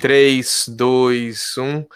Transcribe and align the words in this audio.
3, 0.00 0.68
2, 0.68 1.58
1. 1.58 1.86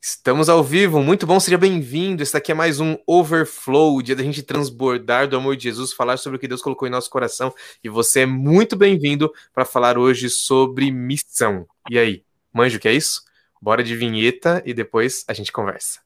Estamos 0.00 0.48
ao 0.48 0.64
vivo, 0.64 1.02
muito 1.02 1.26
bom, 1.26 1.38
seja 1.38 1.58
bem-vindo. 1.58 2.22
Esse 2.22 2.32
daqui 2.32 2.52
é 2.52 2.54
mais 2.54 2.80
um 2.80 2.96
Overflow, 3.06 4.00
dia 4.00 4.16
da 4.16 4.22
gente 4.22 4.42
transbordar 4.42 5.28
do 5.28 5.36
amor 5.36 5.54
de 5.54 5.64
Jesus, 5.64 5.92
falar 5.92 6.16
sobre 6.16 6.38
o 6.38 6.40
que 6.40 6.48
Deus 6.48 6.62
colocou 6.62 6.88
em 6.88 6.90
nosso 6.90 7.10
coração. 7.10 7.54
E 7.82 7.88
você 7.90 8.20
é 8.20 8.26
muito 8.26 8.76
bem-vindo 8.76 9.30
para 9.52 9.66
falar 9.66 9.98
hoje 9.98 10.30
sobre 10.30 10.90
missão. 10.90 11.66
E 11.90 11.98
aí, 11.98 12.24
manjo, 12.50 12.78
que 12.78 12.88
é 12.88 12.94
isso? 12.94 13.22
Bora 13.60 13.84
de 13.84 13.94
vinheta 13.94 14.62
e 14.64 14.72
depois 14.72 15.22
a 15.28 15.34
gente 15.34 15.52
conversa. 15.52 16.03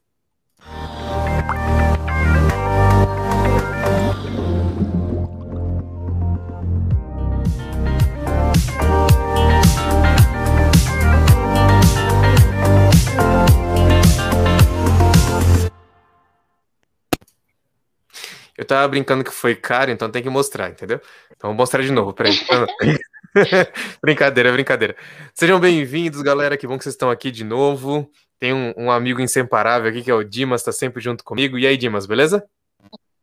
Eu 18.59 18.65
tava 18.65 18.85
brincando 18.89 19.23
que 19.23 19.31
foi 19.31 19.55
caro, 19.55 19.89
então 19.89 20.11
tem 20.11 20.21
que 20.21 20.29
mostrar, 20.29 20.69
entendeu? 20.69 20.99
Então 21.33 21.49
vou 21.51 21.55
mostrar 21.55 21.81
de 21.81 21.93
novo, 21.93 22.11
peraí. 22.11 22.33
brincadeira, 24.03 24.51
brincadeira. 24.51 24.97
Sejam 25.33 25.61
bem-vindos, 25.61 26.21
galera. 26.21 26.57
Que 26.57 26.67
bom 26.67 26.77
que 26.77 26.83
vocês 26.83 26.93
estão 26.93 27.09
aqui 27.09 27.31
de 27.31 27.45
novo. 27.45 28.11
Tem 28.37 28.53
um, 28.53 28.73
um, 28.75 28.91
amigo 28.91 29.21
inseparável 29.21 29.89
aqui, 29.89 30.01
que 30.01 30.11
é 30.11 30.13
o 30.13 30.25
Dimas, 30.25 30.61
tá 30.61 30.73
sempre 30.73 31.01
junto 31.01 31.23
comigo. 31.23 31.57
E 31.57 31.65
aí, 31.65 31.77
Dimas, 31.77 32.05
beleza? 32.05 32.45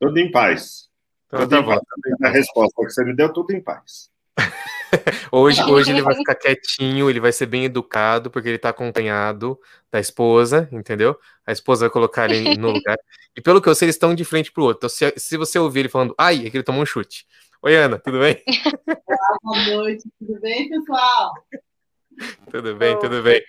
Tudo 0.01 0.19
em 0.19 0.31
paz. 0.31 0.89
Então, 1.27 1.41
tudo 1.41 1.51
tá 1.51 1.61
bom. 1.61 1.79
A 2.25 2.31
resposta 2.31 2.73
que 2.83 2.91
você 2.91 3.05
me 3.05 3.15
deu, 3.15 3.31
tudo 3.31 3.53
em 3.53 3.61
paz. 3.61 4.09
Hoje, 5.33 5.63
hoje 5.71 5.91
ele 5.91 6.03
vai 6.03 6.15
ficar 6.15 6.35
quietinho, 6.35 7.09
ele 7.09 7.21
vai 7.21 7.33
ser 7.33 7.47
bem 7.47 7.65
educado, 7.65 8.31
porque 8.31 8.49
ele 8.49 8.59
tá 8.59 8.71
acompanhado 8.71 9.59
da 9.91 10.01
esposa, 10.01 10.69
entendeu? 10.73 11.17
A 11.47 11.53
esposa 11.53 11.87
vai 11.87 11.91
colocar 11.91 12.31
ele 12.31 12.57
no 12.57 12.71
lugar. 12.73 12.97
E 13.37 13.41
pelo 13.41 13.61
que 13.61 13.69
eu 13.69 13.75
sei, 13.75 13.87
eles 13.87 13.97
estão 13.97 14.15
de 14.15 14.25
frente 14.25 14.53
pro 14.53 14.65
outro. 14.65 14.79
Então, 14.79 14.89
se, 14.89 15.13
se 15.17 15.37
você 15.37 15.59
ouvir 15.59 15.81
ele 15.81 15.89
falando, 15.89 16.15
ai, 16.19 16.47
é 16.47 16.51
que 16.51 16.57
ele 16.57 16.65
tomou 16.65 16.83
um 16.83 16.87
chute. 16.87 17.27
Oi, 17.63 17.75
Ana, 17.75 17.99
tudo 17.99 18.21
bem? 18.21 18.43
Olá, 18.87 19.39
boa 19.43 19.77
noite, 19.77 20.05
tudo 20.19 20.41
bem, 20.41 20.69
pessoal? 20.69 21.33
Tudo 22.51 22.77
bem, 22.77 22.99
tudo 22.99 23.23
bem. 23.23 23.43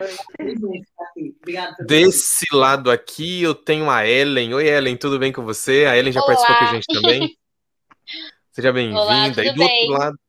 Desse 1.86 2.45
lado 2.54 2.92
aqui 2.92 3.42
eu 3.42 3.56
tenho 3.56 3.89
a 3.89 4.06
Ellen. 4.06 4.54
Oi, 4.54 4.67
Ellen, 4.67 4.98
tudo 4.98 5.17
bem 5.17 5.32
com 5.32 5.44
você? 5.44 5.86
A 5.86 5.98
Ellen 5.98 6.11
já 6.11 6.20
Olá. 6.20 6.28
participou 6.28 6.58
com 6.58 6.64
a 6.66 6.73
gente 6.73 6.86
também. 6.88 7.38
Seja 8.52 8.73
bem-vinda. 8.73 9.45
E 9.45 9.54
do 9.54 9.59
bem? 9.59 9.82
outro 9.82 10.04
lado, 10.04 10.20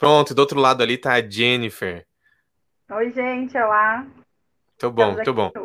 Pronto, 0.00 0.34
do 0.34 0.38
outro 0.38 0.58
lado 0.58 0.82
ali 0.82 0.96
tá 0.96 1.12
a 1.12 1.20
Jennifer. 1.20 2.06
Oi, 2.90 3.12
gente, 3.12 3.54
olá. 3.58 3.98
Muito 3.98 4.90
bom, 4.90 5.12
muito 5.12 5.34
bom. 5.34 5.52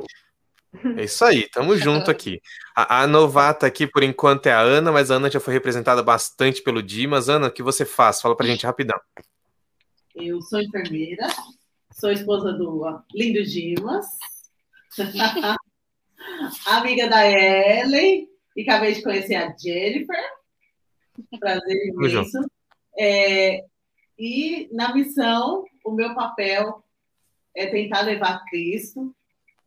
É 0.97 1.05
isso 1.05 1.23
aí, 1.23 1.47
tamo 1.47 1.77
junto 1.77 2.11
aqui. 2.11 2.41
A, 2.75 3.03
a, 3.03 3.07
novata 3.07 3.65
aqui, 3.65 3.87
por 3.87 4.03
enquanto, 4.03 4.47
é 4.47 4.51
a 4.51 4.59
Ana, 4.59 4.91
mas 4.91 5.09
a 5.09 5.15
Ana 5.15 5.31
já 5.31 5.39
foi 5.39 5.53
representada 5.53 6.03
bastante 6.03 6.61
pelo 6.61 6.83
Dimas. 6.83 7.29
Ana, 7.29 7.47
o 7.47 7.51
que 7.51 7.63
você 7.63 7.85
faz? 7.85 8.21
Fala 8.21 8.35
pra 8.35 8.45
gente 8.45 8.65
rapidão. 8.65 8.99
Eu 10.13 10.41
sou 10.41 10.61
enfermeira, 10.61 11.27
sou 11.93 12.11
esposa 12.11 12.51
do 12.51 13.01
lindo 13.13 13.41
Dimas, 13.41 14.05
amiga 16.67 17.07
da 17.07 17.25
Ellen, 17.25 18.27
e 18.53 18.61
acabei 18.63 18.91
de 18.95 19.01
conhecer 19.01 19.35
a 19.35 19.55
Jennifer. 19.57 20.23
Prazer 21.39 21.87
imenso. 21.87 22.37
É, 22.99 23.63
e 24.17 24.69
na 24.71 24.93
missão, 24.93 25.65
o 25.83 25.91
meu 25.91 26.15
papel 26.15 26.83
é 27.55 27.67
tentar 27.67 28.01
levar 28.01 28.43
Cristo 28.45 29.15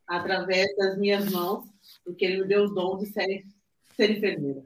através 0.07 0.75
das 0.75 0.97
minhas 0.97 1.29
mãos, 1.31 1.65
porque 2.03 2.25
Ele 2.25 2.41
me 2.41 2.47
deu 2.47 2.63
o 2.63 2.73
dom 2.73 2.97
de 2.97 3.07
ser, 3.07 3.45
ser 3.95 4.11
enfermeira. 4.11 4.63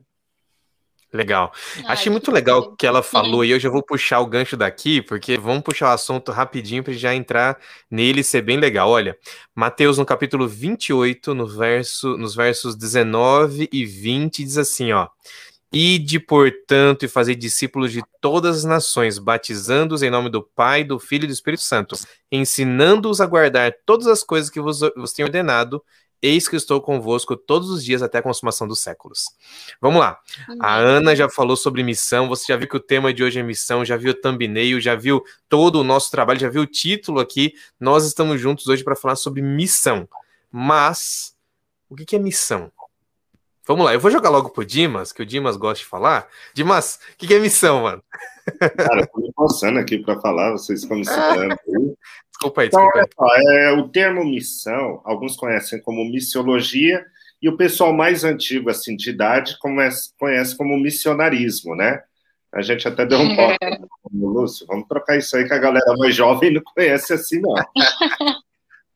Legal. 1.13 1.53
Ai, 1.77 1.83
Achei 1.89 2.11
muito 2.11 2.31
legal 2.31 2.59
o 2.59 2.75
que 2.75 2.87
ela 2.87 3.03
falou, 3.03 3.43
Sim. 3.43 3.47
e 3.47 3.51
eu 3.51 3.59
já 3.59 3.69
vou 3.69 3.83
puxar 3.83 4.19
o 4.19 4.25
gancho 4.25 4.57
daqui, 4.57 4.99
porque 4.99 5.37
vamos 5.37 5.61
puxar 5.61 5.89
o 5.89 5.93
assunto 5.93 6.31
rapidinho 6.31 6.83
para 6.83 6.93
já 6.93 7.13
entrar 7.13 7.59
nele 7.89 8.21
e 8.21 8.23
ser 8.23 8.41
bem 8.41 8.57
legal. 8.57 8.89
Olha, 8.89 9.15
Mateus 9.53 9.99
no 9.99 10.05
capítulo 10.07 10.47
28, 10.47 11.35
no 11.35 11.45
verso, 11.45 12.17
nos 12.17 12.33
versos 12.33 12.75
19 12.75 13.69
e 13.71 13.85
20, 13.85 14.43
diz 14.43 14.57
assim, 14.57 14.91
ó. 14.91 15.07
Ide, 15.73 16.19
portanto, 16.19 17.03
e 17.03 17.07
fazer 17.07 17.33
discípulos 17.33 17.91
de 17.91 18.03
todas 18.21 18.57
as 18.57 18.63
nações, 18.63 19.17
batizando-os 19.17 20.03
em 20.03 20.09
nome 20.11 20.29
do 20.29 20.43
Pai, 20.43 20.83
do 20.83 20.99
Filho 20.99 21.23
e 21.23 21.27
do 21.27 21.33
Espírito 21.33 21.63
Santo, 21.63 21.95
ensinando-os 22.31 23.19
a 23.19 23.25
guardar 23.25 23.73
todas 23.83 24.05
as 24.05 24.21
coisas 24.21 24.51
que 24.51 24.61
vos, 24.61 24.81
vos 24.95 25.13
tenho 25.13 25.27
ordenado. 25.27 25.83
Eis 26.21 26.47
que 26.47 26.55
estou 26.55 26.79
convosco 26.79 27.35
todos 27.35 27.69
os 27.69 27.83
dias 27.83 28.01
até 28.01 28.19
a 28.19 28.21
consumação 28.21 28.65
dos 28.65 28.79
séculos. 28.79 29.25
Vamos 29.81 29.99
lá. 29.99 30.19
A 30.61 30.77
Ana 30.77 31.13
já 31.15 31.27
falou 31.27 31.57
sobre 31.57 31.83
missão. 31.83 32.29
Você 32.29 32.45
já 32.47 32.55
viu 32.55 32.69
que 32.69 32.77
o 32.77 32.79
tema 32.79 33.13
de 33.13 33.23
hoje 33.23 33.39
é 33.39 33.43
missão, 33.43 33.83
já 33.83 33.97
viu 33.97 34.11
o 34.11 34.13
thumbnail, 34.13 34.79
já 34.79 34.95
viu 34.95 35.21
todo 35.49 35.81
o 35.81 35.83
nosso 35.83 36.09
trabalho, 36.11 36.39
já 36.39 36.49
viu 36.49 36.61
o 36.61 36.67
título 36.67 37.19
aqui. 37.19 37.55
Nós 37.77 38.05
estamos 38.05 38.39
juntos 38.39 38.67
hoje 38.67 38.85
para 38.85 38.95
falar 38.95 39.17
sobre 39.17 39.41
missão. 39.41 40.07
Mas, 40.49 41.35
o 41.89 41.95
que 41.95 42.15
é 42.15 42.19
missão? 42.19 42.71
Vamos 43.65 43.85
lá, 43.85 43.93
eu 43.93 43.99
vou 43.99 44.11
jogar 44.11 44.29
logo 44.29 44.49
pro 44.49 44.65
Dimas, 44.65 45.13
que 45.13 45.21
o 45.21 45.25
Dimas 45.25 45.55
gosta 45.55 45.83
de 45.83 45.89
falar. 45.89 46.27
Dimas, 46.53 46.99
o 47.13 47.17
que, 47.17 47.27
que, 47.27 47.33
é 47.33 47.39
missão, 47.39 47.83
mano? 47.83 48.03
Cara, 48.59 49.01
eu 49.01 49.07
tô 49.07 49.21
me 49.21 49.31
coçando 49.33 49.79
aqui 49.79 49.99
para 49.99 50.19
falar, 50.19 50.51
vocês 50.51 50.81
estão 50.81 50.97
me 50.97 51.05
segurando. 51.05 51.55
desculpa 52.29 52.61
aí, 52.61 52.67
então, 52.67 52.85
desculpa 52.85 53.33
aí. 53.33 53.57
É, 53.57 53.71
o 53.71 53.87
termo 53.87 54.25
missão, 54.25 55.01
alguns 55.05 55.37
conhecem 55.37 55.81
como 55.81 56.03
missiologia, 56.03 57.05
e 57.41 57.47
o 57.47 57.55
pessoal 57.55 57.93
mais 57.93 58.25
antigo, 58.25 58.69
assim, 58.69 58.97
de 58.97 59.09
idade, 59.09 59.57
conhece, 59.59 60.13
conhece 60.17 60.57
como 60.57 60.77
missionarismo, 60.77 61.73
né? 61.73 62.01
A 62.51 62.61
gente 62.61 62.87
até 62.87 63.05
deu 63.05 63.19
um 63.19 63.33
toque 63.35 63.57
no 64.11 64.27
Lúcio, 64.27 64.67
vamos 64.67 64.87
trocar 64.89 65.17
isso 65.17 65.37
aí 65.37 65.45
que 65.45 65.53
a 65.53 65.57
galera 65.57 65.95
mais 65.97 66.13
jovem 66.13 66.53
não 66.53 66.61
conhece 66.61 67.13
assim, 67.13 67.39
não. 67.39 67.53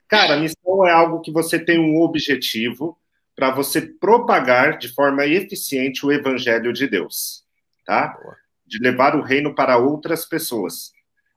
Cara, 0.10 0.38
missão 0.38 0.86
é 0.86 0.92
algo 0.92 1.22
que 1.22 1.32
você 1.32 1.58
tem 1.58 1.80
um 1.80 2.02
objetivo, 2.02 2.98
para 3.38 3.52
você 3.52 3.82
propagar 3.82 4.80
de 4.80 4.90
forma 4.90 5.24
eficiente 5.28 6.04
o 6.04 6.12
evangelho 6.12 6.74
de 6.74 6.88
Deus, 6.88 7.46
tá? 7.86 8.18
De 8.66 8.80
levar 8.80 9.16
o 9.16 9.22
reino 9.22 9.54
para 9.54 9.78
outras 9.78 10.26
pessoas. 10.26 10.92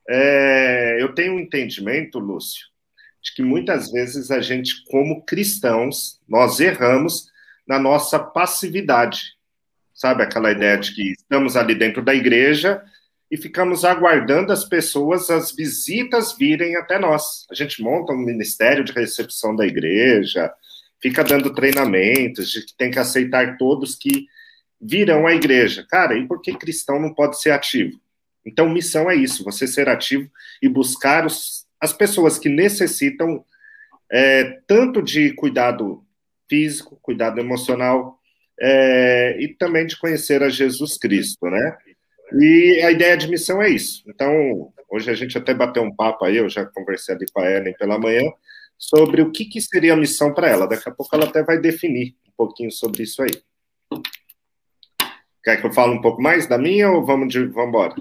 É, 0.08 0.96
eu 0.98 1.14
tenho 1.14 1.34
um 1.34 1.38
entendimento, 1.38 2.18
Lúcio, 2.18 2.68
de 3.22 3.34
que 3.34 3.42
muitas 3.42 3.92
vezes 3.92 4.30
a 4.30 4.40
gente, 4.40 4.82
como 4.90 5.22
cristãos, 5.26 6.18
nós 6.26 6.58
erramos 6.58 7.28
na 7.68 7.78
nossa 7.78 8.18
passividade. 8.18 9.34
Sabe 9.92 10.22
aquela 10.22 10.50
ideia 10.50 10.78
de 10.78 10.94
que 10.94 11.12
estamos 11.12 11.54
ali 11.54 11.74
dentro 11.74 12.02
da 12.02 12.14
igreja 12.14 12.82
e 13.30 13.36
ficamos 13.36 13.84
aguardando 13.84 14.54
as 14.54 14.64
pessoas, 14.64 15.28
as 15.28 15.52
visitas 15.52 16.32
virem 16.32 16.76
até 16.76 16.98
nós. 16.98 17.46
A 17.50 17.54
gente 17.54 17.82
monta 17.82 18.14
um 18.14 18.16
ministério 18.16 18.82
de 18.82 18.90
recepção 18.90 19.54
da 19.54 19.66
igreja, 19.66 20.50
fica 21.02 21.24
dando 21.24 21.54
treinamentos 21.54 22.50
de 22.50 22.64
que 22.64 22.76
tem 22.76 22.90
que 22.90 22.98
aceitar 22.98 23.56
todos 23.56 23.94
que 23.94 24.26
virão 24.80 25.26
à 25.26 25.34
igreja. 25.34 25.86
Cara, 25.88 26.16
e 26.16 26.26
por 26.26 26.40
que 26.40 26.56
cristão 26.56 27.00
não 27.00 27.12
pode 27.12 27.40
ser 27.40 27.50
ativo? 27.50 28.00
Então, 28.44 28.68
missão 28.68 29.10
é 29.10 29.14
isso: 29.14 29.44
você 29.44 29.66
ser 29.66 29.88
ativo 29.88 30.30
e 30.62 30.68
buscar 30.68 31.26
os, 31.26 31.66
as 31.80 31.92
pessoas 31.92 32.38
que 32.38 32.48
necessitam 32.48 33.44
é, 34.10 34.60
tanto 34.66 35.02
de 35.02 35.32
cuidado 35.34 36.04
físico, 36.48 36.98
cuidado 37.00 37.38
emocional, 37.38 38.18
é, 38.60 39.36
e 39.40 39.48
também 39.48 39.86
de 39.86 39.98
conhecer 39.98 40.42
a 40.42 40.48
Jesus 40.48 40.98
Cristo, 40.98 41.46
né? 41.46 41.76
E 42.38 42.82
a 42.84 42.90
ideia 42.90 43.16
de 43.16 43.28
missão 43.28 43.62
é 43.62 43.68
isso. 43.70 44.04
Então, 44.08 44.72
hoje 44.88 45.10
a 45.10 45.14
gente 45.14 45.36
até 45.38 45.54
bateu 45.54 45.82
um 45.82 45.94
papo 45.94 46.24
aí, 46.24 46.36
eu 46.36 46.48
já 46.48 46.64
conversei 46.66 47.14
ali 47.14 47.26
com 47.32 47.40
a 47.40 47.50
Ellen 47.50 47.74
pela 47.74 47.98
manhã, 47.98 48.22
sobre 48.80 49.20
o 49.20 49.30
que, 49.30 49.44
que 49.44 49.60
seria 49.60 49.92
a 49.92 49.96
missão 49.96 50.32
para 50.32 50.48
ela. 50.48 50.66
Daqui 50.66 50.88
a 50.88 50.92
pouco 50.92 51.14
ela 51.14 51.26
até 51.26 51.42
vai 51.44 51.58
definir 51.58 52.16
um 52.26 52.32
pouquinho 52.34 52.72
sobre 52.72 53.02
isso 53.02 53.22
aí. 53.22 53.30
Quer 55.44 55.60
que 55.60 55.66
eu 55.66 55.72
fale 55.72 55.92
um 55.92 56.00
pouco 56.00 56.22
mais 56.22 56.46
da 56.46 56.56
minha 56.56 56.90
ou 56.90 57.04
vamos, 57.04 57.32
de, 57.32 57.44
vamos 57.46 57.68
embora? 57.68 57.94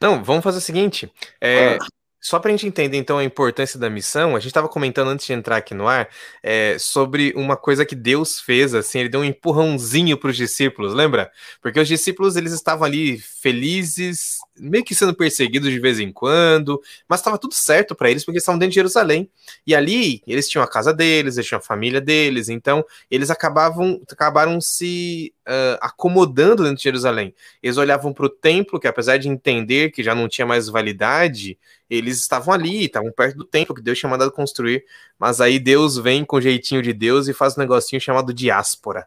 Não, 0.00 0.24
vamos 0.24 0.42
fazer 0.42 0.58
o 0.58 0.62
seguinte. 0.62 1.12
É, 1.40 1.74
ah. 1.74 1.78
Só 2.24 2.38
para 2.38 2.48
a 2.48 2.52
gente 2.52 2.66
entender, 2.66 2.96
então, 2.96 3.18
a 3.18 3.24
importância 3.24 3.78
da 3.78 3.90
missão, 3.90 4.34
a 4.34 4.40
gente 4.40 4.46
estava 4.46 4.66
comentando 4.66 5.08
antes 5.08 5.26
de 5.26 5.34
entrar 5.34 5.58
aqui 5.58 5.74
no 5.74 5.86
ar 5.86 6.08
é, 6.42 6.78
sobre 6.78 7.34
uma 7.36 7.54
coisa 7.54 7.84
que 7.84 7.94
Deus 7.94 8.40
fez, 8.40 8.72
assim, 8.72 9.00
ele 9.00 9.10
deu 9.10 9.20
um 9.20 9.24
empurrãozinho 9.24 10.16
para 10.16 10.30
os 10.30 10.36
discípulos, 10.36 10.94
lembra? 10.94 11.30
Porque 11.60 11.78
os 11.78 11.86
discípulos, 11.86 12.34
eles 12.34 12.54
estavam 12.54 12.86
ali 12.86 13.18
felizes, 13.18 14.38
meio 14.58 14.82
que 14.82 14.94
sendo 14.94 15.14
perseguidos 15.14 15.70
de 15.70 15.78
vez 15.78 16.00
em 16.00 16.10
quando, 16.10 16.80
mas 17.06 17.20
estava 17.20 17.36
tudo 17.36 17.52
certo 17.52 17.94
para 17.94 18.10
eles, 18.10 18.24
porque 18.24 18.38
estavam 18.38 18.58
dentro 18.58 18.70
de 18.70 18.76
Jerusalém. 18.76 19.28
E 19.66 19.74
ali, 19.74 20.22
eles 20.26 20.48
tinham 20.48 20.64
a 20.64 20.66
casa 20.66 20.94
deles, 20.94 21.36
eles 21.36 21.46
tinham 21.46 21.58
a 21.58 21.62
família 21.62 22.00
deles, 22.00 22.48
então, 22.48 22.82
eles 23.10 23.30
acabavam, 23.30 24.00
acabaram 24.10 24.62
se 24.62 25.34
uh, 25.48 25.78
acomodando 25.80 26.62
dentro 26.62 26.76
de 26.76 26.82
Jerusalém. 26.82 27.34
Eles 27.62 27.76
olhavam 27.76 28.12
para 28.12 28.26
o 28.26 28.28
templo, 28.28 28.80
que 28.80 28.88
apesar 28.88 29.18
de 29.18 29.28
entender 29.28 29.90
que 29.90 30.02
já 30.02 30.14
não 30.14 30.28
tinha 30.28 30.46
mais 30.46 30.68
validade, 30.68 31.58
eles 31.88 32.20
estavam 32.20 32.52
ali, 32.52 32.84
estavam 32.84 33.12
perto 33.12 33.38
do 33.38 33.44
templo 33.44 33.74
que 33.74 33.82
Deus 33.82 33.98
tinha 33.98 34.10
mandado 34.10 34.32
construir. 34.32 34.84
Mas 35.18 35.40
aí 35.40 35.58
Deus 35.58 35.96
vem 35.96 36.24
com 36.24 36.36
o 36.36 36.40
jeitinho 36.40 36.82
de 36.82 36.92
Deus 36.92 37.28
e 37.28 37.34
faz 37.34 37.56
um 37.56 37.60
negocinho 37.60 38.00
chamado 38.00 38.32
diáspora. 38.32 39.06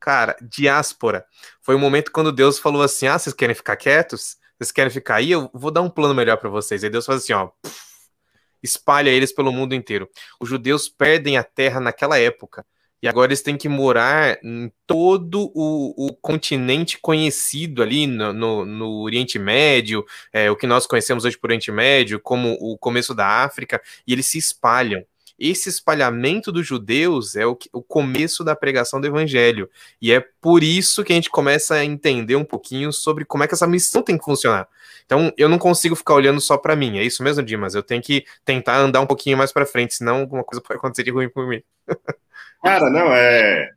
Cara, 0.00 0.36
diáspora. 0.42 1.24
Foi 1.62 1.74
o 1.74 1.78
um 1.78 1.80
momento 1.80 2.12
quando 2.12 2.30
Deus 2.30 2.58
falou 2.58 2.82
assim: 2.82 3.06
ah, 3.06 3.18
vocês 3.18 3.34
querem 3.34 3.54
ficar 3.54 3.76
quietos? 3.76 4.36
Vocês 4.58 4.70
querem 4.70 4.90
ficar 4.90 5.16
aí? 5.16 5.30
Eu 5.30 5.50
vou 5.52 5.70
dar 5.70 5.82
um 5.82 5.90
plano 5.90 6.14
melhor 6.14 6.36
para 6.36 6.50
vocês. 6.50 6.84
Aí 6.84 6.90
Deus 6.90 7.06
faz 7.06 7.22
assim, 7.22 7.32
ó. 7.32 7.50
espalha 8.62 9.10
eles 9.10 9.32
pelo 9.32 9.52
mundo 9.52 9.74
inteiro. 9.74 10.08
Os 10.38 10.48
judeus 10.48 10.88
perdem 10.88 11.36
a 11.38 11.42
terra 11.42 11.80
naquela 11.80 12.18
época 12.18 12.64
e 13.04 13.08
agora 13.08 13.28
eles 13.28 13.42
têm 13.42 13.54
que 13.54 13.68
morar 13.68 14.38
em 14.42 14.72
todo 14.86 15.52
o, 15.54 16.06
o 16.06 16.14
continente 16.14 16.98
conhecido 16.98 17.82
ali 17.82 18.06
no, 18.06 18.32
no, 18.32 18.64
no 18.64 19.02
Oriente 19.02 19.38
Médio, 19.38 20.06
é, 20.32 20.50
o 20.50 20.56
que 20.56 20.66
nós 20.66 20.86
conhecemos 20.86 21.26
hoje 21.26 21.36
por 21.36 21.48
Oriente 21.48 21.70
Médio, 21.70 22.18
como 22.18 22.56
o 22.58 22.78
começo 22.78 23.14
da 23.14 23.44
África, 23.44 23.78
e 24.06 24.14
eles 24.14 24.26
se 24.26 24.38
espalham. 24.38 25.04
Esse 25.38 25.68
espalhamento 25.68 26.50
dos 26.50 26.66
judeus 26.66 27.36
é 27.36 27.44
o, 27.46 27.58
o 27.74 27.82
começo 27.82 28.42
da 28.42 28.56
pregação 28.56 28.98
do 28.98 29.06
evangelho. 29.06 29.68
E 30.00 30.10
é 30.10 30.24
por 30.40 30.64
isso 30.64 31.04
que 31.04 31.12
a 31.12 31.16
gente 31.16 31.28
começa 31.28 31.74
a 31.74 31.84
entender 31.84 32.36
um 32.36 32.44
pouquinho 32.44 32.90
sobre 32.90 33.26
como 33.26 33.44
é 33.44 33.46
que 33.46 33.52
essa 33.52 33.66
missão 33.66 34.00
tem 34.00 34.16
que 34.16 34.24
funcionar. 34.24 34.66
Então, 35.04 35.30
eu 35.36 35.50
não 35.50 35.58
consigo 35.58 35.94
ficar 35.94 36.14
olhando 36.14 36.40
só 36.40 36.56
para 36.56 36.74
mim. 36.74 36.96
É 36.96 37.04
isso 37.04 37.22
mesmo, 37.22 37.42
Dimas? 37.42 37.74
Eu 37.74 37.82
tenho 37.82 38.00
que 38.00 38.24
tentar 38.46 38.78
andar 38.78 39.02
um 39.02 39.06
pouquinho 39.06 39.36
mais 39.36 39.52
para 39.52 39.66
frente, 39.66 39.94
senão 39.94 40.20
alguma 40.20 40.42
coisa 40.42 40.62
pode 40.66 40.78
acontecer 40.78 41.02
de 41.02 41.10
ruim 41.10 41.28
por 41.28 41.46
mim. 41.46 41.62
Cara, 42.64 42.88
não, 42.88 43.12
é, 43.12 43.70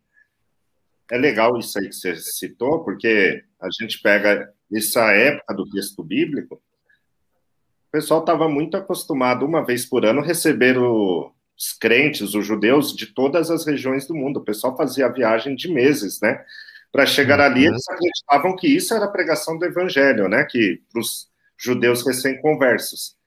é 1.12 1.18
legal 1.18 1.58
isso 1.60 1.78
aí 1.78 1.90
que 1.90 1.96
você 1.96 2.16
citou, 2.16 2.86
porque 2.86 3.44
a 3.60 3.68
gente 3.70 4.02
pega 4.02 4.50
essa 4.74 5.12
época 5.12 5.54
do 5.54 5.70
texto 5.70 6.02
bíblico, 6.02 6.56
o 6.56 7.92
pessoal 7.92 8.22
estava 8.22 8.48
muito 8.48 8.78
acostumado, 8.78 9.46
uma 9.46 9.66
vez 9.66 9.86
por 9.86 10.06
ano, 10.06 10.22
receber 10.22 10.78
os 10.78 11.74
crentes, 11.80 12.34
os 12.34 12.46
judeus 12.46 12.96
de 12.96 13.08
todas 13.08 13.52
as 13.52 13.66
regiões 13.66 14.08
do 14.08 14.16
mundo. 14.16 14.38
O 14.38 14.46
pessoal 14.46 14.76
fazia 14.78 15.10
viagem 15.10 15.54
de 15.54 15.70
meses, 15.70 16.22
né? 16.22 16.42
Para 16.90 17.06
chegar 17.06 17.42
ali, 17.42 17.68
uhum. 17.68 17.74
eles 17.74 17.90
acreditavam 17.90 18.56
que 18.56 18.68
isso 18.68 18.94
era 18.94 19.04
a 19.04 19.12
pregação 19.12 19.58
do 19.58 19.66
evangelho, 19.66 20.30
né? 20.30 20.46
Que 20.50 20.82
para 20.92 21.02
os 21.02 21.30
judeus 21.58 22.06
recém-conversos. 22.06 23.18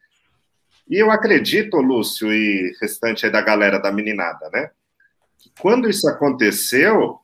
E 0.88 0.96
eu 0.96 1.10
acredito, 1.10 1.76
Lúcio 1.76 2.32
e 2.32 2.74
restante 2.80 3.26
aí 3.26 3.32
da 3.32 3.42
galera 3.42 3.78
da 3.78 3.92
meninada, 3.92 4.48
né? 4.50 4.70
Quando 5.60 5.88
isso 5.88 6.08
aconteceu, 6.08 7.20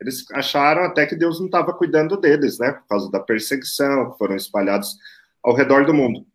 eles 0.00 0.24
acharam 0.32 0.84
até 0.84 1.06
que 1.06 1.14
Deus 1.14 1.38
não 1.38 1.46
estava 1.46 1.72
cuidando 1.72 2.16
deles, 2.16 2.58
né? 2.58 2.72
Por 2.72 2.86
causa 2.88 3.10
da 3.10 3.20
perseguição, 3.20 4.14
foram 4.18 4.36
espalhados 4.36 4.96
ao 5.42 5.54
redor 5.54 5.86
do 5.86 5.94
mundo. 5.94 6.26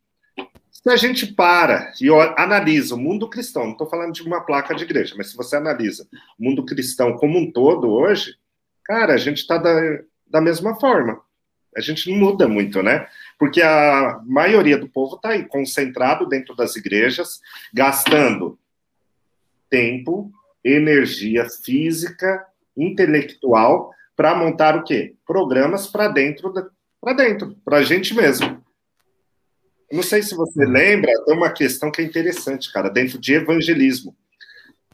Se 0.71 0.89
a 0.89 0.95
gente 0.95 1.27
para 1.27 1.91
e 1.99 2.07
analisa 2.37 2.95
o 2.95 2.99
mundo 2.99 3.29
cristão, 3.29 3.65
não 3.65 3.71
estou 3.73 3.89
falando 3.89 4.13
de 4.13 4.23
uma 4.23 4.41
placa 4.41 4.73
de 4.73 4.83
igreja, 4.83 5.15
mas 5.17 5.31
se 5.31 5.35
você 5.35 5.57
analisa 5.57 6.07
o 6.39 6.43
mundo 6.43 6.65
cristão 6.65 7.17
como 7.17 7.37
um 7.37 7.51
todo 7.51 7.91
hoje, 7.91 8.35
cara, 8.83 9.13
a 9.13 9.17
gente 9.17 9.39
está 9.39 9.57
da, 9.57 9.73
da 10.25 10.39
mesma 10.39 10.79
forma. 10.79 11.19
A 11.75 11.81
gente 11.81 12.09
não 12.09 12.17
muda 12.17 12.47
muito, 12.47 12.81
né? 12.81 13.07
Porque 13.37 13.61
a 13.61 14.21
maioria 14.25 14.77
do 14.77 14.87
povo 14.87 15.15
está 15.15 15.29
aí 15.29 15.45
concentrado 15.45 16.25
dentro 16.25 16.55
das 16.55 16.75
igrejas, 16.75 17.41
gastando 17.73 18.57
tempo, 19.69 20.31
energia 20.63 21.47
física, 21.49 22.45
intelectual, 22.75 23.91
para 24.15 24.35
montar 24.35 24.75
o 24.75 24.83
quê? 24.83 25.15
Programas 25.25 25.87
para 25.87 26.07
dentro, 26.07 26.51
para 26.99 27.13
dentro, 27.13 27.55
para 27.63 27.77
a 27.77 27.83
gente 27.83 28.15
mesmo. 28.15 28.63
Não 29.91 30.03
sei 30.03 30.21
se 30.21 30.35
você 30.35 30.65
lembra, 30.65 31.11
tem 31.23 31.35
uma 31.35 31.51
questão 31.51 31.91
que 31.91 32.01
é 32.01 32.03
interessante, 32.03 32.71
cara, 32.71 32.89
dentro 32.89 33.17
de 33.17 33.33
evangelismo. 33.33 34.15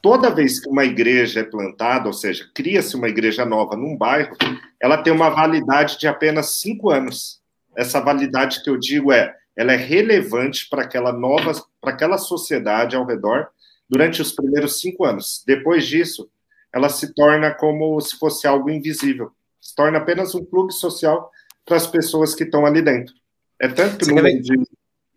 Toda 0.00 0.30
vez 0.30 0.60
que 0.60 0.68
uma 0.68 0.84
igreja 0.84 1.40
é 1.40 1.44
plantada, 1.44 2.06
ou 2.06 2.12
seja, 2.12 2.48
cria-se 2.54 2.94
uma 2.94 3.08
igreja 3.08 3.44
nova 3.44 3.74
num 3.74 3.96
bairro, 3.96 4.36
ela 4.78 4.98
tem 4.98 5.12
uma 5.12 5.30
validade 5.30 5.98
de 5.98 6.06
apenas 6.06 6.60
cinco 6.60 6.90
anos. 6.90 7.40
Essa 7.74 8.00
validade 8.00 8.62
que 8.62 8.68
eu 8.68 8.76
digo 8.76 9.10
é, 9.10 9.34
ela 9.56 9.72
é 9.72 9.76
relevante 9.76 10.68
para 10.68 10.82
aquela 10.82 11.12
nova, 11.12 11.52
para 11.80 11.92
aquela 11.92 12.18
sociedade 12.18 12.94
ao 12.94 13.06
redor, 13.06 13.48
durante 13.88 14.22
os 14.22 14.32
primeiros 14.32 14.80
cinco 14.80 15.04
anos. 15.04 15.42
Depois 15.46 15.86
disso, 15.86 16.28
ela 16.72 16.88
se 16.88 17.14
torna 17.14 17.52
como 17.52 18.00
se 18.00 18.18
fosse 18.18 18.46
algo 18.46 18.70
invisível. 18.70 19.30
Se 19.60 19.74
torna 19.74 19.98
apenas 19.98 20.34
um 20.34 20.44
clube 20.44 20.72
social 20.72 21.30
para 21.64 21.76
as 21.76 21.86
pessoas 21.86 22.34
que 22.34 22.44
estão 22.44 22.66
ali 22.66 22.82
dentro. 22.82 23.14
É 23.60 23.68
tanto 23.68 24.04
que 24.04 24.12
no 24.12 24.22
de... 24.22 24.68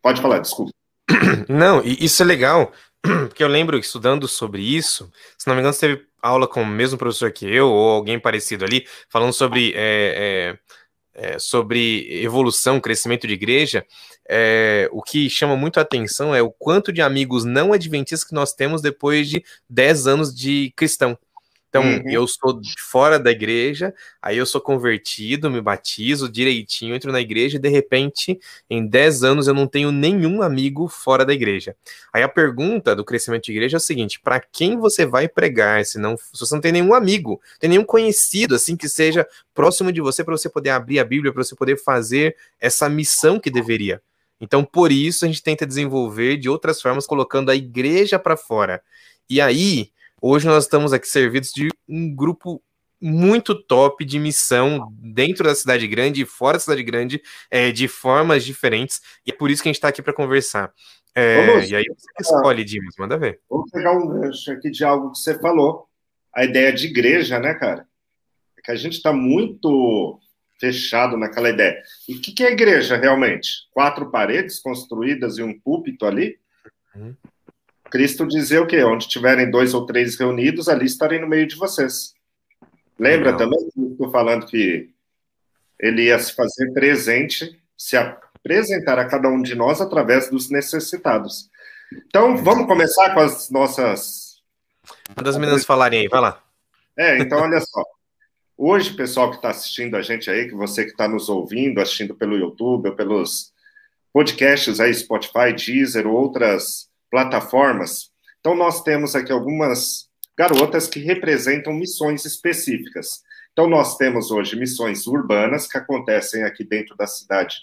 Pode 0.02 0.22
falar, 0.22 0.40
desculpa. 0.40 0.72
Não, 1.50 1.82
isso 1.84 2.22
é 2.22 2.26
legal, 2.26 2.72
porque 3.02 3.44
eu 3.44 3.48
lembro 3.48 3.78
estudando 3.78 4.28
sobre 4.28 4.62
isso, 4.62 5.12
se 5.38 5.48
não 5.48 5.56
me 5.56 5.62
engano, 5.62 5.74
você 5.74 5.88
teve 5.88 6.08
aula 6.22 6.48
com 6.48 6.62
o 6.62 6.66
mesmo 6.66 6.98
professor 6.98 7.32
que 7.32 7.46
eu, 7.46 7.68
ou 7.68 7.90
alguém 7.90 8.20
parecido 8.20 8.66
ali, 8.66 8.86
falando 9.10 9.34
sobre 9.34 9.74
é, 9.76 10.56
é, 10.56 10.60
é, 11.18 11.40
sobre 11.40 12.08
evolução, 12.24 12.80
crescimento 12.80 13.26
de 13.26 13.34
igreja, 13.34 13.86
é, 14.30 14.88
o 14.92 15.02
que 15.02 15.30
chama 15.30 15.58
muito 15.58 15.80
a 15.80 15.82
atenção 15.82 16.34
é 16.34 16.42
o 16.42 16.52
quanto 16.52 16.94
de 16.94 17.02
amigos 17.02 17.44
não 17.44 17.74
adventistas 17.74 18.24
que 18.24 18.36
nós 18.36 18.54
temos 18.54 18.82
depois 18.82 19.28
de 19.28 19.44
10 19.68 20.08
anos 20.08 20.34
de 20.34 20.72
cristão. 20.76 21.18
Então, 21.78 21.84
uhum. 21.84 22.10
eu 22.10 22.28
sou 22.28 22.60
fora 22.80 23.20
da 23.20 23.30
igreja, 23.30 23.94
aí 24.22 24.38
eu 24.38 24.46
sou 24.46 24.60
convertido, 24.60 25.50
me 25.50 25.62
batizo 25.62 26.28
direitinho, 26.28 26.96
entro 26.96 27.12
na 27.12 27.22
igreja 27.22 27.58
e 27.58 27.60
de 27.60 27.70
repente, 27.70 28.40
em 28.70 28.86
10 28.88 29.24
anos, 29.24 29.48
eu 29.48 29.54
não 29.54 29.68
tenho 29.68 29.92
nenhum 29.92 30.42
amigo 30.42 30.88
fora 30.88 31.24
da 31.24 31.34
igreja. 31.34 31.76
Aí 32.12 32.24
a 32.24 32.28
pergunta 32.28 32.96
do 32.96 33.06
crescimento 33.06 33.44
de 33.44 33.52
igreja 33.52 33.78
é 33.78 33.80
o 33.80 33.82
seguinte: 33.82 34.20
para 34.20 34.40
quem 34.40 34.78
você 34.78 35.06
vai 35.06 35.28
pregar 35.28 35.86
se, 35.86 36.00
não, 36.00 36.18
se 36.18 36.40
você 36.40 36.56
não 36.56 36.62
tem 36.62 36.72
nenhum 36.72 36.94
amigo, 36.94 37.40
tem 37.60 37.70
nenhum 37.70 37.84
conhecido 37.84 38.56
assim 38.56 38.76
que 38.76 38.90
seja 38.90 39.28
próximo 39.54 39.92
de 39.92 40.02
você 40.02 40.24
para 40.24 40.36
você 40.36 40.50
poder 40.50 40.72
abrir 40.72 41.00
a 41.00 41.06
Bíblia, 41.06 41.32
para 41.32 41.44
você 41.44 41.56
poder 41.56 41.78
fazer 41.78 42.36
essa 42.60 42.90
missão 42.90 43.40
que 43.40 43.52
deveria? 43.52 44.02
Então, 44.40 44.64
por 44.64 44.92
isso, 44.92 45.26
a 45.26 45.28
gente 45.28 45.42
tenta 45.42 45.66
desenvolver 45.66 46.38
de 46.38 46.50
outras 46.50 46.82
formas, 46.82 47.08
colocando 47.08 47.50
a 47.50 47.56
igreja 47.56 48.20
para 48.20 48.38
fora. 48.38 48.82
E 49.30 49.42
aí, 49.42 49.90
Hoje 50.20 50.48
nós 50.48 50.64
estamos 50.64 50.94
aqui 50.94 51.08
servidos 51.08 51.52
de 51.52 51.70
um 51.88 52.14
grupo 52.14 52.62
muito 53.00 53.54
top 53.54 54.04
de 54.04 54.18
missão 54.18 54.92
dentro 54.92 55.44
da 55.44 55.54
cidade 55.54 55.88
grande 55.88 56.24
e 56.24 56.26
fora 56.26 56.58
da 56.58 56.62
cidade 56.62 56.82
grande, 56.82 57.22
é, 57.52 57.72
de 57.72 57.88
formas 57.88 58.44
diferentes, 58.44 59.00
e 59.24 59.30
é 59.30 59.34
por 59.34 59.52
isso 59.52 59.62
que 59.62 59.70
a 59.70 59.72
gente 59.72 59.78
está 59.78 59.90
aqui 59.90 60.02
para 60.02 60.14
conversar. 60.14 60.74
É, 61.14 61.66
e 61.68 61.76
aí 61.76 61.86
você 61.96 62.08
escolhe, 62.20 62.64
Dimas, 62.64 62.96
manda 62.98 63.18
ver. 63.18 63.40
Vamos 63.48 63.70
pegar 63.70 63.92
um 63.92 64.08
gancho 64.08 64.52
aqui 64.52 64.72
de 64.72 64.84
algo 64.84 65.12
que 65.12 65.20
você 65.20 65.40
falou, 65.40 65.88
a 66.34 66.44
ideia 66.44 66.74
de 66.74 66.88
igreja, 66.88 67.40
né, 67.40 67.54
cara? 67.54 67.88
É 68.58 68.62
que 68.62 68.72
a 68.72 68.76
gente 68.76 68.94
está 68.94 69.14
muito 69.14 70.20
fechado 70.60 71.16
naquela 71.16 71.50
ideia. 71.50 71.80
E 72.10 72.16
o 72.16 72.22
que, 72.22 72.32
que 72.32 72.44
é 72.44 72.52
igreja 72.52 72.98
realmente? 72.98 73.68
Quatro 73.72 74.10
paredes 74.10 74.60
construídas 74.60 75.38
e 75.38 75.44
um 75.44 75.60
púlpito 75.60 76.08
ali? 76.08 76.40
Uhum. 76.96 77.16
Cristo 77.90 78.28
dizia 78.28 78.62
o 78.62 78.68
quê? 78.68 78.84
Onde 78.84 79.08
tiverem 79.08 79.50
dois 79.50 79.74
ou 79.74 79.86
três 79.86 80.18
reunidos, 80.18 80.68
ali 80.68 80.86
estarei 80.86 81.20
no 81.20 81.28
meio 81.28 81.48
de 81.48 81.56
vocês. 81.56 82.14
Lembra 83.00 83.32
Não. 83.32 83.38
também 83.38 83.70
que 83.70 83.82
estou 83.82 84.12
falando 84.12 84.46
que 84.46 84.90
ele 85.80 86.04
ia 86.04 86.18
se 86.20 86.34
fazer 86.34 86.72
presente, 86.74 87.60
se 87.78 87.96
apresentar 87.96 88.98
a 88.98 89.06
cada 89.06 89.30
um 89.30 89.42
de 89.42 89.56
nós 89.56 89.80
através 89.80 90.30
dos 90.30 90.50
necessitados. 90.50 91.50
Então, 92.08 92.36
vamos 92.38 92.68
começar 92.68 93.14
com 93.14 93.20
as 93.20 93.50
nossas. 93.50 94.42
Manda 95.16 95.30
as 95.30 95.38
meninas 95.38 95.66
falarem 95.66 96.02
aí, 96.02 96.08
vai 96.08 96.22
lá. 96.22 96.44
É, 96.98 97.20
então 97.20 97.40
olha 97.40 97.60
só. 97.62 97.84
Hoje, 98.58 98.96
pessoal 98.96 99.30
que 99.30 99.36
está 99.36 99.52
assistindo 99.52 99.96
a 99.96 100.02
gente 100.02 100.32
aí, 100.32 100.50
que 100.50 100.56
você 100.56 100.84
que 100.84 100.92
está 100.92 101.08
nos 101.08 101.30
ouvindo, 101.30 101.80
assistindo 101.80 102.16
pelo 102.16 102.36
YouTube 102.36 102.90
ou 102.90 102.96
pelos 102.96 103.54
podcasts 104.12 104.80
aí, 104.80 104.92
Spotify, 104.94 105.54
Deezer, 105.56 106.08
outras 106.08 106.87
plataformas. 107.10 108.12
Então, 108.40 108.56
nós 108.56 108.82
temos 108.84 109.16
aqui 109.16 109.32
algumas 109.32 110.10
garotas 110.38 110.88
que 110.88 111.00
representam 111.00 111.74
missões 111.74 112.26
específicas. 112.26 113.24
Então, 113.52 113.68
nós 113.68 113.98
temos 113.98 114.30
hoje 114.30 114.56
missões 114.56 115.08
urbanas 115.08 115.68
que 115.68 115.78
acontecem 115.78 116.44
aqui 116.44 116.64
dentro 116.64 116.96
da 116.96 117.08
cidade 117.08 117.58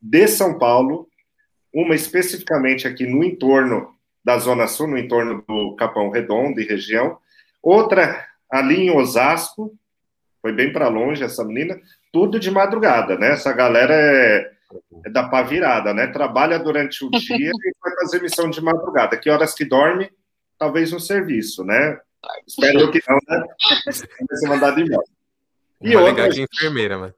de 0.00 0.28
São 0.28 0.58
Paulo, 0.58 1.08
uma 1.74 1.94
especificamente 1.94 2.86
aqui 2.86 3.06
no 3.06 3.22
entorno 3.24 3.94
da 4.24 4.38
Zona 4.38 4.66
Sul, 4.66 4.86
no 4.86 4.98
entorno 4.98 5.44
do 5.46 5.74
Capão 5.76 6.10
Redondo 6.10 6.60
e 6.60 6.66
região, 6.66 7.18
outra 7.62 8.26
ali 8.50 8.86
em 8.86 8.90
Osasco, 8.90 9.76
foi 10.40 10.52
bem 10.52 10.72
para 10.72 10.88
longe 10.88 11.22
essa 11.22 11.44
menina, 11.44 11.80
tudo 12.12 12.40
de 12.40 12.50
madrugada, 12.50 13.18
né? 13.18 13.32
Essa 13.32 13.52
galera 13.52 13.94
é 13.94 14.50
é 15.04 15.10
da 15.10 15.28
pá 15.28 15.42
virada, 15.42 15.92
né? 15.92 16.06
Trabalha 16.08 16.58
durante 16.58 17.04
o 17.04 17.10
dia 17.10 17.50
e 17.50 17.72
vai 17.82 17.94
fazer 18.00 18.22
missão 18.22 18.50
de 18.50 18.60
madrugada. 18.60 19.16
Que 19.16 19.30
horas 19.30 19.54
que 19.54 19.64
dorme? 19.64 20.10
Talvez 20.58 20.92
no 20.92 21.00
serviço, 21.00 21.64
né? 21.64 21.98
Espero 22.46 22.90
que 22.90 23.00
não, 23.08 23.18
né? 23.28 23.44
Vai 23.84 23.92
ser 23.92 24.48
mandado 24.48 24.80
embora. 24.80 25.04
E 25.80 25.96
uma 25.96 26.08
outra... 26.08 26.28
de 26.28 26.42
enfermeira, 26.42 26.98
mano. 26.98 27.14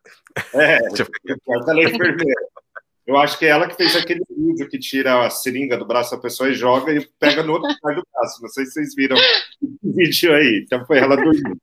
É, 0.55 0.79
ela 1.69 1.81
é 1.81 1.85
enfermeira. 1.85 2.53
Eu 3.05 3.17
acho 3.17 3.37
que 3.37 3.45
é 3.45 3.49
ela 3.49 3.69
que 3.69 3.75
fez 3.75 3.97
aquele 3.97 4.23
vídeo 4.31 4.69
que 4.69 4.79
tira 4.79 5.27
a 5.27 5.31
seringa 5.31 5.77
do 5.77 5.85
braço 5.85 6.15
da 6.15 6.23
pessoa 6.23 6.49
e 6.49 6.55
joga 6.55 6.93
e 6.93 7.05
pega 7.19 7.43
no 7.43 7.55
outro 7.55 7.69
lado 7.83 7.97
do 7.97 8.07
braço. 8.13 8.41
Não 8.41 8.49
sei 8.49 8.65
se 8.65 8.75
vocês 8.75 8.95
viram 8.95 9.17
o 9.83 9.93
vídeo 9.93 10.33
aí. 10.33 10.63
Então 10.65 10.87
foi 10.87 10.99
ela 10.99 11.17
dormindo. 11.17 11.61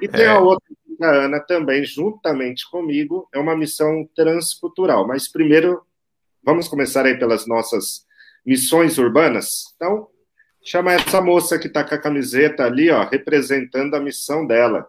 E 0.00 0.08
tem 0.08 0.24
é. 0.24 0.28
a 0.28 0.40
outra, 0.40 0.66
a 1.04 1.24
Ana 1.24 1.40
também, 1.40 1.84
juntamente 1.84 2.68
comigo, 2.70 3.28
é 3.32 3.38
uma 3.38 3.56
missão 3.56 4.08
transcultural. 4.14 5.06
Mas 5.06 5.28
primeiro, 5.28 5.82
vamos 6.42 6.68
começar 6.68 7.06
aí 7.06 7.18
pelas 7.18 7.46
nossas 7.46 8.06
missões 8.44 8.98
urbanas. 8.98 9.64
Então, 9.76 10.08
chama 10.64 10.92
essa 10.92 11.20
moça 11.20 11.58
que 11.58 11.66
está 11.66 11.84
com 11.84 11.94
a 11.94 11.98
camiseta 11.98 12.64
ali, 12.64 12.90
ó, 12.90 13.04
representando 13.04 13.94
a 13.94 14.00
missão 14.00 14.46
dela. 14.46 14.86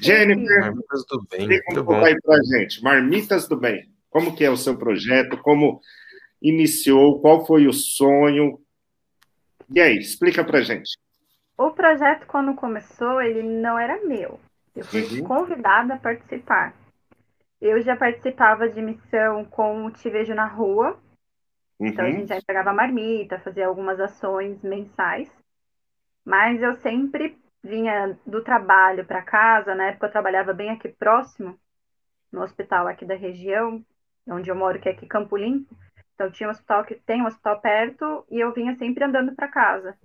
Jennifer, 0.00 0.60
Marmitas 0.60 1.04
do 1.08 1.26
Bem. 1.30 1.62
Conta 1.62 2.06
aí 2.06 2.20
pra 2.20 2.36
gente. 2.42 2.82
Marmitas 2.82 3.46
do 3.46 3.56
Bem. 3.56 3.88
Como 4.10 4.34
que 4.34 4.44
é 4.44 4.50
o 4.50 4.56
seu 4.56 4.76
projeto? 4.76 5.38
Como 5.38 5.80
iniciou? 6.40 7.20
Qual 7.20 7.46
foi 7.46 7.68
o 7.68 7.72
sonho? 7.72 8.60
E 9.72 9.80
aí, 9.80 9.96
explica 9.96 10.44
pra 10.44 10.60
gente. 10.60 10.98
O 11.56 11.70
projeto, 11.70 12.26
quando 12.26 12.54
começou, 12.54 13.20
ele 13.20 13.42
não 13.42 13.78
era 13.78 14.04
meu. 14.04 14.40
Eu 14.74 14.84
fui 14.84 15.02
uhum. 15.20 15.24
convidada 15.24 15.94
a 15.94 15.98
participar. 15.98 16.74
Eu 17.60 17.80
já 17.82 17.94
participava 17.94 18.68
de 18.68 18.80
missão 18.80 19.44
com 19.44 19.84
o 19.84 19.90
Te 19.90 20.10
Vejo 20.10 20.34
na 20.34 20.46
Rua. 20.46 20.98
Uhum. 21.78 21.86
Então, 21.86 22.04
a 22.04 22.08
uhum. 22.08 22.14
gente 22.14 22.28
já 22.28 22.36
entregava 22.36 22.72
marmita, 22.72 23.38
fazia 23.40 23.66
algumas 23.66 24.00
ações 24.00 24.62
mensais. 24.62 25.30
Mas 26.24 26.62
eu 26.62 26.74
sempre 26.76 27.38
vinha 27.62 28.18
do 28.26 28.42
trabalho 28.42 29.04
para 29.04 29.22
casa, 29.22 29.74
na 29.74 29.88
época 29.88 30.06
eu 30.06 30.12
trabalhava 30.12 30.52
bem 30.52 30.70
aqui 30.70 30.88
próximo, 30.88 31.56
no 32.32 32.42
hospital 32.42 32.88
aqui 32.88 33.04
da 33.04 33.14
região, 33.14 33.84
onde 34.26 34.50
eu 34.50 34.56
moro, 34.56 34.80
que 34.80 34.88
é 34.88 34.92
aqui 34.92 35.06
Campo 35.06 35.36
Limpo. 35.36 35.76
Então 36.14 36.30
tinha 36.30 36.48
um 36.48 36.52
hospital 36.52 36.84
que 36.84 36.94
tem 36.94 37.22
um 37.22 37.26
hospital 37.26 37.60
perto 37.60 38.26
e 38.30 38.40
eu 38.40 38.52
vinha 38.52 38.74
sempre 38.76 39.04
andando 39.04 39.34
para 39.34 39.48
casa. 39.48 39.96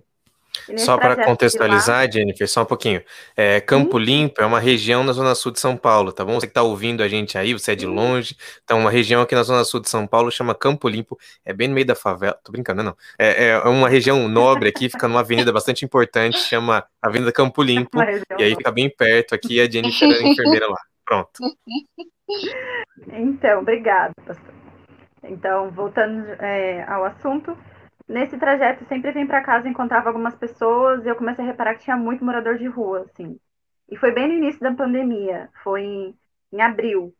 Só 0.76 0.96
para 0.96 1.24
contextualizar, 1.24 2.04
lá... 2.04 2.10
Jennifer, 2.10 2.48
só 2.48 2.62
um 2.62 2.66
pouquinho. 2.66 3.02
É, 3.36 3.60
Campo 3.60 3.98
Sim. 3.98 4.04
Limpo 4.04 4.42
é 4.42 4.46
uma 4.46 4.60
região 4.60 5.04
na 5.04 5.12
zona 5.12 5.34
sul 5.34 5.52
de 5.52 5.60
São 5.60 5.76
Paulo, 5.76 6.12
tá 6.12 6.24
bom? 6.24 6.34
Você 6.34 6.46
que 6.46 6.50
está 6.50 6.62
ouvindo 6.62 7.02
a 7.02 7.08
gente 7.08 7.36
aí, 7.36 7.52
você 7.52 7.72
é 7.72 7.74
de 7.74 7.86
Sim. 7.86 7.94
longe. 7.94 8.36
Então, 8.64 8.78
uma 8.80 8.90
região 8.90 9.22
aqui 9.22 9.34
na 9.34 9.42
zona 9.42 9.64
sul 9.64 9.80
de 9.80 9.88
São 9.88 10.06
Paulo 10.06 10.30
chama 10.30 10.54
Campo 10.54 10.88
Limpo, 10.88 11.18
é 11.44 11.52
bem 11.52 11.68
no 11.68 11.74
meio 11.74 11.86
da 11.86 11.94
favela. 11.94 12.38
Tô 12.42 12.52
brincando, 12.52 12.82
não. 12.82 12.96
É, 13.18 13.48
é 13.48 13.58
uma 13.60 13.88
região 13.88 14.28
nobre 14.28 14.68
aqui, 14.68 14.88
fica 14.88 15.08
numa 15.08 15.20
avenida 15.20 15.52
bastante 15.52 15.84
importante, 15.84 16.38
chama 16.38 16.84
Avenida 17.00 17.32
Campo 17.32 17.62
Limpo. 17.62 17.98
E 18.38 18.42
aí 18.42 18.54
fica 18.54 18.70
bem 18.70 18.88
perto 18.88 19.34
aqui, 19.34 19.60
a 19.60 19.70
Jennifer 19.70 20.10
é 20.10 20.18
a 20.18 20.28
enfermeira 20.28 20.66
lá. 20.68 20.80
Pronto. 21.04 21.30
Então, 23.10 23.60
obrigada, 23.60 24.12
pastor. 24.26 24.54
Então, 25.24 25.70
voltando 25.70 26.26
é, 26.40 26.84
ao 26.86 27.04
assunto, 27.04 27.56
nesse 28.08 28.38
trajeto 28.38 28.84
sempre 28.86 29.12
vim 29.12 29.26
para 29.26 29.42
casa, 29.42 29.68
encontrava 29.68 30.08
algumas 30.08 30.34
pessoas 30.34 31.04
e 31.04 31.08
eu 31.08 31.16
comecei 31.16 31.44
a 31.44 31.48
reparar 31.48 31.74
que 31.74 31.84
tinha 31.84 31.96
muito 31.96 32.24
morador 32.24 32.56
de 32.56 32.66
rua, 32.66 33.02
assim. 33.02 33.38
E 33.90 33.96
foi 33.96 34.12
bem 34.12 34.28
no 34.28 34.34
início 34.34 34.60
da 34.60 34.72
pandemia, 34.72 35.48
foi 35.62 35.82
em, 35.82 36.18
em 36.52 36.60
abril. 36.60 37.14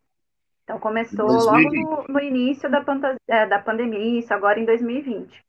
Então 0.64 0.78
começou 0.78 1.26
logo 1.26 1.58
no, 1.58 2.04
no 2.08 2.20
início 2.20 2.70
da, 2.70 2.84
é, 3.26 3.46
da 3.46 3.58
pandemia, 3.58 4.18
isso 4.18 4.32
agora 4.34 4.58
em 4.58 4.64
2020. 4.64 5.42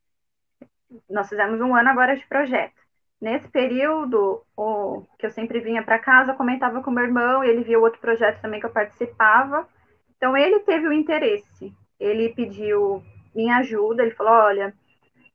Nós 1.08 1.28
fizemos 1.28 1.60
um 1.60 1.74
ano 1.74 1.88
agora 1.88 2.16
de 2.16 2.26
projeto. 2.26 2.80
Nesse 3.20 3.46
período, 3.48 4.42
o, 4.56 5.04
que 5.18 5.26
eu 5.26 5.30
sempre 5.30 5.60
vinha 5.60 5.82
para 5.82 5.98
casa, 5.98 6.32
comentava 6.32 6.82
com 6.82 6.90
meu 6.90 7.04
irmão, 7.04 7.44
e 7.44 7.50
ele 7.50 7.62
via 7.62 7.78
outro 7.78 8.00
projeto 8.00 8.40
também 8.40 8.60
que 8.60 8.66
eu 8.66 8.70
participava. 8.70 9.68
Então 10.16 10.34
ele 10.34 10.60
teve 10.60 10.88
o 10.88 10.92
interesse. 10.92 11.74
Ele 11.98 12.30
pediu 12.30 13.02
minha 13.34 13.58
ajuda, 13.58 14.02
ele 14.02 14.12
falou: 14.12 14.32
olha, 14.32 14.74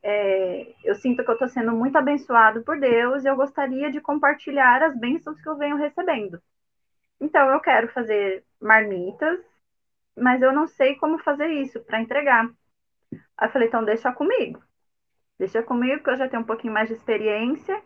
é, 0.08 0.72
eu 0.84 0.94
sinto 0.94 1.24
que 1.24 1.30
eu 1.32 1.34
estou 1.34 1.50
sendo 1.50 1.72
muito 1.72 1.98
abençoado 1.98 2.62
por 2.62 2.80
Deus 2.80 3.24
e 3.24 3.28
eu 3.28 3.36
gostaria 3.36 3.90
de 3.90 4.00
compartilhar 4.00 4.84
as 4.84 4.96
bênçãos 4.96 5.42
que 5.42 5.50
eu 5.50 5.58
venho 5.58 5.78
recebendo. 5.78 6.40
Então, 7.20 7.50
eu 7.50 7.60
quero 7.60 7.88
fazer 7.88 8.44
marmitas, 8.62 9.40
mas 10.16 10.44
eu 10.44 10.54
não 10.54 10.68
sei 10.68 10.94
como 10.98 11.18
fazer 11.18 11.48
isso 11.48 11.80
para 11.80 12.00
entregar. 12.00 12.48
Aí 13.36 13.48
eu 13.48 13.52
falei, 13.52 13.68
então 13.68 13.84
deixa 13.84 14.12
comigo. 14.12 14.62
Deixa 15.40 15.64
comigo, 15.64 16.04
que 16.04 16.10
eu 16.12 16.18
já 16.18 16.30
tenho 16.30 16.44
um 16.44 16.46
pouquinho 16.46 16.72
mais 16.72 16.88
de 16.88 16.94
experiência. 16.94 17.82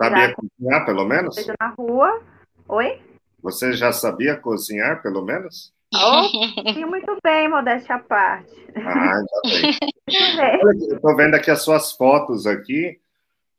Sabia 0.00 0.32
cozinhar, 0.36 0.86
pelo 0.86 1.04
menos? 1.04 1.34
Na 1.60 1.70
rua. 1.70 2.22
Oi? 2.68 3.02
Você 3.42 3.72
já 3.72 3.90
sabia 3.90 4.36
cozinhar, 4.36 5.02
pelo 5.02 5.24
menos? 5.24 5.74
Oh, 5.94 6.22
muito 6.86 7.16
bem, 7.22 7.48
modéstia 7.48 7.96
à 7.96 7.98
parte. 7.98 8.52
Ah, 8.76 9.20
bem. 9.44 9.72
Estou 10.92 11.16
vendo 11.16 11.34
aqui 11.34 11.50
as 11.50 11.62
suas 11.62 11.92
fotos 11.92 12.46
aqui. 12.46 12.98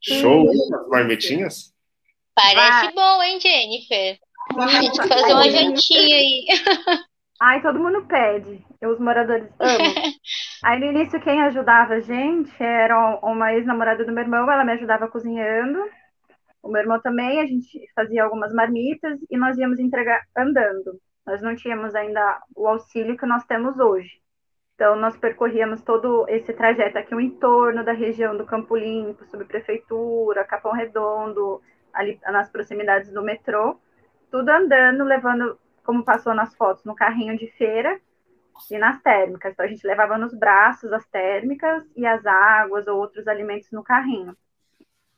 Show, 0.00 0.52
hein, 0.52 0.60
as 0.74 0.88
marmitinhas? 0.88 1.74
Parece 2.34 2.84
Vai. 2.86 2.92
bom, 2.92 3.22
hein, 3.22 3.40
Jennifer? 3.40 4.18
A 4.56 4.68
gente 4.82 4.96
fazer 4.96 5.32
uma 5.32 5.50
jantinha 5.50 6.16
aí. 6.16 6.46
Ai, 7.40 7.62
todo 7.62 7.78
mundo 7.78 8.04
pede. 8.06 8.64
Os 8.82 8.98
moradores 8.98 9.48
amam. 9.60 9.92
Aí 10.64 10.78
no 10.78 10.86
início 10.86 11.20
quem 11.20 11.40
ajudava 11.42 11.94
a 11.94 12.00
gente 12.00 12.50
era 12.60 13.18
uma 13.22 13.52
ex-namorada 13.54 14.04
do 14.04 14.12
meu 14.12 14.22
irmão, 14.24 14.50
ela 14.50 14.64
me 14.64 14.72
ajudava 14.72 15.08
cozinhando. 15.08 15.78
O 16.62 16.68
meu 16.68 16.82
irmão 16.82 17.00
também, 17.00 17.40
a 17.40 17.46
gente 17.46 17.68
fazia 17.94 18.24
algumas 18.24 18.52
marmitas 18.52 19.18
e 19.30 19.36
nós 19.36 19.56
íamos 19.56 19.78
entregar 19.78 20.22
andando. 20.36 21.00
Nós 21.28 21.42
não 21.42 21.54
tínhamos 21.54 21.94
ainda 21.94 22.42
o 22.56 22.66
auxílio 22.66 23.14
que 23.14 23.26
nós 23.26 23.44
temos 23.44 23.78
hoje. 23.78 24.18
Então, 24.74 24.96
nós 24.96 25.14
percorríamos 25.14 25.82
todo 25.82 26.24
esse 26.26 26.54
trajeto 26.54 26.96
aqui, 26.96 27.14
o 27.14 27.20
entorno 27.20 27.84
da 27.84 27.92
região 27.92 28.34
do 28.34 28.46
Campo 28.46 28.74
Limpo, 28.74 29.26
subprefeitura, 29.26 30.46
Capão 30.46 30.72
Redondo, 30.72 31.60
ali 31.92 32.18
nas 32.22 32.48
proximidades 32.48 33.12
do 33.12 33.22
metrô, 33.22 33.78
tudo 34.30 34.48
andando, 34.48 35.04
levando, 35.04 35.58
como 35.84 36.02
passou 36.02 36.32
nas 36.32 36.54
fotos, 36.54 36.84
no 36.84 36.94
carrinho 36.94 37.36
de 37.36 37.46
feira 37.58 38.00
e 38.70 38.78
nas 38.78 38.98
térmicas. 39.02 39.52
Então, 39.52 39.66
a 39.66 39.68
gente 39.68 39.86
levava 39.86 40.16
nos 40.16 40.32
braços 40.32 40.90
as 40.94 41.04
térmicas 41.08 41.84
e 41.94 42.06
as 42.06 42.24
águas 42.24 42.86
ou 42.86 42.96
outros 42.96 43.28
alimentos 43.28 43.70
no 43.70 43.82
carrinho. 43.82 44.34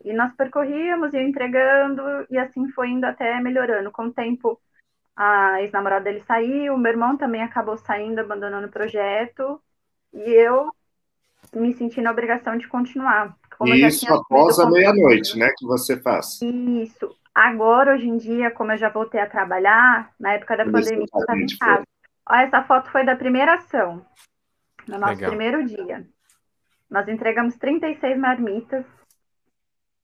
E 0.04 0.12
nós 0.12 0.34
percorríamos, 0.34 1.14
ia 1.14 1.22
entregando, 1.22 2.02
e 2.28 2.36
assim 2.36 2.68
foi 2.70 2.88
indo 2.88 3.04
até 3.04 3.38
melhorando. 3.38 3.92
Com 3.92 4.06
o 4.06 4.12
tempo, 4.12 4.60
a 5.22 5.60
ex-namorada 5.60 6.04
dele 6.04 6.22
saiu, 6.22 6.78
meu 6.78 6.92
irmão 6.92 7.14
também 7.14 7.42
acabou 7.42 7.76
saindo, 7.76 8.20
abandonando 8.20 8.68
o 8.68 8.70
projeto, 8.70 9.60
e 10.14 10.30
eu 10.30 10.70
me 11.54 11.74
senti 11.74 12.00
na 12.00 12.10
obrigação 12.10 12.56
de 12.56 12.66
continuar. 12.66 13.36
Como 13.58 13.74
Isso 13.74 14.10
após 14.10 14.58
a 14.58 14.70
meia-noite, 14.70 15.38
né, 15.38 15.52
que 15.58 15.66
você 15.66 16.00
faz. 16.00 16.40
Isso. 16.40 17.14
Agora, 17.34 17.92
hoje 17.92 18.08
em 18.08 18.16
dia, 18.16 18.50
como 18.50 18.72
eu 18.72 18.78
já 18.78 18.88
voltei 18.88 19.20
a 19.20 19.28
trabalhar, 19.28 20.10
na 20.18 20.32
época 20.32 20.56
da 20.56 20.64
pandemia, 20.64 21.00
eu 21.00 21.04
estava 21.04 21.38
em 21.38 21.58
casa. 21.58 21.84
Olha, 22.26 22.46
essa 22.46 22.62
foto 22.62 22.90
foi 22.90 23.04
da 23.04 23.14
primeira 23.14 23.56
ação, 23.56 24.02
no 24.88 24.98
nosso 24.98 25.16
Legal. 25.16 25.28
primeiro 25.28 25.66
dia. 25.66 26.06
Nós 26.88 27.06
entregamos 27.08 27.56
36 27.56 28.18
marmitas 28.18 28.86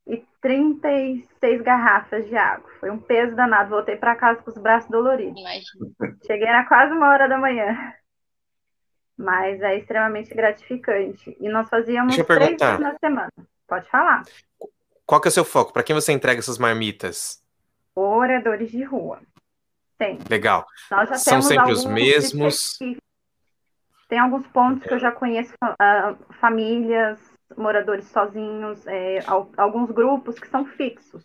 e 0.07 0.25
36 0.41 1.63
garrafas 1.63 2.27
de 2.29 2.37
água. 2.37 2.71
Foi 2.79 2.91
um 2.91 2.99
peso 2.99 3.35
danado. 3.35 3.71
Voltei 3.71 3.97
para 3.97 4.15
casa 4.15 4.41
com 4.41 4.51
os 4.51 4.59
braços 4.59 4.89
doloridos. 4.89 5.41
Imagina. 5.41 6.17
Cheguei 6.25 6.47
na 6.47 6.65
quase 6.65 6.93
uma 6.93 7.09
hora 7.09 7.29
da 7.29 7.37
manhã. 7.37 7.93
Mas 9.17 9.61
é 9.63 9.79
extremamente 9.79 10.33
gratificante. 10.35 11.37
E 11.41 11.49
nós 11.49 11.69
fazíamos 11.69 12.15
três 12.15 12.57
vezes 12.57 12.81
na 12.81 12.95
semana. 12.99 13.33
Pode 13.67 13.89
falar. 13.91 14.23
Qual 15.05 15.21
que 15.21 15.29
é 15.29 15.31
o 15.31 15.33
seu 15.33 15.45
foco? 15.45 15.73
Para 15.73 15.83
quem 15.83 15.95
você 15.95 16.13
entrega 16.13 16.39
essas 16.39 16.59
marmitas? 16.59 17.43
Oradores 17.95 18.71
de 18.71 18.85
rua. 18.85 19.21
Tem. 19.99 20.19
Legal. 20.29 20.67
São 21.17 21.41
sempre 21.41 21.73
os 21.73 21.85
mesmos. 21.85 22.79
Tem 24.09 24.19
alguns 24.19 24.47
pontos 24.49 24.85
é. 24.85 24.89
que 24.89 24.95
eu 24.95 24.99
já 25.01 25.11
conheço 25.11 25.53
uh, 25.65 26.35
famílias, 26.35 27.19
moradores 27.57 28.07
sozinhos, 28.07 28.87
é, 28.87 29.19
alguns 29.57 29.91
grupos 29.91 30.39
que 30.39 30.49
são 30.49 30.65
fixos. 30.65 31.25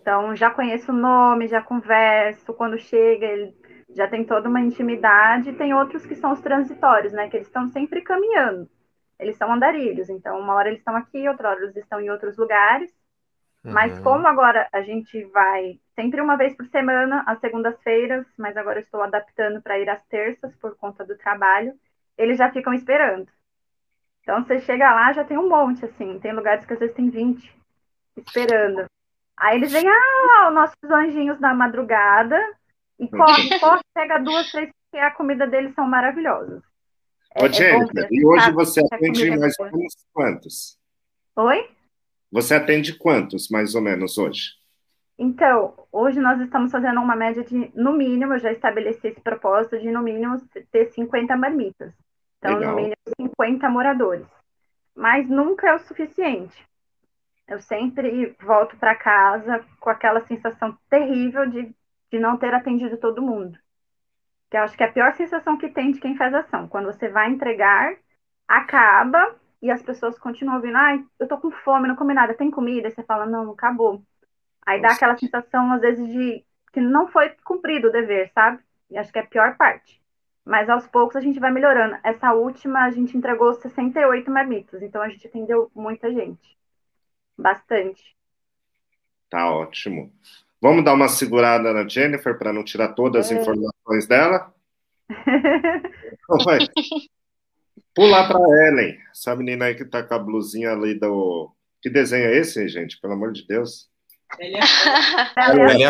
Então, 0.00 0.34
já 0.34 0.50
conheço 0.50 0.92
o 0.92 0.94
nome, 0.94 1.46
já 1.46 1.60
converso, 1.60 2.54
quando 2.54 2.78
chega, 2.78 3.26
ele 3.26 3.54
já 3.94 4.08
tem 4.08 4.24
toda 4.24 4.48
uma 4.48 4.60
intimidade. 4.60 5.52
Tem 5.52 5.74
outros 5.74 6.06
que 6.06 6.14
são 6.14 6.32
os 6.32 6.40
transitórios, 6.40 7.12
né? 7.12 7.28
Que 7.28 7.36
eles 7.36 7.48
estão 7.48 7.68
sempre 7.68 8.02
caminhando. 8.02 8.68
Eles 9.18 9.36
são 9.36 9.52
andarilhos, 9.52 10.08
então 10.08 10.38
uma 10.40 10.54
hora 10.54 10.68
eles 10.68 10.80
estão 10.80 10.96
aqui, 10.96 11.28
outra 11.28 11.50
hora 11.50 11.62
eles 11.62 11.76
estão 11.76 12.00
em 12.00 12.10
outros 12.10 12.38
lugares. 12.38 12.90
Uhum. 13.62 13.72
Mas 13.72 13.98
como 13.98 14.26
agora 14.26 14.66
a 14.72 14.80
gente 14.80 15.22
vai 15.26 15.78
sempre 15.94 16.22
uma 16.22 16.36
vez 16.36 16.56
por 16.56 16.66
semana, 16.68 17.22
às 17.26 17.38
segundas-feiras, 17.40 18.26
mas 18.38 18.56
agora 18.56 18.80
estou 18.80 19.02
adaptando 19.02 19.60
para 19.60 19.78
ir 19.78 19.90
às 19.90 20.02
terças 20.06 20.56
por 20.56 20.74
conta 20.76 21.04
do 21.04 21.18
trabalho, 21.18 21.74
eles 22.16 22.38
já 22.38 22.50
ficam 22.50 22.72
esperando. 22.72 23.28
Então 24.22 24.44
você 24.44 24.60
chega 24.60 24.92
lá, 24.92 25.12
já 25.12 25.24
tem 25.24 25.38
um 25.38 25.48
monte, 25.48 25.84
assim. 25.84 26.18
Tem 26.20 26.32
lugares 26.32 26.64
que 26.64 26.72
às 26.72 26.78
vezes 26.78 26.94
tem 26.94 27.10
20 27.10 27.60
esperando. 28.16 28.84
Aí 29.36 29.56
eles 29.56 29.72
vêm, 29.72 29.88
ah, 29.88 30.50
nossos 30.50 30.76
anjinhos 30.84 31.40
da 31.40 31.54
madrugada, 31.54 32.38
e 32.98 33.08
corre, 33.08 33.58
corre, 33.58 33.80
pega 33.94 34.18
duas, 34.18 34.50
três, 34.50 34.70
porque 34.90 35.02
a 35.02 35.10
comida 35.10 35.46
deles 35.46 35.74
são 35.74 35.86
maravilhosas. 35.86 36.62
Ô, 37.40 37.46
é, 37.46 37.52
Jennifer, 37.52 38.04
é 38.04 38.08
e 38.10 38.26
hoje 38.26 38.52
você 38.52 38.80
atende 38.80 39.30
mais 39.30 39.54
ou 39.58 39.66
menos 39.66 39.94
quantos? 40.12 40.78
Oi? 41.36 41.70
Você 42.30 42.54
atende 42.54 42.98
quantos, 42.98 43.48
mais 43.48 43.74
ou 43.74 43.80
menos, 43.80 44.18
hoje? 44.18 44.50
Então, 45.18 45.74
hoje 45.90 46.20
nós 46.20 46.40
estamos 46.40 46.70
fazendo 46.70 47.00
uma 47.00 47.16
média 47.16 47.42
de, 47.42 47.70
no 47.74 47.92
mínimo, 47.92 48.34
eu 48.34 48.38
já 48.38 48.52
estabeleci 48.52 49.08
esse 49.08 49.20
propósito 49.20 49.78
de, 49.78 49.90
no 49.90 50.02
mínimo, 50.02 50.40
ter 50.70 50.86
50 50.86 51.36
marmitas. 51.36 51.92
Então, 52.40 52.54
Legal. 52.54 52.70
no 52.70 52.76
mínimo, 52.76 52.96
50 53.16 53.68
moradores. 53.68 54.26
Mas 54.96 55.28
nunca 55.28 55.68
é 55.68 55.74
o 55.74 55.78
suficiente. 55.78 56.66
Eu 57.46 57.60
sempre 57.60 58.34
volto 58.40 58.76
para 58.76 58.94
casa 58.94 59.64
com 59.78 59.90
aquela 59.90 60.26
sensação 60.26 60.76
terrível 60.88 61.46
de, 61.46 61.74
de 62.10 62.18
não 62.18 62.36
ter 62.36 62.54
atendido 62.54 62.96
todo 62.96 63.22
mundo. 63.22 63.58
Que 64.50 64.56
eu 64.56 64.62
acho 64.62 64.76
que 64.76 64.82
é 64.82 64.86
a 64.86 64.92
pior 64.92 65.12
sensação 65.14 65.56
que 65.56 65.68
tem 65.68 65.92
de 65.92 66.00
quem 66.00 66.16
faz 66.16 66.34
ação. 66.34 66.66
Quando 66.66 66.86
você 66.86 67.08
vai 67.08 67.30
entregar, 67.30 67.94
acaba 68.48 69.36
e 69.62 69.70
as 69.70 69.82
pessoas 69.82 70.18
continuam 70.18 70.56
ouvindo, 70.56 70.76
ai, 70.76 71.04
eu 71.18 71.28
tô 71.28 71.38
com 71.38 71.50
fome, 71.50 71.86
não 71.86 71.96
comi 71.96 72.14
nada, 72.14 72.34
tem 72.34 72.50
comida? 72.50 72.88
E 72.88 72.90
você 72.90 73.02
fala, 73.02 73.26
não, 73.26 73.50
acabou. 73.50 74.02
Aí 74.64 74.80
dá 74.80 74.92
aquela 74.92 75.16
sensação, 75.16 75.72
às 75.72 75.80
vezes, 75.80 76.06
de 76.06 76.44
que 76.72 76.80
não 76.80 77.08
foi 77.08 77.30
cumprido 77.44 77.88
o 77.88 77.92
dever, 77.92 78.30
sabe? 78.32 78.62
E 78.90 78.96
acho 78.96 79.12
que 79.12 79.18
é 79.18 79.22
a 79.22 79.26
pior 79.26 79.56
parte. 79.56 79.99
Mas 80.44 80.68
aos 80.68 80.86
poucos 80.86 81.16
a 81.16 81.20
gente 81.20 81.38
vai 81.38 81.50
melhorando. 81.50 81.96
Essa 82.02 82.32
última 82.32 82.84
a 82.84 82.90
gente 82.90 83.16
entregou 83.16 83.52
68 83.54 84.30
marmitas, 84.30 84.82
então 84.82 85.02
a 85.02 85.08
gente 85.08 85.26
atendeu 85.26 85.70
muita 85.74 86.12
gente. 86.12 86.56
Bastante. 87.36 88.16
Tá 89.28 89.50
ótimo. 89.50 90.12
Vamos 90.60 90.84
dar 90.84 90.92
uma 90.92 91.08
segurada 91.08 91.72
na 91.72 91.88
Jennifer 91.88 92.36
para 92.36 92.52
não 92.52 92.64
tirar 92.64 92.88
todas 92.88 93.26
as 93.26 93.32
é. 93.32 93.40
informações 93.40 94.06
dela? 94.06 94.52
Então 95.08 96.38
vai. 96.44 96.58
Pular 97.94 98.28
para 98.28 98.68
Ellen, 98.68 98.98
essa 99.10 99.34
menina 99.34 99.66
aí 99.66 99.74
que 99.74 99.84
tá 99.84 100.02
com 100.02 100.14
a 100.14 100.18
blusinha 100.18 100.72
ali 100.72 100.98
do. 100.98 101.50
Que 101.80 101.88
desenho 101.88 102.26
é 102.26 102.36
esse, 102.36 102.68
gente? 102.68 103.00
Pelo 103.00 103.14
amor 103.14 103.32
de 103.32 103.46
Deus. 103.46 103.88
Velha 104.38 104.62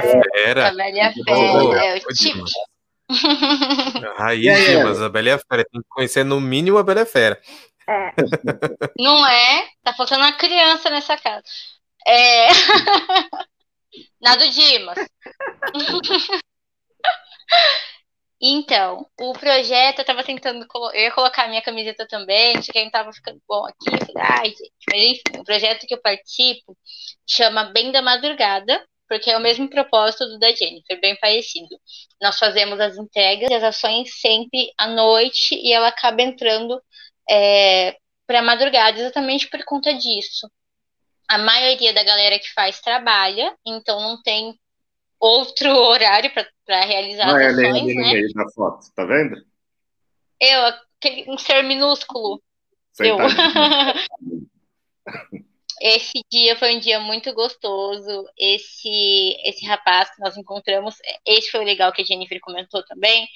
Fera. 0.03 0.69
A 0.69 0.75
Velha 0.75 1.13
Fera. 1.13 1.85
É 1.85 1.97
o 1.97 2.15
tipo. 2.15 2.45
Raiz, 4.17 4.83
mas 4.83 5.03
a 5.03 5.09
Bela 5.09 5.39
Fera. 5.39 5.65
Tem 5.65 5.81
que 5.81 5.89
conhecer 5.89 6.25
no 6.25 6.41
mínimo 6.41 6.79
a 6.79 6.83
Bela 6.83 7.05
Fera. 7.05 7.41
É. 7.89 8.13
Não 8.99 9.27
é? 9.27 9.69
Tá 9.83 9.93
faltando 9.93 10.23
uma 10.23 10.33
criança 10.33 10.91
nessa 10.91 11.17
casa. 11.17 11.43
É. 12.07 12.49
Nada 14.21 14.49
Dimas. 14.49 14.99
Então, 18.43 19.07
o 19.21 19.35
projeto, 19.35 19.99
eu 19.99 20.05
tava 20.05 20.25
tentando, 20.25 20.67
eu 20.95 21.01
ia 21.03 21.13
colocar 21.13 21.47
minha 21.47 21.61
camiseta 21.61 22.09
também, 22.09 22.55
não 22.55 22.63
sei 22.63 22.73
quem 22.73 22.91
tava 22.91 23.13
ficando 23.13 23.39
bom 23.47 23.67
aqui, 23.67 23.93
eu 23.93 23.99
falei, 23.99 24.31
ai, 24.31 24.49
gente, 24.49 24.73
mas 24.91 25.03
enfim, 25.03 25.41
o 25.41 25.45
projeto 25.45 25.87
que 25.87 25.93
eu 25.93 26.01
participo 26.01 26.75
chama 27.27 27.65
Bem 27.65 27.93
da 27.93 28.01
Madrugada, 28.01 28.83
porque 29.11 29.29
é 29.29 29.37
o 29.37 29.41
mesmo 29.41 29.69
propósito 29.69 30.25
do 30.25 30.39
da 30.39 30.53
Jennifer, 30.55 31.01
bem 31.01 31.17
parecido. 31.17 31.77
Nós 32.23 32.39
fazemos 32.39 32.79
as 32.79 32.97
entregas 32.97 33.51
e 33.51 33.55
as 33.55 33.65
ações 33.65 34.21
sempre 34.21 34.73
à 34.79 34.87
noite 34.87 35.57
e 35.57 35.73
ela 35.73 35.89
acaba 35.89 36.23
entrando 36.23 36.81
é, 37.29 37.97
para 38.25 38.41
madrugada 38.41 39.01
exatamente 39.01 39.51
por 39.51 39.65
conta 39.65 39.93
disso. 39.95 40.49
A 41.29 41.39
maioria 41.39 41.93
da 41.93 42.05
galera 42.05 42.39
que 42.39 42.53
faz 42.55 42.81
trabalha, 42.81 43.53
então 43.67 44.01
não 44.01 44.23
tem 44.23 44.57
outro 45.19 45.69
horário 45.91 46.31
para 46.65 46.85
realizar 46.85 47.27
Não 47.27 47.35
as 47.35 47.43
é 47.43 47.47
ações, 47.49 47.67
ali 47.67 47.81
no 47.93 48.01
né? 48.03 48.13
meio 48.13 48.33
da 48.33 48.49
foto, 48.51 48.87
tá 48.95 49.05
vendo? 49.05 49.45
Eu, 50.41 50.67
aquele, 50.67 51.29
um 51.29 51.37
ser 51.37 51.65
minúsculo. 51.65 52.41
Eu. 53.01 53.17
esse 55.81 56.23
dia 56.31 56.57
foi 56.57 56.77
um 56.77 56.81
dia 56.81 57.01
muito 57.01 57.33
gostoso. 57.35 58.27
Esse 58.39 59.37
esse 59.45 59.65
rapaz 59.67 60.15
que 60.15 60.21
nós 60.23 60.37
encontramos, 60.37 60.97
esse 61.27 61.51
foi 61.51 61.61
o 61.61 61.65
legal 61.65 61.93
que 61.93 62.03
a 62.03 62.05
Jennifer 62.05 62.39
comentou 62.41 62.85
também, 62.85 63.27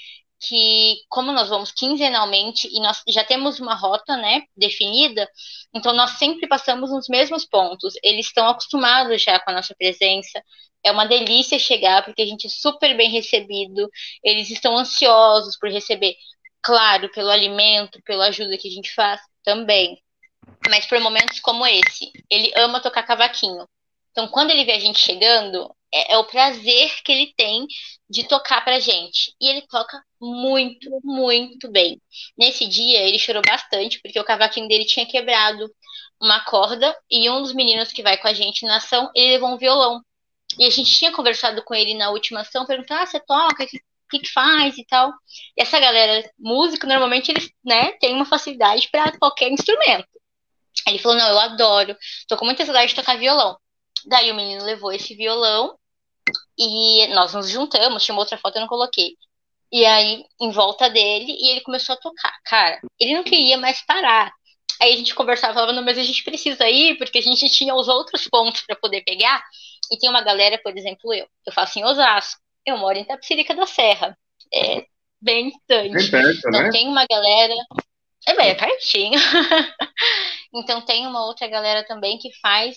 que 0.41 0.97
como 1.09 1.33
nós 1.33 1.49
vamos 1.49 1.73
quinzenalmente 1.73 2.69
e 2.71 2.81
nós 2.81 3.03
já 3.09 3.25
temos 3.25 3.61
uma 3.61 3.75
rota, 3.75 4.17
né, 4.17 4.43
definida, 4.57 5.29
então 5.75 5.93
nós 5.95 6.13
sempre 6.19 6.47
passamos 6.49 6.91
nos 6.91 7.09
mesmos 7.09 7.47
pontos. 7.47 7.95
Eles 8.03 8.27
estão 8.27 8.49
acostumados 8.49 9.23
já 9.23 9.41
com 9.41 9.51
a 9.51 9.55
nossa 9.55 9.75
presença. 9.75 10.43
É 10.85 10.93
uma 10.93 11.07
delícia 11.07 11.59
chegar 11.59 12.05
porque 12.05 12.23
a 12.23 12.27
gente 12.27 12.47
é 12.47 12.51
super 12.51 12.95
bem 12.97 13.11
recebido. 13.11 13.89
Eles 14.23 14.51
estão 14.51 14.77
ansiosos 14.77 15.57
por 15.59 15.71
receber, 15.71 16.15
claro, 16.63 17.11
pelo 17.13 17.31
alimento, 17.31 18.01
pela 18.05 18.27
ajuda 18.27 18.59
que 18.59 18.69
a 18.69 18.71
gente 18.71 18.93
faz 18.95 19.21
também. 19.43 19.99
Mas 20.69 20.87
por 20.87 20.99
momentos 21.01 21.41
como 21.41 21.67
esse, 21.67 22.11
ele 22.31 22.53
ama 22.57 22.81
tocar 22.81 23.03
cavaquinho. 23.03 23.69
Então, 24.11 24.29
quando 24.29 24.51
ele 24.51 24.65
vê 24.65 24.73
a 24.73 24.79
gente 24.79 24.99
chegando, 25.01 25.75
é, 25.93 26.15
é 26.15 26.19
o 26.19 26.25
prazer 26.25 27.03
que 27.03 27.11
ele 27.11 27.35
tem 27.37 27.67
de 28.09 28.25
tocar 28.25 28.65
pra 28.65 28.79
gente. 28.79 29.35
E 29.41 29.49
ele 29.49 29.63
toca 29.63 30.01
muito, 30.21 30.89
muito 31.03 31.71
bem. 31.71 32.01
Nesse 32.39 32.67
dia, 32.67 33.01
ele 33.01 33.19
chorou 33.19 33.43
bastante, 33.47 34.01
porque 34.01 34.19
o 34.19 34.25
cavaquinho 34.25 34.69
dele 34.69 34.85
tinha 34.85 35.05
quebrado 35.07 35.69
uma 36.21 36.41
corda, 36.45 36.97
e 37.11 37.29
um 37.29 37.43
dos 37.43 37.53
meninos 37.53 37.93
que 37.93 38.03
vai 38.03 38.17
com 38.17 38.29
a 38.29 38.33
gente 38.33 38.65
na 38.65 38.77
ação, 38.77 39.11
ele 39.15 39.33
levou 39.33 39.51
um 39.51 39.59
violão. 39.59 40.01
E 40.59 40.65
a 40.65 40.71
gente 40.71 40.95
tinha 40.95 41.13
conversado 41.13 41.63
com 41.65 41.75
ele 41.75 41.95
na 41.95 42.11
última 42.11 42.41
ação, 42.41 42.67
perguntando, 42.67 43.03
ah, 43.03 43.07
você 43.07 43.21
toca, 43.21 43.65
o 43.65 43.67
que, 43.67 43.81
que, 44.21 44.33
faz 44.33 44.79
e 44.79 44.85
tal. 44.87 45.13
E 45.57 45.63
essa 45.63 45.79
galera, 45.81 46.31
músico, 46.39 46.87
normalmente 46.87 47.31
eles, 47.31 47.51
né, 47.65 47.93
têm 47.99 48.15
uma 48.15 48.25
facilidade 48.25 48.89
para 48.91 49.17
qualquer 49.19 49.51
instrumento. 49.51 50.07
Ele 50.87 50.99
falou, 50.99 51.17
não, 51.17 51.29
eu 51.29 51.39
adoro, 51.39 51.97
tô 52.29 52.37
com 52.37 52.45
muita 52.45 52.65
saudade 52.65 52.91
de 52.91 52.95
tocar 52.95 53.19
violão. 53.19 53.57
Daí 54.07 54.31
o 54.31 54.35
menino 54.35 54.65
levou 54.65 54.93
esse 54.93 55.15
violão 55.15 55.79
e 56.59 57.07
nós 57.09 57.35
nos 57.35 57.49
juntamos, 57.49 58.05
tinha 58.05 58.15
uma 58.15 58.23
outra 58.23 58.39
foto 58.39 58.57
eu 58.57 58.61
não 58.61 58.69
coloquei. 58.69 59.17
E 59.73 59.85
aí, 59.85 60.25
em 60.41 60.51
volta 60.51 60.89
dele, 60.89 61.33
e 61.33 61.51
ele 61.51 61.61
começou 61.63 61.95
a 61.95 61.99
tocar. 61.99 62.33
Cara, 62.45 62.81
ele 62.99 63.15
não 63.15 63.25
queria 63.25 63.57
mais 63.59 63.83
parar. 63.83 64.33
Aí 64.81 64.93
a 64.93 64.97
gente 64.97 65.15
conversava, 65.15 65.55
falava, 65.55 65.73
não, 65.73 65.83
mas 65.83 65.99
a 65.99 66.03
gente 66.03 66.23
precisa 66.23 66.69
ir, 66.69 66.97
porque 66.97 67.19
a 67.19 67.23
gente 67.23 67.49
tinha 67.49 67.75
os 67.75 67.89
outros 67.89 68.29
pontos 68.29 68.63
para 68.63 68.77
poder 68.77 69.03
pegar. 69.03 69.43
E 69.91 69.99
tem 69.99 70.09
uma 70.09 70.23
galera, 70.23 70.61
por 70.63 70.77
exemplo, 70.77 71.13
eu. 71.13 71.27
Eu 71.47 71.53
faço 71.53 71.79
em 71.79 71.85
Osasco. 71.85 72.41
Eu 72.65 72.79
moro 72.79 72.97
em 72.97 73.05
Tapsirica 73.05 73.55
da 73.55 73.67
Serra. 73.67 74.17
É 74.53 74.85
bem 75.21 75.51
distante. 75.51 75.93
Bem 75.93 76.11
perto, 76.11 76.49
então 76.49 76.63
né? 76.63 76.71
tem 76.71 76.89
uma 76.89 77.07
galera. 77.07 77.55
É 78.27 78.35
bem 78.35 78.51
é 78.51 78.55
pertinho. 78.55 79.19
então 80.55 80.85
tem 80.85 81.07
uma 81.07 81.27
outra 81.27 81.47
galera 81.47 81.85
também 81.87 82.19
que 82.19 82.31
faz 82.41 82.77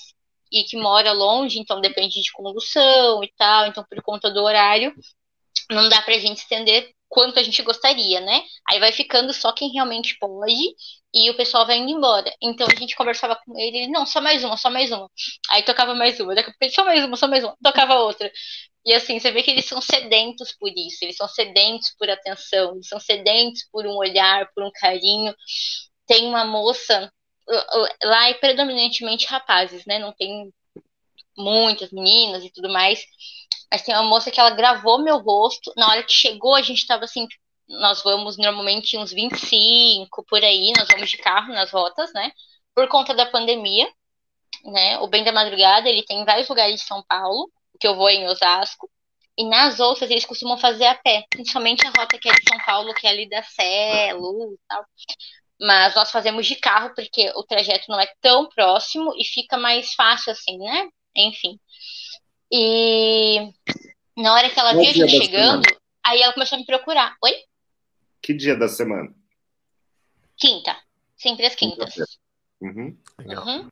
e 0.52 0.64
que 0.64 0.78
mora 0.78 1.12
longe, 1.12 1.60
então 1.60 1.82
depende 1.82 2.22
de 2.22 2.32
condução 2.32 3.24
e 3.24 3.32
tal. 3.38 3.68
Então, 3.68 3.84
por 3.90 4.02
conta 4.02 4.30
do 4.30 4.44
horário, 4.44 4.94
não 5.70 5.90
dá 5.90 6.02
pra 6.02 6.18
gente 6.18 6.38
estender 6.38 6.90
quanto 7.10 7.40
a 7.40 7.44
gente 7.44 7.62
gostaria, 7.62 8.20
né? 8.20 8.44
Aí 8.70 8.80
vai 8.80 8.92
ficando 8.92 9.34
só 9.34 9.52
quem 9.52 9.72
realmente 9.72 10.18
pode 10.20 10.76
e 11.18 11.32
o 11.32 11.36
pessoal 11.36 11.66
vai 11.66 11.78
indo 11.78 11.92
embora. 11.92 12.32
Então 12.42 12.68
a 12.70 12.76
gente 12.76 12.96
conversava 12.96 13.36
com 13.36 13.58
ele, 13.58 13.78
ele, 13.78 13.92
não, 13.92 14.06
só 14.06 14.22
mais 14.22 14.44
uma, 14.44 14.56
só 14.56 14.70
mais 14.70 14.92
uma. 14.92 15.10
Aí 15.50 15.64
tocava 15.64 15.96
mais 15.96 16.20
uma, 16.20 16.36
daqui 16.36 16.50
a 16.50 16.54
pouco 16.54 16.64
ele, 16.64 16.74
só 16.74 16.86
mais 16.86 17.04
uma, 17.04 17.18
só 17.18 17.28
mais 17.28 17.44
uma, 17.44 17.58
tocava 17.64 17.96
outra. 17.96 18.32
E 18.86 18.94
assim, 18.94 19.20
você 19.20 19.32
vê 19.32 19.42
que 19.42 19.50
eles 19.52 19.66
são 19.66 19.82
sedentos 19.82 20.56
por 20.60 20.70
isso, 20.70 21.00
eles 21.04 21.18
são 21.18 21.28
sedentos 21.28 21.94
por 21.98 22.10
atenção, 22.10 22.76
eles 22.76 22.88
são 22.88 23.00
sedentos 23.00 23.68
por 23.72 23.86
um 23.88 23.96
olhar, 23.98 24.48
por 24.54 24.64
um 24.64 24.72
carinho. 24.72 25.36
Tem 26.06 26.26
uma 26.26 26.46
moça, 26.46 27.12
lá 28.04 28.30
é 28.30 28.34
predominantemente 28.36 29.26
rapazes, 29.26 29.86
né? 29.86 30.00
Não 30.00 30.14
tem 30.14 30.54
muitas 31.38 31.92
meninas 31.92 32.44
e 32.44 32.52
tudo 32.52 32.70
mais. 32.70 33.04
Mas 33.72 33.82
tem 33.82 33.94
uma 33.96 34.04
moça 34.04 34.32
que 34.32 34.40
ela 34.40 34.52
gravou 34.52 35.00
meu 35.00 35.18
rosto. 35.18 35.74
Na 35.76 35.90
hora 35.90 36.04
que 36.04 36.14
chegou, 36.14 36.56
a 36.56 36.62
gente 36.62 36.88
tava 36.88 37.06
assim, 37.06 37.28
nós 37.68 38.02
vamos 38.04 38.38
normalmente 38.38 38.98
uns 38.98 39.12
25 39.12 40.24
por 40.26 40.44
aí, 40.44 40.72
nós 40.78 40.88
vamos 40.88 41.10
de 41.10 41.18
carro 41.18 41.54
nas 41.54 41.72
rotas, 41.72 42.12
né? 42.14 42.32
Por 42.74 42.88
conta 42.88 43.14
da 43.14 43.26
pandemia, 43.26 43.88
né? 44.64 45.00
O 45.00 45.08
Bem 45.08 45.24
da 45.24 45.32
Madrugada, 45.32 45.90
ele 45.90 46.04
tem 46.04 46.22
em 46.22 46.26
vários 46.26 46.48
lugares 46.48 46.80
de 46.80 46.86
São 46.88 47.04
Paulo, 47.08 47.52
que 47.80 47.88
eu 47.88 47.96
vou 47.96 48.10
em 48.10 48.28
Osasco, 48.28 48.90
e 49.38 49.46
nas 49.46 49.80
outras 49.80 50.10
eles 50.10 50.26
costumam 50.26 50.58
fazer 50.58 50.86
a 50.86 50.96
pé, 50.96 51.26
principalmente 51.30 51.86
a 51.86 51.92
rota 51.96 52.18
que 52.18 52.28
é 52.28 52.34
de 52.34 52.50
São 52.50 52.58
Paulo, 52.66 52.94
que 52.94 53.06
é 53.06 53.10
ali 53.10 53.30
da 53.30 53.44
Sé, 53.44 54.14
Luz 54.14 54.54
e 54.54 54.60
tal. 54.68 54.86
Mas 55.60 55.96
nós 55.96 56.12
fazemos 56.12 56.46
de 56.46 56.56
carro 56.56 56.94
porque 56.96 57.32
o 57.36 57.44
trajeto 57.44 57.86
não 57.90 58.00
é 58.00 58.08
tão 58.22 58.48
próximo 58.50 59.14
e 59.18 59.26
fica 59.26 59.58
mais 59.58 59.94
fácil 59.94 60.32
assim, 60.32 60.58
né? 60.58 60.88
Enfim. 61.16 61.60
E 62.52 63.52
na 64.16 64.34
hora 64.34 64.50
que 64.50 64.60
ela 64.60 64.74
viu 64.74 64.90
a 64.90 64.94
gente 64.94 65.10
chegando, 65.10 65.64
aí 66.04 66.22
ela 66.22 66.34
começou 66.34 66.56
a 66.56 66.60
me 66.60 66.66
procurar. 66.66 67.16
Oi? 67.24 67.36
Que 68.22 68.34
dia 68.34 68.56
da 68.56 68.68
semana? 68.68 69.14
Quinta. 70.38 70.76
Sempre 71.16 71.46
às 71.46 71.56
quintas. 71.56 71.96
Uhum. 72.62 72.98
Uhum. 73.20 73.70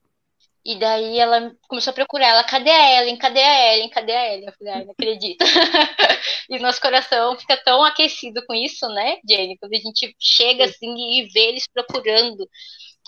E 0.66 0.80
daí 0.80 1.20
ela 1.20 1.56
começou 1.68 1.92
a 1.92 1.94
procurar 1.94 2.28
ela, 2.30 2.44
cadê 2.44 2.72
a 2.72 3.00
Ellen? 3.00 3.18
Cadê 3.18 3.40
a 3.40 3.76
Ellen? 3.76 3.90
Cadê 3.90 4.12
a 4.12 4.34
Ellen? 4.34 4.48
Eu 4.48 4.54
falei, 4.54 4.74
ai, 4.74 4.86
não 4.86 4.92
acredito. 4.94 5.46
e 6.50 6.58
nosso 6.58 6.82
coração 6.82 7.38
fica 7.38 7.56
tão 7.64 7.84
aquecido 7.84 8.44
com 8.48 8.54
isso, 8.56 8.88
né, 8.90 9.18
Jenny? 9.30 9.58
Quando 9.60 9.74
a 9.74 9.78
gente 9.78 10.16
chega 10.20 10.66
assim 10.66 11.20
e 11.20 11.28
vê 11.28 11.50
eles 11.50 11.68
procurando. 11.72 12.50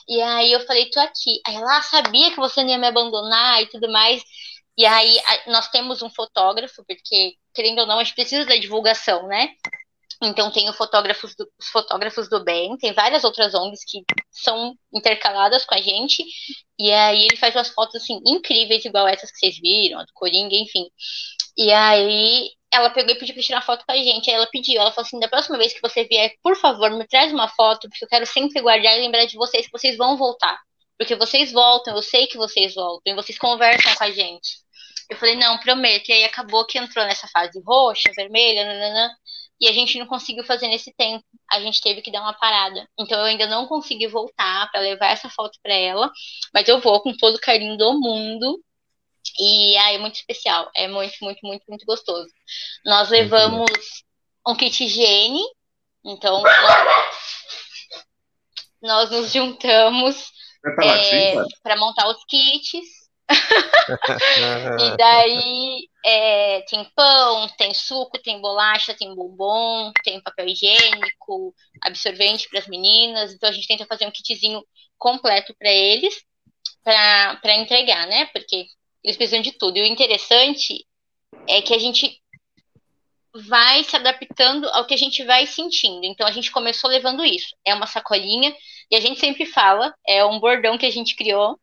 E 0.08 0.22
aí 0.22 0.52
eu 0.52 0.60
falei, 0.68 0.88
tô 0.92 1.00
aqui. 1.00 1.42
Aí 1.48 1.56
ela 1.56 1.80
ah, 1.80 1.82
sabia 1.82 2.30
que 2.30 2.38
você 2.38 2.62
não 2.64 2.70
ia 2.70 2.78
me 2.78 2.88
abandonar 2.88 3.64
e 3.64 3.70
tudo 3.70 3.92
mais. 3.92 4.22
E 4.78 4.86
aí 4.86 5.20
nós 5.48 5.68
temos 5.70 6.04
um 6.04 6.10
fotógrafo, 6.12 6.86
porque, 6.86 7.34
querendo 7.56 7.80
ou 7.80 7.88
não, 7.88 7.98
a 7.98 8.04
gente 8.04 8.14
precisa 8.14 8.46
da 8.46 8.56
divulgação, 8.56 9.28
né? 9.28 9.50
Então 10.22 10.52
tem 10.52 10.72
fotógrafos 10.74 11.36
do, 11.36 11.48
os 11.60 11.68
fotógrafos 11.68 12.28
do 12.28 12.44
bem, 12.44 12.76
tem 12.78 12.92
várias 12.92 13.24
outras 13.24 13.54
ONGs 13.54 13.84
que 13.86 14.04
são 14.32 14.74
intercaladas 14.92 15.64
com 15.64 15.76
a 15.76 15.82
gente, 15.82 16.24
e 16.80 16.92
aí 16.92 17.26
ele 17.26 17.38
faz 17.38 17.56
umas 17.56 17.70
fotos 17.70 17.96
assim 18.02 18.20
incríveis, 18.26 18.84
igual 18.84 19.08
essas 19.08 19.32
que 19.32 19.38
vocês 19.38 19.60
viram, 19.60 20.00
a 20.00 20.04
do 20.04 20.12
Coringa, 20.14 20.56
enfim. 20.56 20.90
E 21.56 21.72
aí 21.72 22.50
ela 22.72 22.90
pegou 22.90 23.14
e 23.14 23.18
pediu 23.18 23.36
pra 23.36 23.44
tirar 23.44 23.62
foto 23.62 23.86
com 23.86 23.94
a 23.94 23.98
gente. 23.98 24.30
Aí 24.30 24.36
ela 24.36 24.48
pediu, 24.48 24.80
ela 24.82 24.92
falou 24.92 25.06
assim: 25.06 25.20
da 25.20 25.28
próxima 25.28 25.58
vez 25.58 25.74
que 25.74 25.82
você 25.82 26.04
vier, 26.06 26.34
por 26.44 26.56
favor, 26.56 26.92
me 26.92 27.08
traz 27.08 27.32
uma 27.32 27.48
foto, 27.50 27.88
porque 27.90 28.06
eu 28.06 28.10
quero 28.10 28.26
sempre 28.26 28.62
guardar 28.62 28.98
e 28.98 29.02
lembrar 29.02 29.26
de 29.26 29.38
vocês 29.38 29.66
que 29.66 29.72
vocês 29.72 29.98
vão 29.98 30.18
voltar. 30.18 30.58
Porque 30.98 31.16
vocês 31.16 31.52
voltam, 31.52 31.96
eu 31.96 32.02
sei 32.02 32.28
que 32.28 32.38
vocês 32.38 32.74
voltam, 32.74 33.14
e 33.14 33.16
vocês 33.16 33.38
conversam 33.38 33.96
com 33.96 34.04
a 34.04 34.12
gente. 34.12 34.58
Eu 35.10 35.18
falei, 35.18 35.36
não, 35.36 35.58
prometo. 35.60 36.10
E 36.10 36.14
aí 36.14 36.24
acabou 36.26 36.66
que 36.66 36.78
entrou 36.78 37.06
nessa 37.06 37.28
fase 37.28 37.62
roxa, 37.66 38.12
vermelha, 38.16 38.66
nananã 38.66 39.10
e 39.60 39.68
a 39.68 39.72
gente 39.72 39.98
não 39.98 40.06
conseguiu 40.06 40.44
fazer 40.44 40.68
nesse 40.68 40.94
tempo. 40.94 41.24
A 41.52 41.60
gente 41.60 41.82
teve 41.82 42.02
que 42.02 42.12
dar 42.12 42.22
uma 42.22 42.34
parada. 42.34 42.88
Então 43.00 43.18
eu 43.20 43.26
ainda 43.26 43.48
não 43.48 43.68
consegui 43.68 44.08
voltar 44.08 44.70
para 44.72 44.82
levar 44.82 45.08
essa 45.08 45.30
foto 45.30 45.58
para 45.62 45.74
ela, 45.74 46.12
mas 46.54 46.68
eu 46.68 46.80
vou 46.80 47.02
com 47.02 47.16
todo 47.16 47.36
o 47.36 47.42
carinho 47.42 47.78
do 47.78 48.00
mundo. 48.00 48.62
E 49.40 49.76
aí 49.78 49.96
é 49.96 50.00
muito 50.00 50.16
especial, 50.16 50.70
é 50.76 50.88
muito, 50.88 51.16
muito, 51.22 51.40
muito, 51.44 51.64
muito 51.68 51.86
gostoso. 51.86 52.30
Nós 52.86 53.10
levamos 53.10 53.70
um 54.48 54.56
kit 54.56 54.84
higiene, 54.84 55.42
então 56.06 56.42
nós 58.82 59.12
nos 59.12 59.34
juntamos 59.34 60.32
é, 60.82 61.34
para 61.62 61.76
montar 61.78 62.08
os 62.10 62.24
kits 62.26 63.07
e 64.80 64.98
daí 64.98 65.90
é, 66.06 66.62
tem 66.62 66.86
pão, 66.96 67.48
tem 67.58 67.74
suco, 67.74 68.18
tem 68.20 68.40
bolacha, 68.40 68.94
tem 68.94 69.14
bombom, 69.14 69.92
tem 70.04 70.22
papel 70.22 70.48
higiênico, 70.48 71.54
absorvente 71.82 72.48
para 72.50 72.60
as 72.60 72.68
meninas. 72.68 73.34
Então 73.34 73.50
a 73.50 73.52
gente 73.52 73.68
tenta 73.68 73.86
fazer 73.86 74.06
um 74.06 74.12
kitzinho 74.12 74.64
completo 74.98 75.54
para 75.58 75.70
eles 75.70 76.16
para 76.84 77.56
entregar, 77.56 78.08
né? 78.08 78.26
Porque 78.28 78.66
eles 79.04 79.18
precisam 79.18 79.42
de 79.42 79.52
tudo. 79.52 79.78
E 79.78 79.82
o 79.82 79.86
interessante 79.86 80.86
é 81.48 81.62
que 81.62 81.74
a 81.74 81.80
gente 81.80 82.22
vai 83.34 83.84
se 83.84 83.96
adaptando 83.96 84.68
ao 84.70 84.86
que 84.86 84.94
a 84.94 84.98
gente 84.98 85.24
vai 85.24 85.46
sentindo. 85.46 86.06
Então 86.06 86.26
a 86.26 86.32
gente 86.32 86.52
começou 86.52 86.90
levando 86.90 87.26
isso. 87.26 87.56
É 87.66 87.74
uma 87.74 87.88
sacolinha 87.88 88.56
e 88.90 88.96
a 88.96 89.00
gente 89.00 89.20
sempre 89.20 89.46
fala, 89.46 89.94
é 90.08 90.24
um 90.26 90.40
bordão 90.40 90.78
que 90.78 90.86
a 90.86 90.92
gente 90.92 91.16
criou 91.16 91.60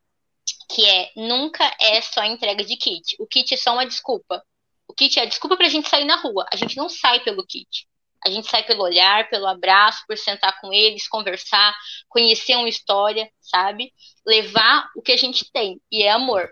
que 0.69 0.85
é 0.85 1.11
nunca 1.17 1.65
é 1.81 2.01
só 2.01 2.25
entrega 2.25 2.65
de 2.65 2.77
kit. 2.77 3.17
O 3.19 3.27
kit 3.27 3.53
é 3.55 3.57
só 3.57 3.73
uma 3.73 3.87
desculpa. 3.87 4.43
O 4.89 4.95
kit 4.95 5.19
é 5.19 5.23
a 5.23 5.27
desculpa 5.27 5.57
para 5.57 5.67
a 5.67 5.71
gente 5.71 5.89
sair 5.89 6.05
na 6.05 6.17
rua. 6.17 6.47
A 6.53 6.57
gente 6.57 6.77
não 6.77 6.89
sai 6.89 7.21
pelo 7.21 7.47
kit. 7.47 7.87
A 8.25 8.31
gente 8.31 8.49
sai 8.49 8.63
pelo 8.63 8.83
olhar, 8.83 9.29
pelo 9.29 9.47
abraço, 9.47 10.03
por 10.07 10.17
sentar 10.17 10.59
com 10.61 10.73
eles, 10.73 11.07
conversar, 11.07 11.75
conhecer 12.09 12.57
uma 12.57 12.69
história, 12.69 13.29
sabe? 13.39 13.93
Levar 14.27 14.89
o 14.97 15.03
que 15.03 15.13
a 15.13 15.17
gente 15.17 15.51
tem, 15.53 15.79
e 15.93 16.03
é 16.03 16.11
amor. 16.11 16.49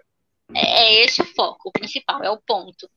É, 0.54 0.82
é 0.82 1.04
esse 1.04 1.22
o 1.22 1.34
foco, 1.34 1.70
o 1.70 1.72
principal, 1.72 2.22
é 2.22 2.30
o 2.30 2.36
ponto. 2.36 2.88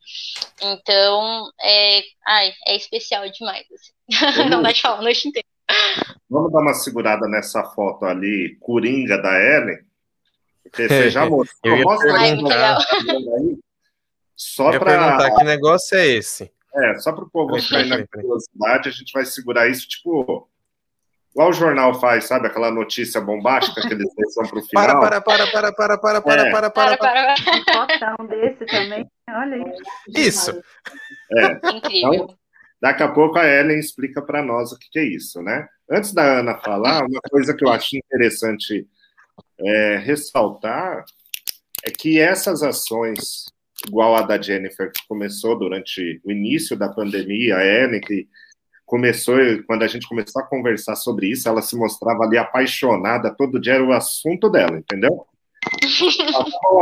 Então, 0.62 1.50
é, 1.62 2.04
ai, 2.28 2.54
é 2.68 2.76
especial 2.76 3.30
demais. 3.30 3.66
Assim. 3.72 3.94
não 4.50 4.62
vai 4.62 4.76
falar 4.76 5.00
a 5.00 5.04
noite 5.04 5.28
inteira. 5.28 5.48
Vamos 6.30 6.52
dar 6.52 6.60
uma 6.60 6.74
segurada 6.74 7.28
nessa 7.28 7.64
foto 7.64 8.04
ali, 8.06 8.58
Coringa 8.60 9.18
da 9.22 9.40
Ellen. 9.40 9.80
Porque 10.66 10.88
você 10.88 11.10
já 11.10 11.26
mostrou. 11.30 11.78
Mostra 11.84 12.20
aí, 12.20 12.38
Só 14.36 14.72
para 14.72 14.86
perguntar 14.86 15.36
que 15.36 15.44
negócio 15.44 15.98
é 15.98 16.08
esse. 16.08 16.52
É, 16.76 17.00
só 17.00 17.14
para 17.14 17.24
o 17.24 17.30
povo 17.30 17.58
ficar 17.58 17.86
na 17.86 18.06
curiosidade, 18.06 18.90
a 18.90 18.92
gente 18.92 19.14
vai 19.14 19.24
segurar 19.24 19.70
isso, 19.70 19.88
tipo, 19.88 20.50
lá 21.34 21.48
o 21.48 21.54
jornal 21.54 21.98
faz, 22.02 22.26
sabe, 22.26 22.48
aquela 22.48 22.70
notícia 22.70 23.22
bombástica 23.22 23.80
que 23.82 23.94
eles 23.94 24.14
deixam 24.14 24.44
para 24.44 24.60
o 24.60 24.64
final. 24.64 25.00
Para, 25.00 25.22
para, 25.22 25.48
para, 25.48 25.72
para, 25.72 25.98
para, 25.98 26.22
para, 26.22 26.48
é. 26.48 26.52
para, 26.52 26.70
para, 26.70 26.98
para, 26.98 26.98
para. 26.98 27.36
para. 28.00 28.16
Um 28.20 28.28
desse 28.28 28.66
também, 28.66 29.10
olha 29.30 29.56
isso. 29.56 30.52
Isso. 30.52 30.64
É. 31.32 31.70
Incrível. 31.78 32.14
Então, 32.14 32.38
daqui 32.82 33.04
a 33.04 33.08
pouco 33.08 33.40
a 33.40 33.48
Ellen 33.48 33.80
explica 33.80 34.22
para 34.22 34.44
nós 34.44 34.74
o 34.74 34.78
que, 34.78 34.90
que 34.90 35.00
é 35.00 35.04
isso, 35.04 35.42
né? 35.42 35.70
Antes 35.90 36.14
da 36.14 36.40
Ana 36.40 36.58
falar, 36.58 37.06
uma 37.06 37.22
coisa 37.32 37.56
que 37.56 37.64
eu 37.64 37.70
acho 37.70 37.96
interessante 37.96 38.86
é, 39.60 39.98
ressaltar 39.98 41.06
é 41.86 41.92
que 41.92 42.20
essas 42.20 42.64
ações, 42.64 43.46
igual 43.88 44.16
a 44.16 44.22
da 44.22 44.42
Jennifer, 44.42 44.92
que 44.92 45.08
começou 45.08 45.58
durante 45.58 46.22
o 46.26 46.32
início 46.32 46.76
da 46.78 46.90
pandemia, 46.90 47.58
a 47.58 47.66
Ellen, 47.66 48.02
que 48.02 48.28
começou, 48.86 49.38
quando 49.68 49.84
a 49.84 49.88
gente 49.88 50.08
começou 50.08 50.42
a 50.42 50.46
conversar 50.46 50.96
sobre 50.96 51.28
isso, 51.28 51.48
ela 51.48 51.62
se 51.62 51.76
mostrava 51.76 52.24
ali 52.24 52.38
apaixonada, 52.38 53.36
todo 53.36 53.60
dia 53.60 53.74
era 53.74 53.84
o 53.84 53.94
assunto 53.94 54.50
dela, 54.50 54.78
entendeu? 54.78 55.26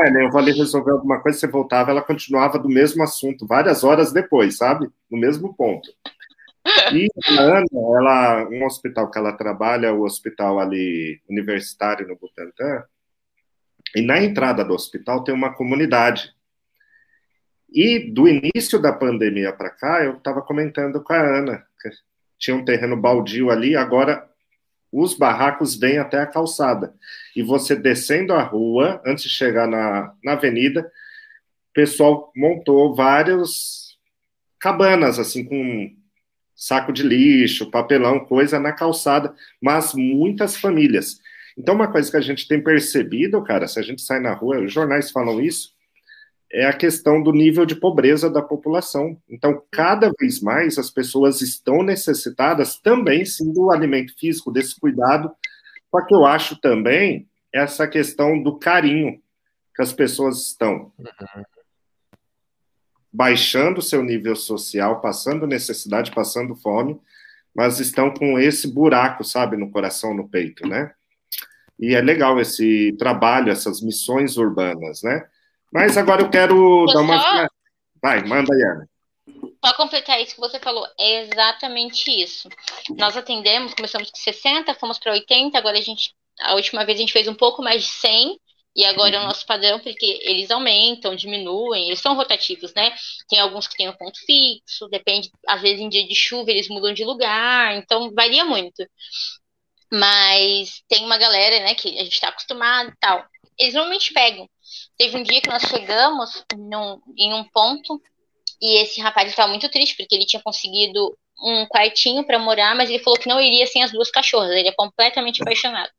Ela, 0.02 0.24
eu 0.24 0.30
vou 0.30 0.40
ali 0.40 0.52
resolver 0.52 0.92
alguma 0.92 1.22
coisa, 1.22 1.40
você 1.40 1.48
voltava, 1.48 1.92
ela 1.92 2.02
continuava 2.02 2.60
do 2.60 2.70
mesmo 2.70 3.02
assunto, 3.02 3.48
várias 3.48 3.84
horas 3.84 4.12
depois, 4.12 4.58
sabe? 4.58 4.90
No 5.10 5.18
mesmo 5.18 5.54
ponto. 5.54 5.90
E 6.94 7.08
a 7.38 7.42
Ana, 7.42 7.66
ela, 7.74 8.50
um 8.50 8.66
hospital 8.66 9.12
que 9.12 9.18
ela 9.18 9.34
trabalha, 9.34 9.94
o 9.94 10.04
hospital 10.04 10.60
ali 10.60 11.22
universitário 11.30 12.08
no 12.08 12.16
Butantã, 12.16 12.84
e 13.96 14.02
na 14.02 14.22
entrada 14.22 14.64
do 14.64 14.74
hospital 14.74 15.24
tem 15.24 15.34
uma 15.34 15.54
comunidade. 15.54 16.34
E 17.70 18.12
do 18.12 18.28
início 18.28 18.80
da 18.80 18.94
pandemia 18.94 19.52
para 19.52 19.70
cá, 19.70 20.04
eu 20.04 20.18
estava 20.18 20.42
comentando 20.42 21.02
com 21.04 21.14
a 21.14 21.40
Ana, 21.40 21.66
que 21.82 21.90
tinha 22.38 22.56
um 22.56 22.66
terreno 22.66 22.96
baldio 22.96 23.50
ali, 23.50 23.76
agora 23.76 24.30
os 24.92 25.16
barracos 25.16 25.76
vêm 25.76 25.98
até 25.98 26.20
a 26.20 26.28
calçada. 26.28 26.94
E 27.36 27.42
você 27.42 27.76
descendo 27.76 28.34
a 28.34 28.44
rua, 28.44 29.02
antes 29.06 29.24
de 29.24 29.30
chegar 29.30 29.68
na, 29.68 30.14
na 30.24 30.34
avenida, 30.34 30.82
o 30.82 31.74
pessoal 31.74 32.32
montou 32.36 32.94
várias 32.94 33.98
cabanas, 34.60 35.18
assim, 35.18 35.44
com 35.44 36.03
saco 36.56 36.94
de 36.94 37.04
lixo, 37.04 37.70
papelão, 37.70 38.20
coisa 38.20 38.60
na 38.60 38.72
calçada, 38.72 39.34
mas 39.62 39.94
muitas 39.94 40.58
famílias. 40.58 41.20
Então, 41.58 41.76
uma 41.76 41.92
coisa 41.92 42.10
que 42.10 42.18
a 42.18 42.22
gente 42.22 42.48
tem 42.48 42.62
percebido, 42.62 43.44
cara, 43.44 43.68
se 43.68 43.80
a 43.80 43.82
gente 43.82 44.02
sai 44.02 44.20
na 44.20 44.34
rua, 44.34 44.62
os 44.62 44.74
jornais 44.74 45.12
falam 45.12 45.40
isso, 45.40 45.72
é 46.52 46.66
a 46.66 46.74
questão 46.74 47.22
do 47.22 47.32
nível 47.32 47.66
de 47.66 47.76
pobreza 47.76 48.30
da 48.30 48.42
população. 48.42 49.18
Então, 49.28 49.62
cada 49.72 50.12
vez 50.20 50.40
mais 50.40 50.78
as 50.78 50.90
pessoas 50.90 51.42
estão 51.42 51.82
necessitadas 51.82 52.80
também, 52.80 53.26
sim, 53.26 53.52
do 53.52 53.72
alimento 53.72 54.14
físico, 54.18 54.52
desse 54.52 54.80
cuidado. 54.80 55.32
Só 55.90 56.06
que 56.06 56.14
eu 56.14 56.26
acho 56.26 56.60
também 56.60 57.28
essa 57.52 57.88
questão 57.88 58.42
do 58.42 58.58
carinho 58.58 59.20
que 59.76 59.82
as 59.82 59.92
pessoas 59.92 60.48
estão. 60.48 60.92
Uhum 61.00 61.44
baixando 63.14 63.82
seu 63.82 64.04
nível 64.04 64.36
social, 64.36 65.00
passando 65.00 65.46
necessidade, 65.46 66.12
passando 66.12 66.56
fome, 66.56 67.00
mas 67.56 67.80
estão 67.80 68.12
com 68.12 68.40
esse 68.40 68.68
buraco, 68.68 69.24
sabe, 69.24 69.56
no 69.56 69.70
coração, 69.70 70.14
no 70.14 70.28
peito, 70.28 70.68
né? 70.68 70.92
E 71.80 71.94
é 71.94 72.02
legal 72.02 72.40
esse 72.40 72.96
trabalho, 72.98 73.52
essas 73.52 73.82
missões 73.82 74.38
urbanas, 74.38 75.04
né? 75.04 75.28
Mas 75.72 75.98
agora 75.98 76.22
eu 76.22 76.30
quero 76.30 76.86
dar 76.88 77.02
uma. 77.02 77.20
Só... 77.20 77.48
Vai, 78.02 78.24
manda 78.24 78.54
aí, 78.54 78.62
Ana. 78.64 78.90
Para 79.62 79.76
completar 79.76 80.22
isso 80.22 80.36
que 80.36 80.42
você 80.42 80.60
falou, 80.60 80.86
é 81.00 81.24
exatamente 81.24 82.12
isso. 82.12 82.50
Nós 82.98 83.16
atendemos, 83.16 83.74
começamos 83.74 84.12
com 84.12 84.18
60, 84.18 84.74
fomos 84.76 85.00
para 85.00 85.14
80, 85.14 85.58
agora 85.58 85.78
a 85.78 85.82
gente, 85.82 86.14
a 86.42 86.56
última 86.56 86.84
vez 86.84 86.98
a 86.98 87.02
gente 87.02 87.14
fez 87.14 87.28
um 87.28 87.34
pouco 87.34 87.62
mais 87.64 87.84
de 87.84 87.90
100, 87.90 88.40
e 88.76 88.84
agora 88.86 89.18
uhum. 89.18 89.22
é 89.22 89.26
o 89.26 89.28
nosso 89.28 89.46
padrão, 89.46 89.80
porque 89.80 90.20
eles 90.24 90.50
aumentam, 90.50 91.16
diminuem, 91.16 91.88
eles 91.88 92.00
são 92.00 92.16
rotativos, 92.16 92.74
né? 92.74 92.94
Tem 93.30 93.40
alguns 93.40 93.68
que 93.68 93.78
têm 93.78 93.90
um 93.90 93.96
ponto 93.96 94.20
fixo, 94.26 94.88
depende, 94.90 95.32
às 95.48 95.62
vezes 95.62 95.80
em 95.80 95.90
dia 95.90 96.08
de 96.08 96.16
chuva 96.16 96.50
eles 96.50 96.68
mudam 96.68 96.94
de 96.94 97.04
lugar, 97.04 97.76
então 97.76 98.12
varia 98.14 98.44
muito. 98.44 98.84
Mas 99.92 100.82
tem 100.88 101.06
uma 101.06 101.18
galera, 101.18 101.60
né, 101.60 101.76
que 101.76 101.88
a 102.00 102.04
gente 102.04 102.14
está 102.14 102.30
acostumado 102.30 102.90
e 102.90 102.98
tal. 103.00 103.24
Eles 103.60 103.76
normalmente 103.76 104.12
pegam. 104.12 104.50
Teve 104.98 105.18
um 105.18 105.24
dia 105.24 105.40
que 105.40 105.50
nós 105.50 105.62
chegamos 105.64 106.44
num, 106.58 107.00
em 107.16 107.32
um 107.34 107.44
ponto 107.44 108.02
e 108.60 108.78
esse 108.78 109.00
rapaz 109.02 109.30
estava 109.30 109.50
muito 109.50 109.70
triste 109.70 109.96
porque 109.96 110.16
ele 110.16 110.26
tinha 110.26 110.42
conseguido 110.42 111.16
um 111.40 111.66
quartinho 111.68 112.26
para 112.26 112.40
morar, 112.40 112.76
mas 112.76 112.90
ele 112.90 113.04
falou 113.04 113.20
que 113.20 113.28
não 113.28 113.40
iria 113.40 113.68
sem 113.68 113.84
as 113.84 113.92
duas 113.92 114.10
cachorras. 114.10 114.52
Ele 114.52 114.70
é 114.70 114.74
completamente 114.74 115.42
apaixonado. 115.42 115.92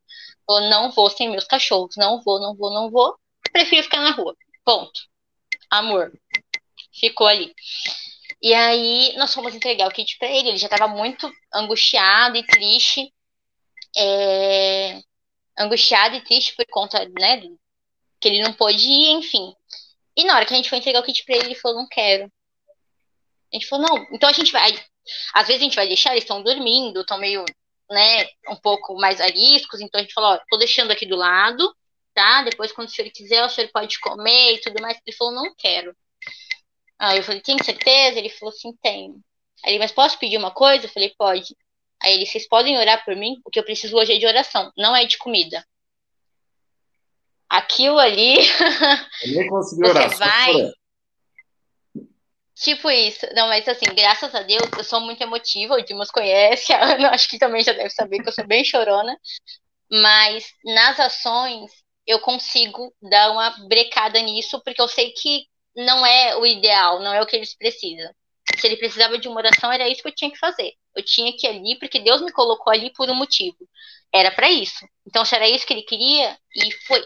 Falou, 0.47 0.69
não 0.69 0.91
vou 0.91 1.09
sem 1.11 1.31
meus 1.31 1.45
cachorros, 1.45 1.97
não 1.97 2.21
vou, 2.23 2.41
não 2.41 2.55
vou, 2.55 2.73
não 2.73 2.91
vou. 2.91 3.17
prefiro 3.53 3.83
ficar 3.83 4.01
na 4.01 4.11
rua. 4.11 4.37
Ponto. 4.65 5.01
Amor. 5.71 6.13
Ficou 6.93 7.27
ali. 7.27 7.55
E 8.43 8.53
aí 8.53 9.15
nós 9.17 9.33
fomos 9.33 9.55
entregar 9.55 9.89
o 9.89 9.93
kit 9.93 10.19
para 10.19 10.29
ele. 10.29 10.51
Ele 10.51 10.59
já 10.59 10.67
estava 10.67 10.87
muito 10.87 11.31
angustiado 11.53 12.37
e 12.37 12.47
triste. 12.47 13.13
É... 13.97 15.01
Angustiado 15.59 16.17
e 16.17 16.21
triste 16.21 16.55
por 16.57 16.67
conta, 16.67 17.09
né, 17.19 17.41
que 18.21 18.29
ele 18.29 18.43
não 18.43 18.53
pôde 18.53 18.85
ir, 18.87 19.13
enfim. 19.13 19.55
E 20.17 20.25
na 20.25 20.35
hora 20.37 20.47
que 20.47 20.53
a 20.53 20.57
gente 20.57 20.69
foi 20.69 20.79
entregar 20.79 21.01
o 21.01 21.05
kit 21.05 21.25
para 21.25 21.37
ele, 21.37 21.47
ele 21.47 21.55
falou: 21.55 21.79
"Não 21.79 21.89
quero". 21.89 22.25
A 22.25 23.57
gente 23.57 23.67
falou: 23.67 23.87
"Não". 23.87 24.07
Então 24.13 24.29
a 24.29 24.33
gente 24.33 24.51
vai, 24.53 24.73
às 25.33 25.47
vezes 25.47 25.63
a 25.63 25.65
gente 25.65 25.77
vai 25.77 25.87
deixar, 25.87 26.11
eles 26.11 26.25
estão 26.25 26.43
dormindo, 26.43 27.01
estão 27.01 27.19
meio, 27.19 27.45
né, 27.90 28.25
um 28.49 28.57
pouco 28.57 28.94
mais 28.97 29.20
ariscos, 29.20 29.81
então 29.81 29.99
a 29.99 30.03
gente 30.03 30.14
falou: 30.14 30.31
"Ó, 30.31 30.38
tô 30.51 30.57
deixando 30.57 30.90
aqui 30.90 31.07
do 31.07 31.16
lado, 31.16 31.75
tá? 32.14 32.42
Depois 32.42 32.73
quando 32.73 32.88
o 32.88 32.90
senhor 32.90 33.11
quiser, 33.11 33.44
o 33.44 33.49
senhor 33.49 33.70
pode 33.73 33.99
comer 34.01 34.55
e 34.55 34.61
tudo 34.61 34.81
mais". 34.81 34.99
Ele 35.07 35.16
falou: 35.16 35.35
"Não 35.35 35.55
quero". 35.57 35.94
Aí 36.99 37.18
eu 37.18 37.23
falei: 37.25 37.40
"Tem 37.40 37.57
certeza?". 37.62 38.18
Ele 38.18 38.31
falou 38.31 38.55
assim: 38.55 38.73
"Tenho". 38.83 39.20
Aí 39.64 39.73
ele: 39.73 39.79
"Mas 39.79 39.92
posso 39.92 40.18
pedir 40.18 40.38
uma 40.38 40.51
coisa?". 40.51 40.87
Eu 40.87 40.90
falei: 40.90 41.12
"Pode". 41.16 41.57
Aí 42.03 42.14
ele: 42.14 42.27
"Vocês 42.27 42.49
podem 42.49 42.79
orar 42.79 43.05
por 43.05 43.16
mim? 43.16 43.40
O 43.44 43.51
que 43.51 43.59
eu 43.59 43.64
preciso 43.64 43.97
hoje 43.97 44.14
é 44.14 44.18
de 44.18 44.27
oração, 44.27 44.73
não 44.77 44.94
é 44.97 45.05
de 45.05 45.18
comida" 45.18 45.64
aquilo 47.55 47.99
ali. 47.99 48.35
Eu 49.25 49.33
nem 49.33 49.90
orar. 49.90 50.11
Você 50.11 50.18
vai. 50.18 50.73
Tipo 52.57 52.90
isso. 52.90 53.27
Não, 53.35 53.49
mas 53.49 53.67
assim, 53.69 53.87
graças 53.95 54.35
a 54.35 54.43
Deus, 54.43 54.62
eu 54.77 54.85
sou 54.85 55.01
muito 55.01 55.21
emotiva, 55.23 55.75
o 55.75 55.83
Dimas 55.85 56.11
conhece, 56.11 56.73
a 56.73 56.85
Ana 56.95 57.11
acho 57.14 57.29
que 57.29 57.38
também 57.38 57.62
já 57.62 57.73
deve 57.73 57.90
saber 57.90 58.21
que 58.23 58.29
eu 58.29 58.33
sou 58.33 58.47
bem 58.47 58.64
chorona. 58.64 59.17
Mas 59.90 60.47
nas 60.64 61.01
ações 61.01 61.71
eu 62.07 62.21
consigo 62.21 62.95
dar 63.03 63.33
uma 63.33 63.51
brecada 63.69 64.21
nisso, 64.21 64.61
porque 64.64 64.81
eu 64.81 64.88
sei 64.88 65.12
que 65.12 65.47
não 65.77 66.05
é 66.07 66.37
o 66.37 66.47
ideal, 66.47 67.01
não 67.01 67.12
é 67.12 67.23
o 67.23 67.27
que 67.27 67.37
eles 67.37 67.57
precisam. 67.57 68.12
Se 68.59 68.67
ele 68.67 68.77
precisava 68.77 69.19
de 69.19 69.29
uma 69.29 69.38
oração, 69.38 69.73
era 69.73 69.88
isso 69.88 70.03
que 70.03 70.09
eu 70.09 70.14
tinha 70.14 70.31
que 70.31 70.38
fazer. 70.38 70.73
Eu 70.95 71.05
tinha 71.05 71.37
que 71.37 71.47
ir 71.47 71.51
ali, 71.51 71.79
porque 71.79 72.01
Deus 72.01 72.23
me 72.23 72.33
colocou 72.33 72.73
ali 72.73 72.93
por 72.93 73.11
um 73.11 73.14
motivo. 73.17 73.59
Era 74.12 74.31
para 74.31 74.51
isso. 74.51 74.87
Então, 75.07 75.25
se 75.25 75.35
era 75.35 75.49
isso 75.49 75.67
que 75.67 75.73
ele 75.73 75.83
queria, 75.83 76.38
e 76.55 76.73
foi 76.87 77.05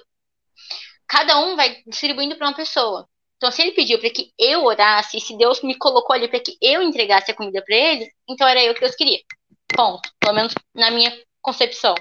cada 1.07 1.39
um 1.39 1.57
vai 1.57 1.83
distribuindo 1.87 2.37
para 2.37 2.49
uma 2.49 2.57
pessoa. 2.57 3.09
Então, 3.39 3.53
se 3.53 3.63
ele 3.63 3.71
pediu 3.71 4.01
para 4.01 4.11
que 4.11 4.33
eu 4.37 4.65
orasse, 4.65 5.21
se 5.21 5.39
Deus 5.39 5.63
me 5.63 5.79
colocou 5.79 6.15
ali 6.15 6.29
para 6.29 6.41
que 6.41 6.59
eu 6.61 6.83
entregasse 6.83 7.31
a 7.31 7.35
comida 7.35 7.63
para 7.65 7.77
ele, 7.77 8.11
então 8.29 8.47
era 8.47 8.63
eu 8.63 8.75
que 8.75 8.81
Deus 8.81 8.97
queria. 8.97 9.21
Ponto. 9.69 10.11
Pelo 10.19 10.35
menos 10.35 10.53
na 10.75 10.91
minha 10.91 11.17
concepção. 11.41 11.95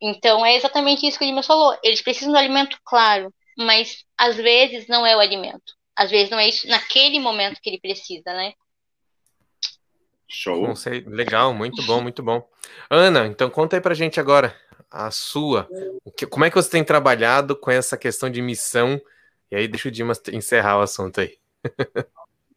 Então, 0.00 0.44
é 0.44 0.56
exatamente 0.56 1.06
isso 1.06 1.18
que 1.18 1.24
o 1.24 1.28
Dimas 1.28 1.46
falou. 1.46 1.78
Eles 1.84 2.00
precisam 2.00 2.32
do 2.32 2.38
alimento, 2.38 2.78
claro, 2.82 3.32
mas 3.58 4.04
às 4.16 4.36
vezes 4.36 4.88
não 4.88 5.06
é 5.06 5.14
o 5.14 5.20
alimento. 5.20 5.74
Às 5.94 6.10
vezes 6.10 6.30
não 6.30 6.38
é 6.38 6.48
isso 6.48 6.66
naquele 6.66 7.20
momento 7.20 7.60
que 7.62 7.68
ele 7.68 7.78
precisa, 7.78 8.32
né? 8.32 8.54
Show. 10.26 10.72
Legal, 11.06 11.52
muito 11.52 11.82
bom, 11.82 12.00
muito 12.00 12.22
bom. 12.22 12.42
Ana, 12.88 13.26
então 13.26 13.50
conta 13.50 13.76
aí 13.76 13.82
pra 13.82 13.92
gente 13.92 14.18
agora 14.18 14.58
a 14.90 15.10
sua. 15.10 15.68
Como 16.30 16.46
é 16.46 16.48
que 16.48 16.56
você 16.56 16.70
tem 16.70 16.82
trabalhado 16.82 17.54
com 17.54 17.70
essa 17.70 17.98
questão 17.98 18.30
de 18.30 18.40
missão? 18.40 18.98
E 19.52 19.54
aí 19.54 19.68
deixa 19.68 19.90
o 19.90 19.92
Dimas 19.92 20.18
encerrar 20.32 20.78
o 20.78 20.80
assunto 20.80 21.20
aí. 21.20 21.36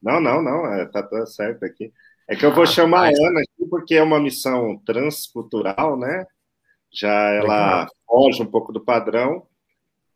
Não, 0.01 0.21
não, 0.21 0.41
não, 0.41 0.65
é, 0.67 0.85
tá 0.85 1.03
tudo 1.03 1.27
certo 1.27 1.65
aqui. 1.65 1.91
É 2.25 2.35
que 2.35 2.45
eu 2.45 2.53
vou 2.53 2.63
ah, 2.63 2.67
chamar 2.67 3.01
mas... 3.01 3.19
a 3.19 3.27
Ana 3.27 3.39
aqui 3.41 3.69
porque 3.69 3.95
é 3.95 4.01
uma 4.01 4.19
missão 4.19 4.77
transcultural, 4.85 5.97
né? 5.97 6.25
Já 6.93 7.11
ela 7.31 7.81
Legal. 7.81 7.87
foge 8.07 8.41
um 8.41 8.45
pouco 8.45 8.71
do 8.71 8.79
padrão. 8.79 9.45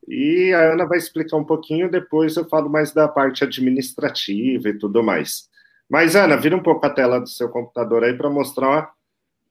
E 0.07 0.53
a 0.53 0.71
Ana 0.73 0.85
vai 0.85 0.97
explicar 0.97 1.35
um 1.35 1.43
pouquinho, 1.43 1.91
depois 1.91 2.37
eu 2.37 2.47
falo 2.47 2.69
mais 2.69 2.93
da 2.93 3.09
parte 3.09 3.43
administrativa 3.43 4.69
e 4.69 4.77
tudo 4.77 5.03
mais. 5.03 5.49
Mas, 5.89 6.15
Ana, 6.15 6.37
vira 6.37 6.55
um 6.55 6.63
pouco 6.63 6.85
a 6.85 6.89
tela 6.89 7.19
do 7.19 7.27
seu 7.27 7.49
computador 7.49 8.05
aí 8.05 8.13
para 8.13 8.29
mostrar 8.29 8.93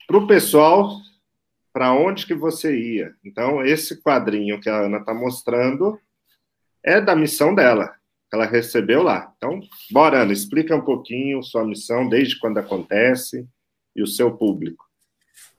para 0.07 0.17
o 0.17 0.27
pessoal 0.27 0.97
para 1.75 1.93
onde 1.93 2.25
que 2.27 2.35
você 2.35 2.75
ia. 2.75 3.13
Então, 3.23 3.63
esse 3.63 4.01
quadrinho 4.01 4.61
que 4.61 4.71
a 4.71 4.87
Ana 4.87 4.99
está 4.99 5.13
mostrando 5.13 6.01
é 6.85 7.01
da 7.01 7.15
missão 7.15 7.55
dela, 7.55 7.95
que 8.29 8.37
ela 8.37 8.47
recebeu 8.47 9.03
lá. 9.03 9.33
Então, 9.37 9.61
bora, 9.91 10.23
Ana, 10.23 10.33
explica 10.33 10.75
um 10.75 10.85
pouquinho 10.85 11.43
sua 11.43 11.65
missão, 11.65 12.09
desde 12.09 12.39
quando 12.39 12.59
acontece 12.59 13.49
e 13.95 14.03
o 14.03 14.07
seu 14.07 14.37
público. 14.37 14.87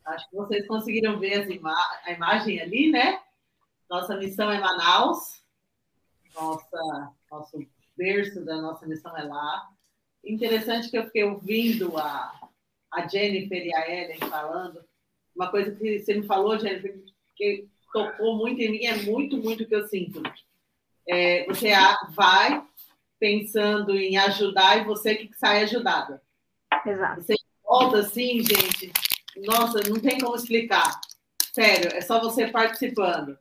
Acho 0.06 0.30
que 0.30 0.36
vocês 0.36 0.68
conseguiram 0.68 1.20
ver 1.20 1.50
ima 1.52 1.76
a 2.04 2.12
imagem 2.12 2.60
ali, 2.60 2.92
né? 2.92 3.20
Nossa 3.90 4.18
missão 4.18 4.52
é 4.52 4.60
Manaus, 4.60 5.44
nossa, 6.34 7.12
nosso 7.32 7.68
berço 7.98 8.44
da 8.44 8.62
nossa 8.62 8.88
missão 8.88 9.16
é 9.18 9.24
lá. 9.24 9.70
Interessante 10.24 10.90
que 10.90 10.98
eu 10.98 11.06
fiquei 11.06 11.24
ouvindo 11.24 11.98
a, 11.98 12.50
a 12.92 13.08
Jennifer 13.08 13.66
e 13.66 13.74
a 13.74 13.90
Ellen 13.90 14.20
falando 14.20 14.84
uma 15.40 15.50
coisa 15.50 15.72
que 15.72 16.00
você 16.00 16.16
me 16.16 16.24
falou, 16.24 16.60
Jennifer, 16.60 17.02
que 17.36 17.68
tocou 17.94 18.36
muito 18.36 18.60
em 18.62 18.72
mim, 18.72 18.86
é 18.86 18.96
muito, 19.04 19.38
muito 19.38 19.64
o 19.64 19.66
que 19.66 19.76
eu 19.76 19.88
sinto. 19.88 20.22
É, 21.10 21.46
você 21.46 21.72
vai 22.16 22.64
pensando 23.20 23.98
em 23.98 24.18
ajudar 24.18 24.78
e 24.78 24.86
você 24.86 25.16
que 25.16 25.38
sai 25.38 25.64
ajudada. 25.64 26.22
Exato. 26.86 27.22
Você 27.22 27.34
volta 27.64 28.00
assim, 28.00 28.42
gente, 28.44 28.92
nossa, 29.46 29.80
não 29.90 30.00
tem 30.00 30.20
como 30.20 30.36
explicar. 30.36 31.00
Sério, 31.54 31.92
é 31.94 32.02
só 32.02 32.22
você 32.22 32.48
participando. 32.48 33.38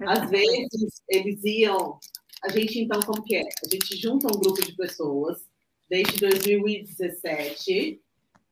Às 0.00 0.30
vezes, 0.30 1.02
eles 1.08 1.42
iam. 1.44 1.98
A 2.44 2.50
gente, 2.50 2.78
então, 2.78 3.00
como 3.00 3.24
que 3.24 3.36
é? 3.36 3.42
A 3.42 3.72
gente 3.72 3.96
junta 3.96 4.28
um 4.28 4.38
grupo 4.38 4.62
de 4.62 4.76
pessoas 4.76 5.44
desde 5.88 6.20
2017 6.20 8.00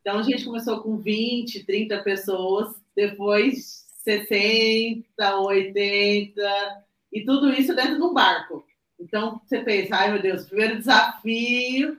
então, 0.07 0.21
a 0.21 0.23
gente 0.23 0.45
começou 0.45 0.81
com 0.85 0.99
20, 0.99 1.65
30 1.65 2.01
pessoas, 2.05 2.77
depois 2.95 3.89
60, 4.05 5.05
80, 5.41 6.86
e 7.17 7.25
tudo 7.25 7.51
isso 7.51 7.75
dentro 7.75 7.97
de 7.97 8.03
um 8.03 8.13
barco. 8.13 8.67
Então, 9.01 9.41
você 9.43 9.61
pensa, 9.61 9.97
ai 9.97 10.13
meu 10.13 10.21
Deus, 10.21 10.45
o 10.45 10.49
primeiro 10.49 10.77
desafio 10.77 11.99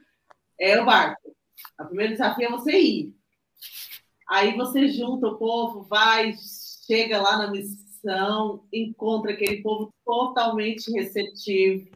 é 0.59 0.79
o 0.79 0.85
barco. 0.85 1.35
O 1.79 1.85
primeiro 1.85 2.13
desafio 2.13 2.45
é 2.45 2.51
você 2.51 2.79
ir. 2.79 3.15
Aí 4.29 4.55
você 4.55 4.89
junta 4.89 5.25
o 5.25 5.37
povo, 5.39 5.81
vai, 5.85 6.35
chega 6.85 7.19
lá 7.19 7.39
na 7.39 7.49
missão, 7.49 8.67
encontra 8.71 9.31
aquele 9.31 9.63
povo 9.63 9.91
totalmente 10.05 10.91
receptivo. 10.91 11.89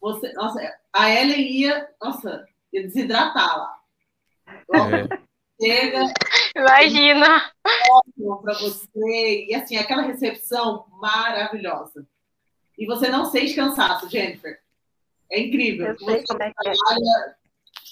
Você, 0.00 0.32
nossa, 0.32 0.60
a 0.92 1.10
Ellen 1.10 1.40
ia, 1.40 1.88
nossa, 2.02 2.44
ia 2.72 2.82
desidratar 2.82 3.58
lá. 3.58 3.78
É. 4.74 5.24
Chega. 5.62 6.12
Imagina. 6.56 7.52
Para 7.62 8.54
você. 8.54 9.46
E 9.48 9.54
assim, 9.54 9.76
aquela 9.76 10.02
recepção 10.02 10.86
maravilhosa. 11.00 12.04
E 12.78 12.86
você 12.86 13.08
não 13.08 13.24
sente 13.24 13.54
cansaço, 13.54 14.08
Jennifer. 14.08 14.60
É 15.30 15.40
incrível. 15.40 15.86
Eu 15.86 15.98
você 15.98 16.12
é, 16.12 16.18
é 16.18 16.52
trabalha 16.52 17.36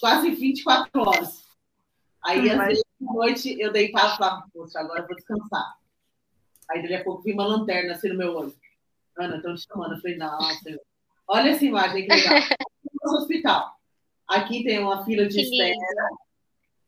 quase 0.01 0.31
24 0.31 0.90
horas. 1.01 1.42
Aí, 2.25 2.51
às 2.51 2.66
vezes, 2.66 2.85
à 3.01 3.12
noite, 3.12 3.61
eu 3.61 3.73
deitava 3.73 4.14
e 4.14 4.16
falava, 4.16 4.45
poxa, 4.53 4.79
agora 4.79 5.01
eu 5.01 5.07
vou 5.07 5.16
descansar. 5.16 5.77
Aí, 6.71 6.83
daqui 6.83 6.95
a 6.95 7.05
pouco, 7.05 7.23
vi 7.23 7.33
uma 7.33 7.47
lanterna 7.47 7.92
assim 7.92 8.09
no 8.09 8.18
meu 8.18 8.35
olho. 8.35 8.55
Ana, 9.18 9.37
estão 9.37 9.55
te 9.55 9.66
chamando. 9.66 9.95
Eu 9.95 10.01
falei, 10.01 10.18
senhor. 10.62 10.81
Olha 11.29 11.51
essa 11.51 11.64
imagem 11.64 12.07
que 12.07 12.14
legal. 12.14 12.35
Nosso 13.03 13.16
hospital. 13.18 13.77
Aqui 14.29 14.64
tem 14.64 14.79
uma 14.79 15.05
fila 15.05 15.27
de 15.27 15.40
espera. 15.40 15.77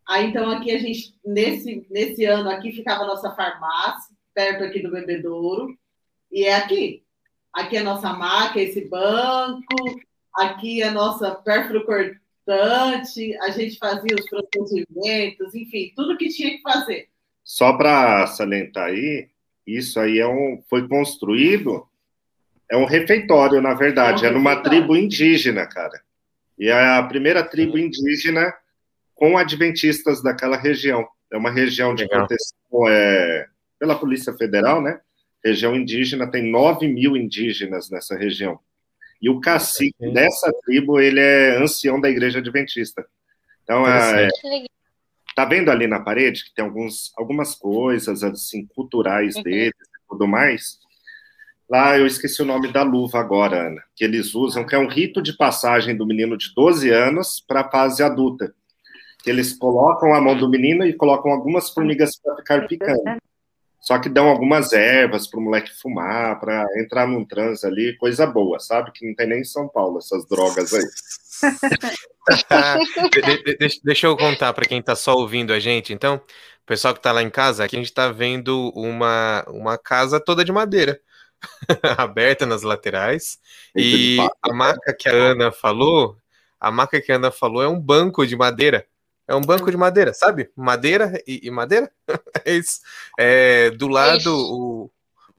Aí, 0.08 0.26
então, 0.26 0.50
aqui 0.50 0.70
a 0.70 0.78
gente, 0.78 1.14
nesse, 1.24 1.86
nesse 1.90 2.24
ano 2.24 2.48
aqui, 2.50 2.72
ficava 2.72 3.04
a 3.04 3.06
nossa 3.06 3.34
farmácia, 3.34 4.14
perto 4.32 4.64
aqui 4.64 4.80
do 4.80 4.90
Bebedouro, 4.90 5.76
e 6.30 6.44
é 6.44 6.54
aqui. 6.54 7.03
Aqui 7.54 7.76
é 7.76 7.80
a 7.80 7.84
nossa 7.84 8.12
maca, 8.12 8.60
esse 8.60 8.88
banco, 8.88 9.62
aqui 10.34 10.82
é 10.82 10.88
a 10.88 10.92
nossa 10.92 11.30
pérfuro 11.36 11.86
cortante, 11.86 13.36
a 13.36 13.50
gente 13.50 13.78
fazia 13.78 14.16
os 14.18 14.28
procedimentos, 14.28 15.54
enfim, 15.54 15.92
tudo 15.94 16.16
que 16.16 16.28
tinha 16.28 16.50
que 16.50 16.62
fazer. 16.62 17.08
Só 17.44 17.72
para 17.74 18.26
salientar 18.26 18.86
aí, 18.86 19.28
isso 19.66 20.00
aí 20.00 20.18
é 20.18 20.26
um, 20.26 20.62
foi 20.68 20.88
construído, 20.88 21.86
é 22.70 22.76
um 22.76 22.86
refeitório, 22.86 23.60
na 23.60 23.74
verdade, 23.74 24.24
é, 24.24 24.28
um 24.28 24.30
é 24.30 24.34
numa 24.34 24.56
tribo 24.56 24.96
indígena, 24.96 25.66
cara. 25.66 26.02
E 26.58 26.68
é 26.68 26.96
a 26.96 27.02
primeira 27.02 27.42
tribo 27.42 27.78
indígena 27.78 28.52
com 29.14 29.38
adventistas 29.38 30.22
daquela 30.22 30.56
região. 30.56 31.06
É 31.32 31.36
uma 31.36 31.50
região 31.50 31.94
de 31.94 32.02
Legal. 32.02 32.26
proteção 32.26 32.88
é, 32.88 33.46
pela 33.78 33.98
Polícia 33.98 34.32
Federal, 34.32 34.82
né? 34.82 35.00
Região 35.44 35.76
indígena, 35.76 36.30
tem 36.30 36.50
9 36.50 36.88
mil 36.88 37.16
indígenas 37.16 37.90
nessa 37.90 38.16
região. 38.16 38.58
E 39.20 39.28
o 39.28 39.40
cacique 39.40 40.04
é. 40.04 40.10
dessa 40.10 40.52
tribo, 40.64 41.00
ele 41.00 41.20
é 41.20 41.56
ancião 41.62 42.00
da 42.00 42.10
igreja 42.10 42.38
adventista. 42.38 43.06
Então, 43.62 43.86
é, 43.86 44.28
tá 45.34 45.44
vendo 45.44 45.70
ali 45.70 45.86
na 45.86 46.00
parede 46.00 46.44
que 46.44 46.54
tem 46.54 46.64
alguns, 46.64 47.12
algumas 47.16 47.54
coisas 47.54 48.22
assim 48.22 48.66
culturais 48.66 49.36
uhum. 49.36 49.42
deles 49.42 49.72
e 49.72 50.08
tudo 50.08 50.26
mais? 50.26 50.78
Lá 51.68 51.98
eu 51.98 52.06
esqueci 52.06 52.42
o 52.42 52.44
nome 52.44 52.70
da 52.70 52.82
luva 52.82 53.18
agora, 53.18 53.68
Ana, 53.68 53.82
que 53.96 54.04
eles 54.04 54.34
usam, 54.34 54.66
que 54.66 54.74
é 54.74 54.78
um 54.78 54.86
rito 54.86 55.22
de 55.22 55.36
passagem 55.36 55.96
do 55.96 56.06
menino 56.06 56.36
de 56.36 56.54
12 56.54 56.90
anos 56.90 57.42
para 57.46 57.62
a 57.62 57.70
fase 57.70 58.02
adulta. 58.02 58.54
Que 59.22 59.30
eles 59.30 59.54
colocam 59.54 60.14
a 60.14 60.20
mão 60.20 60.36
do 60.36 60.48
menino 60.48 60.86
e 60.86 60.92
colocam 60.92 61.32
algumas 61.32 61.70
formigas 61.70 62.20
para 62.22 62.36
ficar 62.36 62.68
picando. 62.68 63.02
Só 63.84 63.98
que 63.98 64.08
dão 64.08 64.30
algumas 64.30 64.72
ervas 64.72 65.26
para 65.26 65.38
o 65.38 65.42
moleque 65.42 65.70
fumar, 65.78 66.40
para 66.40 66.66
entrar 66.80 67.06
num 67.06 67.22
transe 67.22 67.66
ali, 67.66 67.94
coisa 67.98 68.26
boa, 68.26 68.58
sabe? 68.58 68.90
Que 68.90 69.06
não 69.06 69.14
tem 69.14 69.28
nem 69.28 69.40
em 69.42 69.44
São 69.44 69.68
Paulo 69.68 69.98
essas 69.98 70.26
drogas 70.26 70.72
aí. 70.72 70.84
de, 73.12 73.58
de, 73.58 73.80
deixa 73.84 74.06
eu 74.06 74.16
contar 74.16 74.54
para 74.54 74.64
quem 74.64 74.78
está 74.78 74.96
só 74.96 75.14
ouvindo 75.14 75.52
a 75.52 75.60
gente. 75.60 75.92
Então, 75.92 76.16
o 76.16 76.64
pessoal 76.64 76.94
que 76.94 77.00
está 77.00 77.12
lá 77.12 77.22
em 77.22 77.28
casa, 77.28 77.62
aqui 77.62 77.76
a 77.76 77.78
gente 77.78 77.90
está 77.90 78.10
vendo 78.10 78.72
uma, 78.74 79.44
uma 79.48 79.76
casa 79.76 80.18
toda 80.18 80.42
de 80.42 80.50
madeira, 80.50 80.98
aberta 81.98 82.46
nas 82.46 82.62
laterais. 82.62 83.38
E 83.76 84.16
a 84.40 84.50
maca 84.54 84.96
que 84.98 85.10
a 85.10 85.12
Ana 85.12 85.52
falou, 85.52 86.16
a 86.58 86.70
maca 86.70 87.02
que 87.02 87.12
a 87.12 87.16
Ana 87.16 87.30
falou 87.30 87.62
é 87.62 87.68
um 87.68 87.78
banco 87.78 88.26
de 88.26 88.34
madeira. 88.34 88.86
É 89.26 89.34
um 89.34 89.40
banco 89.40 89.70
de 89.70 89.76
madeira, 89.76 90.12
sabe? 90.12 90.50
Madeira 90.54 91.20
e, 91.26 91.40
e 91.46 91.50
madeira. 91.50 91.90
é 92.44 92.54
isso. 92.54 92.80
É, 93.18 93.70
do 93.70 93.88
lado, 93.88 94.34
o 94.34 94.90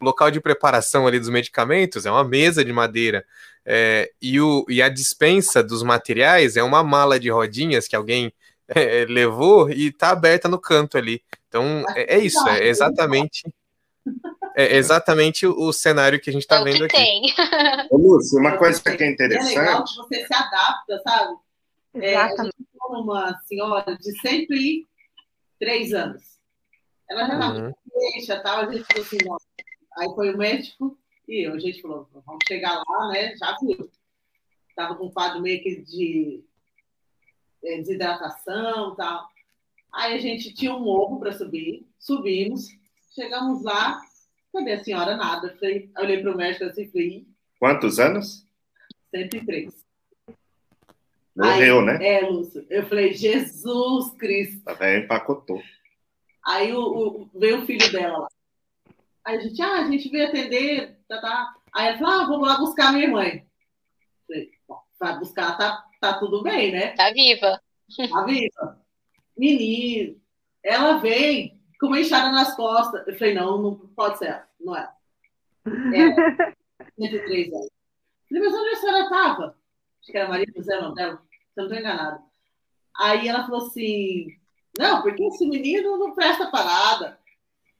local 0.02 0.32
de 0.32 0.42
preparação 0.42 1.08
ali 1.08 1.20
dos 1.20 1.30
medicamentos 1.30 2.06
é 2.06 2.12
uma 2.12 2.24
mesa 2.24 2.66
de 2.66 2.74
madeira. 2.74 3.26
É, 3.66 4.12
e, 4.22 4.40
o, 4.40 4.66
e 4.70 4.82
a 4.82 4.90
dispensa 4.90 5.64
dos 5.64 5.82
materiais 5.82 6.56
é 6.56 6.64
uma 6.64 6.84
mala 6.84 7.20
de 7.20 7.30
rodinhas 7.30 7.88
que 7.88 7.96
alguém 7.96 8.32
é, 8.68 9.06
levou 9.10 9.70
e 9.70 9.88
está 9.88 10.10
aberta 10.10 10.48
no 10.48 10.60
canto 10.60 10.98
ali. 10.98 11.22
Então, 11.48 11.84
é, 11.96 12.16
é 12.16 12.20
isso, 12.20 12.48
é 12.48 12.68
exatamente. 12.68 13.44
É 14.58 14.78
exatamente 14.78 15.46
o, 15.46 15.74
cenário 15.74 16.20
que 16.20 16.30
a 16.30 16.34
gente 16.34 16.44
está 16.44 16.62
é 16.62 16.64
vendo 16.64 16.86
aqui. 16.86 16.96
Tem. 16.96 17.34
Ô, 17.90 17.98
Lúcio, 17.98 18.40
uma 18.40 18.58
coisa 18.58 18.82
que 18.82 19.04
é 19.04 19.12
interessante. 19.12 19.58
É 19.58 19.60
legal 19.60 19.84
que 19.84 19.96
você 19.96 20.26
se 20.26 20.34
adapta, 20.34 21.02
sabe? 21.04 21.36
É, 21.96 22.16
gente 22.86 23.02
uma 23.02 23.38
senhora 23.40 23.98
de 23.98 24.20
103 24.20 25.94
anos. 25.94 26.40
Ela 27.10 27.28
já 27.28 27.34
estava 27.34 27.60
uhum. 27.60 27.74
deixa, 27.86 28.40
tal, 28.40 28.60
a 28.62 28.72
gente 28.72 28.86
falou 28.86 29.04
assim, 29.04 29.18
não. 29.24 29.38
Aí 29.98 30.16
foi 30.16 30.34
o 30.34 30.38
médico 30.38 30.98
e 31.28 31.48
eu, 31.48 31.54
a 31.54 31.60
gente 31.60 31.82
falou, 31.82 32.10
vamos 32.14 32.44
chegar 32.48 32.76
lá, 32.76 33.08
né? 33.10 33.36
Já 33.38 33.56
viu. 33.62 33.90
Estava 34.70 34.96
com 34.96 35.06
um 35.06 35.12
quadro 35.12 35.42
meio 35.42 35.62
que 35.64 35.82
de 35.82 36.44
é, 37.64 37.78
desidratação 37.78 38.94
e 38.94 38.98
tal. 38.98 39.30
Aí 39.94 40.14
a 40.16 40.20
gente 40.20 40.54
tinha 40.54 40.74
um 40.74 40.82
morro 40.82 41.20
para 41.20 41.32
subir, 41.32 41.88
subimos, 41.98 42.68
chegamos 43.14 43.64
lá, 43.64 44.02
cadê 44.52 44.74
a 44.74 44.84
senhora? 44.84 45.16
Nada. 45.16 45.48
Eu, 45.48 45.58
falei, 45.58 45.92
olhei 45.98 46.22
para 46.22 46.34
o 46.34 46.38
médico 46.38 46.66
assim 46.66 46.90
falei. 46.90 47.26
Quantos 47.58 48.00
anos? 48.00 48.46
103. 49.12 49.85
Morreu, 51.36 51.80
aí, 51.80 51.86
né? 51.86 52.08
É, 52.08 52.22
Lúcio. 52.22 52.66
Eu 52.70 52.88
falei, 52.88 53.14
Jesus 53.14 54.12
Cristo. 54.18 54.62
Até 54.66 55.00
empacotou. 55.00 55.62
Aí 56.46 56.72
o, 56.74 56.80
o, 56.80 57.30
veio 57.38 57.62
o 57.62 57.66
filho 57.66 57.92
dela 57.92 58.20
lá. 58.20 58.28
Aí 59.26 59.38
a 59.38 59.40
gente, 59.40 59.62
ah, 59.62 59.82
a 59.82 59.92
gente 59.92 60.08
veio 60.10 60.28
atender, 60.28 61.00
tá, 61.08 61.20
tá. 61.20 61.56
Aí 61.74 61.88
ela 61.88 61.98
falou, 61.98 62.14
ah, 62.14 62.26
vamos 62.26 62.48
lá 62.48 62.58
buscar 62.58 62.94
minha 62.94 63.10
mãe. 63.10 63.46
Falei, 64.28 64.52
vai 65.00 65.20
buscar, 65.20 65.58
tá, 65.58 65.84
tá 66.00 66.20
tudo 66.20 66.44
bem, 66.44 66.72
né? 66.72 66.90
Tá 66.92 67.12
viva. 67.12 67.60
Tá 68.10 68.24
viva. 68.24 68.80
Menino, 69.36 70.22
ela 70.64 70.98
vem 71.00 71.60
com 71.80 71.88
uma 71.88 72.00
enxada 72.00 72.32
nas 72.32 72.56
costas. 72.56 73.06
Eu 73.08 73.18
falei, 73.18 73.34
não, 73.34 73.62
não 73.62 73.76
pode 73.76 74.20
ser, 74.20 74.44
não 74.60 74.76
é. 74.76 74.90
É, 75.66 76.54
103 76.98 77.52
anos. 77.52 77.70
Falei, 78.30 78.44
mas 78.44 78.54
onde 78.54 78.70
a 78.70 78.76
senhora 78.76 79.04
estava? 79.04 79.65
Acho 80.06 80.12
que 80.12 80.18
era 80.20 80.30
Maria 80.30 80.46
José, 80.56 80.80
não 80.80 80.94
dela 80.94 81.20
se 81.56 81.60
eu 81.60 81.64
não 81.64 81.66
estou 81.66 81.80
enganado. 81.80 82.24
Aí 82.96 83.28
ela 83.28 83.44
falou 83.44 83.66
assim: 83.66 84.28
não, 84.78 85.02
porque 85.02 85.24
esse 85.24 85.48
menino 85.48 85.98
não 85.98 86.14
presta 86.14 86.52
parada. 86.52 87.18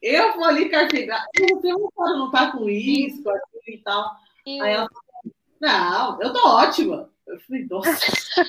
Eu 0.02 0.34
vou 0.34 0.44
ali 0.44 0.68
cartegar. 0.68 1.24
Eu 1.36 1.62
não 1.62 2.18
não 2.18 2.32
tá 2.32 2.52
com 2.52 2.68
isso, 2.68 3.22
com 3.22 3.30
aquilo 3.30 3.62
e 3.68 3.78
tal. 3.78 4.10
Aí 4.48 4.72
ela 4.74 4.90
falou: 4.90 5.36
não, 5.62 6.20
eu 6.20 6.34
tô 6.34 6.48
ótima. 6.48 7.12
Eu 7.28 7.40
falei, 7.42 7.68
nossa. 7.70 8.44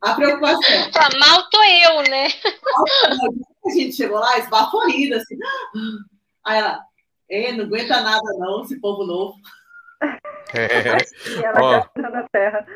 A 0.00 0.14
preocupação. 0.14 0.90
Mal 1.18 1.50
tô 1.50 1.62
eu, 1.62 2.02
né? 2.10 2.28
A 3.66 3.70
gente 3.70 3.94
chegou 3.94 4.18
lá 4.18 4.38
esbaforida, 4.38 5.18
assim. 5.18 5.36
Aí 6.44 6.58
ela, 6.58 7.56
não 7.56 7.64
aguenta 7.64 8.00
nada, 8.00 8.32
não, 8.38 8.62
esse 8.62 8.80
povo 8.80 9.04
novo. 9.04 9.36
É. 10.54 10.96
ela 11.42 11.90
oh. 11.96 12.00
na 12.00 12.28
terra. 12.28 12.66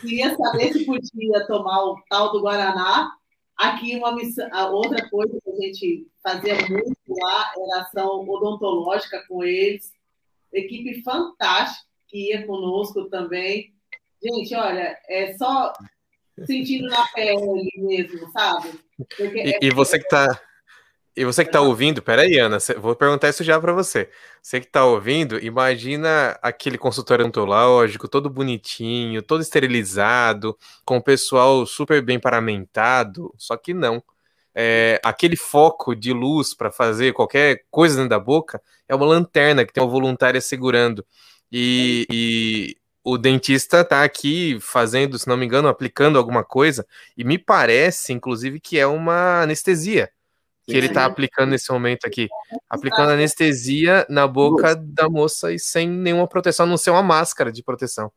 Queria 0.00 0.34
saber 0.36 0.72
se 0.72 0.86
podia 0.86 1.46
tomar 1.46 1.84
o 1.84 2.02
tal 2.08 2.32
do 2.32 2.40
Guaraná. 2.40 3.10
Aqui, 3.56 3.96
uma 3.96 4.14
missão, 4.14 4.48
a 4.52 4.70
outra 4.70 5.08
coisa 5.10 5.38
que 5.44 5.50
a 5.50 5.54
gente 5.56 6.06
fazia 6.22 6.54
muito 6.68 6.96
lá 7.08 7.52
era 7.56 7.82
ação 7.82 8.26
odontológica 8.28 9.22
com 9.28 9.44
eles. 9.44 9.92
Equipe 10.52 11.02
fantástica 11.02 11.86
que 12.08 12.30
ia 12.30 12.46
conosco 12.46 13.04
também. 13.10 13.74
Gente, 14.22 14.54
olha, 14.54 14.98
é 15.08 15.34
só 15.34 15.72
sentindo 16.46 16.88
na 16.88 17.06
pele 17.08 17.70
mesmo, 17.76 18.30
sabe? 18.32 18.80
E, 19.18 19.54
é 19.54 19.58
e 19.62 19.70
você 19.70 19.98
que 19.98 20.04
está 20.04 20.40
e 21.16 21.24
você 21.24 21.42
que 21.44 21.48
está 21.48 21.60
ouvindo, 21.60 22.00
peraí, 22.00 22.38
Ana, 22.38 22.58
vou 22.78 22.94
perguntar 22.94 23.28
isso 23.28 23.42
já 23.42 23.60
para 23.60 23.72
você. 23.72 24.08
Você 24.40 24.60
que 24.60 24.66
está 24.66 24.84
ouvindo, 24.84 25.38
imagina 25.44 26.38
aquele 26.40 26.78
consultório 26.78 27.26
ontológico, 27.26 28.08
todo 28.08 28.30
bonitinho, 28.30 29.20
todo 29.22 29.42
esterilizado, 29.42 30.56
com 30.84 30.98
o 30.98 31.02
pessoal 31.02 31.66
super 31.66 32.00
bem 32.00 32.18
paramentado, 32.20 33.34
só 33.36 33.56
que 33.56 33.74
não. 33.74 34.02
É, 34.54 35.00
aquele 35.04 35.36
foco 35.36 35.94
de 35.94 36.12
luz 36.12 36.54
para 36.54 36.70
fazer 36.70 37.12
qualquer 37.12 37.64
coisa 37.70 37.96
dentro 37.96 38.10
da 38.10 38.18
boca 38.18 38.60
é 38.88 38.94
uma 38.94 39.06
lanterna 39.06 39.64
que 39.64 39.72
tem 39.72 39.82
uma 39.82 39.90
voluntária 39.90 40.40
segurando. 40.40 41.04
E, 41.52 42.06
e 42.10 42.76
o 43.04 43.18
dentista 43.18 43.80
está 43.80 44.04
aqui 44.04 44.58
fazendo, 44.60 45.18
se 45.18 45.28
não 45.28 45.36
me 45.36 45.46
engano, 45.46 45.68
aplicando 45.68 46.18
alguma 46.18 46.44
coisa, 46.44 46.86
e 47.16 47.24
me 47.24 47.38
parece, 47.38 48.12
inclusive, 48.12 48.60
que 48.60 48.78
é 48.78 48.86
uma 48.86 49.42
anestesia 49.42 50.10
que 50.70 50.76
ele 50.76 50.86
está 50.86 51.04
aplicando 51.04 51.50
nesse 51.50 51.70
momento 51.70 52.06
aqui. 52.06 52.28
Aplicando 52.68 53.10
anestesia 53.10 54.06
na 54.08 54.26
boca 54.26 54.74
da 54.74 55.08
moça 55.08 55.52
e 55.52 55.58
sem 55.58 55.88
nenhuma 55.88 56.28
proteção, 56.28 56.66
a 56.66 56.68
não 56.68 56.76
ser 56.76 56.90
uma 56.90 57.02
máscara 57.02 57.50
de 57.50 57.62
proteção. 57.62 58.10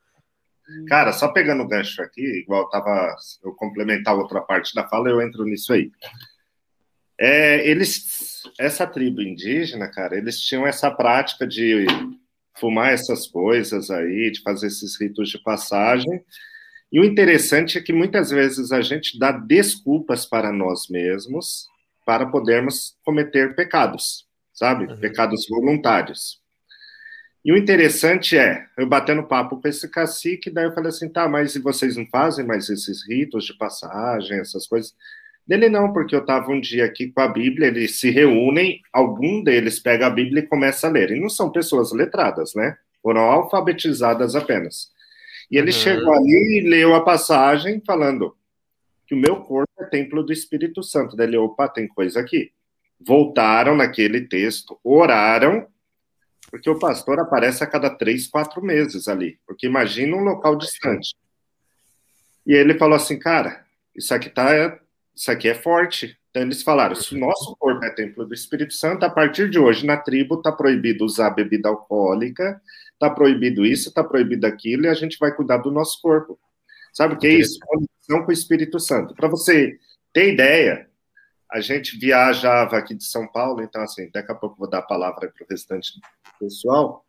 Cara, 0.88 1.12
só 1.12 1.28
pegando 1.28 1.64
o 1.64 1.68
gancho 1.68 2.02
aqui, 2.02 2.22
igual 2.22 2.70
tava 2.70 3.16
eu 3.44 3.52
complementar 3.54 4.16
outra 4.16 4.42
parte 4.42 4.74
da 4.74 4.88
fala, 4.88 5.10
eu 5.10 5.22
entro 5.22 5.44
nisso 5.44 5.74
aí. 5.74 5.92
É, 7.20 7.68
eles, 7.68 8.44
essa 8.60 8.88
tribo 8.88 9.22
indígena, 9.22 9.90
cara, 9.90 10.18
eles 10.18 10.40
tinham 10.40 10.66
essa 10.66 10.90
prática 10.90 11.46
de 11.46 11.86
fumar 12.58 12.94
essas 12.94 13.28
coisas 13.28 13.90
aí, 13.90 14.32
de 14.32 14.42
fazer 14.42 14.68
esses 14.68 15.00
ritos 15.00 15.30
de 15.30 15.38
passagem. 15.40 16.24
E 16.92 17.00
o 17.00 17.04
interessante 17.04 17.78
é 17.78 17.82
que 17.82 17.92
muitas 17.92 18.30
vezes 18.30 18.72
a 18.72 18.82
gente 18.82 19.18
dá 19.18 19.32
desculpas 19.32 20.26
para 20.26 20.52
nós 20.52 20.88
mesmos 20.90 21.68
para 22.06 22.26
podermos 22.26 22.98
cometer 23.04 23.56
pecados, 23.56 24.28
sabe? 24.54 24.86
Uhum. 24.86 25.00
Pecados 25.00 25.48
voluntários. 25.50 26.42
E 27.44 27.52
o 27.52 27.58
interessante 27.58 28.38
é, 28.38 28.66
eu 28.78 28.88
batendo 28.88 29.24
papo 29.24 29.60
com 29.60 29.68
esse 29.68 29.90
cacique, 29.90 30.50
daí 30.50 30.66
eu 30.66 30.74
falei 30.74 30.90
assim, 30.90 31.10
tá, 31.10 31.28
mas 31.28 31.56
e 31.56 31.60
vocês 31.60 31.98
não 31.98 32.06
fazem 32.08 32.46
mais 32.46 32.70
esses 32.70 33.06
ritos 33.08 33.46
de 33.46 33.58
passagem, 33.58 34.40
essas 34.40 34.66
coisas? 34.66 34.96
Dele 35.46 35.68
não, 35.68 35.92
porque 35.92 36.16
eu 36.16 36.22
estava 36.22 36.50
um 36.50 36.62
dia 36.62 36.86
aqui 36.86 37.12
com 37.12 37.20
a 37.20 37.28
Bíblia, 37.28 37.68
eles 37.68 38.00
se 38.00 38.10
reúnem, 38.10 38.82
algum 38.94 39.44
deles 39.44 39.78
pega 39.78 40.08
a 40.08 40.10
Bíblia 40.10 40.42
e 40.42 40.48
começa 40.48 40.88
a 40.88 40.90
ler. 40.90 41.12
E 41.12 41.20
não 41.20 41.28
são 41.28 41.52
pessoas 41.52 41.92
letradas, 41.92 42.54
né? 42.56 42.78
Foram 43.02 43.24
alfabetizadas 43.24 44.38
apenas. 44.38 44.90
E 45.52 45.58
ele 45.58 45.72
uhum. 45.72 45.78
chegou 45.78 46.14
ali 46.14 46.60
e 46.60 46.70
leu 46.70 46.96
a 46.96 47.04
passagem 47.04 47.82
falando: 47.86 48.34
que 49.06 49.14
o 49.14 49.18
meu 49.18 49.42
corpo 49.42 49.72
é 49.80 49.86
templo 49.86 50.24
do 50.24 50.34
Espírito 50.34 50.82
Santo. 50.84 51.16
Daí 51.16 51.28
ele, 51.28 51.38
opa, 51.38 51.68
tem 51.68 51.88
coisa 51.88 52.20
aqui. 52.20 52.52
Voltaram 53.00 53.76
naquele 53.76 54.22
texto, 54.22 54.80
oraram, 54.84 55.68
porque 56.50 56.70
o 56.70 56.80
pastor 56.80 57.20
aparece 57.20 57.64
a 57.64 57.68
cada 57.68 57.90
três, 57.90 58.28
quatro 58.28 58.62
meses 58.62 59.08
ali. 59.08 59.40
Porque 59.46 59.68
imagina 59.68 60.16
um 60.16 60.24
local 60.24 60.56
distante. 60.56 61.16
E 62.46 62.54
ele 62.54 62.78
falou 62.78 62.96
assim, 62.96 63.18
cara, 63.18 63.66
isso 63.96 64.14
aqui 64.14 64.30
tá, 64.30 64.80
isso 65.16 65.32
aqui 65.32 65.50
é 65.50 65.56
forte. 65.56 66.18
Então 66.30 66.42
eles 66.44 66.64
falaram, 66.64 66.96
se 66.96 67.16
o 67.16 67.20
nosso 67.20 67.56
corpo 67.58 67.84
é 67.86 67.92
templo 67.92 68.26
do 68.26 68.34
Espírito 68.34 68.74
Santo, 68.74 69.06
a 69.06 69.10
partir 69.10 69.50
de 69.50 69.60
hoje 69.60 69.86
na 69.86 69.98
tribo 69.98 70.36
está 70.36 70.52
proibido 70.52 71.06
usar 71.06 71.30
bebida 71.30 71.70
alcoólica, 71.70 72.60
está 72.94 73.10
proibido 73.10 73.66
isso, 73.66 73.90
está 73.90 74.04
proibido 74.04 74.48
aquilo, 74.48 74.86
e 74.86 74.88
a 74.88 74.94
gente 74.94 75.18
vai 75.20 75.32
cuidar 75.36 75.58
do 75.58 75.72
nosso 75.72 76.02
corpo. 76.02 76.40
Sabe 76.92 77.16
o 77.16 77.18
que 77.18 77.28
é 77.28 77.34
isso? 77.34 77.60
Conexão 78.04 78.24
com 78.24 78.30
o 78.30 78.34
Espírito 78.34 78.80
Santo. 78.80 79.16
Para 79.16 79.28
você 79.28 79.78
ter 80.12 80.34
ideia, 80.34 80.88
a 81.52 81.62
gente 81.62 81.98
viajava 81.98 82.78
aqui 82.78 82.94
de 82.94 83.04
São 83.04 83.28
Paulo, 83.28 83.62
então, 83.62 83.82
assim, 83.82 84.10
daqui 84.14 84.32
a 84.32 84.36
pouco 84.36 84.58
vou 84.58 84.70
dar 84.70 84.80
a 84.80 84.84
palavra 84.84 85.32
para 85.32 85.44
o 85.44 85.48
restante 85.50 85.94
do 86.00 86.02
pessoal. 86.40 87.06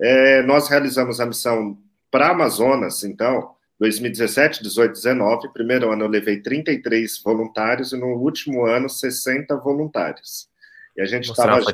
É, 0.00 0.42
nós 0.42 0.68
realizamos 0.68 1.20
a 1.20 1.26
missão 1.26 1.78
para 2.10 2.30
Amazonas, 2.30 3.04
então, 3.04 3.54
2017, 3.78 4.62
18, 4.62 4.92
19. 4.92 5.52
Primeiro 5.52 5.92
ano 5.92 6.04
eu 6.04 6.08
levei 6.08 6.40
33 6.40 7.22
voluntários 7.22 7.92
e 7.92 7.96
no 7.96 8.08
último 8.08 8.66
ano 8.66 8.88
60 8.88 9.56
voluntários. 9.56 10.48
E 10.96 11.02
a 11.02 11.06
gente 11.06 11.30
estava 11.30 11.60
já 11.60 11.72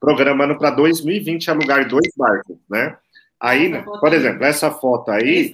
programando 0.00 0.56
para 0.56 0.70
2020 0.70 1.50
alugar 1.50 1.88
dois 1.88 2.12
barcos, 2.16 2.56
né? 2.68 2.96
Aí, 3.40 3.70
por 4.00 4.12
exemplo, 4.12 4.44
essa 4.44 4.70
foto 4.70 5.10
aí. 5.10 5.52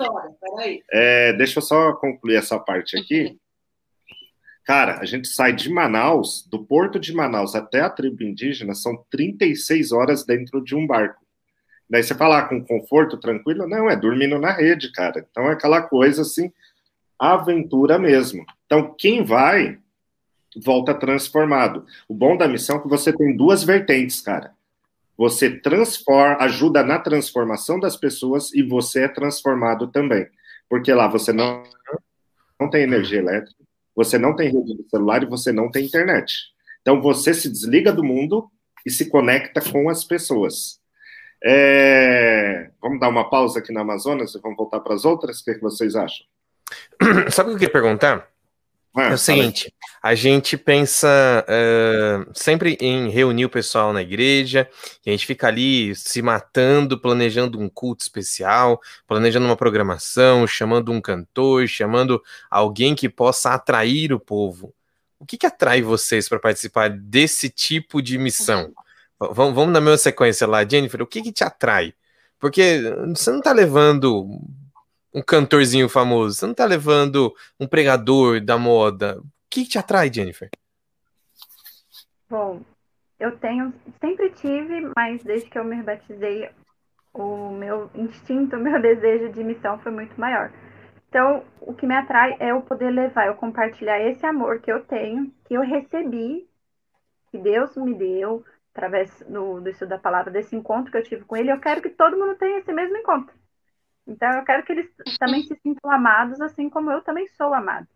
É, 0.91 1.33
deixa 1.33 1.59
eu 1.59 1.63
só 1.63 1.93
concluir 1.95 2.37
essa 2.37 2.59
parte 2.59 2.97
aqui. 2.97 3.37
Cara, 4.65 5.01
a 5.01 5.05
gente 5.05 5.27
sai 5.27 5.53
de 5.53 5.69
Manaus, 5.69 6.47
do 6.49 6.65
porto 6.65 6.99
de 7.01 7.13
Manaus 7.13 7.57
até 7.57 7.81
a 7.81 7.91
tribo 7.91 8.23
indígena, 8.23 8.75
são 8.75 9.05
36 9.11 9.91
horas 9.91 10.25
dentro 10.25 10.63
de 10.63 10.77
um 10.77 10.87
barco. 10.87 11.21
Daí 11.91 12.03
você 12.03 12.15
falar 12.15 12.49
com 12.49 12.65
conforto, 12.65 13.19
tranquilo, 13.19 13.69
não, 13.69 13.91
é 13.91 13.97
dormindo 13.97 14.39
na 14.39 14.53
rede, 14.53 14.93
cara. 14.93 15.27
Então 15.29 15.49
é 15.49 15.53
aquela 15.53 15.83
coisa 15.83 16.23
assim, 16.23 16.51
aventura 17.19 17.99
mesmo. 17.99 18.47
Então 18.65 18.95
quem 18.97 19.25
vai, 19.25 19.79
volta 20.65 20.95
transformado. 20.95 21.85
O 22.09 22.15
bom 22.15 22.37
da 22.37 22.47
missão 22.47 22.77
é 22.77 22.81
que 22.81 22.89
você 22.89 23.13
tem 23.13 23.37
duas 23.37 23.65
vertentes, 23.65 24.21
cara. 24.21 24.55
Você 25.17 25.51
transforma, 25.61 26.37
ajuda 26.41 26.83
na 26.83 26.99
transformação 26.99 27.79
das 27.79 27.97
pessoas 27.97 28.53
e 28.55 28.63
você 28.63 29.05
é 29.05 29.09
transformado 29.09 29.89
também. 29.89 30.27
Porque 30.69 30.93
lá 30.93 31.07
você 31.07 31.33
não, 31.33 31.63
não 32.59 32.71
tem 32.71 32.83
energia 32.83 33.19
elétrica, 33.19 33.63
você 33.95 34.19
não 34.19 34.35
tem 34.35 34.51
rede 34.51 34.77
de 34.77 34.89
celular 34.89 35.23
e 35.23 35.27
você 35.27 35.53
não 35.53 35.71
tem 35.71 35.85
internet. 35.85 36.35
Então 36.81 37.01
você 37.01 37.35
se 37.35 37.49
desliga 37.49 37.93
do 37.93 38.03
mundo 38.03 38.51
e 38.85 38.91
se 38.91 39.09
conecta 39.09 39.61
com 39.61 39.89
as 39.89 40.05
pessoas. 40.05 40.81
É... 41.45 42.71
Vamos 42.81 43.01
dar 43.01 43.09
uma 43.09 43.29
pausa 43.29 43.59
aqui 43.59 43.73
na 43.73 43.83
Amazonas 43.83 44.35
e 44.35 44.41
vamos 44.41 44.57
voltar 44.57 44.81
para 44.81 44.95
as 44.95 45.05
outras? 45.05 45.41
O 45.41 45.45
que, 45.45 45.51
é 45.51 45.55
que 45.55 45.61
vocês 45.61 45.95
acham? 45.95 46.25
Sabe 47.31 47.51
o 47.51 47.53
que 47.53 47.65
eu 47.65 47.69
queria 47.69 47.73
perguntar? 47.73 48.32
Ah, 48.95 49.11
é 49.11 49.15
o 49.15 49.19
seguinte, 49.19 49.73
a 50.03 50.15
gente 50.15 50.57
pensa 50.57 51.47
uh, 51.49 52.31
sempre 52.35 52.77
em 52.81 53.09
reunir 53.09 53.47
o 53.47 53.51
pessoal 53.51 53.93
na 53.93 54.03
igreja, 54.03 54.69
e 55.07 55.09
a 55.09 55.13
gente 55.13 55.25
fica 55.25 55.49
ali 55.49 55.95
se 55.95 56.21
matando, 56.21 56.99
planejando 56.99 57.59
um 57.59 57.71
culto 57.71 58.03
especial, 58.03 58.81
planejando 59.07 59.47
uma 59.47 59.57
programação, 59.57 60.47
chamando 60.47 60.93
um 60.93 61.01
cantor, 61.01 61.67
chamando 61.69 62.23
alguém 62.51 62.95
que 62.95 63.09
possa 63.09 63.55
atrair 63.55 64.13
o 64.13 64.21
povo. 64.21 64.75
O 65.19 65.25
que, 65.25 65.39
que 65.39 65.47
atrai 65.47 65.81
vocês 65.81 66.29
para 66.29 66.41
participar 66.41 66.91
desse 66.91 67.49
tipo 67.49 68.03
de 68.03 68.19
missão? 68.19 68.73
Vamos, 69.19 69.55
vamos 69.55 69.73
na 69.73 69.81
mesma 69.81 69.99
sequência 69.99 70.47
lá, 70.47 70.69
Jennifer. 70.69 71.01
O 71.01 71.07
que, 71.07 71.23
que 71.23 71.33
te 71.33 71.45
atrai? 71.45 71.95
Porque 72.41 72.83
você 73.15 73.31
não 73.31 73.39
está 73.39 73.53
levando 73.53 74.29
um 75.15 75.23
cantorzinho 75.23 75.89
famoso, 75.89 76.37
você 76.37 76.47
não 76.47 76.53
está 76.53 76.65
levando 76.65 77.35
um 77.61 77.67
pregador 77.67 78.41
da 78.41 78.57
moda. 78.57 79.19
O 79.21 79.25
que, 79.51 79.65
que 79.65 79.71
te 79.71 79.79
atrai, 79.79 80.13
Jennifer? 80.13 80.49
Bom, 82.29 82.63
eu 83.21 83.37
tenho, 83.39 83.73
sempre 84.01 84.31
tive, 84.31 84.91
mas 84.97 85.23
desde 85.23 85.51
que 85.51 85.59
eu 85.59 85.65
me 85.65 85.83
batizei, 85.83 86.49
o 87.13 87.51
meu 87.51 87.91
instinto, 87.95 88.57
o 88.57 88.61
meu 88.61 88.81
desejo 88.81 89.31
de 89.31 89.45
missão 89.45 89.79
foi 89.81 89.93
muito 89.93 90.19
maior. 90.19 90.51
Então, 91.09 91.45
o 91.61 91.75
que 91.75 91.87
me 91.87 91.95
atrai 91.95 92.37
é 92.41 92.53
eu 92.53 92.63
poder 92.63 92.91
levar, 92.91 93.27
eu 93.27 93.35
compartilhar 93.35 94.01
esse 94.01 94.25
amor 94.25 94.61
que 94.61 94.73
eu 94.73 94.83
tenho, 94.83 95.31
que 95.45 95.53
eu 95.53 95.61
recebi, 95.61 96.49
que 97.31 97.37
Deus 97.37 97.77
me 97.77 97.95
deu, 97.95 98.43
através 98.75 99.23
do, 99.29 99.61
do 99.61 99.69
estudo 99.69 99.91
da 99.91 99.99
palavra, 99.99 100.31
desse 100.31 100.57
encontro 100.57 100.91
que 100.91 100.97
eu 100.97 101.03
tive 101.03 101.25
com 101.25 101.37
ele, 101.37 101.53
eu 101.53 101.61
quero 101.61 101.83
que 101.83 101.91
todo 101.91 102.17
mundo 102.17 102.35
tenha 102.37 102.59
esse 102.59 102.73
mesmo 102.73 102.97
encontro. 102.97 103.35
Então, 104.07 104.31
eu 104.33 104.45
quero 104.45 104.65
que 104.65 104.73
eles 104.73 104.91
também 105.19 105.43
se 105.43 105.55
sintam 105.57 105.91
amados, 105.91 106.41
assim 106.41 106.69
como 106.69 106.91
eu 106.91 107.03
também 107.03 107.27
sou 107.29 107.55
amado. 107.55 107.87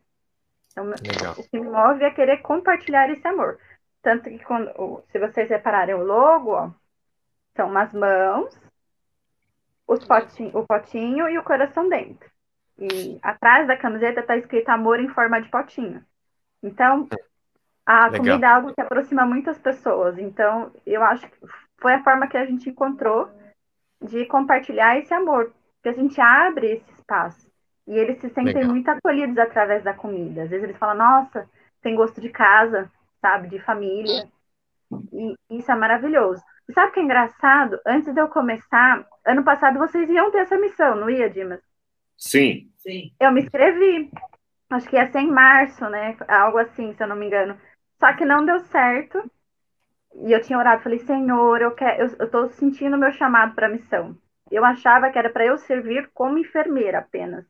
Então, 0.70 0.84
Legal. 0.84 1.32
o 1.32 1.48
que 1.48 1.58
me 1.58 1.68
move 1.68 2.04
é 2.04 2.10
querer 2.10 2.38
compartilhar 2.38 3.10
esse 3.10 3.26
amor. 3.26 3.58
Tanto 4.02 4.24
que, 4.30 4.38
quando, 4.40 5.02
se 5.10 5.18
vocês 5.18 5.48
repararem 5.48 5.94
o 5.94 6.04
logo, 6.04 6.52
ó, 6.52 6.70
são 7.56 7.68
umas 7.68 7.92
mãos, 7.92 8.56
os 9.86 10.04
potinho, 10.04 10.56
o 10.56 10.66
potinho 10.66 11.28
e 11.28 11.38
o 11.38 11.42
coração 11.42 11.88
dentro. 11.88 12.30
E 12.78 13.18
atrás 13.22 13.66
da 13.66 13.76
camiseta 13.76 14.20
está 14.20 14.36
escrito 14.36 14.68
amor 14.68 15.00
em 15.00 15.08
forma 15.08 15.40
de 15.40 15.48
potinho. 15.48 16.04
Então, 16.62 17.08
a 17.86 18.06
Legal. 18.06 18.18
comida 18.18 18.46
é 18.46 18.50
algo 18.50 18.74
que 18.74 18.80
aproxima 18.80 19.24
muitas 19.24 19.58
pessoas. 19.58 20.18
Então, 20.18 20.72
eu 20.84 21.02
acho 21.02 21.26
que 21.28 21.36
foi 21.78 21.94
a 21.94 22.02
forma 22.02 22.26
que 22.26 22.36
a 22.36 22.44
gente 22.44 22.68
encontrou 22.68 23.30
de 24.02 24.26
compartilhar 24.26 24.98
esse 24.98 25.14
amor. 25.14 25.54
Que 25.86 25.90
a 25.90 25.92
gente 25.92 26.20
abre 26.20 26.66
esse 26.72 26.92
espaço. 26.98 27.48
E 27.86 27.96
eles 27.96 28.18
se 28.18 28.28
sentem 28.30 28.54
Legal. 28.54 28.70
muito 28.70 28.88
acolhidos 28.88 29.38
através 29.38 29.84
da 29.84 29.94
comida. 29.94 30.42
Às 30.42 30.50
vezes 30.50 30.64
eles 30.64 30.76
falam, 30.78 30.96
nossa, 30.96 31.48
tem 31.80 31.94
gosto 31.94 32.20
de 32.20 32.28
casa, 32.28 32.90
sabe? 33.20 33.46
De 33.46 33.60
família. 33.60 34.28
E 35.12 35.36
isso 35.48 35.70
é 35.70 35.76
maravilhoso. 35.76 36.42
E 36.68 36.72
sabe 36.72 36.88
o 36.88 36.92
que 36.92 36.98
é 36.98 37.04
engraçado? 37.04 37.78
Antes 37.86 38.12
de 38.12 38.20
eu 38.20 38.26
começar, 38.26 39.06
ano 39.24 39.44
passado 39.44 39.78
vocês 39.78 40.10
iam 40.10 40.28
ter 40.32 40.38
essa 40.38 40.58
missão, 40.58 40.96
não 40.96 41.08
ia, 41.08 41.30
Dimas? 41.30 41.60
Sim. 42.16 42.68
Sim. 42.78 43.12
Eu 43.20 43.30
me 43.30 43.42
inscrevi. 43.42 44.10
Acho 44.68 44.88
que 44.88 44.96
ia 44.96 45.08
ser 45.12 45.20
em 45.20 45.30
março, 45.30 45.88
né? 45.88 46.16
Algo 46.26 46.58
assim, 46.58 46.94
se 46.94 47.02
eu 47.04 47.06
não 47.06 47.14
me 47.14 47.26
engano. 47.26 47.56
Só 48.00 48.12
que 48.12 48.24
não 48.24 48.44
deu 48.44 48.58
certo. 48.58 49.22
E 50.16 50.32
eu 50.32 50.42
tinha 50.42 50.58
orado, 50.58 50.82
falei, 50.82 50.98
Senhor, 50.98 51.62
eu 51.62 51.70
quero, 51.70 52.02
eu, 52.02 52.16
eu 52.18 52.28
tô 52.28 52.48
sentindo 52.48 52.98
meu 52.98 53.12
chamado 53.12 53.54
para 53.54 53.68
missão. 53.68 54.18
Eu 54.50 54.64
achava 54.64 55.10
que 55.10 55.18
era 55.18 55.30
para 55.30 55.46
eu 55.46 55.58
servir 55.58 56.10
como 56.14 56.38
enfermeira 56.38 56.98
apenas. 56.98 57.44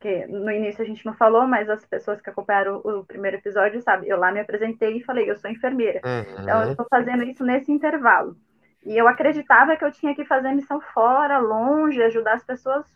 Que 0.00 0.26
no 0.26 0.50
início 0.50 0.82
a 0.82 0.86
gente 0.86 1.04
não 1.06 1.14
falou, 1.14 1.46
mas 1.46 1.70
as 1.70 1.84
pessoas 1.86 2.20
que 2.20 2.28
acompanharam 2.28 2.80
o, 2.84 3.00
o 3.00 3.04
primeiro 3.04 3.36
episódio 3.36 3.80
sabem. 3.80 4.08
Eu 4.08 4.18
lá 4.18 4.32
me 4.32 4.40
apresentei 4.40 4.96
e 4.96 5.04
falei, 5.04 5.30
eu 5.30 5.36
sou 5.36 5.50
enfermeira. 5.50 6.00
Uhum. 6.04 6.42
Então 6.42 6.62
eu 6.62 6.70
estou 6.70 6.86
fazendo 6.90 7.22
isso 7.24 7.44
nesse 7.44 7.72
intervalo. 7.72 8.36
E 8.84 8.96
eu 8.96 9.08
acreditava 9.08 9.76
que 9.76 9.84
eu 9.84 9.90
tinha 9.90 10.14
que 10.14 10.24
fazer 10.24 10.52
missão 10.52 10.80
fora, 10.80 11.38
longe, 11.38 12.02
ajudar 12.02 12.34
as 12.34 12.44
pessoas 12.44 12.86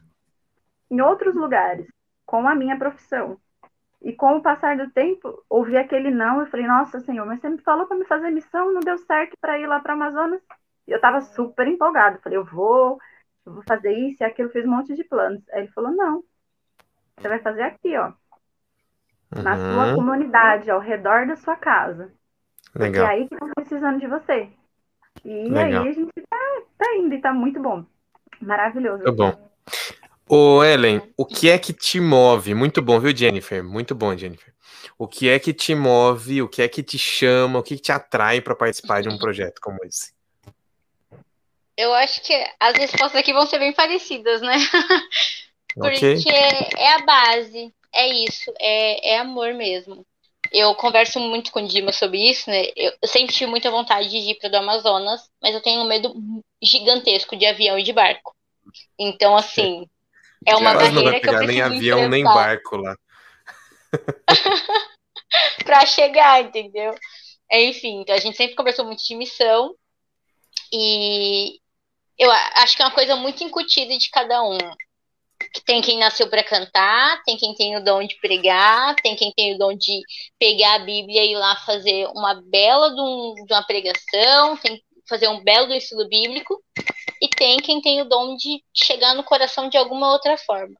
em 0.91 1.01
outros 1.01 1.35
lugares, 1.35 1.87
com 2.27 2.47
a 2.47 2.55
minha 2.55 2.77
profissão. 2.77 3.39
E 4.03 4.13
com 4.13 4.37
o 4.37 4.43
passar 4.43 4.77
do 4.77 4.91
tempo, 4.91 5.45
ouvi 5.49 5.77
aquele 5.77 6.11
não, 6.11 6.41
eu 6.41 6.47
falei, 6.47 6.67
nossa 6.67 7.01
senhor, 7.01 7.27
mas 7.27 7.41
você 7.41 7.51
me 7.51 7.59
falou 7.59 7.87
para 7.87 7.99
me 7.99 8.07
fazer 8.07 8.31
missão, 8.31 8.73
não 8.73 8.81
deu 8.81 8.97
certo 8.99 9.37
para 9.41 9.59
ir 9.59 9.67
lá 9.67 9.81
para 9.81 9.93
Amazonas. 9.93 10.41
E 10.91 10.93
eu 10.93 10.97
estava 10.97 11.21
super 11.21 11.69
empolgado, 11.69 12.19
falei, 12.21 12.37
eu 12.37 12.45
vou, 12.45 12.99
eu 13.47 13.53
vou 13.53 13.63
fazer 13.63 13.93
isso 13.93 14.25
e 14.25 14.27
aquilo, 14.27 14.51
fiz 14.51 14.65
um 14.65 14.71
monte 14.71 14.93
de 14.97 15.05
planos. 15.05 15.41
Aí 15.53 15.61
ele 15.61 15.69
falou, 15.69 15.93
não, 15.93 16.25
você 17.17 17.29
vai 17.29 17.39
fazer 17.39 17.63
aqui, 17.63 17.97
ó, 17.97 18.07
uhum. 19.37 19.43
na 19.43 19.57
sua 19.57 19.95
comunidade, 19.95 20.69
ao 20.69 20.81
redor 20.81 21.29
da 21.29 21.37
sua 21.37 21.55
casa. 21.55 22.13
Legal. 22.75 23.07
E 23.07 23.09
aí 23.09 23.29
que 23.29 23.35
estão 23.35 23.49
precisando 23.55 24.01
de 24.01 24.09
você. 24.09 24.49
E 25.25 25.49
Legal. 25.49 25.85
aí 25.85 25.89
a 25.91 25.93
gente 25.93 26.13
tá, 26.29 26.63
tá 26.77 26.97
indo 26.97 27.15
e 27.15 27.21
tá 27.21 27.33
muito 27.33 27.63
bom. 27.63 27.85
Maravilhoso. 28.41 29.05
Tá 29.05 29.13
bom. 29.13 29.51
Ô, 30.29 30.65
Ellen, 30.65 31.03
o 31.17 31.25
que 31.25 31.49
é 31.51 31.57
que 31.57 31.73
te 31.73 32.01
move? 32.01 32.53
Muito 32.53 32.83
bom, 32.83 32.99
viu, 32.99 33.17
Jennifer? 33.17 33.63
Muito 33.63 33.95
bom, 33.95 34.17
Jennifer. 34.17 34.53
O 34.99 35.07
que 35.07 35.29
é 35.29 35.39
que 35.39 35.55
te 35.55 35.73
move? 35.73 36.43
O 36.43 36.49
que 36.49 36.63
é 36.63 36.69
que 36.69 36.83
te 36.83 36.99
chama? 36.99 37.61
O 37.61 37.63
que, 37.63 37.77
que 37.77 37.83
te 37.83 37.93
atrai 37.93 38.41
para 38.41 38.57
participar 38.57 39.03
de 39.03 39.09
um 39.09 39.17
projeto 39.17 39.61
como 39.61 39.79
esse? 39.85 40.19
Eu 41.81 41.95
acho 41.95 42.21
que 42.21 42.35
as 42.61 42.77
respostas 42.77 43.21
aqui 43.21 43.33
vão 43.33 43.47
ser 43.47 43.59
bem 43.59 43.73
parecidas, 43.73 44.43
né? 44.43 44.55
Porque 45.75 46.15
okay. 46.15 46.69
é 46.77 46.95
a 46.95 46.99
base, 46.99 47.73
é 47.95 48.09
isso, 48.09 48.53
é, 48.61 49.13
é 49.13 49.19
amor 49.19 49.55
mesmo. 49.55 50.05
Eu 50.53 50.75
converso 50.75 51.19
muito 51.19 51.51
com 51.53 51.63
o 51.63 51.67
Dima 51.67 51.91
sobre 51.93 52.29
isso, 52.29 52.51
né? 52.51 52.65
Eu, 52.77 52.93
sempre 53.05 53.35
tive 53.35 53.49
muita 53.49 53.71
vontade 53.71 54.11
de 54.11 54.17
ir 54.17 54.35
para 54.35 54.51
o 54.51 54.57
Amazonas, 54.57 55.31
mas 55.41 55.55
eu 55.55 55.63
tenho 55.63 55.81
um 55.81 55.87
medo 55.87 56.13
gigantesco 56.61 57.35
de 57.35 57.47
avião 57.47 57.79
e 57.79 57.83
de 57.83 57.93
barco. 57.93 58.35
Então, 58.99 59.35
assim, 59.35 59.89
é 60.45 60.55
uma 60.57 60.75
barreira 60.75 60.95
não 60.95 61.05
vai 61.05 61.21
pegar 61.21 61.39
que 61.39 61.45
eu 61.45 61.49
nem 61.49 61.63
avião 61.63 62.09
nem 62.09 62.25
barco 62.25 62.77
lá. 62.77 62.95
para 65.65 65.87
chegar, 65.87 66.43
entendeu? 66.43 66.95
Enfim, 67.51 68.03
então 68.03 68.15
a 68.15 68.19
gente 68.19 68.37
sempre 68.37 68.55
conversou 68.55 68.85
muito 68.85 69.03
de 69.03 69.15
missão 69.15 69.75
e 70.73 71.61
eu 72.21 72.31
acho 72.31 72.77
que 72.77 72.83
é 72.83 72.85
uma 72.85 72.95
coisa 72.95 73.17
muito 73.17 73.43
incutida 73.43 73.97
de 73.97 74.11
cada 74.11 74.43
um. 74.43 74.59
Que 75.55 75.65
tem 75.65 75.81
quem 75.81 75.99
nasceu 75.99 76.29
para 76.29 76.45
cantar, 76.45 77.23
tem 77.25 77.35
quem 77.39 77.55
tem 77.55 77.75
o 77.75 77.83
dom 77.83 78.07
de 78.07 78.15
pregar, 78.21 78.95
tem 78.97 79.17
quem 79.17 79.33
tem 79.33 79.55
o 79.55 79.59
dom 79.59 79.73
de 79.75 80.03
pegar 80.39 80.75
a 80.75 80.79
Bíblia 80.81 81.25
e 81.25 81.33
ir 81.33 81.37
lá 81.37 81.57
fazer 81.57 82.07
uma 82.09 82.35
bela 82.35 82.91
de, 82.91 83.01
um, 83.01 83.35
de 83.47 83.55
uma 83.55 83.63
pregação, 83.63 84.55
tem 84.59 84.83
fazer 85.09 85.29
um 85.29 85.43
belo 85.43 85.67
do 85.67 85.75
estudo 85.75 86.07
bíblico, 86.09 86.63
e 87.21 87.27
tem 87.27 87.59
quem 87.59 87.81
tem 87.81 88.03
o 88.03 88.05
dom 88.05 88.37
de 88.37 88.63
chegar 88.73 89.15
no 89.15 89.25
coração 89.25 89.69
de 89.69 89.79
alguma 89.79 90.13
outra 90.13 90.37
forma. 90.37 90.77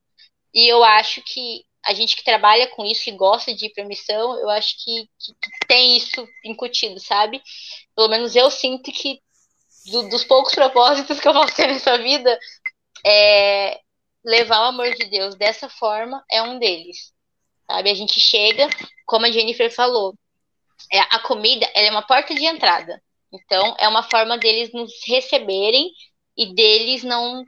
E 0.55 0.71
eu 0.71 0.85
acho 0.85 1.23
que 1.23 1.65
a 1.85 1.95
gente 1.95 2.15
que 2.15 2.23
trabalha 2.23 2.69
com 2.69 2.85
isso 2.85 3.09
e 3.09 3.17
gosta 3.17 3.55
de 3.55 3.67
ir 3.67 3.71
para 3.71 3.85
missão, 3.85 4.39
eu 4.39 4.51
acho 4.51 4.77
que, 4.85 5.09
que, 5.19 5.33
que, 5.33 5.67
tem 5.67 5.97
isso 5.97 6.29
incutido, 6.45 7.01
sabe? 7.01 7.43
Pelo 7.97 8.09
menos 8.09 8.37
eu 8.37 8.51
sinto 8.51 8.93
que 8.93 9.21
do, 9.91 10.09
dos 10.09 10.25
poucos 10.25 10.55
propósitos 10.55 11.21
que 11.21 11.29
eu 11.29 11.33
vou 11.33 11.47
ter 11.47 11.67
nessa 11.67 11.99
vida, 11.99 12.39
é, 13.05 13.81
levar 14.25 14.61
o 14.61 14.69
amor 14.69 14.95
de 14.95 15.07
Deus 15.07 15.35
dessa 15.35 15.69
forma 15.69 16.25
é 16.31 16.43
um 16.43 16.59
deles, 16.59 17.13
sabe? 17.67 17.91
A 17.91 17.95
gente 17.95 18.21
chega, 18.21 18.69
como 19.07 19.27
a 19.27 19.31
Jennifer 19.31 19.71
falou, 19.75 20.15
é, 20.93 21.01
a 21.01 21.19
comida 21.21 21.67
é 21.75 21.91
uma 21.91 22.03
porta 22.03 22.35
de 22.35 22.45
entrada. 22.45 23.03
Então, 23.33 23.77
é 23.79 23.89
uma 23.89 24.03
forma 24.03 24.37
deles 24.39 24.73
nos 24.73 24.93
receberem 25.07 25.91
e 26.37 26.55
deles 26.55 27.03
não 27.05 27.45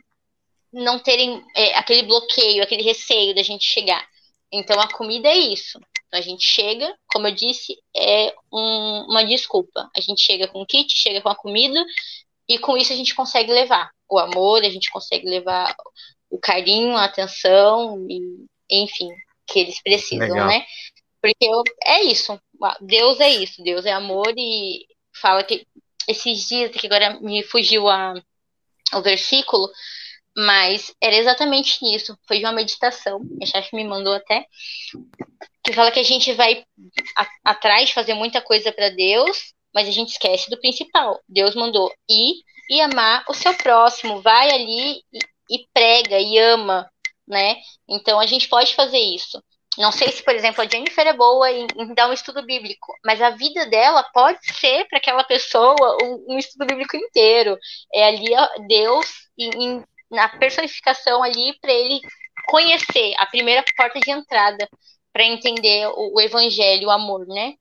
não 0.72 0.98
terem 0.98 1.44
é, 1.54 1.74
aquele 1.74 2.02
bloqueio, 2.02 2.62
aquele 2.62 2.82
receio 2.82 3.34
da 3.34 3.42
gente 3.42 3.62
chegar. 3.62 4.02
Então, 4.50 4.80
a 4.80 4.90
comida 4.90 5.28
é 5.28 5.36
isso. 5.36 5.78
Então, 6.06 6.18
a 6.18 6.22
gente 6.22 6.44
chega, 6.44 6.94
como 7.06 7.26
eu 7.26 7.34
disse, 7.34 7.76
é 7.94 8.34
um, 8.50 9.06
uma 9.10 9.22
desculpa. 9.22 9.90
A 9.94 10.00
gente 10.00 10.22
chega 10.22 10.48
com 10.48 10.62
o 10.62 10.66
kit, 10.66 10.90
chega 10.96 11.20
com 11.20 11.28
a 11.28 11.34
comida, 11.34 11.84
e 12.48 12.58
com 12.58 12.76
isso 12.76 12.92
a 12.92 12.96
gente 12.96 13.14
consegue 13.14 13.52
levar 13.52 13.90
o 14.08 14.18
amor, 14.18 14.62
a 14.62 14.70
gente 14.70 14.90
consegue 14.90 15.28
levar 15.28 15.74
o 16.30 16.38
carinho, 16.38 16.96
a 16.96 17.04
atenção, 17.04 18.06
e, 18.08 18.46
enfim, 18.70 19.08
que 19.46 19.60
eles 19.60 19.82
precisam, 19.82 20.28
Legal. 20.28 20.46
né? 20.46 20.64
Porque 21.20 21.44
eu, 21.44 21.62
é 21.84 22.02
isso. 22.02 22.38
Deus 22.80 23.20
é 23.20 23.28
isso. 23.28 23.62
Deus 23.62 23.86
é 23.86 23.92
amor 23.92 24.32
e 24.36 24.86
fala 25.20 25.44
que 25.44 25.66
esses 26.08 26.48
dias, 26.48 26.72
que 26.72 26.86
agora 26.86 27.20
me 27.20 27.42
fugiu 27.44 27.88
a, 27.88 28.14
o 28.94 29.02
versículo, 29.02 29.70
mas 30.36 30.94
era 31.00 31.14
exatamente 31.14 31.78
nisso. 31.82 32.18
Foi 32.26 32.38
de 32.38 32.44
uma 32.44 32.52
meditação, 32.52 33.20
minha 33.20 33.46
chefe 33.46 33.76
me 33.76 33.84
mandou 33.84 34.14
até, 34.14 34.46
que 35.62 35.72
fala 35.72 35.92
que 35.92 36.00
a 36.00 36.04
gente 36.04 36.32
vai 36.32 36.64
a, 37.16 37.28
atrás 37.44 37.90
fazer 37.90 38.14
muita 38.14 38.40
coisa 38.40 38.72
para 38.72 38.88
Deus, 38.90 39.54
mas 39.74 39.88
a 39.88 39.90
gente 39.90 40.10
esquece 40.10 40.50
do 40.50 40.60
principal. 40.60 41.20
Deus 41.28 41.54
mandou 41.54 41.92
ir 42.08 42.34
e 42.70 42.80
amar 42.80 43.24
o 43.28 43.34
seu 43.34 43.54
próximo. 43.54 44.20
Vai 44.22 44.50
ali 44.50 45.02
e, 45.12 45.18
e 45.50 45.66
prega 45.72 46.18
e 46.18 46.38
ama, 46.38 46.90
né? 47.26 47.56
Então 47.88 48.18
a 48.20 48.26
gente 48.26 48.48
pode 48.48 48.74
fazer 48.74 48.98
isso. 48.98 49.42
Não 49.78 49.90
sei 49.90 50.12
se, 50.12 50.22
por 50.22 50.34
exemplo, 50.34 50.62
a 50.62 50.68
Jennifer 50.68 51.06
é 51.06 51.14
boa 51.14 51.50
em, 51.50 51.66
em 51.78 51.94
dar 51.94 52.08
um 52.08 52.12
estudo 52.12 52.44
bíblico, 52.44 52.92
mas 53.04 53.22
a 53.22 53.30
vida 53.30 53.64
dela 53.66 54.02
pode 54.12 54.38
ser 54.54 54.86
para 54.86 54.98
aquela 54.98 55.24
pessoa 55.24 55.96
um, 56.02 56.34
um, 56.34 56.38
estudo 56.38 56.66
bíblico 56.66 56.96
inteiro. 56.96 57.56
É 57.94 58.04
ali 58.06 58.32
Deus 58.68 59.06
em, 59.38 59.82
na 60.10 60.28
personificação 60.28 61.22
ali 61.22 61.58
para 61.58 61.72
ele 61.72 62.00
conhecer 62.46 63.14
a 63.18 63.26
primeira 63.26 63.64
porta 63.74 63.98
de 63.98 64.10
entrada 64.10 64.68
para 65.10 65.24
entender 65.24 65.86
o, 65.88 66.16
o, 66.16 66.20
evangelho, 66.20 66.88
o 66.88 66.90
amor, 66.90 67.26
né? 67.26 67.54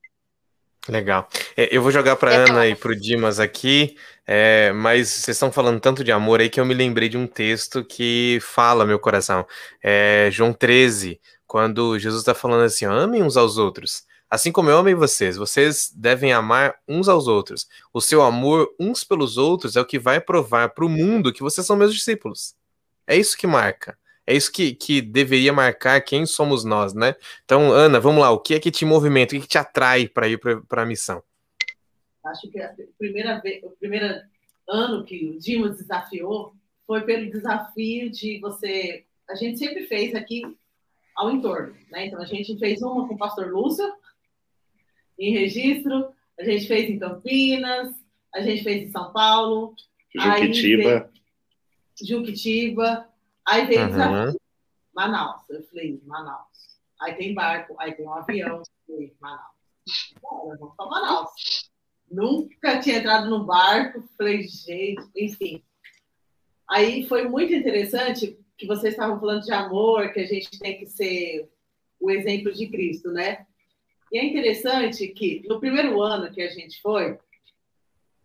Legal. 0.89 1.27
É, 1.55 1.75
eu 1.75 1.81
vou 1.81 1.91
jogar 1.91 2.15
para 2.15 2.31
Ana 2.31 2.67
e 2.67 2.75
para 2.75 2.91
o 2.91 2.95
Dimas 2.95 3.39
aqui, 3.39 3.95
é, 4.25 4.71
mas 4.71 5.09
vocês 5.09 5.35
estão 5.35 5.51
falando 5.51 5.79
tanto 5.79 6.03
de 6.03 6.11
amor 6.11 6.39
aí 6.39 6.49
que 6.49 6.59
eu 6.59 6.65
me 6.65 6.73
lembrei 6.73 7.07
de 7.07 7.17
um 7.17 7.27
texto 7.27 7.85
que 7.85 8.39
fala 8.41 8.85
meu 8.85 8.97
coração. 8.97 9.45
É 9.83 10.29
João 10.31 10.53
13, 10.53 11.19
quando 11.45 11.99
Jesus 11.99 12.21
está 12.21 12.33
falando 12.33 12.63
assim: 12.63 12.85
amem 12.85 13.21
uns 13.21 13.37
aos 13.37 13.57
outros. 13.57 14.05
Assim 14.29 14.51
como 14.51 14.69
eu 14.69 14.77
amei 14.77 14.95
vocês, 14.95 15.35
vocês 15.35 15.91
devem 15.93 16.31
amar 16.31 16.75
uns 16.87 17.09
aos 17.09 17.27
outros. 17.27 17.67
O 17.93 17.99
seu 17.99 18.23
amor 18.23 18.73
uns 18.79 19.03
pelos 19.03 19.37
outros 19.37 19.75
é 19.75 19.81
o 19.81 19.85
que 19.85 19.99
vai 19.99 20.21
provar 20.21 20.69
para 20.69 20.85
o 20.85 20.89
mundo 20.89 21.33
que 21.33 21.43
vocês 21.43 21.67
são 21.67 21.75
meus 21.75 21.93
discípulos. 21.93 22.55
É 23.05 23.15
isso 23.17 23.37
que 23.37 23.45
marca. 23.45 23.97
É 24.31 24.33
isso 24.33 24.49
que, 24.49 24.73
que 24.73 25.01
deveria 25.01 25.51
marcar 25.51 25.99
quem 25.99 26.25
somos 26.25 26.63
nós, 26.63 26.93
né? 26.93 27.15
Então, 27.43 27.69
Ana, 27.69 27.99
vamos 27.99 28.21
lá. 28.21 28.31
O 28.31 28.39
que 28.39 28.53
é 28.53 28.61
que 28.61 28.71
te 28.71 28.85
movimenta? 28.85 29.35
O 29.35 29.37
que, 29.37 29.37
é 29.39 29.41
que 29.41 29.47
te 29.47 29.57
atrai 29.57 30.07
para 30.07 30.29
ir 30.29 30.39
para 30.69 30.83
a 30.83 30.85
missão? 30.85 31.21
Acho 32.25 32.49
que 32.49 32.57
a 32.61 32.73
primeira 32.97 33.41
vez, 33.41 33.61
o 33.61 33.71
primeiro 33.71 34.21
ano 34.69 35.03
que 35.03 35.25
o 35.25 35.37
Dimas 35.37 35.75
desafiou 35.75 36.53
foi 36.87 37.01
pelo 37.01 37.29
desafio 37.29 38.09
de 38.09 38.39
você. 38.39 39.03
A 39.29 39.35
gente 39.35 39.59
sempre 39.59 39.85
fez 39.87 40.15
aqui 40.15 40.43
ao 41.13 41.29
entorno. 41.29 41.75
Né? 41.91 42.05
Então, 42.05 42.21
a 42.21 42.25
gente 42.25 42.57
fez 42.57 42.81
uma 42.81 43.05
com 43.05 43.15
o 43.15 43.17
pastor 43.17 43.51
Lúcio, 43.51 43.85
em 45.19 45.33
registro, 45.33 46.07
a 46.39 46.45
gente 46.45 46.67
fez 46.67 46.89
em 46.89 46.97
Campinas, 46.97 47.93
a 48.33 48.39
gente 48.39 48.63
fez 48.63 48.83
em 48.83 48.91
São 48.91 49.11
Paulo, 49.11 49.75
Juquitiba. 50.15 51.11
Aí 51.99 52.07
Juquitiba, 52.07 53.10
aí 53.45 53.65
veio 53.65 53.87
uhum. 53.89 54.35
Manaus. 54.93 55.41
Eu 55.49 55.63
falei, 55.63 56.01
Manaus. 56.05 56.79
Aí 56.99 57.15
tem 57.15 57.33
barco, 57.33 57.75
aí 57.79 57.93
tem 57.93 58.05
um 58.05 58.13
avião, 58.13 58.61
falei, 58.87 59.15
Manaus. 59.19 59.55
Bora, 60.21 60.57
vamos 60.57 60.75
para 60.75 60.85
Manaus. 60.85 61.71
Nunca 62.09 62.79
tinha 62.79 62.97
entrado 62.97 63.29
no 63.29 63.45
barco, 63.45 64.03
falei, 64.17 64.43
gente, 64.43 65.01
enfim. 65.15 65.63
Aí 66.69 67.07
foi 67.07 67.27
muito 67.27 67.53
interessante, 67.53 68.37
que 68.57 68.67
vocês 68.67 68.93
estavam 68.93 69.19
falando 69.19 69.43
de 69.43 69.51
amor, 69.51 70.13
que 70.13 70.19
a 70.19 70.25
gente 70.25 70.59
tem 70.59 70.77
que 70.77 70.85
ser 70.85 71.49
o 71.99 72.11
exemplo 72.11 72.53
de 72.53 72.67
Cristo, 72.67 73.11
né? 73.11 73.45
E 74.11 74.17
é 74.17 74.25
interessante 74.25 75.07
que 75.07 75.41
no 75.47 75.59
primeiro 75.59 76.01
ano 76.01 76.31
que 76.31 76.41
a 76.41 76.49
gente 76.49 76.81
foi, 76.81 77.17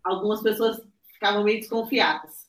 algumas 0.02 0.42
pessoas 0.42 0.80
ficavam 1.12 1.44
meio 1.44 1.60
desconfiadas. 1.60 2.45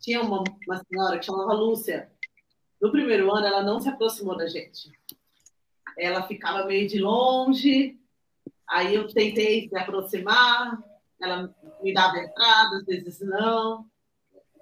Tinha 0.00 0.22
uma, 0.22 0.42
uma 0.66 0.84
senhora 0.84 1.18
que 1.18 1.26
chamava 1.26 1.52
Lúcia. 1.52 2.10
No 2.80 2.92
primeiro 2.92 3.32
ano, 3.34 3.46
ela 3.46 3.62
não 3.62 3.80
se 3.80 3.88
aproximou 3.88 4.36
da 4.36 4.46
gente. 4.46 4.90
Ela 5.96 6.26
ficava 6.26 6.64
meio 6.66 6.88
de 6.88 6.98
longe. 6.98 7.98
Aí 8.68 8.94
eu 8.94 9.08
tentei 9.08 9.68
se 9.68 9.76
aproximar. 9.76 10.82
Ela 11.20 11.52
me 11.82 11.92
dava 11.92 12.18
entrada, 12.18 12.76
às 12.76 12.84
vezes 12.84 13.20
não. 13.20 13.84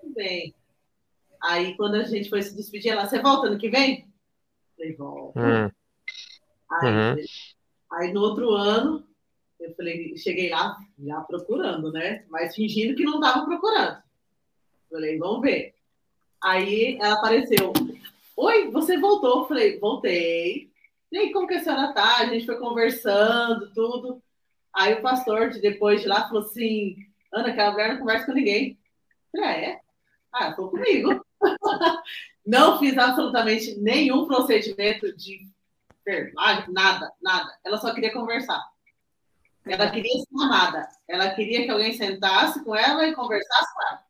Tudo 0.00 0.14
bem. 0.14 0.54
Aí, 1.42 1.76
quando 1.76 1.96
a 1.96 2.04
gente 2.04 2.30
foi 2.30 2.42
se 2.42 2.56
despedir, 2.56 2.92
ela, 2.92 3.06
você 3.06 3.20
volta 3.20 3.48
ano 3.48 3.58
que 3.58 3.68
vem? 3.68 4.10
falei, 4.76 4.96
volta. 4.96 5.40
Hum. 5.40 5.70
Aí, 6.70 6.92
uhum. 6.92 7.24
aí, 7.92 8.12
no 8.12 8.20
outro 8.20 8.50
ano, 8.50 9.06
eu 9.60 9.74
falei, 9.74 10.16
cheguei 10.16 10.50
lá, 10.50 10.76
já 10.98 11.20
procurando, 11.22 11.92
né? 11.92 12.24
Mas 12.28 12.54
fingindo 12.54 12.94
que 12.94 13.04
não 13.04 13.16
estava 13.16 13.44
procurando. 13.44 14.02
Falei, 14.90 15.18
vamos 15.18 15.40
ver. 15.40 15.74
Aí 16.42 16.98
ela 17.00 17.14
apareceu. 17.14 17.72
Oi, 18.36 18.70
você 18.70 18.98
voltou? 18.98 19.46
Falei, 19.48 19.78
voltei. 19.78 20.70
E 21.10 21.18
aí, 21.18 21.32
como 21.32 21.46
que 21.46 21.54
a 21.54 21.62
senhora 21.62 21.92
tá? 21.92 22.18
A 22.18 22.26
gente 22.26 22.46
foi 22.46 22.58
conversando, 22.58 23.72
tudo. 23.72 24.22
Aí 24.74 24.94
o 24.94 25.02
pastor, 25.02 25.50
depois 25.50 26.02
de 26.02 26.08
lá, 26.08 26.28
falou 26.28 26.42
assim: 26.42 26.96
Ana, 27.32 27.48
aquela 27.48 27.72
mulher 27.72 27.90
não 27.90 27.98
conversa 27.98 28.26
com 28.26 28.32
ninguém. 28.32 28.78
Falei, 29.32 29.48
ah, 29.48 29.52
é? 29.52 29.80
Ah, 30.32 30.52
tô 30.52 30.68
comigo. 30.68 31.24
não 32.46 32.78
fiz 32.78 32.96
absolutamente 32.96 33.74
nenhum 33.76 34.26
procedimento 34.26 35.14
de 35.16 35.48
enfermagem, 36.00 36.72
nada, 36.72 37.12
nada. 37.20 37.58
Ela 37.64 37.78
só 37.78 37.92
queria 37.94 38.12
conversar. 38.12 38.62
Ela 39.66 39.90
queria 39.90 40.12
ser 40.12 40.44
amada. 40.44 40.88
Ela 41.08 41.34
queria 41.34 41.64
que 41.64 41.70
alguém 41.70 41.92
sentasse 41.92 42.62
com 42.64 42.74
ela 42.74 43.06
e 43.06 43.14
conversasse 43.14 43.74
com 43.74 43.82
ela. 43.82 44.05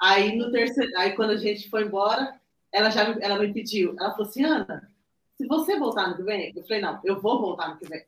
Aí 0.00 0.36
no 0.36 0.50
terceiro, 0.50 0.90
aí 0.96 1.14
quando 1.14 1.30
a 1.30 1.36
gente 1.36 1.68
foi 1.68 1.84
embora, 1.84 2.40
ela 2.72 2.90
já 2.90 3.02
ela 3.20 3.38
me 3.38 3.52
pediu. 3.52 3.94
Ela 3.98 4.12
falou 4.12 4.26
assim, 4.26 4.44
Ana, 4.44 4.90
se 5.36 5.46
você 5.46 5.78
voltar 5.78 6.08
no 6.08 6.16
que 6.16 6.22
vem, 6.22 6.52
eu 6.56 6.62
falei 6.62 6.80
não, 6.80 7.00
eu 7.04 7.20
vou 7.20 7.40
voltar 7.40 7.68
no 7.68 7.78
que 7.78 7.86
vem. 7.86 8.04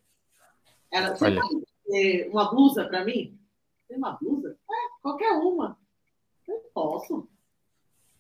Ela, 0.91 1.15
você 1.15 1.31
pode 1.35 1.63
uma 2.31 2.51
blusa 2.51 2.85
para 2.85 3.05
mim? 3.05 3.39
Tem 3.89 3.99
uma 3.99 4.13
blusa? 4.13 4.57
É, 4.71 5.01
qualquer 5.03 5.33
uma. 5.33 5.79
Eu 6.49 6.59
posso. 6.73 7.29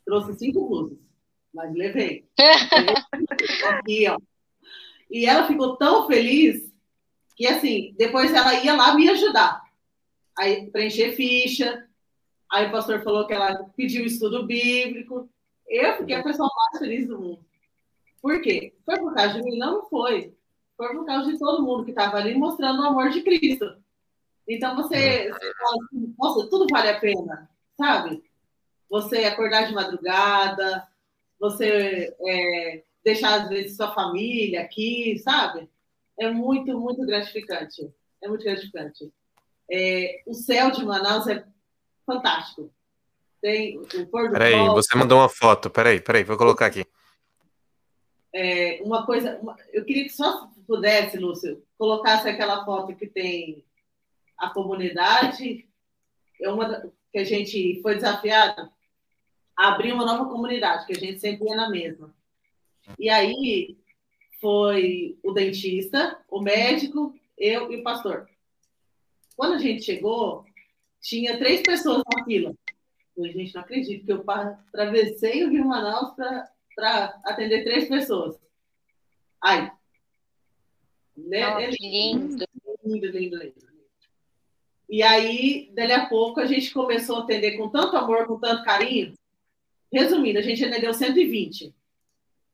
Trouxe 0.05 0.35
cinco 0.35 0.66
blusas, 0.66 0.99
mas 1.55 1.73
levei. 1.73 2.29
Aqui, 3.68 4.09
ó. 4.09 4.18
E 5.11 5.27
ela 5.27 5.47
ficou 5.47 5.77
tão 5.77 6.07
feliz 6.07 6.73
que, 7.37 7.47
assim, 7.47 7.95
depois 7.97 8.33
ela 8.33 8.55
ia 8.62 8.75
lá 8.75 8.95
me 8.95 9.09
ajudar. 9.09 9.62
Aí, 10.37 10.70
preencher 10.70 11.12
ficha. 11.12 11.89
Aí 12.53 12.66
o 12.66 12.70
pastor 12.70 13.03
falou 13.03 13.26
que 13.26 13.32
ela 13.32 13.64
pediu 13.76 14.05
estudo 14.05 14.46
bíblico. 14.46 15.28
Eu 15.66 15.96
fiquei 15.96 16.16
a 16.16 16.22
pessoa 16.22 16.48
mais 16.55 16.78
feliz 16.78 17.09
do 17.09 17.18
mundo. 17.18 17.44
Por 18.20 18.40
quê? 18.42 18.74
Foi 18.84 18.98
por 18.98 19.14
causa 19.14 19.34
de 19.34 19.42
mim? 19.42 19.59
Não, 19.59 19.88
foi. 19.88 20.36
Foi 20.76 20.88
por 20.94 21.07
causa 21.07 21.32
de 21.32 21.38
todo 21.38 21.62
mundo 21.62 21.84
que 21.84 21.90
estava 21.90 22.18
ali 22.18 22.34
mostrando 22.34 22.82
o 22.82 22.86
amor 22.86 23.11
de 23.11 23.22
Cristo. 23.22 23.76
Então 24.46 24.76
você, 24.76 25.30
você 25.30 25.53
fala 25.55 25.84
assim, 25.84 26.14
nossa, 26.18 26.50
tudo 26.50 26.66
vale 26.70 26.90
a 26.90 27.00
pena, 27.00 27.48
sabe? 27.76 28.22
você 28.92 29.24
acordar 29.24 29.66
de 29.66 29.72
madrugada, 29.72 30.86
você 31.40 32.14
é, 32.20 32.82
deixar, 33.03 33.40
às 33.40 33.48
vezes, 33.48 33.74
sua 33.74 33.94
família 33.94 34.61
aqui, 34.61 35.18
sabe? 35.18 35.66
É 36.20 36.30
muito, 36.30 36.78
muito 36.78 37.00
gratificante. 37.07 37.90
É 38.22 38.28
muito 38.28 38.44
gratificante. 38.44 39.11
É, 39.70 40.22
o 40.26 40.34
céu 40.34 40.70
de 40.70 40.84
Manaus 40.84 41.26
é 41.26 41.42
fantástico. 42.07 42.72
Tem 43.40 43.78
o 43.78 44.07
pôr 44.07 44.28
do 44.28 44.32
Peraí, 44.32 44.53
sol. 44.53 44.74
você 44.74 44.96
mandou 44.96 45.18
uma 45.18 45.28
foto. 45.28 45.68
Peraí, 45.70 46.00
peraí, 46.00 46.22
vou 46.24 46.36
colocar 46.36 46.66
aqui. 46.66 46.86
é, 48.32 48.80
uma 48.82 49.05
coisa, 49.05 49.38
uma, 49.42 49.57
eu 49.72 49.84
queria 49.84 50.05
que 50.05 50.11
só 50.11 50.48
pudesse, 50.66 51.18
Lúcio, 51.18 51.62
colocasse 51.76 52.28
aquela 52.28 52.64
foto 52.64 52.96
que 52.96 53.07
tem 53.07 53.64
a 54.38 54.48
comunidade, 54.50 55.68
é 56.40 56.48
uma 56.50 56.90
que 57.12 57.18
a 57.18 57.24
gente 57.24 57.80
foi 57.82 57.96
desafiado 57.96 58.70
a 59.57 59.68
abrir 59.68 59.92
uma 59.92 60.07
nova 60.07 60.30
comunidade, 60.30 60.86
que 60.86 60.92
a 60.92 60.98
gente 60.98 61.20
sempre 61.20 61.46
ia 61.46 61.57
na 61.57 61.68
mesma. 61.68 62.14
E 62.98 63.11
aí 63.11 63.76
foi 64.40 65.18
o 65.22 65.32
dentista, 65.32 66.18
o 66.28 66.40
médico, 66.40 67.14
eu 67.36 67.70
e 67.70 67.76
o 67.76 67.82
pastor. 67.82 68.28
Quando 69.36 69.55
a 69.55 69.59
gente 69.59 69.82
chegou, 69.82 70.44
tinha 71.03 71.36
três 71.36 71.62
pessoas 71.62 72.03
na 72.14 72.24
fila. 72.24 72.55
A 73.18 73.26
gente 73.26 73.55
não 73.55 73.61
acredita 73.61 74.07
que 74.07 74.12
eu 74.12 74.24
atravessei 74.26 75.44
o 75.44 75.50
Rio 75.50 75.66
Manaus 75.66 76.14
para 76.14 77.20
atender 77.24 77.64
três 77.64 77.88
pessoas. 77.88 78.38
Ai. 79.42 79.70
Né? 81.16 81.55
Oh, 81.55 81.59
lindo. 81.78 82.46
Lindo, 82.84 83.07
lindo, 83.07 83.36
lindo. 83.36 83.72
E 84.88 85.03
aí, 85.03 85.70
dali 85.74 85.92
a 85.92 86.07
pouco, 86.07 86.40
a 86.40 86.46
gente 86.46 86.72
começou 86.72 87.16
a 87.16 87.22
atender 87.24 87.57
com 87.57 87.68
tanto 87.68 87.96
amor, 87.96 88.26
com 88.26 88.38
tanto 88.38 88.64
carinho. 88.64 89.14
Resumindo, 89.92 90.38
a 90.38 90.42
gente 90.42 90.64
atendeu 90.64 90.94
120. 90.94 91.74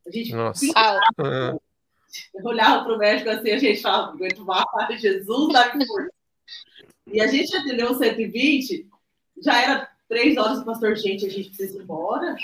A 0.07 0.11
gente 0.11 0.32
Nossa. 0.34 0.61
Pintava, 0.61 1.61
olhava 2.42 2.84
para 2.84 2.94
o 2.94 2.99
médico 2.99 3.30
assim, 3.30 3.51
a 3.51 3.59
gente 3.59 3.80
falava, 3.80 4.12
aguento 4.12 4.44
mais, 4.44 5.01
Jesus 5.01 5.53
da 5.53 5.70
força. 5.70 6.18
E 7.07 7.20
a 7.20 7.26
gente 7.26 7.57
atendeu 7.57 7.94
120, 7.94 8.86
já 9.42 9.62
era 9.62 9.90
três 10.09 10.36
horas, 10.36 10.59
o 10.59 10.64
pastor, 10.64 10.96
gente, 10.96 11.26
a 11.26 11.30
gente 11.30 11.49
precisa 11.49 11.78
ir 11.78 11.82
embora, 11.82 12.36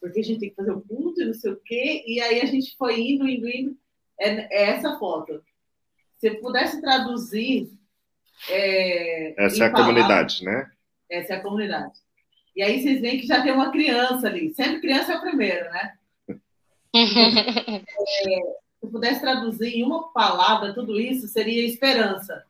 porque 0.00 0.20
a 0.20 0.22
gente 0.22 0.40
tem 0.40 0.50
que 0.50 0.56
fazer 0.56 0.72
o 0.72 0.82
culto 0.82 1.22
e 1.22 1.26
não 1.26 1.34
sei 1.34 1.52
o 1.52 1.60
quê. 1.64 2.04
E 2.06 2.20
aí 2.20 2.40
a 2.40 2.46
gente 2.46 2.76
foi 2.76 3.00
indo, 3.00 3.28
indo, 3.28 3.48
indo. 3.48 3.76
É, 4.18 4.28
é 4.28 4.70
essa 4.70 4.98
foto. 4.98 5.42
Se 6.18 6.28
eu 6.28 6.40
pudesse 6.40 6.80
traduzir. 6.80 7.70
É, 8.48 9.44
essa 9.44 9.64
é 9.64 9.66
a 9.68 9.70
palavras, 9.70 9.94
comunidade, 9.94 10.44
né? 10.44 10.70
Essa 11.10 11.34
é 11.34 11.36
a 11.36 11.42
comunidade. 11.42 11.98
E 12.56 12.62
aí 12.62 12.82
vocês 12.82 13.00
veem 13.00 13.20
que 13.20 13.26
já 13.26 13.42
tem 13.42 13.52
uma 13.52 13.70
criança 13.70 14.26
ali. 14.26 14.54
Sempre 14.54 14.80
criança 14.80 15.12
é 15.12 15.16
o 15.16 15.20
primeiro, 15.20 15.64
né? 15.70 15.94
é, 16.94 17.80
se 17.80 18.82
eu 18.82 18.90
pudesse 18.90 19.20
traduzir 19.20 19.74
em 19.74 19.82
uma 19.82 20.12
palavra 20.12 20.74
tudo 20.74 21.00
isso, 21.00 21.26
seria 21.26 21.66
esperança. 21.66 22.44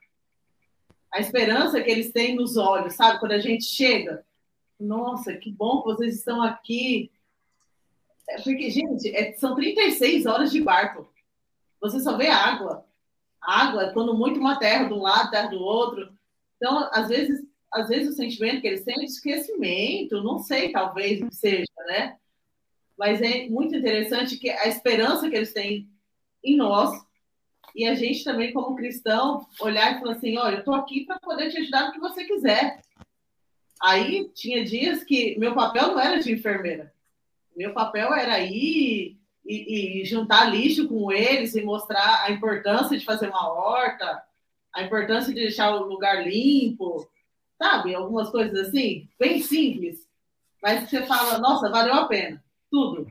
A 1.15 1.21
esperança 1.21 1.81
que 1.81 1.89
eles 1.89 2.11
têm 2.11 2.35
nos 2.35 2.57
olhos, 2.57 2.95
sabe? 2.95 3.21
Quando 3.21 3.31
a 3.31 3.39
gente 3.39 3.63
chega, 3.63 4.27
nossa, 4.81 5.33
que 5.33 5.49
bom 5.49 5.81
que 5.81 5.95
vocês 5.95 6.17
estão 6.17 6.43
aqui. 6.43 7.09
É 8.29 8.43
porque, 8.43 8.69
gente, 8.69 9.15
é, 9.15 9.33
são 9.35 9.55
36 9.55 10.27
horas 10.27 10.51
de 10.51 10.61
barco. 10.61 11.09
Você 11.81 12.01
só 12.01 12.17
vê 12.17 12.27
água. 12.27 12.85
Água, 13.41 13.93
quando 13.93 14.13
muito 14.13 14.41
uma 14.41 14.59
terra 14.59 14.89
de 14.89 14.93
um 14.93 15.03
lado, 15.03 15.31
terra 15.31 15.47
do 15.47 15.61
outro. 15.61 16.13
Então, 16.57 16.91
às 16.93 17.07
vezes, 17.07 17.47
às 17.73 17.89
vezes 17.89 18.13
o 18.13 18.17
sentimento 18.17 18.61
que 18.61 18.67
eles 18.67 18.83
têm 18.83 18.97
é 18.97 18.99
de 18.99 19.05
esquecimento, 19.05 20.21
não 20.21 20.41
sei, 20.41 20.73
talvez 20.73 21.21
seja, 21.31 21.65
né? 21.87 22.17
Mas 22.99 23.23
é 23.23 23.49
muito 23.49 23.77
interessante 23.77 24.37
que 24.37 24.51
a 24.51 24.67
esperança 24.67 25.31
que 25.31 25.37
eles 25.37 25.53
têm 25.53 25.89
em 26.43 26.57
nós 26.57 26.91
e 27.75 27.87
a 27.87 27.95
gente 27.95 28.25
também, 28.25 28.53
como 28.53 28.77
cristão, 28.77 29.47
olhar 29.61 29.97
e 29.97 30.01
falar 30.01 30.13
assim: 30.13 30.39
olha, 30.39 30.55
eu 30.55 30.59
estou 30.61 30.75
aqui 30.75 31.05
para 31.05 31.19
poder 31.19 31.51
te 31.51 31.59
ajudar 31.59 31.87
no 31.87 31.93
que 31.93 32.01
você 32.01 32.25
quiser. 32.25 32.81
Aí 33.83 34.31
tinha 34.35 34.65
dias 34.65 35.05
que 35.05 35.39
meu 35.39 35.55
papel 35.55 35.89
não 35.89 36.01
era 36.01 36.19
de 36.19 36.33
enfermeira. 36.33 36.93
Meu 37.57 37.73
papel 37.73 38.13
era 38.15 38.41
ir 38.41 39.19
e, 39.45 40.01
e, 40.01 40.05
juntar 40.05 40.47
lixo 40.47 40.89
com 40.89 41.13
eles 41.13 41.55
e 41.55 41.63
mostrar 41.63 42.25
a 42.25 42.31
importância 42.31 42.97
de 42.99 43.05
fazer 43.05 43.29
uma 43.29 43.49
horta, 43.53 44.23
a 44.75 44.83
importância 44.83 45.33
de 45.33 45.41
deixar 45.41 45.75
o 45.75 45.87
lugar 45.87 46.27
limpo, 46.27 47.09
sabe? 47.59 47.95
Algumas 47.95 48.31
coisas 48.31 48.69
assim, 48.69 49.09
bem 49.19 49.41
simples. 49.43 50.09
Mas 50.63 50.89
você 50.89 51.05
fala, 51.05 51.39
nossa, 51.39 51.69
valeu 51.69 51.95
a 51.95 52.07
pena, 52.07 52.43
tudo. 52.71 53.11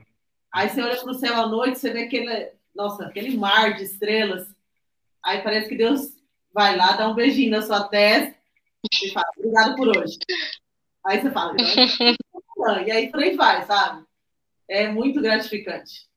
Aí 0.52 0.68
você 0.68 0.82
olha 0.82 0.96
para 0.96 1.10
o 1.10 1.14
céu 1.14 1.36
à 1.36 1.46
noite, 1.46 1.78
você 1.78 1.92
vê 1.92 2.02
aquele, 2.02 2.52
nossa, 2.74 3.04
aquele 3.04 3.36
mar 3.36 3.74
de 3.74 3.84
estrelas. 3.84 4.46
Aí 5.24 5.42
parece 5.42 5.68
que 5.68 5.76
Deus 5.76 6.12
vai 6.52 6.76
lá, 6.76 6.92
dá 6.92 7.08
um 7.08 7.14
beijinho 7.14 7.50
na 7.50 7.62
sua 7.62 7.84
testa 7.88 8.34
e 9.02 9.10
fala, 9.10 9.26
obrigado 9.36 9.76
por 9.76 9.96
hoje. 9.96 10.18
Aí 11.06 11.20
você 11.20 11.30
fala, 11.30 11.54
e 12.86 12.90
aí 12.90 13.10
por 13.10 13.20
aí 13.20 13.36
vai, 13.36 13.64
sabe? 13.66 14.04
É 14.68 14.88
muito 14.88 15.20
gratificante. 15.20 16.08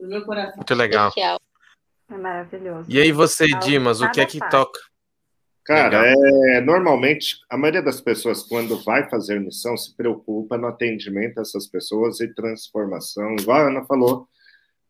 No 0.00 0.08
meu 0.08 0.24
coração. 0.24 0.56
Muito 0.56 0.74
legal. 0.74 1.12
É 1.16 2.16
maravilhoso. 2.16 2.90
E 2.90 3.00
aí 3.00 3.12
você, 3.12 3.46
Dimas, 3.46 4.00
o 4.00 4.10
que 4.10 4.20
é 4.20 4.26
que 4.26 4.38
toca? 4.50 4.80
Cara, 5.64 6.04
é, 6.06 6.60
normalmente 6.60 7.38
a 7.48 7.56
maioria 7.56 7.82
das 7.82 7.98
pessoas, 7.98 8.42
quando 8.42 8.82
vai 8.84 9.08
fazer 9.08 9.40
missão, 9.40 9.74
se 9.76 9.96
preocupa 9.96 10.58
no 10.58 10.66
atendimento 10.66 11.36
dessas 11.36 11.66
pessoas 11.66 12.20
e 12.20 12.34
transformação. 12.34 13.34
Igual 13.38 13.60
a 13.60 13.68
Ana 13.68 13.84
falou, 13.86 14.28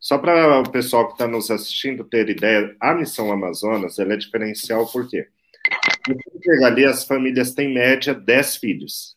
só 0.05 0.19
para 0.19 0.61
o 0.61 0.71
pessoal 0.71 1.07
que 1.07 1.15
está 1.15 1.27
nos 1.27 1.51
assistindo 1.51 2.05
ter 2.05 2.29
ideia, 2.29 2.77
a 2.79 2.95
missão 2.95 3.33
Amazonas 3.33 3.99
ela 3.99 4.13
é 4.13 4.17
diferencial 4.19 4.87
por 4.87 5.09
quê? 5.09 5.27
ali 6.63 6.85
as 6.85 7.07
famílias 7.07 7.55
têm 7.55 7.73
média 7.73 8.13
10 8.13 8.57
filhos. 8.57 9.17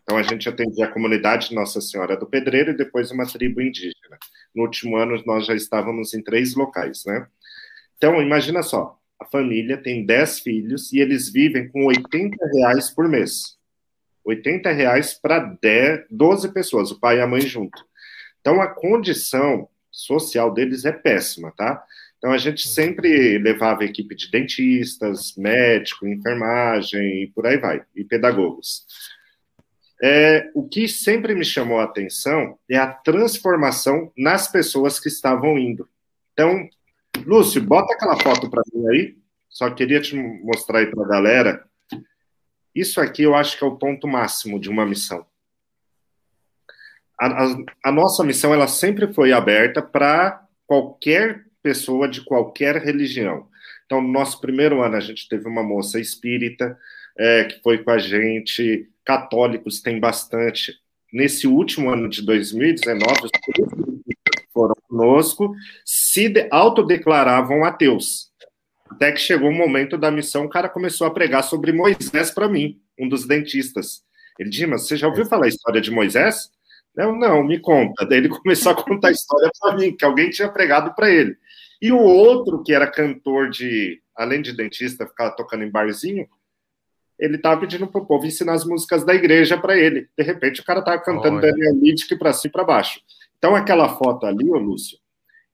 Então 0.00 0.16
a 0.16 0.22
gente 0.22 0.48
atendia 0.48 0.84
a 0.84 0.92
comunidade 0.92 1.52
Nossa 1.52 1.80
Senhora 1.80 2.16
do 2.16 2.26
Pedreiro 2.26 2.70
e 2.70 2.76
depois 2.76 3.10
uma 3.10 3.26
tribo 3.26 3.60
indígena. 3.60 4.16
No 4.54 4.62
último 4.62 4.96
ano 4.96 5.20
nós 5.26 5.46
já 5.46 5.54
estávamos 5.56 6.14
em 6.14 6.22
três 6.22 6.54
locais, 6.54 7.04
né? 7.04 7.26
Então 7.96 8.22
imagina 8.22 8.62
só, 8.62 8.96
a 9.18 9.24
família 9.24 9.76
tem 9.78 10.06
10 10.06 10.38
filhos 10.38 10.92
e 10.92 11.00
eles 11.00 11.28
vivem 11.28 11.68
com 11.68 11.86
80 11.86 12.36
reais 12.54 12.88
por 12.88 13.08
mês. 13.08 13.58
80 14.24 14.70
reais 14.70 15.12
para 15.12 15.58
12 16.08 16.52
pessoas, 16.52 16.92
o 16.92 17.00
pai 17.00 17.18
e 17.18 17.20
a 17.20 17.26
mãe 17.26 17.40
junto. 17.40 17.84
Então 18.40 18.60
a 18.60 18.68
condição 18.68 19.68
social 19.90 20.52
deles 20.52 20.84
é 20.84 20.92
péssima, 20.92 21.52
tá? 21.56 21.84
Então 22.18 22.32
a 22.32 22.38
gente 22.38 22.68
sempre 22.68 23.38
levava 23.38 23.84
equipe 23.84 24.14
de 24.14 24.30
dentistas, 24.30 25.34
médico, 25.36 26.06
enfermagem 26.06 27.22
e 27.22 27.26
por 27.28 27.46
aí 27.46 27.56
vai, 27.56 27.82
e 27.96 28.04
pedagogos. 28.04 28.86
É, 30.02 30.50
o 30.54 30.66
que 30.66 30.88
sempre 30.88 31.34
me 31.34 31.44
chamou 31.44 31.78
a 31.78 31.84
atenção 31.84 32.58
é 32.68 32.76
a 32.76 32.86
transformação 32.86 34.10
nas 34.16 34.50
pessoas 34.50 34.98
que 34.98 35.08
estavam 35.08 35.58
indo. 35.58 35.88
Então, 36.32 36.68
Lúcio, 37.26 37.62
bota 37.62 37.92
aquela 37.92 38.18
foto 38.18 38.48
para 38.48 38.62
mim 38.72 38.86
aí. 38.88 39.16
Só 39.48 39.68
queria 39.70 40.00
te 40.00 40.16
mostrar 40.16 40.78
aí 40.78 40.86
para 40.86 41.04
a 41.04 41.08
galera. 41.08 41.64
Isso 42.74 43.00
aqui 43.00 43.24
eu 43.24 43.34
acho 43.34 43.58
que 43.58 43.64
é 43.64 43.66
o 43.66 43.76
ponto 43.76 44.06
máximo 44.06 44.58
de 44.58 44.70
uma 44.70 44.86
missão. 44.86 45.26
A, 47.20 47.54
a, 47.84 47.92
nossa 47.92 48.24
missão 48.24 48.54
ela 48.54 48.66
sempre 48.66 49.12
foi 49.12 49.30
aberta 49.30 49.82
para 49.82 50.42
qualquer 50.66 51.44
pessoa 51.62 52.08
de 52.08 52.24
qualquer 52.24 52.76
religião. 52.76 53.46
Então, 53.84 54.00
no 54.00 54.10
nosso 54.10 54.40
primeiro 54.40 54.82
ano, 54.82 54.96
a 54.96 55.00
gente 55.00 55.28
teve 55.28 55.46
uma 55.46 55.62
moça 55.62 56.00
espírita 56.00 56.78
é, 57.18 57.44
que 57.44 57.60
foi 57.62 57.84
com 57.84 57.90
a 57.90 57.98
gente, 57.98 58.88
católicos 59.04 59.82
tem 59.82 60.00
bastante. 60.00 60.74
Nesse 61.12 61.46
último 61.46 61.90
ano 61.90 62.08
de 62.08 62.24
2019, 62.24 63.04
os 63.24 63.30
foram 64.52 64.74
conosco 64.88 65.54
se 65.84 66.32
autodeclaravam 66.50 67.64
ateus. 67.64 68.30
Até 68.90 69.12
que 69.12 69.20
chegou 69.20 69.50
o 69.50 69.54
momento 69.54 69.96
da 69.96 70.10
missão, 70.10 70.44
o 70.44 70.48
cara 70.48 70.68
começou 70.68 71.06
a 71.06 71.10
pregar 71.12 71.44
sobre 71.44 71.72
Moisés 71.72 72.30
para 72.30 72.48
mim, 72.48 72.80
um 72.98 73.08
dos 73.08 73.26
dentistas. 73.26 74.02
Ele 74.38 74.50
disse, 74.50 74.66
mas 74.66 74.86
você 74.86 74.96
já 74.96 75.06
ouviu 75.06 75.26
falar 75.26 75.46
a 75.46 75.48
história 75.48 75.80
de 75.80 75.90
Moisés? 75.90 76.50
Não, 77.00 77.16
não, 77.16 77.42
me 77.42 77.58
conta. 77.58 78.04
Daí 78.04 78.18
ele 78.18 78.28
começou 78.30 78.72
a 78.72 78.74
contar 78.74 79.08
a 79.08 79.12
história 79.12 79.50
para 79.58 79.74
mim, 79.74 79.96
que 79.96 80.04
alguém 80.04 80.28
tinha 80.28 80.50
pregado 80.50 80.94
para 80.94 81.10
ele. 81.10 81.34
E 81.80 81.90
o 81.90 81.98
outro, 81.98 82.62
que 82.62 82.74
era 82.74 82.86
cantor 82.86 83.48
de, 83.48 84.02
além 84.14 84.42
de 84.42 84.52
dentista, 84.52 85.06
ficava 85.06 85.34
tocando 85.34 85.64
em 85.64 85.70
barzinho, 85.70 86.28
ele 87.18 87.36
estava 87.36 87.58
pedindo 87.58 87.86
para 87.86 88.00
o 88.02 88.06
povo 88.06 88.26
ensinar 88.26 88.52
as 88.52 88.66
músicas 88.66 89.02
da 89.04 89.14
igreja 89.14 89.56
para 89.56 89.78
ele. 89.78 90.08
De 90.16 90.22
repente, 90.22 90.60
o 90.60 90.64
cara 90.64 90.80
estava 90.80 91.00
cantando 91.00 91.38
Olha. 91.38 91.50
Daniel 91.50 91.74
Lidick 91.74 92.16
para 92.16 92.34
cima 92.34 92.50
e 92.50 92.52
para 92.52 92.64
baixo. 92.64 93.00
Então, 93.38 93.56
aquela 93.56 93.88
foto 93.96 94.26
ali, 94.26 94.50
ô 94.50 94.58
Lúcio, 94.58 94.98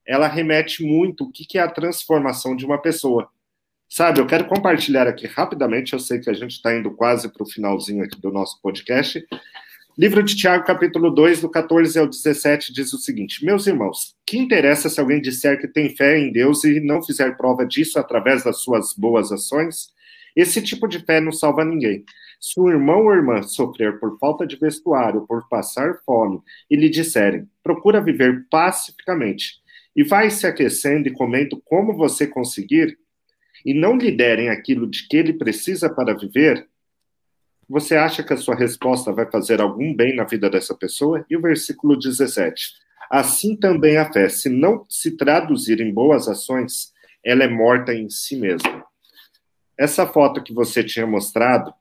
ela 0.04 0.26
remete 0.26 0.84
muito 0.84 1.24
o 1.24 1.30
que, 1.30 1.44
que 1.44 1.58
é 1.58 1.62
a 1.62 1.70
transformação 1.70 2.56
de 2.56 2.66
uma 2.66 2.78
pessoa. 2.78 3.28
Sabe, 3.88 4.20
eu 4.20 4.26
quero 4.26 4.46
compartilhar 4.46 5.06
aqui 5.06 5.28
rapidamente, 5.28 5.92
eu 5.92 6.00
sei 6.00 6.18
que 6.18 6.28
a 6.28 6.32
gente 6.32 6.52
está 6.52 6.74
indo 6.74 6.90
quase 6.90 7.32
para 7.32 7.44
o 7.44 7.48
finalzinho 7.48 8.04
aqui 8.04 8.20
do 8.20 8.32
nosso 8.32 8.60
podcast, 8.60 9.24
Livro 9.98 10.22
de 10.22 10.36
Tiago, 10.36 10.62
capítulo 10.62 11.10
2, 11.10 11.40
do 11.40 11.48
14 11.48 11.98
ao 11.98 12.06
17, 12.06 12.70
diz 12.70 12.92
o 12.92 12.98
seguinte: 12.98 13.42
Meus 13.42 13.66
irmãos, 13.66 14.14
que 14.26 14.36
interessa 14.36 14.90
se 14.90 15.00
alguém 15.00 15.22
disser 15.22 15.58
que 15.58 15.66
tem 15.66 15.96
fé 15.96 16.18
em 16.18 16.30
Deus 16.30 16.64
e 16.64 16.80
não 16.80 17.02
fizer 17.02 17.34
prova 17.34 17.64
disso 17.64 17.98
através 17.98 18.44
das 18.44 18.60
suas 18.60 18.92
boas 18.92 19.32
ações? 19.32 19.88
Esse 20.36 20.60
tipo 20.60 20.86
de 20.86 20.98
fé 20.98 21.18
não 21.18 21.32
salva 21.32 21.64
ninguém. 21.64 22.04
Se 22.38 22.60
um 22.60 22.68
irmão 22.68 23.06
ou 23.06 23.14
irmã 23.14 23.42
sofrer 23.42 23.98
por 23.98 24.18
falta 24.18 24.46
de 24.46 24.56
vestuário, 24.56 25.26
por 25.26 25.48
passar 25.48 25.94
fome, 26.04 26.42
e 26.70 26.76
lhe 26.76 26.90
disserem, 26.90 27.48
procura 27.62 27.98
viver 27.98 28.46
pacificamente, 28.50 29.62
e 29.96 30.04
vai 30.04 30.28
se 30.28 30.46
aquecendo 30.46 31.08
e 31.08 31.12
comendo 31.12 31.58
como 31.64 31.96
você 31.96 32.26
conseguir, 32.26 32.98
e 33.64 33.72
não 33.72 33.96
lhe 33.96 34.12
derem 34.12 34.50
aquilo 34.50 34.86
de 34.86 35.08
que 35.08 35.16
ele 35.16 35.32
precisa 35.32 35.88
para 35.88 36.14
viver, 36.14 36.68
você 37.68 37.96
acha 37.96 38.22
que 38.22 38.32
a 38.32 38.36
sua 38.36 38.54
resposta 38.54 39.12
vai 39.12 39.30
fazer 39.30 39.60
algum 39.60 39.94
bem 39.94 40.14
na 40.14 40.24
vida 40.24 40.48
dessa 40.48 40.74
pessoa? 40.74 41.24
E 41.28 41.36
o 41.36 41.40
versículo 41.40 41.98
17. 41.98 42.74
Assim 43.10 43.56
também 43.56 43.96
a 43.96 44.12
fé, 44.12 44.28
se 44.28 44.48
não 44.48 44.84
se 44.88 45.16
traduzir 45.16 45.80
em 45.80 45.92
boas 45.92 46.28
ações, 46.28 46.92
ela 47.24 47.44
é 47.44 47.48
morta 47.48 47.92
em 47.92 48.08
si 48.08 48.36
mesma. 48.36 48.84
Essa 49.78 50.06
foto 50.06 50.42
que 50.42 50.52
você 50.52 50.82
tinha 50.82 51.06
mostrado 51.06 51.72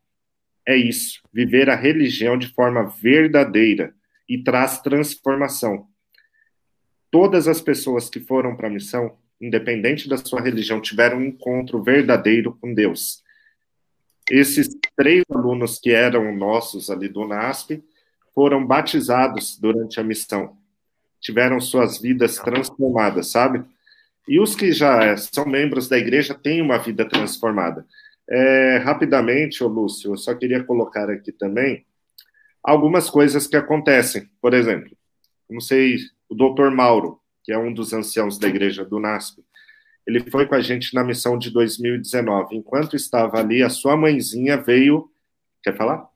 é 0.67 0.75
isso, 0.75 1.21
viver 1.31 1.69
a 1.69 1.75
religião 1.75 2.37
de 2.37 2.47
forma 2.47 2.83
verdadeira 3.01 3.93
e 4.27 4.43
traz 4.43 4.81
transformação. 4.81 5.87
Todas 7.11 7.47
as 7.47 7.61
pessoas 7.61 8.09
que 8.09 8.19
foram 8.19 8.55
para 8.55 8.67
a 8.67 8.71
missão, 8.71 9.17
independente 9.39 10.09
da 10.09 10.17
sua 10.17 10.41
religião, 10.41 10.81
tiveram 10.81 11.19
um 11.19 11.25
encontro 11.25 11.81
verdadeiro 11.83 12.57
com 12.59 12.73
Deus. 12.73 13.23
Esses 14.29 14.69
três 14.95 15.23
alunos 15.29 15.79
que 15.79 15.91
eram 15.91 16.35
nossos 16.35 16.89
ali 16.89 17.07
do 17.07 17.27
NASP 17.27 17.83
foram 18.33 18.65
batizados 18.65 19.57
durante 19.57 19.99
a 19.99 20.03
missão. 20.03 20.57
Tiveram 21.21 21.59
suas 21.59 21.99
vidas 21.99 22.37
transformadas, 22.37 23.27
sabe? 23.27 23.63
E 24.27 24.39
os 24.39 24.55
que 24.55 24.71
já 24.71 25.15
são 25.17 25.45
membros 25.45 25.87
da 25.87 25.97
igreja 25.97 26.33
têm 26.33 26.61
uma 26.61 26.77
vida 26.79 27.07
transformada. 27.07 27.85
É, 28.27 28.77
rapidamente, 28.77 29.63
ô 29.63 29.67
Lúcio, 29.67 30.13
eu 30.13 30.17
só 30.17 30.33
queria 30.33 30.63
colocar 30.63 31.09
aqui 31.09 31.31
também 31.31 31.85
algumas 32.63 33.09
coisas 33.09 33.45
que 33.45 33.55
acontecem. 33.55 34.27
Por 34.41 34.55
exemplo, 34.55 34.97
não 35.47 35.61
sei, 35.61 35.97
o 36.27 36.33
doutor 36.33 36.71
Mauro, 36.71 37.19
que 37.43 37.51
é 37.51 37.57
um 37.57 37.71
dos 37.71 37.93
anciãos 37.93 38.39
da 38.39 38.47
igreja 38.47 38.83
do 38.83 38.99
NASP, 38.99 39.43
ele 40.05 40.19
foi 40.29 40.45
com 40.45 40.55
a 40.55 40.61
gente 40.61 40.93
na 40.93 41.03
missão 41.03 41.37
de 41.37 41.49
2019. 41.49 42.55
Enquanto 42.55 42.95
estava 42.95 43.39
ali, 43.39 43.63
a 43.63 43.69
sua 43.69 43.97
mãezinha 43.97 44.57
veio. 44.57 45.09
Quer 45.63 45.75
falar? 45.75 46.07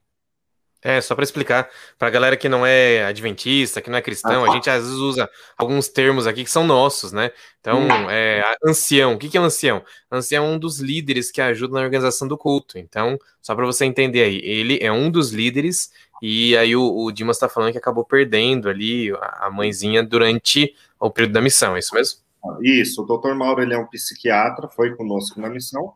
É, 0.81 1.01
só 1.01 1.13
para 1.13 1.25
explicar, 1.25 1.69
para 1.97 2.07
a 2.07 2.11
galera 2.11 2.37
que 2.37 2.47
não 2.47 2.65
é 2.65 3.03
adventista, 3.03 3.81
que 3.81 3.89
não 3.89 3.97
é 3.97 4.01
cristão, 4.01 4.49
a 4.49 4.53
gente 4.53 4.69
às 4.69 4.83
vezes 4.83 4.97
usa 4.97 5.29
alguns 5.57 5.89
termos 5.89 6.25
aqui 6.25 6.45
que 6.45 6.49
são 6.49 6.65
nossos, 6.65 7.11
né? 7.11 7.31
Então, 7.59 7.81
hum. 7.81 8.09
é, 8.09 8.41
ancião, 8.65 9.13
o 9.13 9.17
que, 9.17 9.27
que 9.27 9.37
é 9.37 9.41
um 9.41 9.45
ancião? 9.45 9.83
Ancião 10.09 10.45
é 10.45 10.47
um 10.47 10.57
dos 10.57 10.79
líderes 10.79 11.31
que 11.31 11.41
ajuda 11.41 11.73
na 11.73 11.81
organização 11.81 12.29
do 12.29 12.37
culto. 12.37 12.79
Então, 12.79 13.19
só 13.41 13.53
para 13.55 13.65
você 13.65 13.83
entender 13.83 14.23
aí, 14.23 14.37
ele 14.37 14.79
é 14.81 14.89
um 14.89 15.11
dos 15.11 15.31
líderes, 15.31 15.91
e 16.21 16.55
aí 16.55 16.73
o, 16.77 17.03
o 17.03 17.11
Dimas 17.11 17.35
está 17.35 17.49
falando 17.49 17.73
que 17.73 17.77
acabou 17.77 18.05
perdendo 18.05 18.69
ali 18.69 19.11
a 19.19 19.49
mãezinha 19.51 20.01
durante 20.01 20.73
o 20.97 21.11
período 21.11 21.33
da 21.33 21.41
missão, 21.41 21.75
é 21.75 21.79
isso 21.79 21.93
mesmo? 21.93 22.19
Isso, 22.61 23.01
o 23.01 23.05
doutor 23.05 23.35
Mauro 23.35 23.61
ele 23.61 23.73
é 23.73 23.77
um 23.77 23.87
psiquiatra, 23.87 24.69
foi 24.69 24.95
conosco 24.95 25.39
na 25.41 25.49
missão, 25.49 25.93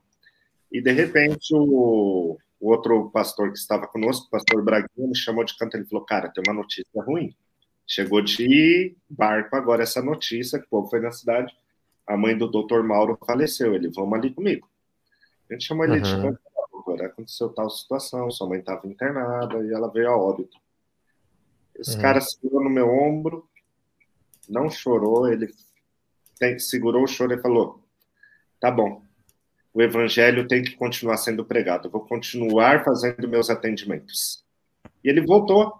e 0.71 0.81
de 0.81 0.91
repente 0.91 1.53
o 1.53 2.37
o 2.63 2.69
outro 2.69 3.09
pastor 3.09 3.51
que 3.51 3.57
estava 3.57 3.85
conosco, 3.87 4.27
o 4.27 4.29
pastor 4.29 4.63
Braguinha, 4.63 5.05
me 5.05 5.17
chamou 5.17 5.43
de 5.43 5.53
canto. 5.57 5.75
Ele 5.75 5.83
falou: 5.83 6.05
Cara, 6.05 6.29
tem 6.29 6.41
uma 6.47 6.53
notícia 6.53 7.03
ruim. 7.03 7.35
Chegou 7.85 8.21
de 8.21 8.95
barco 9.09 9.53
agora 9.57 9.83
essa 9.83 10.01
notícia, 10.01 10.57
que 10.57 10.65
o 10.65 10.69
povo 10.69 10.89
foi 10.89 11.01
na 11.01 11.11
cidade. 11.11 11.53
A 12.07 12.15
mãe 12.15 12.37
do 12.37 12.47
doutor 12.47 12.81
Mauro 12.81 13.19
faleceu. 13.27 13.75
Ele, 13.75 13.89
vamos 13.89 14.17
ali 14.17 14.33
comigo. 14.33 14.69
A 15.49 15.53
gente 15.53 15.65
chamou 15.65 15.83
ele 15.83 15.97
uhum. 15.97 16.01
de 16.01 16.15
canto. 16.15 16.39
Doutor, 16.71 17.05
aconteceu 17.05 17.49
tal 17.49 17.69
situação, 17.69 18.31
sua 18.31 18.47
mãe 18.47 18.59
estava 18.59 18.87
internada 18.87 19.59
e 19.59 19.73
ela 19.73 19.91
veio 19.91 20.09
a 20.09 20.17
óbito. 20.17 20.57
Esse 21.75 21.97
uhum. 21.97 22.01
cara 22.01 22.21
segurou 22.21 22.63
no 22.63 22.69
meu 22.69 22.87
ombro, 22.89 23.45
não 24.47 24.69
chorou, 24.69 25.27
ele 25.27 25.53
segurou 26.59 27.03
o 27.03 27.07
choro 27.07 27.33
e 27.33 27.41
falou: 27.41 27.83
Tá 28.59 28.69
bom, 28.71 29.03
o 29.73 29.81
evangelho 29.81 30.47
tem 30.47 30.63
que 30.63 30.75
continuar 30.75 31.17
sendo 31.17 31.43
pregado. 31.43 31.89
Vou 31.89 32.01
continuar 32.01 32.83
fazendo 32.83 33.27
meus 33.27 33.49
atendimentos. 33.49 34.43
E 35.03 35.09
ele 35.09 35.25
voltou. 35.25 35.73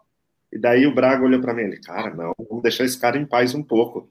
E 0.51 0.58
daí 0.58 0.86
o 0.86 0.93
Braga 0.93 1.24
olhou 1.24 1.41
para 1.41 1.54
mim, 1.54 1.64
ele, 1.64 1.80
cara, 1.80 2.14
não, 2.14 2.34
vamos 2.38 2.62
deixar 2.62 2.84
esse 2.84 2.99
cara 2.99 3.18
em 3.18 3.26
paz 3.26 3.56
um 3.56 3.64
pouco. 3.64 4.08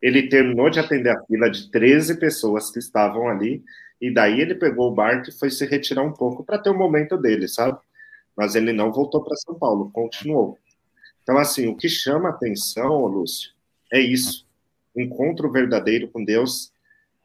Ele 0.00 0.28
terminou 0.28 0.70
de 0.70 0.80
atender 0.80 1.10
a 1.10 1.24
fila 1.24 1.50
de 1.50 1.70
13 1.70 2.18
pessoas 2.18 2.70
que 2.70 2.78
estavam 2.78 3.28
ali, 3.28 3.62
e 4.00 4.12
daí 4.12 4.40
ele 4.40 4.54
pegou 4.54 4.90
o 4.90 4.94
barco 4.94 5.28
e 5.28 5.32
foi 5.32 5.50
se 5.50 5.66
retirar 5.66 6.02
um 6.02 6.12
pouco 6.12 6.42
para 6.42 6.58
ter 6.58 6.70
o 6.70 6.78
momento 6.78 7.18
dele, 7.18 7.48
sabe? 7.48 7.78
Mas 8.36 8.54
ele 8.54 8.72
não 8.72 8.92
voltou 8.92 9.22
para 9.22 9.36
São 9.36 9.54
Paulo, 9.54 9.90
continuou. 9.92 10.58
Então, 11.22 11.38
assim, 11.38 11.68
o 11.68 11.76
que 11.76 11.88
chama 11.88 12.30
atenção, 12.30 13.06
Lúcio, 13.06 13.50
é 13.92 14.00
isso. 14.00 14.46
Encontro 14.96 15.50
verdadeiro 15.50 16.08
com 16.08 16.24
Deus 16.24 16.72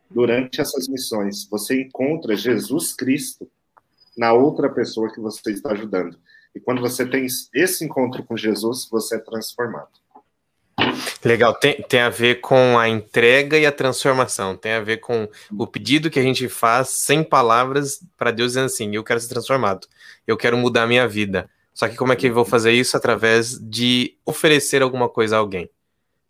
durante 0.09 0.59
essas 0.59 0.87
missões, 0.87 1.47
você 1.47 1.81
encontra 1.81 2.35
Jesus 2.35 2.93
Cristo 2.93 3.47
na 4.17 4.33
outra 4.33 4.69
pessoa 4.69 5.11
que 5.13 5.19
você 5.19 5.51
está 5.51 5.71
ajudando. 5.71 6.17
E 6.53 6.59
quando 6.59 6.81
você 6.81 7.05
tem 7.05 7.27
esse 7.53 7.85
encontro 7.85 8.23
com 8.23 8.35
Jesus, 8.35 8.87
você 8.89 9.15
é 9.15 9.19
transformado. 9.19 9.99
Legal, 11.23 11.53
tem, 11.53 11.81
tem 11.87 11.99
a 11.99 12.09
ver 12.09 12.41
com 12.41 12.77
a 12.77 12.87
entrega 12.87 13.57
e 13.57 13.65
a 13.65 13.71
transformação, 13.71 14.55
tem 14.55 14.71
a 14.73 14.81
ver 14.81 14.97
com 14.97 15.27
o 15.51 15.67
pedido 15.67 16.09
que 16.09 16.19
a 16.19 16.23
gente 16.23 16.47
faz 16.47 16.89
sem 16.89 17.23
palavras 17.23 18.01
para 18.17 18.31
Deus 18.31 18.51
dizendo 18.51 18.65
assim: 18.65 18.95
eu 18.95 19.03
quero 19.03 19.19
ser 19.19 19.27
transformado, 19.27 19.87
eu 20.25 20.37
quero 20.37 20.57
mudar 20.57 20.83
a 20.83 20.87
minha 20.87 21.07
vida. 21.07 21.49
Só 21.73 21.87
que 21.87 21.95
como 21.95 22.11
é 22.11 22.15
que 22.15 22.27
eu 22.27 22.33
vou 22.33 22.45
fazer 22.45 22.71
isso? 22.71 22.97
Através 22.97 23.59
de 23.59 24.17
oferecer 24.25 24.81
alguma 24.81 25.07
coisa 25.07 25.35
a 25.35 25.39
alguém. 25.39 25.69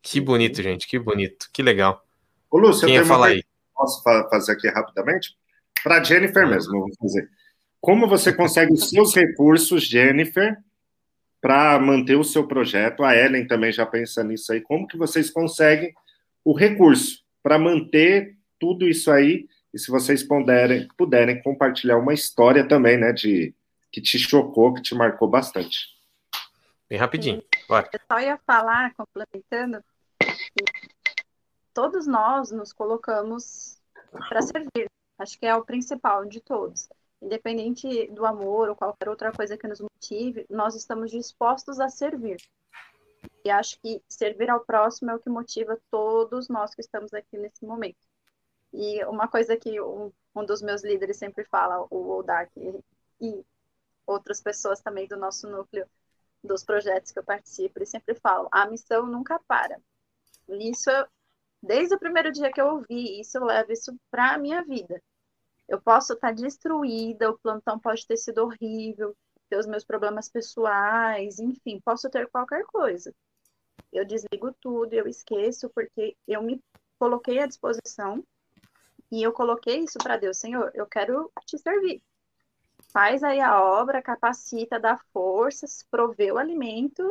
Que 0.02 0.22
bonito, 0.22 0.62
gente, 0.62 0.88
que 0.88 0.98
bonito, 0.98 1.50
que 1.52 1.62
legal. 1.62 2.06
Ô, 2.50 2.58
Lúcio, 2.58 2.88
Quem 2.88 2.96
ia 2.96 3.06
falar 3.06 3.28
aí? 3.28 3.44
posso 3.74 4.04
fazer 4.04 4.52
aqui 4.52 4.68
rapidamente? 4.68 5.38
Para 5.84 6.04
Jennifer 6.04 6.48
mesmo, 6.48 6.80
vou 6.80 6.90
fazer. 7.00 7.30
Como 7.80 8.08
você 8.08 8.34
consegue 8.34 8.74
os 8.74 8.90
seus 8.90 9.16
recursos, 9.16 9.84
Jennifer, 9.84 10.58
para 11.40 11.80
manter 11.80 12.16
o 12.16 12.24
seu 12.24 12.46
projeto? 12.46 13.04
A 13.04 13.16
Ellen 13.16 13.48
também 13.48 13.72
já 13.72 13.86
pensa 13.86 14.24
nisso 14.24 14.52
aí. 14.52 14.60
Como 14.60 14.88
que 14.88 14.98
vocês 14.98 15.30
conseguem 15.30 15.94
o 16.44 16.54
recurso 16.54 17.24
para 17.42 17.58
manter 17.58 18.36
tudo 18.60 18.86
isso 18.86 19.10
aí? 19.10 19.48
E 19.74 19.80
se 19.80 19.90
vocês 19.90 20.24
puderem, 20.24 20.88
puderem 20.98 21.42
compartilhar 21.42 21.98
uma 21.98 22.14
história 22.14 22.68
também, 22.68 22.98
né, 22.98 23.14
de 23.14 23.54
que 23.92 24.02
te 24.02 24.20
chocou, 24.20 24.74
que 24.74 24.82
te 24.82 24.94
marcou 24.94 25.30
bastante. 25.30 25.88
Bem 26.90 26.98
rapidinho. 27.00 27.42
Bora. 27.70 27.88
Eu 27.94 28.00
só 28.12 28.20
ia 28.20 28.36
falar, 28.48 28.96
complementando, 28.96 29.84
todos 31.72 32.08
nós 32.08 32.50
nos 32.50 32.74
colocamos 32.74 33.80
para 34.28 34.42
servir. 34.42 34.90
Acho 35.20 35.38
que 35.38 35.46
é 35.46 35.56
o 35.56 35.64
principal 35.64 36.26
de 36.26 36.42
todos. 36.42 36.90
Independente 37.22 38.08
do 38.08 38.26
amor 38.26 38.70
ou 38.70 38.76
qualquer 38.76 39.08
outra 39.08 39.32
coisa 39.32 39.56
que 39.56 39.68
nos 39.68 39.80
motive, 39.80 40.48
nós 40.50 40.74
estamos 40.74 41.12
dispostos 41.12 41.80
a 41.80 41.90
servir. 41.90 42.38
E 43.46 43.52
acho 43.52 43.80
que 43.82 44.02
servir 44.10 44.50
ao 44.50 44.62
próximo 44.62 45.12
é 45.12 45.16
o 45.16 45.20
que 45.20 45.30
motiva 45.30 45.80
todos 45.92 46.50
nós 46.50 46.74
que 46.74 46.82
estamos 46.82 47.14
aqui 47.14 47.38
nesse 47.38 47.64
momento. 47.64 48.00
E 48.74 49.06
uma 49.06 49.28
coisa 49.28 49.56
que 49.56 49.80
um, 49.80 50.12
um 50.36 50.44
dos 50.44 50.64
meus 50.64 50.84
líderes 50.84 51.18
sempre 51.18 51.44
fala, 51.44 51.86
o 51.92 52.18
Odak, 52.18 52.52
e 53.22 53.46
outras 54.08 54.42
pessoas 54.42 54.82
também 54.82 55.08
do 55.08 55.18
nosso 55.18 55.48
núcleo, 55.48 55.86
dos 56.44 56.64
projetos 56.64 57.12
que 57.12 57.20
eu 57.20 57.24
participo, 57.24 57.80
eles 57.80 57.90
sempre 57.90 58.16
falam: 58.16 58.48
a 58.52 58.66
missão 58.66 59.06
nunca 59.06 59.40
para. 59.48 59.80
Isso 60.48 60.90
Desde 61.62 61.94
o 61.94 62.00
primeiro 62.00 62.32
dia 62.32 62.52
que 62.52 62.62
eu 62.62 62.68
ouvi 62.68 63.20
isso, 63.20 63.38
eu 63.38 63.44
levo 63.44 63.72
isso 63.72 63.94
para 64.10 64.34
a 64.34 64.38
minha 64.38 64.64
vida. 64.64 65.02
Eu 65.68 65.80
posso 65.82 66.14
estar 66.14 66.34
destruída, 66.34 67.30
o 67.30 67.38
plantão 67.38 67.78
pode 67.78 68.08
ter 68.08 68.18
sido 68.18 68.40
horrível, 68.40 69.16
ter 69.50 69.58
os 69.58 69.68
meus 69.68 69.84
problemas 69.84 70.30
pessoais, 70.30 71.38
enfim, 71.38 71.80
posso 71.82 72.10
ter 72.10 72.30
qualquer 72.30 72.64
coisa. 72.66 73.14
Eu 73.92 74.06
desligo 74.06 74.54
tudo, 74.62 74.94
eu 74.94 75.08
esqueço, 75.08 75.70
porque 75.70 76.16
eu 76.28 76.42
me 76.42 76.64
coloquei 76.98 77.40
à 77.40 77.46
disposição 77.46 78.24
e 79.12 79.22
eu 79.22 79.34
coloquei 79.34 79.80
isso 79.80 79.98
para 79.98 80.18
Deus, 80.18 80.38
Senhor, 80.38 80.72
eu 80.74 80.86
quero 80.86 81.32
te 81.46 81.58
servir. 81.58 82.02
Faz 82.92 83.24
aí 83.24 83.40
a 83.40 83.62
obra, 83.62 84.02
capacita, 84.02 84.80
dá 84.80 84.98
forças, 85.14 85.86
provê 85.92 86.32
o 86.32 86.38
alimento 86.38 87.04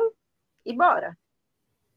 e 0.65 0.73
bora. 0.75 1.17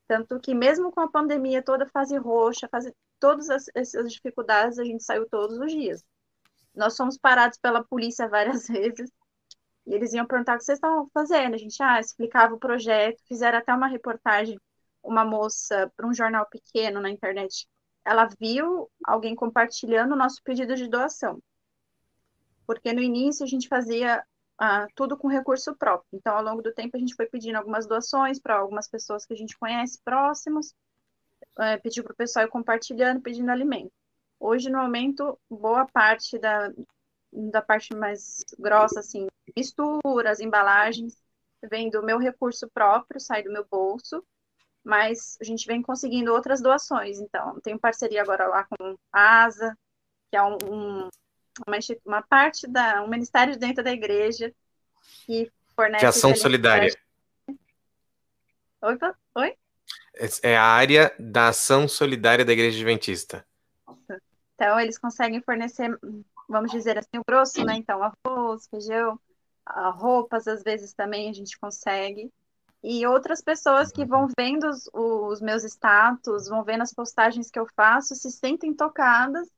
Tanto 0.06 0.38
que 0.40 0.54
mesmo 0.54 0.92
com 0.92 1.00
a 1.00 1.10
pandemia 1.10 1.62
toda 1.62 1.86
fase 1.86 2.16
roxa, 2.16 2.68
fase, 2.68 2.94
todas 3.18 3.50
as, 3.50 3.66
essas 3.74 4.12
dificuldades, 4.12 4.78
a 4.78 4.84
gente 4.84 5.02
saiu 5.02 5.28
todos 5.28 5.58
os 5.58 5.72
dias. 5.72 6.04
Nós 6.74 6.96
fomos 6.96 7.18
parados 7.18 7.58
pela 7.58 7.84
polícia 7.84 8.28
várias 8.28 8.68
vezes, 8.68 9.10
e 9.86 9.94
eles 9.94 10.12
iam 10.12 10.26
perguntar 10.26 10.54
o 10.54 10.58
que 10.58 10.64
vocês 10.64 10.76
estavam 10.76 11.08
fazendo. 11.12 11.54
A 11.54 11.58
gente 11.58 11.82
ah, 11.82 11.98
explicava 12.00 12.54
o 12.54 12.58
projeto, 12.58 13.22
fizeram 13.26 13.58
até 13.58 13.74
uma 13.74 13.88
reportagem, 13.88 14.58
uma 15.02 15.24
moça 15.24 15.92
para 15.96 16.06
um 16.06 16.14
jornal 16.14 16.46
pequeno 16.48 17.00
na 17.00 17.10
internet. 17.10 17.66
Ela 18.04 18.28
viu 18.40 18.88
alguém 19.04 19.34
compartilhando 19.34 20.12
o 20.12 20.16
nosso 20.16 20.40
pedido 20.44 20.76
de 20.76 20.88
doação. 20.88 21.40
Porque 22.74 22.92
no 22.92 23.00
início 23.00 23.44
a 23.44 23.48
gente 23.48 23.68
fazia 23.68 24.24
ah, 24.58 24.86
tudo 24.94 25.16
com 25.16 25.28
recurso 25.28 25.74
próprio. 25.76 26.08
Então, 26.12 26.36
ao 26.36 26.42
longo 26.42 26.62
do 26.62 26.72
tempo, 26.72 26.96
a 26.96 27.00
gente 27.00 27.14
foi 27.14 27.26
pedindo 27.26 27.56
algumas 27.56 27.86
doações 27.86 28.38
para 28.40 28.56
algumas 28.56 28.88
pessoas 28.88 29.26
que 29.26 29.34
a 29.34 29.36
gente 29.36 29.58
conhece 29.58 30.00
próximos. 30.04 30.74
é, 31.58 31.76
pediu 31.78 32.04
para 32.04 32.12
o 32.12 32.16
pessoal 32.16 32.46
ir 32.46 32.50
compartilhando, 32.50 33.20
pedindo 33.20 33.50
alimento. 33.50 33.92
Hoje, 34.40 34.70
no 34.70 34.78
momento, 34.78 35.38
boa 35.50 35.86
parte 35.86 36.38
da, 36.38 36.72
da 37.32 37.62
parte 37.62 37.94
mais 37.94 38.44
grossa, 38.58 39.00
assim, 39.00 39.26
misturas, 39.56 40.40
embalagens, 40.40 41.16
vem 41.62 41.90
do 41.90 42.02
meu 42.02 42.18
recurso 42.18 42.68
próprio, 42.70 43.20
sai 43.20 43.42
do 43.42 43.52
meu 43.52 43.66
bolso, 43.70 44.24
mas 44.84 45.36
a 45.40 45.44
gente 45.44 45.66
vem 45.66 45.82
conseguindo 45.82 46.32
outras 46.32 46.60
doações. 46.60 47.20
Então, 47.20 47.60
tenho 47.60 47.78
parceria 47.78 48.22
agora 48.22 48.46
lá 48.48 48.64
com 48.64 48.96
a 49.12 49.44
ASA, 49.44 49.76
que 50.30 50.36
é 50.36 50.42
um, 50.42 50.56
um, 50.64 51.08
uma, 51.66 51.78
uma, 52.04 52.22
parte 52.22 52.66
da 52.66 53.02
um 53.02 53.08
ministério 53.08 53.58
dentro 53.58 53.84
da 53.84 53.92
igreja 53.92 54.52
que 55.26 55.50
fornece. 55.74 56.00
De 56.00 56.06
ação 56.06 56.34
solidária. 56.34 56.92
Oi? 58.82 58.98
Oi? 59.36 59.56
É 60.42 60.56
a 60.56 60.64
área 60.64 61.14
da 61.18 61.48
ação 61.48 61.88
solidária 61.88 62.44
da 62.44 62.52
Igreja 62.52 62.76
Adventista. 62.76 63.46
Então, 64.54 64.78
eles 64.78 64.98
conseguem 64.98 65.40
fornecer, 65.40 65.98
vamos 66.48 66.70
dizer 66.70 66.98
assim, 66.98 67.18
o 67.18 67.24
grosso, 67.26 67.64
né? 67.64 67.74
Então, 67.76 68.00
arroz, 68.02 68.66
feijão, 68.68 69.18
roupas, 69.94 70.46
às 70.46 70.62
vezes 70.62 70.92
também 70.92 71.30
a 71.30 71.32
gente 71.32 71.58
consegue. 71.58 72.30
E 72.82 73.06
outras 73.06 73.40
pessoas 73.40 73.90
que 73.92 74.04
vão 74.04 74.28
vendo 74.36 74.68
os, 74.68 74.88
os 74.92 75.40
meus 75.40 75.64
status, 75.64 76.48
vão 76.48 76.64
vendo 76.64 76.82
as 76.82 76.92
postagens 76.92 77.50
que 77.50 77.58
eu 77.58 77.66
faço, 77.76 78.14
se 78.14 78.30
sentem 78.30 78.74
tocadas 78.74 79.48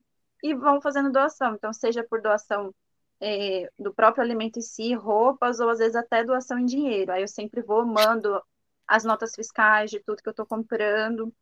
e 0.44 0.54
vão 0.54 0.78
fazendo 0.78 1.10
doação. 1.10 1.54
Então, 1.54 1.72
seja 1.72 2.04
por 2.04 2.20
doação 2.20 2.74
é, 3.18 3.70
do 3.78 3.94
próprio 3.94 4.22
alimento 4.22 4.58
em 4.58 4.62
si, 4.62 4.92
roupas, 4.92 5.58
ou 5.58 5.70
às 5.70 5.78
vezes 5.78 5.96
até 5.96 6.22
doação 6.22 6.58
em 6.58 6.66
dinheiro. 6.66 7.10
Aí 7.12 7.22
eu 7.22 7.28
sempre 7.28 7.62
vou, 7.62 7.86
mando 7.86 8.42
as 8.86 9.04
notas 9.04 9.34
fiscais 9.34 9.90
de 9.90 10.00
tudo 10.00 10.22
que 10.22 10.28
eu 10.28 10.32
estou 10.32 10.44
comprando, 10.44 11.34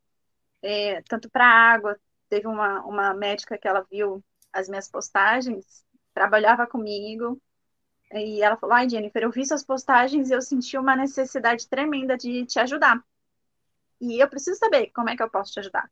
é, 0.61 1.01
tanto 1.03 1.29
para 1.29 1.45
água. 1.45 1.99
Teve 2.29 2.47
uma, 2.47 2.81
uma 2.85 3.13
médica 3.13 3.57
que 3.57 3.67
ela 3.67 3.85
viu 3.91 4.23
as 4.53 4.69
minhas 4.69 4.89
postagens, 4.89 5.85
trabalhava 6.13 6.65
comigo, 6.65 7.41
e 8.13 8.41
ela 8.41 8.55
falou: 8.55 8.73
Ai, 8.73 8.89
Jennifer, 8.89 9.23
eu 9.23 9.31
vi 9.31 9.45
suas 9.45 9.65
postagens 9.65 10.29
e 10.29 10.33
eu 10.33 10.41
senti 10.41 10.77
uma 10.77 10.95
necessidade 10.95 11.67
tremenda 11.67 12.17
de 12.17 12.45
te 12.45 12.57
ajudar. 12.59 13.03
E 13.99 14.23
eu 14.23 14.29
preciso 14.29 14.57
saber 14.57 14.91
como 14.91 15.09
é 15.09 15.17
que 15.17 15.23
eu 15.23 15.29
posso 15.29 15.51
te 15.51 15.59
ajudar. 15.59 15.91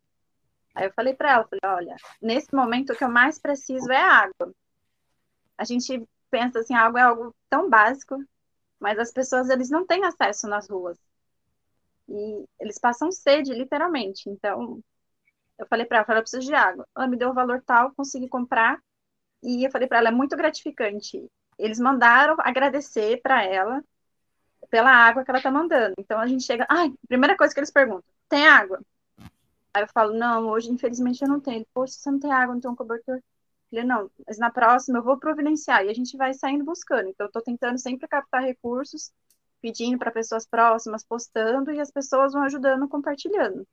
Aí 0.74 0.86
eu 0.86 0.94
falei 0.94 1.14
para 1.14 1.32
ela: 1.34 1.48
falei, 1.48 1.62
Olha, 1.66 1.96
nesse 2.22 2.54
momento 2.54 2.94
o 2.94 2.96
que 2.96 3.04
eu 3.04 3.10
mais 3.10 3.40
preciso 3.40 3.92
é 3.92 4.02
água. 4.02 4.54
A 5.58 5.64
gente 5.64 6.04
pensa 6.30 6.60
assim: 6.60 6.74
água 6.76 7.00
é 7.00 7.04
algo 7.04 7.36
tão 7.50 7.70
básico, 7.70 8.18
mas 8.80 8.98
as 9.00 9.12
pessoas 9.12 9.50
eles 9.50 9.70
não 9.70 9.86
têm 9.86 10.06
acesso 10.06 10.48
nas 10.48 10.70
ruas. 10.70 10.98
E 12.10 12.46
eles 12.60 12.80
passam 12.80 13.12
sede, 13.12 13.54
literalmente. 13.54 14.30
Então, 14.30 14.82
eu 15.58 15.68
falei 15.68 15.86
para 15.86 16.00
ela, 16.00 16.06
ela 16.10 16.22
precisa 16.22 16.42
de 16.44 16.54
água. 16.54 16.88
Ela 16.96 17.08
me 17.08 17.18
deu 17.18 17.30
o 17.30 17.34
valor 17.34 17.62
tal, 17.66 17.94
consegui 17.96 18.28
comprar. 18.28 18.80
E 19.44 19.66
eu 19.66 19.72
falei 19.72 19.88
para 19.88 20.00
ela, 20.00 20.10
é 20.10 20.12
muito 20.12 20.36
gratificante. 20.36 21.26
Eles 21.58 21.80
mandaram 21.80 22.36
agradecer 22.40 23.22
para 23.22 23.44
ela 23.46 23.84
pela 24.70 24.92
água 24.92 25.24
que 25.24 25.32
ela 25.32 25.42
tá 25.42 25.52
mandando. 25.52 25.96
Então 26.00 26.20
a 26.20 26.28
gente 26.28 26.44
chega, 26.44 26.66
ai, 26.70 26.94
primeira 27.08 27.38
coisa 27.38 27.54
que 27.54 27.60
eles 27.60 27.72
perguntam, 27.72 28.04
tem 28.30 28.48
água? 28.48 28.82
Aí 29.74 29.84
eu 29.84 29.88
falo, 29.94 30.14
não, 30.14 30.50
hoje 30.50 30.70
infelizmente 30.70 31.22
eu 31.22 31.30
não 31.30 31.40
tenho. 31.40 31.66
Poxa, 31.74 31.94
você 31.94 32.12
não 32.12 32.20
tem 32.20 32.32
água, 32.32 32.54
não 32.54 32.62
tem 32.62 32.72
um 32.72 32.76
cobertor. 32.76 33.22
Ele, 33.72 33.86
não, 33.86 34.12
mas 34.28 34.38
na 34.38 34.52
próxima 34.52 35.00
eu 35.00 35.04
vou 35.04 35.18
providenciar. 35.18 35.86
E 35.86 35.90
a 35.90 35.94
gente 35.94 36.18
vai 36.18 36.34
saindo 36.34 36.66
buscando. 36.66 37.10
Então 37.10 37.28
eu 37.28 37.32
tô 37.32 37.42
tentando 37.42 37.80
sempre 37.80 38.08
captar 38.08 38.44
recursos 38.44 39.12
pedindo 39.62 39.98
para 39.98 40.12
pessoas 40.12 40.46
próximas, 40.46 41.04
postando, 41.06 41.72
e 41.72 41.80
as 41.80 41.92
pessoas 41.92 42.34
vão 42.34 42.44
ajudando, 42.44 42.88
compartilhando. 42.88 43.66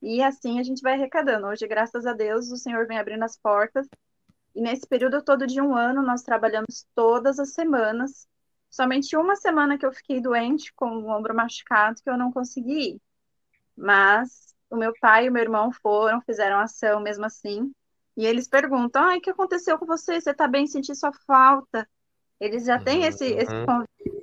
E 0.00 0.22
assim 0.22 0.58
a 0.58 0.62
gente 0.62 0.82
vai 0.82 0.94
arrecadando. 0.94 1.46
Hoje, 1.46 1.66
graças 1.68 2.06
a 2.06 2.12
Deus, 2.12 2.50
o 2.50 2.56
Senhor 2.56 2.86
vem 2.86 2.98
abrindo 2.98 3.22
as 3.22 3.36
portas. 3.36 3.86
E 4.54 4.60
nesse 4.60 4.86
período 4.86 5.22
todo 5.22 5.46
de 5.46 5.60
um 5.60 5.76
ano, 5.76 6.02
nós 6.02 6.22
trabalhamos 6.22 6.86
todas 6.94 7.38
as 7.38 7.52
semanas. 7.52 8.26
Somente 8.70 9.16
uma 9.16 9.36
semana 9.36 9.78
que 9.78 9.86
eu 9.86 9.92
fiquei 9.92 10.20
doente, 10.20 10.72
com 10.74 10.86
o 10.86 11.08
ombro 11.10 11.34
machucado, 11.34 12.02
que 12.02 12.10
eu 12.10 12.18
não 12.18 12.32
consegui 12.32 12.94
ir. 12.94 13.02
Mas 13.76 14.51
o 14.72 14.76
meu 14.76 14.92
pai 15.00 15.26
e 15.26 15.28
o 15.28 15.32
meu 15.32 15.42
irmão 15.42 15.70
foram, 15.70 16.20
fizeram 16.22 16.58
ação 16.58 17.00
mesmo 17.00 17.24
assim. 17.24 17.70
E 18.16 18.26
eles 18.26 18.48
perguntam: 18.48 19.04
ai, 19.04 19.18
o 19.18 19.20
que 19.20 19.30
aconteceu 19.30 19.78
com 19.78 19.86
você? 19.86 20.20
Você 20.20 20.30
está 20.30 20.48
bem? 20.48 20.66
Senti 20.66 20.94
sua 20.94 21.12
falta. 21.26 21.88
Eles 22.40 22.64
já 22.64 22.78
têm 22.78 23.04
esse, 23.04 23.24
esse 23.24 23.54
uhum. 23.54 23.66
convite 23.66 24.22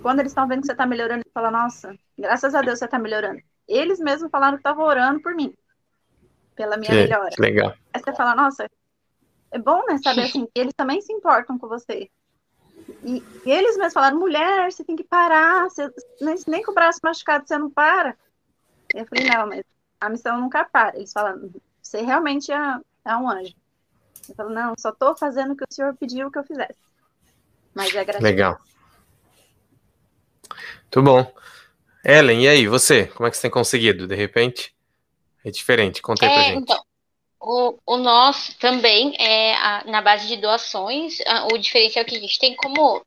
quando 0.00 0.20
eles 0.20 0.32
estão 0.32 0.48
vendo 0.48 0.60
que 0.60 0.66
você 0.66 0.72
está 0.72 0.86
melhorando, 0.86 1.20
eles 1.20 1.32
falam, 1.32 1.50
nossa, 1.50 1.94
graças 2.18 2.54
a 2.54 2.62
Deus 2.62 2.78
você 2.78 2.86
está 2.86 2.98
melhorando. 2.98 3.40
Eles 3.68 4.00
mesmos 4.00 4.30
falaram 4.30 4.56
que 4.56 4.60
estavam 4.60 4.84
orando 4.84 5.20
por 5.20 5.34
mim, 5.34 5.54
pela 6.56 6.76
minha 6.76 6.90
que, 6.90 6.96
melhora. 6.96 7.30
Que 7.30 7.40
legal. 7.40 7.74
Aí 7.92 8.02
você 8.02 8.12
fala, 8.14 8.34
nossa, 8.34 8.66
é 9.50 9.58
bom, 9.58 9.84
né, 9.86 9.98
saber 9.98 10.22
assim, 10.24 10.46
que 10.46 10.60
eles 10.60 10.74
também 10.74 11.00
se 11.00 11.12
importam 11.12 11.58
com 11.58 11.68
você. 11.68 12.08
E, 13.04 13.22
e, 13.44 13.50
eles 13.50 13.76
mesmos 13.76 13.92
falaram, 13.92 14.18
mulher, 14.18 14.72
você 14.72 14.82
tem 14.82 14.96
que 14.96 15.04
parar, 15.04 15.64
você, 15.64 15.88
nem, 16.20 16.36
nem 16.46 16.62
com 16.62 16.72
o 16.72 16.74
braço 16.74 17.00
machucado 17.02 17.46
você 17.46 17.56
não 17.56 17.70
para. 17.70 18.16
Eu 18.94 19.06
falei, 19.06 19.24
não, 19.28 19.46
mas 19.46 19.64
a 20.00 20.08
missão 20.08 20.40
nunca 20.40 20.64
para. 20.64 20.96
Eles 20.96 21.12
falam, 21.12 21.50
você 21.82 22.02
realmente 22.02 22.52
é, 22.52 22.78
é 23.04 23.16
um 23.16 23.28
anjo. 23.28 23.54
Eu 24.28 24.34
falo, 24.34 24.50
não, 24.50 24.74
só 24.78 24.90
estou 24.90 25.16
fazendo 25.16 25.52
o 25.52 25.56
que 25.56 25.64
o 25.64 25.74
senhor 25.74 25.94
pediu 25.96 26.30
que 26.30 26.38
eu 26.38 26.44
fizesse. 26.44 26.78
Mas 27.74 27.88
é 27.94 28.04
gratidão. 28.04 28.30
Legal. 28.30 28.60
Muito 30.82 31.02
bom. 31.02 31.34
Ellen, 32.04 32.44
e 32.44 32.48
aí, 32.48 32.66
você? 32.66 33.06
Como 33.06 33.26
é 33.26 33.30
que 33.30 33.36
você 33.36 33.42
tem 33.42 33.50
conseguido? 33.50 34.06
De 34.06 34.14
repente? 34.14 34.74
É 35.44 35.50
diferente. 35.50 36.02
Conta 36.02 36.26
aí 36.26 36.30
é, 36.30 36.34
pra 36.34 36.42
gente. 36.44 36.62
Então, 36.62 36.82
o, 37.40 37.78
o 37.86 37.96
nosso 37.96 38.56
também 38.58 39.14
é 39.18 39.54
a, 39.56 39.84
na 39.86 40.02
base 40.02 40.26
de 40.26 40.36
doações. 40.36 41.20
A, 41.26 41.46
o 41.46 41.58
diferencial 41.58 42.04
que 42.04 42.16
a 42.16 42.20
gente 42.20 42.38
tem 42.38 42.56
como 42.56 43.04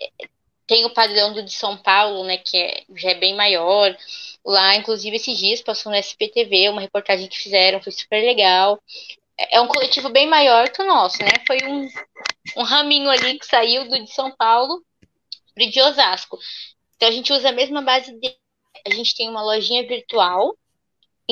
é, 0.00 0.28
tem 0.66 0.84
o 0.84 0.94
padrão 0.94 1.32
do 1.32 1.42
de 1.42 1.52
São 1.52 1.76
Paulo, 1.76 2.24
né, 2.24 2.36
que 2.36 2.56
é, 2.56 2.84
já 2.94 3.10
é 3.10 3.14
bem 3.14 3.34
maior. 3.34 3.96
Lá, 4.44 4.76
inclusive, 4.76 5.16
esses 5.16 5.38
dias 5.38 5.60
passou 5.60 5.92
no 5.92 5.98
SPTV 5.98 6.70
uma 6.70 6.80
reportagem 6.80 7.28
que 7.28 7.38
fizeram, 7.38 7.82
foi 7.82 7.92
super 7.92 8.20
legal. 8.22 8.80
É, 9.38 9.56
é 9.58 9.60
um 9.60 9.68
coletivo 9.68 10.08
bem 10.08 10.28
maior 10.28 10.70
que 10.70 10.82
o 10.82 10.86
nosso, 10.86 11.18
né? 11.22 11.32
Foi 11.46 11.58
um, 11.64 11.88
um 12.56 12.62
raminho 12.62 13.10
ali 13.10 13.38
que 13.38 13.46
saiu 13.46 13.88
do 13.88 14.04
de 14.04 14.12
São 14.12 14.34
Paulo 14.36 14.82
para 15.54 15.66
de 15.66 15.80
Osasco. 15.82 16.38
Então 16.96 17.08
a 17.08 17.12
gente 17.12 17.32
usa 17.32 17.50
a 17.50 17.52
mesma 17.52 17.82
base 17.82 18.12
de. 18.18 18.36
A 18.86 18.94
gente 18.94 19.14
tem 19.16 19.28
uma 19.28 19.42
lojinha 19.42 19.86
virtual. 19.86 20.56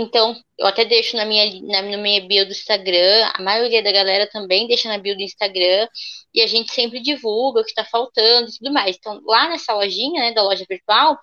Então, 0.01 0.41
eu 0.57 0.65
até 0.65 0.85
deixo 0.85 1.17
na 1.17 1.25
minha, 1.25 1.61
na, 1.63 1.83
na 1.83 1.97
minha 1.97 2.21
bio 2.25 2.47
do 2.47 2.53
Instagram, 2.53 3.33
a 3.35 3.43
maioria 3.43 3.83
da 3.83 3.91
galera 3.91 4.29
também 4.31 4.69
deixa 4.69 4.89
na 4.89 4.97
bio 4.97 5.17
do 5.17 5.23
Instagram, 5.23 5.89
e 6.33 6.41
a 6.41 6.47
gente 6.47 6.73
sempre 6.73 7.01
divulga 7.01 7.61
o 7.61 7.65
que 7.65 7.71
está 7.71 7.85
faltando 7.85 8.49
e 8.49 8.53
tudo 8.59 8.73
mais. 8.73 8.97
Então, 8.97 9.21
lá 9.27 9.49
nessa 9.49 9.75
lojinha, 9.75 10.21
né, 10.21 10.33
da 10.33 10.43
loja 10.43 10.65
virtual, 10.69 11.19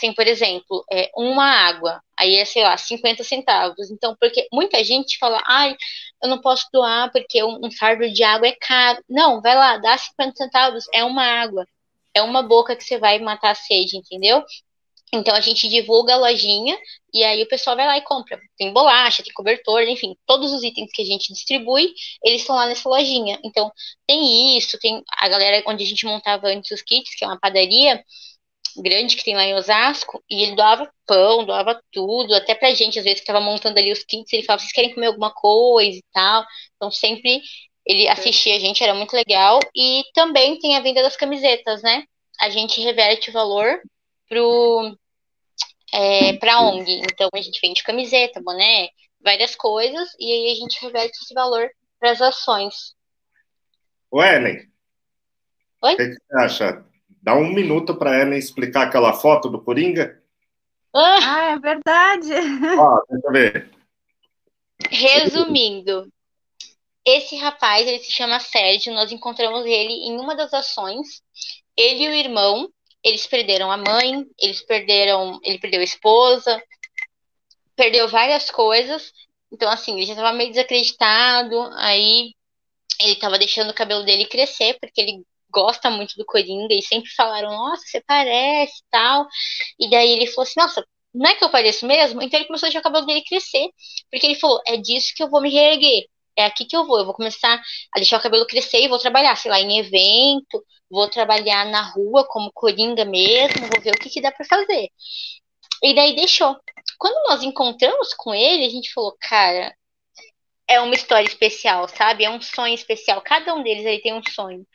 tem, 0.00 0.14
por 0.14 0.26
exemplo, 0.26 0.82
é, 0.90 1.10
uma 1.14 1.44
água, 1.44 2.00
aí 2.18 2.36
é, 2.36 2.46
sei 2.46 2.62
lá, 2.62 2.76
50 2.78 3.22
centavos. 3.22 3.90
Então, 3.90 4.16
porque 4.18 4.48
muita 4.50 4.82
gente 4.82 5.18
fala, 5.18 5.42
ai, 5.46 5.76
eu 6.22 6.28
não 6.30 6.40
posso 6.40 6.66
doar 6.72 7.12
porque 7.12 7.44
um, 7.44 7.60
um 7.62 7.70
fardo 7.70 8.10
de 8.10 8.22
água 8.24 8.48
é 8.48 8.56
caro. 8.58 9.02
Não, 9.06 9.42
vai 9.42 9.54
lá, 9.54 9.76
dá 9.76 9.98
50 9.98 10.34
centavos, 10.36 10.84
é 10.94 11.04
uma 11.04 11.22
água 11.22 11.66
é 12.14 12.22
uma 12.22 12.42
boca 12.42 12.76
que 12.76 12.84
você 12.84 12.96
vai 12.96 13.18
matar 13.18 13.50
a 13.50 13.54
sede, 13.56 13.96
entendeu? 13.96 14.42
Então 15.14 15.34
a 15.34 15.40
gente 15.40 15.68
divulga 15.68 16.14
a 16.14 16.16
lojinha 16.16 16.78
e 17.12 17.22
aí 17.24 17.42
o 17.42 17.48
pessoal 17.48 17.76
vai 17.76 17.86
lá 17.86 17.98
e 17.98 18.02
compra. 18.02 18.38
Tem 18.58 18.72
bolacha, 18.72 19.22
tem 19.22 19.32
cobertor, 19.32 19.82
enfim, 19.82 20.16
todos 20.26 20.52
os 20.52 20.62
itens 20.62 20.90
que 20.92 21.02
a 21.02 21.04
gente 21.04 21.32
distribui, 21.32 21.92
eles 22.22 22.40
estão 22.42 22.56
lá 22.56 22.66
nessa 22.66 22.88
lojinha. 22.88 23.38
Então 23.44 23.70
tem 24.06 24.56
isso, 24.58 24.78
tem 24.78 25.02
a 25.18 25.28
galera 25.28 25.62
onde 25.66 25.84
a 25.84 25.86
gente 25.86 26.06
montava 26.06 26.48
antes 26.48 26.70
os 26.70 26.82
kits, 26.82 27.14
que 27.16 27.24
é 27.24 27.28
uma 27.28 27.38
padaria 27.38 28.02
grande 28.76 29.16
que 29.16 29.24
tem 29.24 29.36
lá 29.36 29.44
em 29.44 29.54
Osasco, 29.54 30.22
e 30.28 30.42
ele 30.42 30.56
doava 30.56 30.90
pão, 31.06 31.44
doava 31.44 31.80
tudo, 31.92 32.34
até 32.34 32.54
pra 32.54 32.74
gente, 32.74 32.98
às 32.98 33.04
vezes, 33.04 33.20
que 33.20 33.26
tava 33.26 33.40
montando 33.40 33.78
ali 33.78 33.92
os 33.92 34.02
kits, 34.02 34.32
ele 34.32 34.42
falava, 34.42 34.62
vocês 34.62 34.72
querem 34.72 34.92
comer 34.92 35.06
alguma 35.06 35.32
coisa 35.32 35.96
e 35.96 36.04
tal. 36.12 36.44
Então 36.76 36.90
sempre 36.90 37.40
ele 37.86 38.08
assistia 38.08 38.56
a 38.56 38.58
gente, 38.58 38.82
era 38.82 38.94
muito 38.94 39.14
legal. 39.14 39.60
E 39.74 40.04
também 40.14 40.58
tem 40.58 40.76
a 40.76 40.80
venda 40.80 41.02
das 41.02 41.16
camisetas, 41.16 41.82
né? 41.82 42.04
A 42.40 42.50
gente 42.50 42.80
reverte 42.80 43.30
o 43.30 43.32
valor 43.32 43.80
pro 44.28 44.96
é, 45.94 46.32
para 46.34 46.60
ONG. 46.60 47.02
Então 47.12 47.28
a 47.32 47.40
gente 47.40 47.60
vende 47.60 47.84
camiseta, 47.84 48.42
boné, 48.42 48.88
várias 49.20 49.54
coisas, 49.54 50.10
e 50.18 50.30
aí 50.30 50.52
a 50.52 50.54
gente 50.56 50.84
reverte 50.84 51.16
esse 51.22 51.32
valor 51.32 51.70
para 52.00 52.10
as 52.10 52.20
ações. 52.20 52.94
O 54.10 54.22
Ellen. 54.22 54.68
Oi? 55.82 55.94
O 55.94 55.96
que 55.96 56.04
você 56.04 56.38
acha? 56.38 56.84
Dá 57.22 57.34
um 57.34 57.52
minuto 57.52 57.94
para 57.94 58.20
Ellen 58.20 58.38
explicar 58.38 58.88
aquela 58.88 59.12
foto 59.12 59.48
do 59.48 59.62
Coringa. 59.62 60.20
Ah, 60.92 61.18
ah 61.22 61.44
é 61.52 61.58
verdade. 61.58 62.30
Ó, 62.78 63.00
deixa 63.08 63.26
eu 63.26 63.32
ver. 63.32 63.70
Resumindo, 64.90 66.12
esse 67.04 67.36
rapaz, 67.36 67.86
ele 67.86 68.00
se 68.00 68.12
chama 68.12 68.40
Sérgio, 68.40 68.92
nós 68.92 69.12
encontramos 69.12 69.64
ele 69.64 69.92
em 69.92 70.18
uma 70.18 70.34
das 70.34 70.52
ações. 70.52 71.22
Ele 71.76 72.04
e 72.04 72.08
o 72.08 72.14
irmão, 72.14 72.68
eles 73.04 73.26
perderam 73.26 73.70
a 73.70 73.76
mãe, 73.76 74.24
eles 74.40 74.62
perderam, 74.62 75.38
ele 75.44 75.58
perdeu 75.58 75.80
a 75.80 75.84
esposa. 75.84 76.62
perdeu 77.76 78.08
várias 78.08 78.50
coisas. 78.50 79.12
Então, 79.52 79.70
assim, 79.70 79.94
ele 79.96 80.06
já 80.06 80.14
estava 80.14 80.32
meio 80.32 80.50
desacreditado. 80.50 81.60
Aí 81.76 82.32
ele 83.00 83.12
estava 83.12 83.38
deixando 83.38 83.70
o 83.70 83.74
cabelo 83.74 84.04
dele 84.04 84.26
crescer, 84.26 84.78
porque 84.80 85.00
ele 85.00 85.22
gosta 85.50 85.90
muito 85.90 86.16
do 86.16 86.24
Coringa 86.24 86.74
e 86.74 86.82
sempre 86.82 87.10
falaram, 87.10 87.50
nossa, 87.50 87.84
você 87.86 88.02
parece 88.06 88.82
tal. 88.90 89.26
E 89.78 89.88
daí 89.90 90.10
ele 90.12 90.26
falou 90.28 90.42
assim, 90.44 90.60
nossa, 90.60 90.86
não 91.14 91.30
é 91.30 91.34
que 91.36 91.44
eu 91.44 91.50
pareço 91.50 91.86
mesmo? 91.86 92.22
Então 92.22 92.38
ele 92.38 92.46
começou 92.46 92.66
a 92.66 92.70
deixar 92.70 92.80
o 92.80 92.82
cabelo 92.82 93.06
dele 93.06 93.22
crescer, 93.24 93.68
porque 94.10 94.26
ele 94.26 94.34
falou, 94.36 94.60
é 94.66 94.76
disso 94.76 95.12
que 95.16 95.22
eu 95.22 95.30
vou 95.30 95.40
me 95.40 95.50
reerguer. 95.50 96.06
É 96.36 96.44
aqui 96.46 96.64
que 96.64 96.76
eu 96.76 96.86
vou, 96.86 96.98
eu 96.98 97.04
vou 97.04 97.14
começar 97.14 97.60
a 97.92 97.98
deixar 97.98 98.18
o 98.18 98.22
cabelo 98.22 98.46
crescer 98.46 98.82
e 98.82 98.88
vou 98.88 98.98
trabalhar, 98.98 99.36
sei 99.36 99.50
lá, 99.50 99.60
em 99.60 99.78
evento, 99.78 100.64
vou 100.90 101.08
trabalhar 101.08 101.66
na 101.66 101.82
rua 101.82 102.26
como 102.28 102.52
coringa 102.52 103.04
mesmo, 103.04 103.68
vou 103.68 103.80
ver 103.80 103.92
o 103.94 103.98
que, 103.98 104.10
que 104.10 104.20
dá 104.20 104.32
para 104.32 104.46
fazer. 104.46 104.88
E 105.82 105.94
daí 105.94 106.16
deixou. 106.16 106.56
Quando 106.98 107.28
nós 107.28 107.42
encontramos 107.42 108.14
com 108.14 108.34
ele, 108.34 108.66
a 108.66 108.70
gente 108.70 108.92
falou, 108.92 109.16
cara, 109.20 109.74
é 110.68 110.80
uma 110.80 110.94
história 110.94 111.26
especial, 111.26 111.88
sabe? 111.88 112.24
É 112.24 112.30
um 112.30 112.40
sonho 112.40 112.74
especial. 112.74 113.20
Cada 113.22 113.54
um 113.54 113.62
deles 113.62 113.86
aí 113.86 114.00
tem 114.00 114.14
um 114.14 114.22
sonho. 114.30 114.66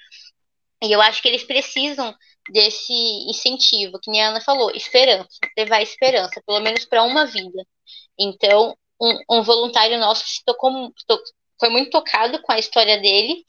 E 0.83 0.91
eu 0.91 1.01
acho 1.01 1.21
que 1.21 1.27
eles 1.27 1.43
precisam 1.43 2.15
desse 2.51 2.93
incentivo, 3.29 3.99
que 4.01 4.17
a 4.19 4.29
Ana 4.29 4.41
falou, 4.41 4.71
esperança, 4.71 5.29
levar 5.57 5.81
esperança, 5.81 6.41
pelo 6.45 6.59
menos 6.61 6.85
para 6.85 7.03
uma 7.03 7.25
vida. 7.25 7.65
Então, 8.17 8.75
um, 9.01 9.39
um, 9.39 9.43
voluntário 9.43 9.99
nosso 9.99 10.27
se 10.27 10.43
tocou, 10.45 10.91
to, 11.07 11.21
foi 11.59 11.69
muito 11.69 11.89
tocado 11.89 12.41
com 12.41 12.51
a 12.51 12.59
história 12.59 12.99
dele, 12.99 13.43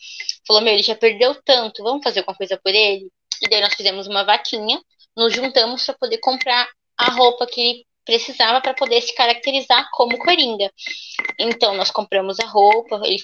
falou: 0.47 0.63
Meu, 0.63 0.73
ele 0.73 0.83
já 0.83 0.95
perdeu 0.95 1.35
tanto, 1.45 1.83
vamos 1.83 2.03
fazer 2.03 2.21
alguma 2.21 2.37
coisa 2.37 2.59
por 2.63 2.75
ele? 2.75 3.11
E 3.43 3.49
daí 3.49 3.61
nós 3.61 3.75
fizemos 3.75 4.07
uma 4.07 4.25
vaquinha, 4.25 4.81
nos 5.17 5.35
juntamos 5.35 5.85
para 5.85 5.95
poder 5.95 6.19
comprar 6.19 6.69
a 6.97 7.11
roupa 7.13 7.47
que 7.47 7.61
ele 7.61 7.87
precisava 8.05 8.61
para 8.61 8.75
poder 8.75 9.01
se 9.01 9.15
caracterizar 9.15 9.89
como 9.93 10.19
Coringa. 10.19 10.71
Então, 11.39 11.75
nós 11.75 11.91
compramos 11.91 12.39
a 12.41 12.47
roupa, 12.47 13.01
ele 13.05 13.19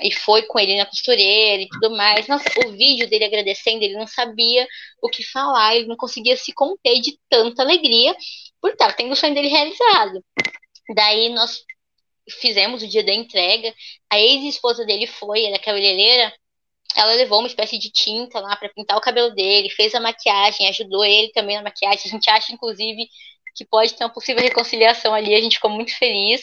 e 0.00 0.12
foi 0.12 0.42
com 0.42 0.58
ele 0.58 0.76
na 0.76 0.86
costureira 0.86 1.62
e 1.62 1.68
tudo 1.68 1.96
mais. 1.96 2.26
Nossa, 2.28 2.48
o 2.66 2.72
vídeo 2.72 3.08
dele 3.08 3.24
agradecendo, 3.24 3.82
ele 3.82 3.94
não 3.94 4.06
sabia 4.06 4.66
o 5.02 5.08
que 5.08 5.22
falar, 5.24 5.76
ele 5.76 5.86
não 5.86 5.96
conseguia 5.96 6.36
se 6.36 6.52
conter 6.52 7.00
de 7.00 7.18
tanta 7.28 7.62
alegria 7.62 8.14
por 8.60 8.70
estar 8.70 8.92
tendo 8.94 9.12
o 9.12 9.16
sonho 9.16 9.34
dele 9.34 9.48
realizado. 9.48 10.22
Daí 10.94 11.30
nós 11.30 11.64
fizemos 12.28 12.82
o 12.82 12.88
dia 12.88 13.04
da 13.04 13.12
entrega, 13.12 13.72
a 14.10 14.18
ex-esposa 14.18 14.84
dele 14.84 15.06
foi, 15.06 15.44
era 15.44 15.58
cabeleireira, 15.58 16.32
ela 16.96 17.12
levou 17.14 17.40
uma 17.40 17.48
espécie 17.48 17.78
de 17.78 17.90
tinta 17.90 18.40
lá 18.40 18.56
para 18.56 18.70
pintar 18.70 18.96
o 18.96 19.00
cabelo 19.00 19.30
dele, 19.34 19.68
fez 19.70 19.94
a 19.94 20.00
maquiagem, 20.00 20.68
ajudou 20.68 21.04
ele 21.04 21.30
também 21.32 21.56
na 21.56 21.62
maquiagem. 21.62 22.02
A 22.06 22.08
gente 22.08 22.30
acha, 22.30 22.52
inclusive, 22.52 23.06
que 23.54 23.64
pode 23.64 23.94
ter 23.94 24.04
uma 24.04 24.12
possível 24.12 24.42
reconciliação 24.42 25.14
ali, 25.14 25.34
a 25.34 25.40
gente 25.40 25.56
ficou 25.56 25.70
muito 25.70 25.96
feliz. 25.96 26.42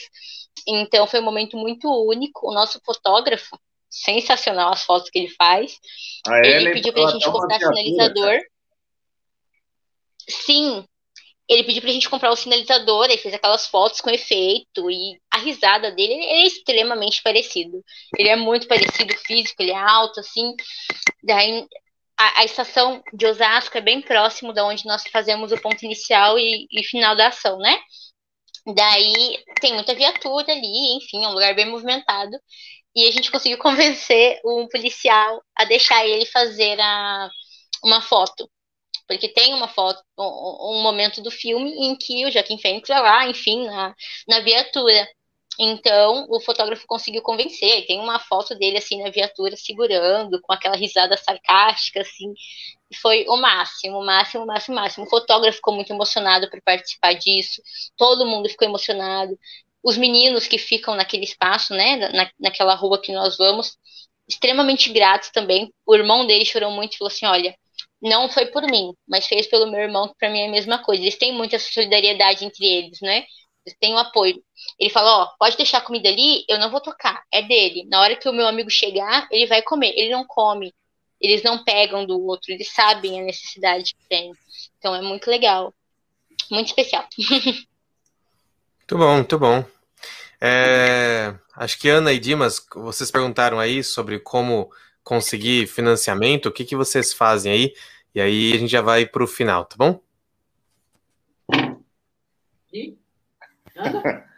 Então 0.66 1.06
foi 1.06 1.20
um 1.20 1.24
momento 1.24 1.56
muito 1.56 1.88
único. 1.88 2.48
O 2.48 2.54
nosso 2.54 2.80
fotógrafo, 2.84 3.58
sensacional 3.90 4.72
as 4.72 4.84
fotos 4.84 5.10
que 5.10 5.18
ele 5.18 5.30
faz. 5.30 5.78
A 6.26 6.38
ele 6.38 6.56
Ellen 6.56 6.72
pediu 6.74 6.92
pra 6.92 7.08
gente 7.08 7.30
comprar 7.30 7.58
sinalizador. 7.58 8.38
Sim, 10.28 10.84
ele 11.48 11.64
pediu 11.64 11.82
pra 11.82 11.90
gente 11.92 12.08
comprar 12.08 12.30
o 12.30 12.36
sinalizador, 12.36 13.04
ele 13.04 13.18
fez 13.18 13.34
aquelas 13.34 13.66
fotos 13.66 14.00
com 14.00 14.10
efeito, 14.10 14.90
e 14.90 15.20
a 15.30 15.38
risada 15.38 15.90
dele 15.90 16.14
é 16.14 16.46
extremamente 16.46 17.22
parecido. 17.22 17.84
Ele 18.18 18.28
é 18.28 18.36
muito 18.36 18.66
parecido 18.66 19.14
físico, 19.18 19.62
ele 19.62 19.72
é 19.72 19.76
alto, 19.76 20.20
assim. 20.20 20.54
Daí 21.22 21.66
a, 22.18 22.40
a 22.40 22.44
estação 22.44 23.02
de 23.12 23.26
Osasco 23.26 23.76
é 23.76 23.80
bem 23.80 24.00
próximo 24.00 24.52
da 24.52 24.64
onde 24.64 24.86
nós 24.86 25.02
fazemos 25.12 25.52
o 25.52 25.60
ponto 25.60 25.84
inicial 25.84 26.38
e, 26.38 26.66
e 26.70 26.84
final 26.84 27.16
da 27.16 27.28
ação, 27.28 27.58
né? 27.58 27.78
Daí 28.74 29.44
tem 29.60 29.74
muita 29.74 29.94
viatura 29.94 30.52
ali, 30.52 30.96
enfim, 30.96 31.24
é 31.24 31.28
um 31.28 31.32
lugar 31.32 31.54
bem 31.54 31.66
movimentado. 31.66 32.36
E 32.96 33.06
a 33.08 33.12
gente 33.12 33.30
conseguiu 33.30 33.58
convencer 33.58 34.40
um 34.44 34.66
policial 34.68 35.42
a 35.56 35.64
deixar 35.64 36.06
ele 36.06 36.26
fazer 36.26 36.80
a, 36.80 37.28
uma 37.84 38.00
foto. 38.00 38.48
Porque 39.06 39.28
tem 39.28 39.52
uma 39.54 39.68
foto, 39.68 40.02
um, 40.18 40.82
momento 40.82 41.22
do 41.22 41.30
filme 41.30 41.70
em 41.72 41.96
que 41.96 42.24
o 42.26 42.30
Joaquim 42.30 42.58
Fênix 42.58 42.88
vai 42.88 43.02
lá, 43.02 43.28
enfim, 43.28 43.66
na, 43.66 43.94
na 44.26 44.40
viatura. 44.40 45.06
Então, 45.58 46.26
o 46.30 46.40
fotógrafo 46.40 46.84
conseguiu 46.86 47.22
convencer. 47.22 47.86
Tem 47.86 48.00
uma 48.00 48.18
foto 48.18 48.54
dele, 48.56 48.78
assim, 48.78 49.02
na 49.02 49.10
viatura, 49.10 49.56
segurando, 49.56 50.40
com 50.40 50.52
aquela 50.52 50.76
risada 50.76 51.16
sarcástica, 51.16 52.00
assim. 52.00 52.32
Foi 53.00 53.24
o 53.28 53.36
máximo, 53.36 53.98
o 53.98 54.04
máximo, 54.04 54.44
o 54.44 54.46
máximo, 54.46 54.76
o 54.76 54.80
máximo. 54.80 55.06
O 55.06 55.10
fotógrafo 55.10 55.56
ficou 55.56 55.74
muito 55.74 55.92
emocionado 55.92 56.50
por 56.50 56.60
participar 56.62 57.14
disso. 57.14 57.62
Todo 57.96 58.26
mundo 58.26 58.48
ficou 58.48 58.66
emocionado. 58.66 59.38
Os 59.82 59.96
meninos 59.96 60.46
que 60.48 60.58
ficam 60.58 60.94
naquele 60.94 61.24
espaço, 61.24 61.74
né, 61.74 61.96
na, 61.96 62.30
naquela 62.40 62.74
rua 62.74 63.00
que 63.00 63.12
nós 63.12 63.36
vamos, 63.36 63.76
extremamente 64.28 64.90
gratos 64.90 65.30
também. 65.30 65.72
O 65.86 65.94
irmão 65.94 66.26
dele 66.26 66.44
chorou 66.44 66.70
muito 66.70 66.94
e 66.94 66.98
falou 66.98 67.12
assim: 67.12 67.26
olha, 67.26 67.54
não 68.04 68.28
foi 68.28 68.46
por 68.46 68.62
mim, 68.64 68.94
mas 69.08 69.26
fez 69.26 69.46
pelo 69.46 69.70
meu 69.70 69.80
irmão, 69.80 70.08
que 70.08 70.14
para 70.18 70.28
mim 70.28 70.40
é 70.40 70.46
a 70.46 70.50
mesma 70.50 70.78
coisa. 70.78 71.02
Eles 71.02 71.16
têm 71.16 71.32
muita 71.32 71.58
solidariedade 71.58 72.44
entre 72.44 72.66
eles, 72.66 73.00
né? 73.00 73.24
Eles 73.64 73.78
têm 73.80 73.94
o 73.94 73.96
um 73.96 73.98
apoio. 73.98 74.42
Ele 74.78 74.90
fala, 74.90 75.22
ó, 75.22 75.26
pode 75.38 75.56
deixar 75.56 75.78
a 75.78 75.80
comida 75.80 76.10
ali, 76.10 76.44
eu 76.46 76.58
não 76.58 76.70
vou 76.70 76.82
tocar, 76.82 77.22
é 77.32 77.40
dele. 77.40 77.86
Na 77.88 78.02
hora 78.02 78.14
que 78.14 78.28
o 78.28 78.32
meu 78.32 78.46
amigo 78.46 78.70
chegar, 78.70 79.26
ele 79.30 79.46
vai 79.46 79.62
comer. 79.62 79.94
Ele 79.96 80.10
não 80.10 80.26
come. 80.26 80.74
Eles 81.18 81.42
não 81.42 81.64
pegam 81.64 82.04
do 82.04 82.20
outro, 82.26 82.52
eles 82.52 82.70
sabem 82.70 83.18
a 83.18 83.24
necessidade 83.24 83.94
que 83.94 84.08
tem. 84.08 84.32
Então 84.78 84.94
é 84.94 85.00
muito 85.00 85.30
legal. 85.30 85.72
Muito 86.50 86.66
especial. 86.66 87.06
muito 87.16 88.98
bom, 88.98 89.14
muito 89.14 89.38
bom. 89.38 89.64
É, 90.38 91.34
acho 91.56 91.78
que 91.78 91.88
Ana 91.88 92.12
e 92.12 92.18
Dimas, 92.18 92.60
vocês 92.74 93.10
perguntaram 93.10 93.58
aí 93.58 93.82
sobre 93.82 94.18
como 94.18 94.70
conseguir 95.02 95.66
financiamento, 95.66 96.46
o 96.46 96.52
que, 96.52 96.66
que 96.66 96.76
vocês 96.76 97.14
fazem 97.14 97.52
aí? 97.52 97.74
E 98.14 98.20
aí 98.20 98.52
a 98.52 98.58
gente 98.58 98.70
já 98.70 98.80
vai 98.80 99.04
para 99.04 99.24
o 99.24 99.26
final, 99.26 99.64
tá 99.64 99.76
bom? 99.76 100.00
E? 102.72 102.96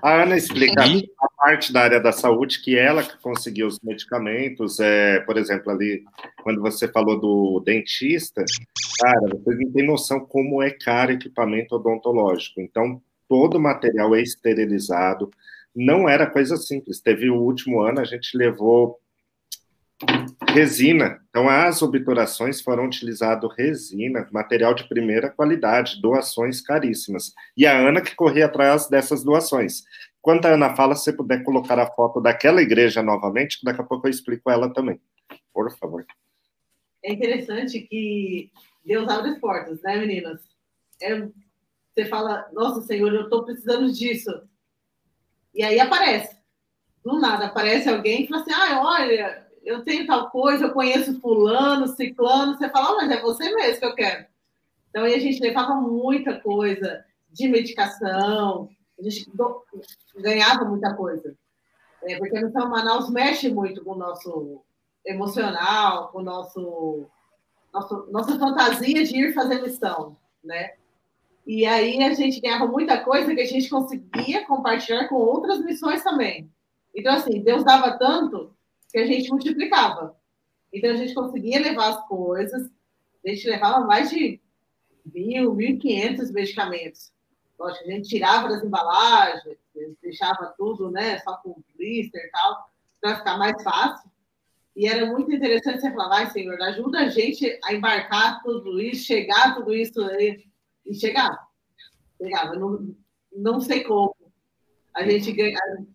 A 0.00 0.22
Ana 0.22 0.36
explica 0.36 0.80
a 0.82 1.28
parte 1.36 1.72
da 1.72 1.82
área 1.82 2.00
da 2.00 2.12
saúde 2.12 2.62
que 2.62 2.78
ela 2.78 3.02
que 3.02 3.18
conseguiu 3.18 3.66
os 3.66 3.80
medicamentos, 3.80 4.78
é, 4.78 5.18
por 5.20 5.36
exemplo, 5.36 5.72
ali, 5.72 6.04
quando 6.42 6.60
você 6.60 6.86
falou 6.86 7.18
do 7.18 7.60
dentista, 7.64 8.44
cara, 9.00 9.28
vocês 9.28 9.58
não 9.58 9.72
têm 9.72 9.86
noção 9.86 10.20
como 10.20 10.62
é 10.62 10.70
caro 10.70 11.12
equipamento 11.12 11.74
odontológico. 11.74 12.60
Então, 12.60 13.02
todo 13.28 13.56
o 13.56 13.60
material 13.60 14.14
é 14.14 14.22
esterilizado, 14.22 15.30
não 15.74 16.08
era 16.08 16.30
coisa 16.30 16.56
simples. 16.56 17.00
Teve 17.00 17.28
o 17.28 17.40
último 17.40 17.80
ano, 17.80 18.00
a 18.00 18.04
gente 18.04 18.36
levou 18.36 19.00
resina. 20.48 21.20
Então, 21.30 21.48
as 21.48 21.82
obturações 21.82 22.60
foram 22.60 22.86
utilizado 22.86 23.48
resina, 23.48 24.28
material 24.32 24.74
de 24.74 24.88
primeira 24.88 25.30
qualidade, 25.30 26.00
doações 26.00 26.60
caríssimas. 26.60 27.34
E 27.56 27.66
a 27.66 27.76
Ana 27.76 28.00
que 28.00 28.14
corria 28.14 28.46
atrás 28.46 28.88
dessas 28.88 29.22
doações. 29.22 29.84
Quando 30.20 30.46
a 30.46 30.54
Ana 30.54 30.74
fala, 30.74 30.94
se 30.94 31.04
você 31.04 31.12
puder 31.12 31.44
colocar 31.44 31.78
a 31.78 31.86
foto 31.86 32.20
daquela 32.20 32.60
igreja 32.60 33.02
novamente, 33.02 33.62
daqui 33.62 33.80
a 33.80 33.84
pouco 33.84 34.06
eu 34.06 34.10
explico 34.10 34.50
ela 34.50 34.72
também. 34.72 35.00
Por 35.52 35.70
favor. 35.76 36.04
É 37.02 37.12
interessante 37.12 37.80
que 37.80 38.50
Deus 38.84 39.08
abre 39.08 39.30
as 39.30 39.38
portas, 39.38 39.80
né, 39.82 39.96
meninas? 39.96 40.40
É, 41.00 41.28
você 41.94 42.06
fala, 42.06 42.48
nossa, 42.52 42.82
Senhor, 42.82 43.12
eu 43.14 43.24
estou 43.24 43.44
precisando 43.44 43.92
disso. 43.92 44.30
E 45.54 45.62
aí 45.62 45.78
aparece. 45.78 46.36
Do 47.04 47.20
nada, 47.20 47.46
aparece 47.46 47.88
alguém 47.88 48.24
e 48.24 48.26
fala 48.26 48.42
assim, 48.42 48.52
ah, 48.52 48.82
olha, 48.82 49.45
eu 49.66 49.82
tenho 49.82 50.06
tal 50.06 50.30
coisa, 50.30 50.66
eu 50.66 50.72
conheço 50.72 51.20
fulano, 51.20 51.88
ciclano, 51.88 52.56
você 52.56 52.70
fala, 52.70 52.92
oh, 52.92 52.96
mas 52.96 53.10
é 53.10 53.20
você 53.20 53.52
mesmo 53.52 53.80
que 53.80 53.84
eu 53.84 53.94
quero. 53.96 54.24
Então, 54.88 55.02
aí 55.02 55.14
a 55.14 55.18
gente 55.18 55.42
levava 55.42 55.74
muita 55.74 56.40
coisa 56.40 57.04
de 57.32 57.48
medicação, 57.48 58.70
a 58.96 59.02
gente 59.02 59.28
ganhava 60.16 60.64
muita 60.64 60.94
coisa. 60.94 61.36
É, 62.04 62.16
porque 62.16 62.38
a 62.38 62.42
Missão 62.42 62.70
Manaus 62.70 63.10
mexe 63.10 63.50
muito 63.50 63.82
com 63.82 63.92
o 63.92 63.98
nosso 63.98 64.62
emocional, 65.04 66.08
com 66.12 66.20
o 66.20 66.22
nosso, 66.22 67.06
nosso 67.74 68.06
nossa 68.12 68.38
fantasia 68.38 69.04
de 69.04 69.16
ir 69.16 69.34
fazer 69.34 69.60
missão, 69.60 70.16
né? 70.44 70.74
E 71.44 71.66
aí 71.66 72.02
a 72.04 72.14
gente 72.14 72.40
ganhava 72.40 72.66
muita 72.66 73.00
coisa 73.00 73.34
que 73.34 73.40
a 73.40 73.46
gente 73.46 73.68
conseguia 73.68 74.46
compartilhar 74.46 75.08
com 75.08 75.16
outras 75.16 75.60
missões 75.64 76.04
também. 76.04 76.48
Então, 76.94 77.14
assim, 77.14 77.40
Deus 77.40 77.64
dava 77.64 77.98
tanto 77.98 78.55
que 78.90 78.98
a 78.98 79.06
gente 79.06 79.28
multiplicava. 79.30 80.16
Então, 80.72 80.90
a 80.90 80.96
gente 80.96 81.14
conseguia 81.14 81.60
levar 81.60 81.88
as 81.90 82.06
coisas, 82.06 82.70
a 83.24 83.28
gente 83.28 83.48
levava 83.48 83.86
mais 83.86 84.10
de 84.10 84.40
mil, 85.12 85.54
mil 85.54 85.70
e 85.70 85.78
quinhentos 85.78 86.30
medicamentos. 86.30 87.12
Lógico, 87.58 87.84
a 87.84 87.92
gente 87.92 88.08
tirava 88.08 88.48
das 88.48 88.62
embalagens, 88.62 89.56
deixava 90.02 90.54
tudo, 90.58 90.90
né, 90.90 91.18
só 91.20 91.36
com 91.38 91.62
blister 91.76 92.22
e 92.22 92.30
tal, 92.30 92.70
para 93.00 93.16
ficar 93.16 93.38
mais 93.38 93.62
fácil. 93.62 94.10
E 94.76 94.86
era 94.86 95.06
muito 95.06 95.32
interessante 95.32 95.80
você 95.80 95.90
falar, 95.90 96.08
vai, 96.08 96.30
Senhor, 96.30 96.60
ajuda 96.60 97.00
a 97.00 97.08
gente 97.08 97.58
a 97.64 97.72
embarcar 97.72 98.42
tudo 98.42 98.78
isso, 98.78 99.06
chegar 99.06 99.54
tudo 99.54 99.74
isso 99.74 100.02
aí. 100.02 100.44
E 100.84 100.94
chegava. 100.94 101.38
Chegava. 102.20 102.54
Não, 102.56 102.94
não 103.32 103.58
sei 103.58 103.82
como. 103.84 104.14
A 104.94 105.02
gente 105.02 105.34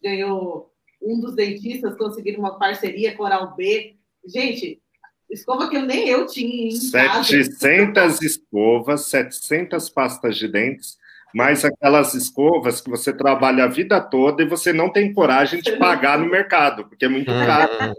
ganhou 0.01 0.70
um 1.01 1.19
dos 1.19 1.35
dentistas 1.35 1.97
conseguiram 1.97 2.39
uma 2.39 2.57
parceria 2.57 3.15
com 3.15 3.23
a 3.23 3.27
Oral 3.27 3.55
B. 3.55 3.95
Gente, 4.25 4.81
escova 5.29 5.69
que 5.69 5.77
eu 5.77 5.81
nem 5.81 6.07
eu 6.07 6.27
tinha 6.27 6.67
em 6.67 6.71
700 6.71 7.93
casa. 7.93 8.25
escovas, 8.25 9.05
700 9.07 9.89
pastas 9.89 10.37
de 10.37 10.47
dentes, 10.47 10.97
mais 11.33 11.63
aquelas 11.63 12.13
escovas 12.13 12.81
que 12.81 12.89
você 12.89 13.13
trabalha 13.13 13.63
a 13.63 13.67
vida 13.67 13.99
toda 14.01 14.43
e 14.43 14.47
você 14.47 14.73
não 14.73 14.91
tem 14.91 15.13
coragem 15.13 15.61
de 15.61 15.71
pagar 15.77 16.19
no 16.19 16.29
mercado, 16.29 16.87
porque 16.87 17.05
é 17.05 17.09
muito 17.09 17.31
caro. 17.31 17.95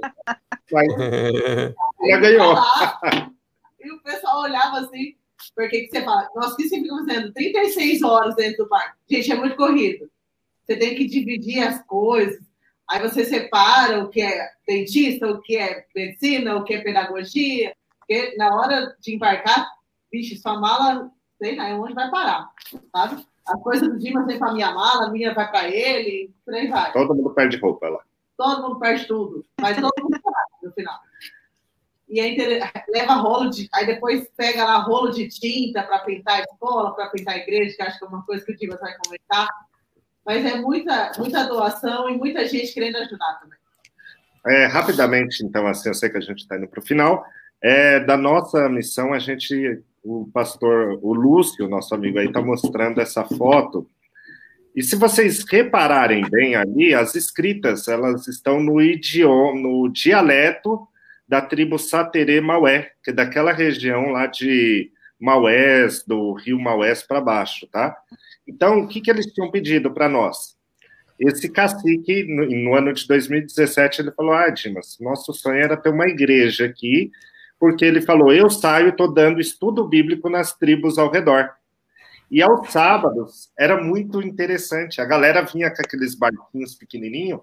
Mas 0.70 0.88
ela 2.02 2.20
ganhou. 2.20 2.56
E 3.80 3.90
o 3.90 4.02
pessoal 4.02 4.42
olhava 4.42 4.80
assim, 4.80 5.16
porque 5.56 5.82
que 5.82 5.90
você 5.90 6.04
fala, 6.04 6.28
nós 6.36 6.54
que 6.54 6.68
sempre 6.68 6.84
ficamos 6.84 7.06
fazendo 7.06 7.32
36 7.32 8.02
horas 8.02 8.36
dentro 8.36 8.64
do 8.64 8.68
parque. 8.68 8.96
Gente, 9.10 9.32
é 9.32 9.34
muito 9.34 9.56
corrido. 9.56 10.08
Você 10.64 10.76
tem 10.76 10.94
que 10.94 11.06
dividir 11.06 11.60
as 11.60 11.84
coisas. 11.86 12.51
Aí 12.92 13.00
você 13.00 13.24
separa 13.24 14.04
o 14.04 14.10
que 14.10 14.20
é 14.20 14.50
dentista, 14.68 15.26
o 15.26 15.40
que 15.40 15.56
é 15.56 15.86
medicina, 15.96 16.56
o 16.56 16.62
que 16.62 16.74
é 16.74 16.82
pedagogia. 16.82 17.74
Porque 17.98 18.36
na 18.36 18.54
hora 18.54 18.94
de 19.00 19.14
embarcar, 19.14 19.66
bicho, 20.12 20.38
sua 20.38 20.60
mala, 20.60 21.10
sei 21.38 21.56
lá, 21.56 21.68
onde 21.68 21.94
vai 21.94 22.10
parar, 22.10 22.50
sabe? 22.94 23.26
A 23.46 23.56
coisa 23.56 23.88
do 23.88 23.98
Dimas 23.98 24.26
vem 24.26 24.38
para 24.38 24.52
minha 24.52 24.74
mala, 24.74 25.06
a 25.06 25.10
minha 25.10 25.32
vai 25.32 25.50
para 25.50 25.68
ele, 25.68 26.34
por 26.44 26.52
aí 26.52 26.68
vai. 26.68 26.92
Todo 26.92 27.14
mundo 27.14 27.30
perde 27.30 27.56
roupa 27.56 27.88
lá. 27.88 28.00
Todo 28.36 28.62
mundo 28.62 28.78
perde 28.78 29.06
tudo, 29.06 29.42
mas 29.58 29.74
todo 29.80 29.90
mundo 29.98 30.10
perde 30.22 30.62
no 30.62 30.72
final. 30.72 31.00
E 32.10 32.20
aí 32.20 32.36
leva 32.90 33.14
rolo 33.14 33.48
de. 33.48 33.70
Aí 33.72 33.86
depois 33.86 34.28
pega 34.36 34.66
lá 34.66 34.76
rolo 34.80 35.12
de 35.12 35.28
tinta 35.30 35.82
para 35.82 36.00
pintar 36.00 36.40
a 36.40 36.42
escola, 36.42 36.94
para 36.94 37.08
pintar 37.08 37.36
a 37.36 37.38
igreja, 37.38 37.74
que 37.74 37.82
acho 37.82 37.98
que 37.98 38.04
é 38.04 38.08
uma 38.08 38.22
coisa 38.26 38.44
que 38.44 38.52
o 38.52 38.56
Dimas 38.56 38.80
vai 38.80 38.94
comentar. 38.98 39.48
Mas 40.24 40.44
é 40.44 40.60
muita, 40.60 41.12
muita 41.18 41.44
doação 41.44 42.08
e 42.08 42.16
muita 42.16 42.46
gente 42.46 42.72
querendo 42.72 42.96
ajudar 42.96 43.40
também. 43.40 43.58
É, 44.46 44.66
rapidamente, 44.66 45.44
então, 45.44 45.66
assim, 45.66 45.88
eu 45.88 45.94
sei 45.94 46.10
que 46.10 46.18
a 46.18 46.20
gente 46.20 46.38
está 46.38 46.56
indo 46.56 46.66
para 46.66 46.80
o 46.80 46.86
final. 46.86 47.24
É, 47.62 48.00
da 48.00 48.16
nossa 48.16 48.68
missão, 48.68 49.12
a 49.12 49.18
gente, 49.18 49.80
o 50.02 50.28
pastor, 50.32 50.98
o 51.02 51.14
Lúcio, 51.14 51.68
nosso 51.68 51.94
amigo 51.94 52.18
aí, 52.18 52.26
está 52.26 52.40
mostrando 52.40 53.00
essa 53.00 53.24
foto. 53.24 53.86
E 54.74 54.82
se 54.82 54.96
vocês 54.96 55.44
repararem 55.44 56.28
bem 56.28 56.56
ali, 56.56 56.94
as 56.94 57.14
escritas, 57.14 57.88
elas 57.88 58.26
estão 58.26 58.60
no 58.60 58.80
idioma, 58.80 59.60
no 59.60 59.88
dialeto 59.88 60.88
da 61.28 61.40
tribo 61.40 61.78
Saterê 61.78 62.40
Maué, 62.40 62.90
que 63.02 63.10
é 63.10 63.12
daquela 63.12 63.52
região 63.52 64.10
lá 64.10 64.26
de 64.26 64.91
Maués, 65.22 66.02
do 66.04 66.32
rio 66.32 66.58
Maués 66.58 67.02
para 67.02 67.20
baixo, 67.20 67.66
tá? 67.68 67.96
Então, 68.46 68.80
o 68.80 68.88
que, 68.88 69.00
que 69.00 69.08
eles 69.08 69.26
tinham 69.26 69.50
pedido 69.52 69.92
para 69.92 70.08
nós? 70.08 70.56
Esse 71.18 71.48
cacique, 71.48 72.24
no, 72.24 72.44
no, 72.44 72.74
ano 72.74 72.92
de 72.92 73.06
2017, 73.06 74.02
ele 74.02 74.10
falou: 74.10 74.32
Ah, 74.32 74.50
Dimas, 74.50 74.98
nosso 75.00 75.32
sonho 75.32 75.62
era 75.62 75.76
ter 75.76 75.90
uma 75.90 76.08
igreja 76.08 76.66
aqui, 76.66 77.12
porque 77.58 77.84
ele 77.84 78.02
falou: 78.02 78.32
Eu 78.32 78.50
saio 78.50 78.88
estou 78.88 79.12
dando 79.12 79.40
estudo 79.40 79.86
bíblico 79.86 80.28
nas 80.28 80.52
tribos 80.52 80.98
ao 80.98 81.10
redor. 81.10 81.50
E 82.28 82.42
aos 82.42 82.72
sábados 82.72 83.52
era 83.56 83.80
muito 83.80 84.20
interessante. 84.20 85.00
A 85.00 85.04
galera 85.04 85.42
vinha 85.42 85.70
com 85.70 85.82
aqueles 85.82 86.16
barquinhos 86.16 86.74
pequenininhos. 86.74 87.40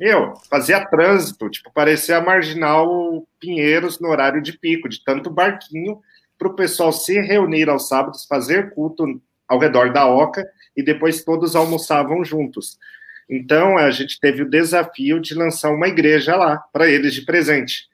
Eu 0.00 0.32
fazia 0.48 0.86
trânsito, 0.86 1.50
tipo, 1.50 1.72
parecia 1.72 2.20
marginal 2.20 3.26
Pinheiros 3.40 3.98
no 3.98 4.08
horário 4.08 4.40
de 4.40 4.56
pico, 4.56 4.88
de 4.88 5.02
tanto 5.04 5.28
barquinho, 5.28 6.00
para 6.38 6.48
o 6.48 6.54
pessoal 6.54 6.92
se 6.92 7.20
reunir 7.20 7.68
aos 7.68 7.88
sábados, 7.88 8.24
fazer 8.24 8.70
culto 8.70 9.04
ao 9.48 9.58
redor 9.58 9.92
da 9.92 10.06
oca 10.06 10.46
e 10.76 10.82
depois 10.82 11.24
todos 11.24 11.56
almoçavam 11.56 12.24
juntos. 12.24 12.78
Então 13.28 13.76
a 13.76 13.90
gente 13.90 14.18
teve 14.20 14.42
o 14.42 14.48
desafio 14.48 15.20
de 15.20 15.34
lançar 15.34 15.70
uma 15.70 15.88
igreja 15.88 16.36
lá 16.36 16.58
para 16.72 16.88
eles 16.88 17.12
de 17.12 17.22
presente. 17.22 17.88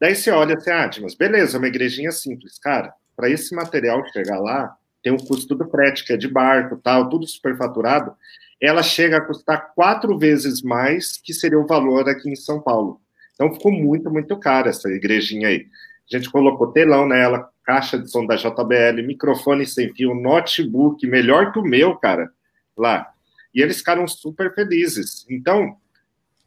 Daí 0.00 0.14
você 0.14 0.30
olha 0.30 0.56
assim, 0.56 0.70
ah, 0.70 0.90
beleza, 1.18 1.58
uma 1.58 1.68
igrejinha 1.68 2.12
simples, 2.12 2.58
cara. 2.58 2.92
Para 3.16 3.30
esse 3.30 3.54
material 3.54 4.04
chegar 4.12 4.38
lá, 4.38 4.76
tem 5.02 5.12
um 5.12 5.16
custo 5.16 5.54
do 5.54 5.68
frete, 5.68 6.04
que 6.04 6.12
é 6.12 6.16
de 6.16 6.28
barco, 6.28 6.76
tal, 6.76 7.08
tudo 7.08 7.26
superfaturado. 7.26 8.14
Ela 8.60 8.82
chega 8.82 9.18
a 9.18 9.20
custar 9.20 9.72
quatro 9.74 10.16
vezes 10.18 10.62
mais 10.62 11.16
que 11.16 11.34
seria 11.34 11.58
o 11.58 11.66
valor 11.66 12.08
aqui 12.08 12.30
em 12.30 12.36
São 12.36 12.60
Paulo. 12.60 13.00
Então 13.34 13.52
ficou 13.52 13.72
muito, 13.72 14.10
muito 14.10 14.36
cara 14.38 14.70
essa 14.70 14.88
igrejinha 14.88 15.48
aí. 15.48 15.66
A 16.12 16.16
gente 16.16 16.30
colocou 16.30 16.72
telão 16.72 17.06
nela, 17.06 17.48
caixa 17.64 17.98
de 17.98 18.10
som 18.10 18.26
da 18.26 18.36
JBL, 18.36 19.02
microfone 19.06 19.66
sem 19.66 19.92
fio, 19.94 20.14
notebook, 20.14 21.06
melhor 21.06 21.52
que 21.52 21.58
o 21.58 21.62
meu, 21.62 21.96
cara, 21.96 22.30
lá. 22.76 23.12
E 23.54 23.60
eles 23.60 23.78
ficaram 23.78 24.06
super 24.08 24.54
felizes. 24.54 25.26
Então, 25.28 25.76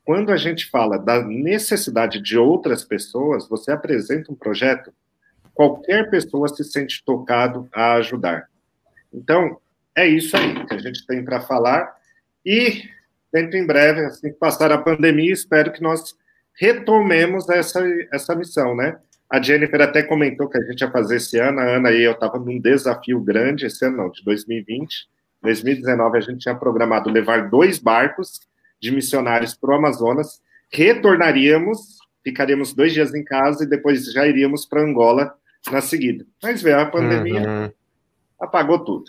quando 0.04 0.32
a 0.32 0.38
gente 0.38 0.70
fala 0.70 0.98
da 0.98 1.24
necessidade 1.24 2.22
de 2.22 2.38
outras 2.38 2.84
pessoas, 2.84 3.48
você 3.48 3.72
apresenta 3.72 4.32
um 4.32 4.36
projeto, 4.36 4.94
qualquer 5.54 6.10
pessoa 6.10 6.48
se 6.48 6.64
sente 6.64 7.04
tocado 7.04 7.68
a 7.74 7.94
ajudar. 7.94 8.48
Então, 9.14 9.60
é 9.96 10.06
isso 10.06 10.36
aí 10.36 10.66
que 10.66 10.74
a 10.74 10.78
gente 10.78 11.06
tem 11.08 11.24
para 11.24 11.42
falar. 11.42 11.96
E, 12.46 12.84
dentro 13.34 13.58
em 13.58 13.66
breve, 13.66 14.02
assim 14.02 14.32
que 14.32 14.38
passar 14.38 14.72
a 14.72 14.78
pandemia, 14.78 15.34
espero 15.34 15.72
que 15.72 15.82
nós 15.82 16.16
retomemos 16.54 17.50
essa, 17.50 17.82
essa 18.12 18.36
missão, 18.36 18.76
né? 18.76 18.98
A 19.30 19.42
Jennifer 19.42 19.82
até 19.82 20.04
comentou 20.04 20.48
que 20.48 20.58
a 20.58 20.62
gente 20.62 20.82
ia 20.82 20.92
fazer 20.92 21.18
esse 21.18 21.38
ano. 21.40 21.60
A 21.60 21.78
Ana 21.78 21.92
e 21.92 22.04
eu 22.04 22.12
estava 22.12 22.38
num 22.40 22.60
desafio 22.60 23.20
grande 23.20 23.66
esse 23.66 23.86
ano, 23.86 23.98
não, 23.98 24.12
de 24.12 24.24
2020. 24.24 25.08
2019 25.42 26.18
a 26.18 26.22
gente 26.22 26.40
tinha 26.40 26.56
programado 26.56 27.10
levar 27.10 27.50
dois 27.50 27.80
barcos 27.80 28.40
de 28.80 28.92
missionários 28.92 29.54
para 29.54 29.72
o 29.72 29.78
Amazonas. 29.78 30.42
Retornaríamos, 30.72 31.98
ficaríamos 32.24 32.74
dois 32.74 32.94
dias 32.94 33.14
em 33.14 33.24
casa 33.24 33.64
e 33.64 33.68
depois 33.68 34.12
já 34.12 34.28
iríamos 34.28 34.66
para 34.66 34.82
Angola 34.82 35.34
na 35.72 35.82
seguida. 35.82 36.26
Mas 36.42 36.62
veio 36.62 36.80
a 36.80 36.86
pandemia, 36.86 37.48
uhum. 37.48 37.72
apagou 38.40 38.84
tudo. 38.84 39.06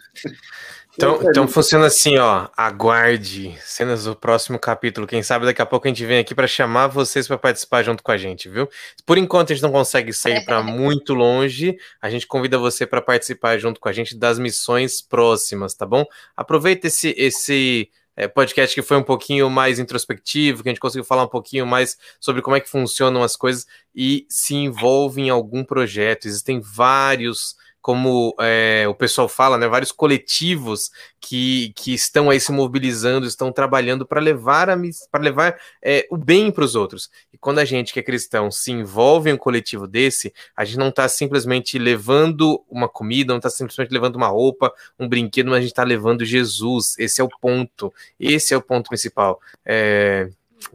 Então, 0.97 1.21
então 1.23 1.47
funciona 1.47 1.87
assim, 1.87 2.17
ó. 2.17 2.49
Aguarde 2.57 3.55
cenas 3.61 4.05
do 4.05 4.17
próximo 4.17 4.59
capítulo. 4.59 5.07
Quem 5.07 5.23
sabe 5.23 5.45
daqui 5.45 5.61
a 5.61 5.67
pouco 5.67 5.87
a 5.87 5.91
gente 5.91 6.05
vem 6.07 6.19
aqui 6.19 6.35
para 6.35 6.47
chamar 6.47 6.87
vocês 6.87 7.29
para 7.29 7.37
participar 7.37 7.83
junto 7.83 8.03
com 8.03 8.11
a 8.11 8.17
gente, 8.17 8.49
viu? 8.49 8.67
Por 9.05 9.19
enquanto 9.19 9.53
a 9.53 9.55
gente 9.55 9.63
não 9.63 9.73
consegue 9.73 10.13
sair 10.15 10.43
para 10.45 10.63
muito 10.65 11.13
longe. 11.13 11.77
A 12.01 12.09
gente 12.09 12.27
convida 12.27 12.57
você 12.57 12.87
para 12.87 13.03
participar 13.03 13.59
junto 13.59 13.79
com 13.79 13.91
a 13.91 13.93
gente 13.93 14.17
das 14.17 14.39
missões 14.39 15.03
próximas, 15.03 15.75
tá 15.75 15.85
bom? 15.85 16.05
Aproveita 16.35 16.87
esse 16.87 17.15
esse 17.19 17.91
é, 18.17 18.27
podcast 18.27 18.75
que 18.75 18.81
foi 18.81 18.97
um 18.97 19.03
pouquinho 19.03 19.51
mais 19.51 19.79
introspectivo, 19.79 20.63
que 20.63 20.69
a 20.71 20.73
gente 20.73 20.81
conseguiu 20.81 21.05
falar 21.05 21.25
um 21.25 21.29
pouquinho 21.29 21.67
mais 21.67 21.99
sobre 22.19 22.41
como 22.41 22.57
é 22.57 22.61
que 22.61 22.71
funcionam 22.71 23.23
as 23.23 23.37
coisas 23.37 23.67
e 23.95 24.27
se 24.31 24.55
envolve 24.55 25.21
em 25.21 25.29
algum 25.29 25.63
projeto. 25.63 26.27
Existem 26.27 26.59
vários 26.59 27.55
como 27.87 28.35
é, 28.41 28.85
o 28.89 28.95
pessoal 28.97 29.29
fala, 29.29 29.57
né, 29.57 29.69
vários 29.69 29.93
coletivos 29.93 30.91
que, 31.21 31.73
que 31.77 31.95
estão 31.95 32.29
aí 32.29 32.41
se 32.41 32.51
mobilizando, 32.51 33.29
estão 33.29 33.53
trabalhando 33.53 34.05
para 34.05 34.21
levar, 34.21 34.67
para 35.09 35.23
levar 35.23 35.57
é, 35.81 36.05
o 36.11 36.17
bem 36.17 36.51
para 36.51 36.65
os 36.65 36.75
outros. 36.75 37.09
E 37.33 37.39
quando 37.39 37.61
a 37.61 37.65
gente 37.65 37.93
que 37.93 38.01
é 38.01 38.03
cristão 38.03 38.51
se 38.51 38.73
envolve 38.73 39.31
em 39.31 39.35
um 39.35 39.39
coletivo 39.39 39.87
desse, 39.87 40.35
a 40.57 40.65
gente 40.65 40.79
não 40.79 40.89
está 40.89 41.09
simplesmente 41.09 41.79
levando 41.79 42.61
uma 42.69 42.89
comida, 42.89 43.33
não 43.33 43.39
está 43.39 43.51
simplesmente 43.51 43.93
levando 43.93 44.17
uma 44.17 44.27
roupa, 44.27 44.75
um 44.99 45.09
brinquedo, 45.09 45.51
mas 45.51 45.59
a 45.59 45.61
gente 45.61 45.71
está 45.71 45.85
levando 45.85 46.25
Jesus. 46.25 46.99
Esse 46.99 47.21
é 47.21 47.25
o 47.25 47.29
ponto. 47.29 47.95
Esse 48.19 48.53
é 48.53 48.57
o 48.57 48.63
ponto 48.63 48.89
principal. 48.89 49.41
É, 49.65 50.29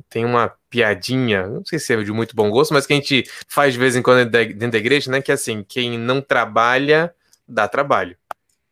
tem 0.09 0.23
uma 0.23 0.53
piadinha, 0.71 1.45
não 1.47 1.65
sei 1.65 1.77
se 1.77 1.93
é 1.93 2.01
de 2.01 2.11
muito 2.13 2.33
bom 2.33 2.49
gosto, 2.49 2.73
mas 2.73 2.87
que 2.87 2.93
a 2.93 2.95
gente 2.95 3.29
faz 3.45 3.73
de 3.73 3.79
vez 3.79 3.95
em 3.95 4.01
quando 4.01 4.27
dentro 4.27 4.71
da 4.71 4.77
igreja, 4.77 5.11
né? 5.11 5.21
Que 5.21 5.29
é 5.29 5.33
assim, 5.33 5.63
quem 5.67 5.99
não 5.99 6.21
trabalha, 6.21 7.13
dá 7.47 7.67
trabalho. 7.67 8.15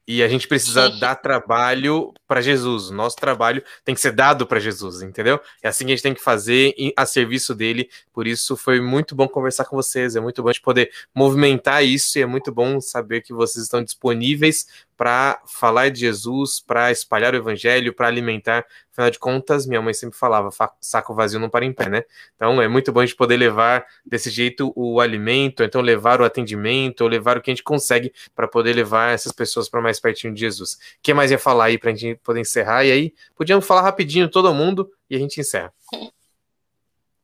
E 0.08 0.24
a 0.24 0.28
gente 0.28 0.48
precisa 0.48 0.92
Sim. 0.92 1.00
dar 1.00 1.14
trabalho 1.14 2.12
para 2.28 2.42
Jesus. 2.42 2.90
Nosso 2.90 3.16
trabalho 3.16 3.62
tem 3.86 3.94
que 3.94 4.02
ser 4.02 4.12
dado 4.12 4.48
para 4.48 4.60
Jesus, 4.60 5.04
entendeu? 5.04 5.40
É 5.62 5.68
assim 5.68 5.86
que 5.86 5.92
a 5.92 5.96
gente 5.96 6.02
tem 6.02 6.16
que 6.16 6.22
fazer 6.22 6.74
a 6.98 7.06
serviço 7.06 7.54
dele. 7.54 7.88
Por 8.12 8.26
isso 8.26 8.58
foi 8.58 8.82
muito 8.82 9.14
bom 9.14 9.28
conversar 9.28 9.66
com 9.66 9.76
vocês. 9.76 10.16
É 10.16 10.20
muito 10.20 10.42
bom 10.42 10.50
de 10.50 10.62
poder 10.62 10.90
movimentar 11.14 11.86
isso 11.86 12.18
e 12.18 12.24
é 12.24 12.26
muito 12.26 12.52
bom 12.52 12.82
saber 12.82 13.22
que 13.22 13.34
vocês 13.34 13.66
estão 13.66 13.84
disponíveis 13.84 14.66
para 15.00 15.42
falar 15.46 15.90
de 15.90 16.02
Jesus, 16.02 16.60
para 16.60 16.92
espalhar 16.92 17.34
o 17.34 17.38
evangelho, 17.38 17.94
para 17.94 18.08
alimentar. 18.08 18.66
Afinal 18.92 19.10
de 19.10 19.18
contas, 19.18 19.66
minha 19.66 19.82
mãe 19.82 19.94
sempre 19.94 20.20
falava: 20.20 20.50
saco 20.82 21.16
vazio 21.16 21.40
não 21.40 21.50
para 21.50 21.64
em 21.64 21.72
pé, 21.72 21.88
né? 21.88 22.04
Então 22.36 22.62
é 22.62 22.68
muito 22.68 22.92
bom 22.92 23.00
a 23.00 23.06
gente 23.06 23.16
poder 23.16 23.38
levar 23.38 23.86
desse 24.06 24.30
jeito 24.30 24.74
o 24.76 25.00
alimento, 25.00 25.64
então 25.64 25.80
levar 25.80 26.20
o 26.20 26.26
atendimento, 26.26 27.00
ou 27.00 27.08
levar 27.08 27.38
o 27.38 27.42
que 27.42 27.50
a 27.50 27.54
gente 27.54 27.64
consegue 27.64 28.12
para 28.36 28.46
poder 28.46 28.74
levar 28.74 29.14
essas 29.14 29.32
pessoas 29.32 29.70
para 29.70 29.80
mais 29.80 30.02
pertinho 30.02 30.34
de 30.34 30.42
Jesus. 30.42 30.74
O 30.74 30.78
que 31.02 31.14
mais 31.14 31.32
ia 31.32 31.40
falar 31.40 31.66
aí 31.66 31.78
para 31.78 31.92
a 31.92 31.96
gente 31.96 32.20
poder 32.22 32.42
encerrar? 32.42 32.84
E 32.84 32.92
aí, 32.92 33.14
podíamos 33.38 33.66
falar 33.66 33.84
rapidinho 33.84 34.28
todo 34.28 34.54
mundo 34.54 34.92
e 35.10 35.16
a 35.16 35.20
gente 35.20 35.40
encerra. 35.40 35.72
O 35.94 36.12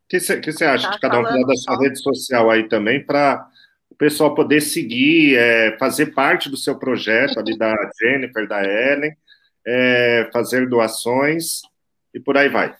que 0.07 0.17
você 0.17 0.63
acha 0.63 0.87
tá 0.87 0.93
de 0.93 0.99
cada 1.01 1.19
um 1.19 1.23
falar 1.23 1.45
da 1.45 1.55
sua 1.57 1.77
rede 1.77 1.99
social 1.99 2.49
aí 2.49 2.69
também 2.69 3.05
para 3.05 3.49
o 3.95 3.97
pessoal 3.97 4.35
poder 4.35 4.59
seguir, 4.59 5.37
é, 5.37 5.77
fazer 5.77 6.07
parte 6.07 6.49
do 6.49 6.57
seu 6.57 6.77
projeto 6.77 7.39
ali 7.39 7.57
da 7.57 7.73
Jennifer, 7.97 8.45
da 8.45 8.61
Ellen, 8.61 9.15
é, 9.65 10.29
fazer 10.33 10.67
doações 10.67 11.61
e 12.13 12.19
por 12.19 12.37
aí 12.37 12.49
vai. 12.49 12.75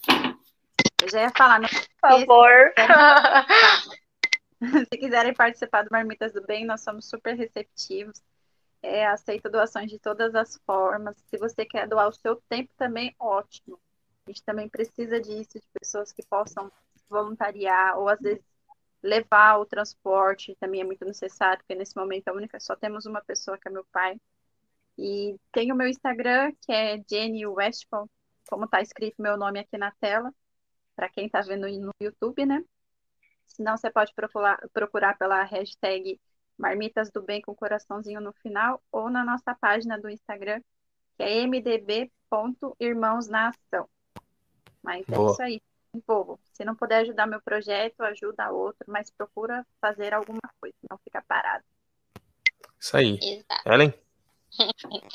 Eu 1.02 1.10
já 1.10 1.22
ia 1.22 1.32
falar, 1.38 1.62
não. 1.62 1.70
Por 1.70 1.88
favor. 2.02 2.74
Se 4.92 4.98
quiserem 4.98 5.34
participar 5.34 5.84
do 5.84 5.90
Marmitas 5.90 6.34
do 6.34 6.46
Bem, 6.46 6.66
nós 6.66 6.82
somos 6.82 7.10
super 7.10 7.34
receptivos. 7.34 8.22
É, 8.84 9.08
aceito 9.08 9.50
doações 9.50 9.90
de 9.90 9.98
todas 9.98 10.36
as 10.36 10.60
formas. 10.66 11.16
Se 11.30 11.38
você 11.38 11.64
quer 11.64 11.88
doar 11.88 12.10
o 12.10 12.14
seu 12.14 12.36
tempo 12.50 12.70
também, 12.78 13.16
ótimo. 13.18 13.80
A 14.28 14.32
gente 14.32 14.44
também 14.44 14.68
precisa 14.68 15.22
disso, 15.22 15.52
de 15.54 15.64
pessoas 15.80 16.12
que 16.12 16.26
possam 16.26 16.70
voluntariar, 17.10 17.98
ou 17.98 18.10
às 18.10 18.20
vezes 18.20 18.44
levar 19.06 19.60
o 19.60 19.66
transporte 19.66 20.56
também 20.60 20.82
é 20.82 20.84
muito 20.84 21.06
necessário, 21.06 21.60
porque 21.60 21.76
nesse 21.76 21.96
momento 21.96 22.28
a 22.28 22.34
única, 22.34 22.60
só 22.60 22.76
temos 22.76 23.06
uma 23.06 23.22
pessoa 23.22 23.58
que 23.58 23.68
é 23.68 23.72
meu 23.72 23.86
pai. 23.92 24.20
E 24.98 25.40
tem 25.52 25.72
o 25.72 25.76
meu 25.76 25.88
Instagram, 25.88 26.52
que 26.62 26.72
é 26.72 27.04
Jenny 27.10 27.46
Westphal, 27.46 28.10
como 28.50 28.66
está 28.66 28.82
escrito 28.82 29.22
meu 29.22 29.38
nome 29.38 29.60
aqui 29.60 29.78
na 29.78 29.92
tela, 29.92 30.34
para 30.96 31.10
quem 31.10 31.28
está 31.28 31.42
vendo 31.42 31.68
no 31.68 31.92
YouTube, 32.02 32.46
né? 32.46 32.64
Senão 33.46 33.78
você 33.78 33.92
pode 33.92 34.14
procurar, 34.14 34.58
procurar 34.74 35.18
pela 35.18 35.44
hashtag 35.44 36.20
Marmitas 36.58 37.12
do 37.12 37.22
Bem 37.22 37.42
com 37.42 37.54
coraçãozinho 37.54 38.22
no 38.22 38.34
final, 38.34 38.82
ou 38.92 39.10
na 39.10 39.24
nossa 39.24 39.54
página 39.54 40.00
do 40.00 40.10
Instagram, 40.10 40.62
que 41.18 41.24
é 41.24 41.42
mdb.irmãos 41.44 43.28
na 43.28 43.50
ação. 43.50 43.88
Mas 44.82 45.08
é 45.10 45.16
Boa. 45.16 45.32
isso 45.32 45.42
aí, 45.42 45.62
povo. 46.02 46.40
Se 46.54 46.64
não 46.64 46.76
puder 46.76 47.02
ajudar 47.02 47.28
meu 47.28 47.42
projeto, 47.42 48.02
ajuda 48.02 48.52
outro, 48.52 48.86
mas 48.88 49.10
procura 49.10 49.66
fazer 49.80 50.14
alguma 50.14 50.42
coisa, 50.60 50.76
não 50.90 50.98
fica 50.98 51.24
parado. 51.28 51.64
Isso 52.80 52.98
aí. 52.98 53.20
Exato. 53.22 53.70
Ellen? 53.70 53.94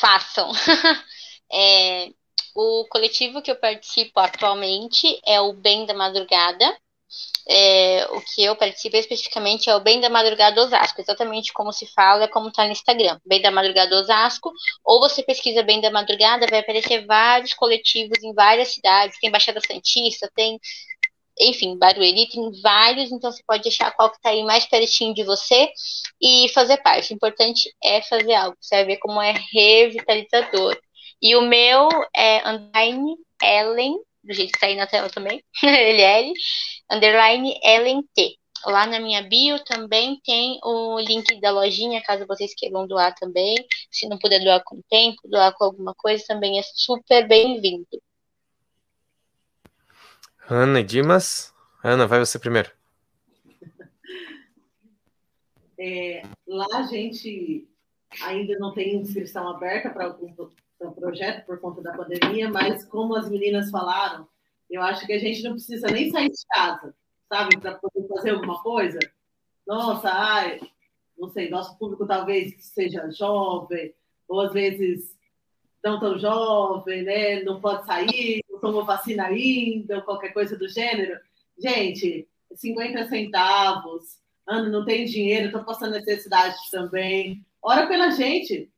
Façam. 0.00 0.50
é, 1.52 2.12
o 2.54 2.86
coletivo 2.88 3.42
que 3.42 3.50
eu 3.50 3.56
participo 3.56 4.18
atualmente 4.20 5.20
é 5.24 5.40
o 5.40 5.52
Bem 5.52 5.86
da 5.86 5.94
Madrugada. 5.94 6.76
É, 7.48 8.06
o 8.10 8.20
que 8.20 8.44
eu 8.44 8.54
participo 8.54 8.96
especificamente 8.96 9.70
é 9.70 9.74
o 9.74 9.80
Bem 9.80 10.00
da 10.00 10.10
Madrugada 10.10 10.60
Osasco, 10.60 11.00
exatamente 11.00 11.52
como 11.52 11.72
se 11.72 11.86
fala, 11.86 12.28
como 12.28 12.48
está 12.48 12.64
no 12.66 12.72
Instagram, 12.72 13.18
Bem 13.24 13.40
da 13.40 13.50
Madrugada 13.50 13.96
Osasco, 13.96 14.52
ou 14.84 15.00
você 15.00 15.22
pesquisa 15.22 15.62
Bem 15.62 15.80
da 15.80 15.90
Madrugada, 15.90 16.46
vai 16.46 16.60
aparecer 16.60 17.06
vários 17.06 17.54
coletivos 17.54 18.22
em 18.22 18.34
várias 18.34 18.68
cidades, 18.68 19.18
tem 19.18 19.30
Baixada 19.30 19.60
Santista, 19.66 20.30
tem, 20.34 20.60
enfim, 21.40 21.78
Barueri, 21.78 22.28
tem 22.28 22.50
vários, 22.60 23.10
então 23.10 23.32
você 23.32 23.42
pode 23.46 23.62
deixar 23.62 23.92
qual 23.92 24.10
que 24.10 24.16
está 24.16 24.28
aí 24.28 24.44
mais 24.44 24.66
pertinho 24.66 25.14
de 25.14 25.24
você 25.24 25.70
e 26.20 26.48
fazer 26.50 26.76
parte. 26.78 27.12
O 27.12 27.16
importante 27.16 27.74
é 27.82 28.02
fazer 28.02 28.34
algo, 28.34 28.56
você 28.60 28.76
vai 28.76 28.84
ver 28.84 28.96
como 28.98 29.22
é 29.22 29.34
revitalizador. 29.52 30.78
E 31.22 31.34
o 31.34 31.42
meu 31.42 31.88
é 32.14 32.48
Underline 32.48 33.16
Ellen, 33.42 33.96
do 34.22 34.32
jeito 34.32 34.52
que 34.52 34.60
tá 34.60 34.66
aí 34.66 34.76
na 34.76 34.86
tela 34.86 35.08
também, 35.08 35.42
LL, 35.62 36.32
underline 36.90 37.58
Ellen 37.62 38.02
T. 38.14 38.36
Lá 38.66 38.86
na 38.86 38.98
minha 38.98 39.22
bio 39.22 39.62
também 39.64 40.20
tem 40.24 40.58
o 40.64 40.98
link 40.98 41.40
da 41.40 41.50
lojinha, 41.50 42.02
caso 42.02 42.26
vocês 42.26 42.52
queiram 42.56 42.86
doar 42.88 43.14
também. 43.14 43.54
Se 43.90 44.08
não 44.08 44.18
puder 44.18 44.40
doar 44.40 44.62
com 44.64 44.82
tempo, 44.90 45.28
doar 45.28 45.54
com 45.54 45.64
alguma 45.64 45.94
coisa, 45.94 46.24
também 46.26 46.58
é 46.58 46.62
super 46.62 47.26
bem-vindo. 47.28 47.86
Ana 50.50 50.80
e 50.80 50.84
Dimas. 50.84 51.54
Ana, 51.84 52.06
vai 52.06 52.18
você 52.18 52.38
primeiro. 52.38 52.72
É, 55.78 56.22
lá 56.46 56.66
a 56.78 56.82
gente 56.82 57.68
ainda 58.22 58.58
não 58.58 58.72
tem 58.72 58.96
inscrição 58.96 59.48
aberta 59.48 59.90
para 59.90 60.06
algum 60.06 60.34
o 60.80 60.92
projeto 60.92 61.44
por 61.46 61.60
conta 61.60 61.82
da 61.82 61.96
pandemia, 61.96 62.48
mas 62.50 62.84
como 62.84 63.16
as 63.16 63.28
meninas 63.28 63.70
falaram, 63.70 64.28
eu 64.70 64.82
acho 64.82 65.06
que 65.06 65.12
a 65.12 65.18
gente 65.18 65.42
não 65.42 65.52
precisa 65.52 65.88
nem 65.88 66.10
sair 66.10 66.28
de 66.28 66.46
casa, 66.48 66.94
sabe, 67.28 67.58
para 67.58 67.74
poder 67.74 68.06
fazer 68.06 68.30
alguma 68.30 68.62
coisa. 68.62 68.98
Nossa, 69.66 70.08
ai, 70.10 70.60
não 71.18 71.28
sei, 71.28 71.50
nosso 71.50 71.76
público 71.78 72.06
talvez 72.06 72.54
seja 72.64 73.10
jovem, 73.10 73.92
ou 74.28 74.40
às 74.40 74.52
vezes 74.52 75.16
não 75.82 75.98
tão 75.98 76.18
jovem, 76.18 77.02
né? 77.02 77.42
Não 77.42 77.60
pode 77.60 77.86
sair, 77.86 78.44
não 78.50 78.60
tomou 78.60 78.84
vacina 78.84 79.26
ainda, 79.26 79.96
ou 79.96 80.02
qualquer 80.02 80.32
coisa 80.32 80.56
do 80.56 80.68
gênero. 80.68 81.18
Gente, 81.58 82.28
50 82.54 83.08
centavos, 83.08 84.18
Ana, 84.46 84.68
não 84.68 84.84
tem 84.84 85.04
dinheiro, 85.04 85.46
estou 85.46 85.64
passando 85.64 85.92
necessidade 85.92 86.56
também. 86.70 87.44
Ora 87.62 87.86
pela 87.86 88.10
gente, 88.10 88.70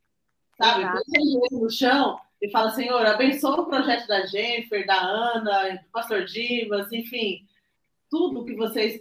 sabe? 0.61 0.85
Põe 0.85 1.61
no 1.61 1.71
chão 1.71 2.21
e 2.41 2.51
fala, 2.51 2.71
Senhor, 2.71 3.05
abençoa 3.07 3.63
o 3.63 3.67
projeto 3.67 4.07
da 4.07 4.27
Jennifer, 4.27 4.87
da 4.87 5.01
Ana, 5.01 5.77
do 5.77 5.91
pastor 5.91 6.25
Dimas, 6.25 6.93
enfim, 6.93 7.47
tudo 8.11 8.45
que 8.45 8.55
vocês 8.55 9.01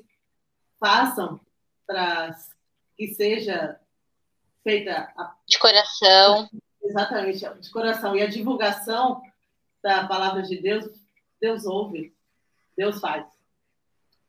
façam 0.80 1.40
para 1.86 2.36
que 2.96 3.08
seja 3.14 3.80
feita 4.64 5.12
a... 5.18 5.36
de 5.48 5.60
coração. 5.60 6.50
Exatamente, 6.82 7.46
de 7.60 7.70
coração. 7.72 8.16
E 8.16 8.22
a 8.22 8.28
divulgação 8.28 9.22
da 9.84 10.08
palavra 10.08 10.42
de 10.42 10.58
Deus, 10.58 10.86
Deus 11.42 11.66
ouve, 11.66 12.14
Deus 12.78 13.00
faz. 13.00 13.26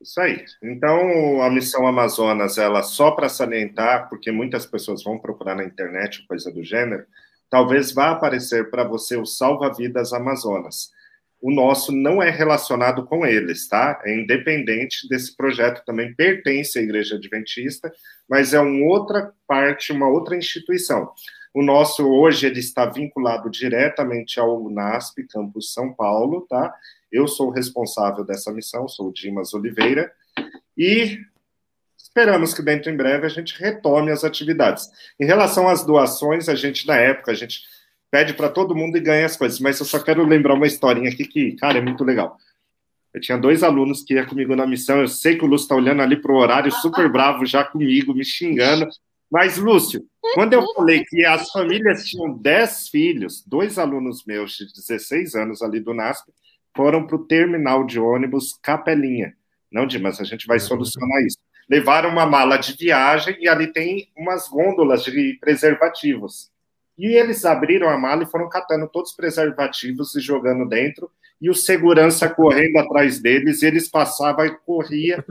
Isso 0.00 0.18
aí. 0.18 0.44
Então, 0.62 1.42
a 1.42 1.50
missão 1.50 1.86
Amazonas, 1.86 2.56
ela 2.56 2.82
só 2.82 3.10
para 3.10 3.28
salientar, 3.28 4.08
porque 4.08 4.32
muitas 4.32 4.64
pessoas 4.64 5.04
vão 5.04 5.18
procurar 5.18 5.54
na 5.54 5.64
internet 5.64 6.26
coisa 6.26 6.50
do 6.50 6.64
gênero, 6.64 7.04
talvez 7.50 7.92
vá 7.92 8.10
aparecer 8.10 8.70
para 8.70 8.82
você 8.82 9.16
o 9.16 9.26
Salva-Vidas 9.26 10.14
Amazonas. 10.14 10.90
O 11.42 11.50
nosso 11.50 11.92
não 11.92 12.22
é 12.22 12.30
relacionado 12.30 13.04
com 13.04 13.26
eles, 13.26 13.68
tá? 13.68 14.00
É 14.04 14.14
independente 14.14 15.06
desse 15.08 15.36
projeto, 15.36 15.84
também 15.84 16.14
pertence 16.14 16.78
à 16.78 16.82
Igreja 16.82 17.16
Adventista, 17.16 17.92
mas 18.28 18.54
é 18.54 18.60
uma 18.60 18.86
outra 18.86 19.32
parte, 19.46 19.92
uma 19.92 20.08
outra 20.08 20.36
instituição. 20.36 21.12
O 21.52 21.62
nosso 21.62 22.06
hoje 22.06 22.46
ele 22.46 22.60
está 22.60 22.86
vinculado 22.86 23.50
diretamente 23.50 24.38
ao 24.38 24.62
UNASP, 24.62 25.26
Campus 25.28 25.72
São 25.72 25.92
Paulo, 25.92 26.46
tá? 26.48 26.72
Eu 27.10 27.26
sou 27.26 27.48
o 27.48 27.52
responsável 27.52 28.24
dessa 28.24 28.52
missão, 28.52 28.88
sou 28.88 29.08
o 29.08 29.12
Dimas 29.12 29.52
Oliveira, 29.54 30.12
e 30.76 31.18
esperamos 31.96 32.54
que 32.54 32.62
dentro 32.62 32.90
em 32.90 32.96
breve 32.96 33.26
a 33.26 33.28
gente 33.28 33.58
retome 33.58 34.10
as 34.10 34.24
atividades. 34.24 34.88
Em 35.18 35.24
relação 35.24 35.68
às 35.68 35.84
doações, 35.84 36.48
a 36.48 36.54
gente, 36.54 36.86
na 36.86 36.96
época, 36.96 37.32
a 37.32 37.34
gente 37.34 37.60
pede 38.10 38.34
para 38.34 38.48
todo 38.48 38.74
mundo 38.74 38.96
e 38.96 39.00
ganha 39.00 39.26
as 39.26 39.36
coisas, 39.36 39.60
mas 39.60 39.78
eu 39.78 39.86
só 39.86 39.98
quero 39.98 40.26
lembrar 40.26 40.54
uma 40.54 40.66
historinha 40.66 41.10
aqui 41.10 41.24
que, 41.24 41.52
cara, 41.56 41.78
é 41.78 41.80
muito 41.80 42.04
legal. 42.04 42.36
Eu 43.12 43.20
tinha 43.20 43.38
dois 43.38 43.62
alunos 43.62 44.02
que 44.02 44.14
iam 44.14 44.26
comigo 44.26 44.54
na 44.54 44.66
missão, 44.66 45.00
eu 45.00 45.08
sei 45.08 45.36
que 45.36 45.44
o 45.44 45.48
Lúcio 45.48 45.64
está 45.64 45.74
olhando 45.74 46.02
ali 46.02 46.20
para 46.20 46.32
o 46.32 46.36
horário, 46.36 46.70
super 46.70 47.10
bravo 47.10 47.44
já 47.44 47.64
comigo, 47.64 48.14
me 48.14 48.24
xingando, 48.24 48.88
mas, 49.30 49.58
Lúcio, 49.58 50.04
quando 50.34 50.54
eu 50.54 50.64
falei 50.74 51.04
que 51.04 51.24
as 51.24 51.50
famílias 51.52 52.04
tinham 52.04 52.36
10 52.36 52.88
filhos, 52.88 53.44
dois 53.46 53.78
alunos 53.78 54.24
meus 54.24 54.56
de 54.56 54.66
16 54.66 55.36
anos 55.36 55.62
ali 55.62 55.78
do 55.78 55.94
NASP, 55.94 56.32
foram 56.76 57.06
para 57.06 57.16
o 57.16 57.26
terminal 57.26 57.84
de 57.84 57.98
ônibus 57.98 58.58
Capelinha. 58.62 59.34
Não, 59.70 59.86
Dimas, 59.86 60.20
a 60.20 60.24
gente 60.24 60.46
vai 60.46 60.58
uhum. 60.58 60.64
solucionar 60.64 61.22
isso. 61.22 61.38
Levaram 61.68 62.10
uma 62.10 62.26
mala 62.26 62.56
de 62.56 62.76
viagem 62.76 63.36
e 63.40 63.48
ali 63.48 63.72
tem 63.72 64.08
umas 64.16 64.48
gôndolas 64.48 65.04
de 65.04 65.38
preservativos. 65.40 66.50
E 66.98 67.06
eles 67.06 67.44
abriram 67.44 67.88
a 67.88 67.96
mala 67.96 68.24
e 68.24 68.26
foram 68.26 68.48
catando 68.48 68.88
todos 68.88 69.10
os 69.10 69.16
preservativos 69.16 70.14
e 70.16 70.20
jogando 70.20 70.68
dentro. 70.68 71.10
E 71.40 71.48
o 71.48 71.54
segurança 71.54 72.28
correndo 72.28 72.76
atrás 72.76 73.22
deles, 73.22 73.62
e 73.62 73.66
eles 73.66 73.88
passavam 73.88 74.44
e 74.44 74.54
corria. 74.66 75.24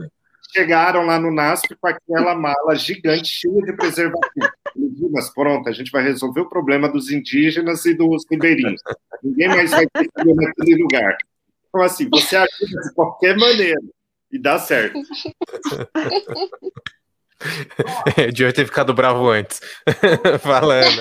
Chegaram 0.52 1.06
lá 1.06 1.20
no 1.20 1.30
NASP 1.30 1.76
com 1.76 1.86
aquela 1.86 2.34
mala 2.34 2.74
gigante 2.74 3.28
cheia 3.28 3.62
de 3.62 3.72
preservativos. 3.74 4.50
Mas 5.12 5.32
pronto, 5.32 5.68
a 5.68 5.72
gente 5.72 5.92
vai 5.92 6.02
resolver 6.02 6.40
o 6.40 6.48
problema 6.48 6.88
dos 6.88 7.10
indígenas 7.12 7.84
e 7.84 7.94
dos 7.94 8.24
ribeirinhos. 8.28 8.82
Ninguém 9.22 9.48
mais 9.48 9.70
vai 9.70 9.86
ter 9.86 10.08
naquele 10.34 10.82
lugar. 10.82 11.16
Então, 11.70 11.82
assim, 11.82 12.08
você 12.10 12.36
ajuda 12.36 12.82
de 12.82 12.94
qualquer 12.94 13.36
maneira 13.36 13.80
e 14.30 14.38
dá 14.38 14.58
certo. 14.58 15.00
É, 18.18 18.26
devia 18.26 18.52
ter 18.52 18.66
ficado 18.66 18.92
bravo 18.92 19.30
antes. 19.30 19.62
Falando. 20.42 21.00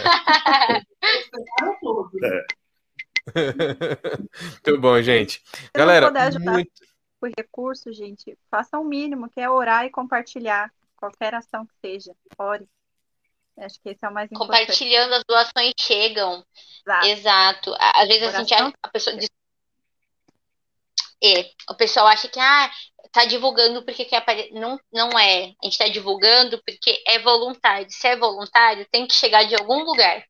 É. 2.24 2.46
Muito 4.66 4.80
bom, 4.80 5.02
gente. 5.02 5.44
Se 5.44 5.70
Galera, 5.76 6.10
muito... 6.40 6.72
por 7.20 7.30
recurso, 7.38 7.92
gente, 7.92 8.38
faça 8.50 8.80
o 8.80 8.84
um 8.84 8.86
mínimo, 8.86 9.30
que 9.30 9.42
é 9.42 9.50
orar 9.50 9.86
e 9.86 9.90
compartilhar 9.90 10.72
qualquer 10.96 11.36
ação 11.36 11.66
que 11.66 11.74
seja. 11.82 12.16
Ore. 12.38 12.66
Acho 13.58 13.78
que 13.82 13.90
esse 13.90 14.06
é 14.06 14.08
o 14.08 14.14
mais 14.14 14.32
importante. 14.32 14.60
Compartilhando 14.60 15.16
as 15.16 15.26
doações 15.28 15.74
chegam. 15.78 16.46
Exato. 16.86 17.08
Exato. 17.08 17.76
Às 17.78 18.08
vezes 18.08 18.34
a 18.34 18.40
gente 18.40 18.54
a 18.82 18.88
pessoa 18.88 19.18
é, 21.24 21.52
o 21.70 21.76
pessoal 21.76 22.08
acha 22.08 22.28
que 22.28 22.40
ah, 22.40 22.72
tá 23.12 23.26
divulgando 23.26 23.84
porque 23.84 24.06
quer 24.06 24.18
aparecer. 24.18 24.52
Não, 24.54 24.80
não 24.92 25.10
é. 25.20 25.54
A 25.62 25.66
gente 25.66 25.74
está 25.74 25.88
divulgando 25.88 26.62
porque 26.66 27.02
é 27.08 27.20
voluntário. 27.20 27.88
Se 27.90 28.08
é 28.08 28.16
voluntário, 28.16 28.88
tem 28.92 29.06
que 29.08 29.14
chegar 29.14 29.44
de 29.44 29.56
algum 29.56 29.84
lugar. 29.84 30.24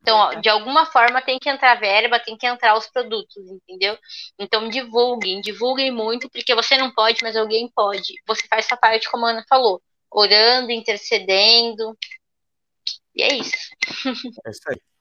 Então, 0.00 0.40
de 0.40 0.48
alguma 0.48 0.84
forma 0.84 1.22
tem 1.22 1.38
que 1.38 1.48
entrar 1.48 1.78
verba, 1.78 2.18
tem 2.18 2.36
que 2.36 2.44
entrar 2.46 2.76
os 2.76 2.88
produtos, 2.88 3.36
entendeu? 3.36 3.96
Então 4.36 4.68
divulguem, 4.68 5.40
divulguem 5.40 5.92
muito, 5.92 6.28
porque 6.28 6.54
você 6.56 6.76
não 6.76 6.92
pode, 6.92 7.22
mas 7.22 7.36
alguém 7.36 7.70
pode. 7.72 8.14
Você 8.26 8.46
faz 8.48 8.66
sua 8.66 8.76
parte, 8.76 9.08
como 9.08 9.26
a 9.26 9.30
Ana 9.30 9.44
falou, 9.48 9.80
orando, 10.10 10.72
intercedendo. 10.72 11.96
E 13.14 13.22
é 13.22 13.34
isso. 13.36 13.52
É 14.44 14.50
isso 14.50 14.62
aí. 14.68 14.91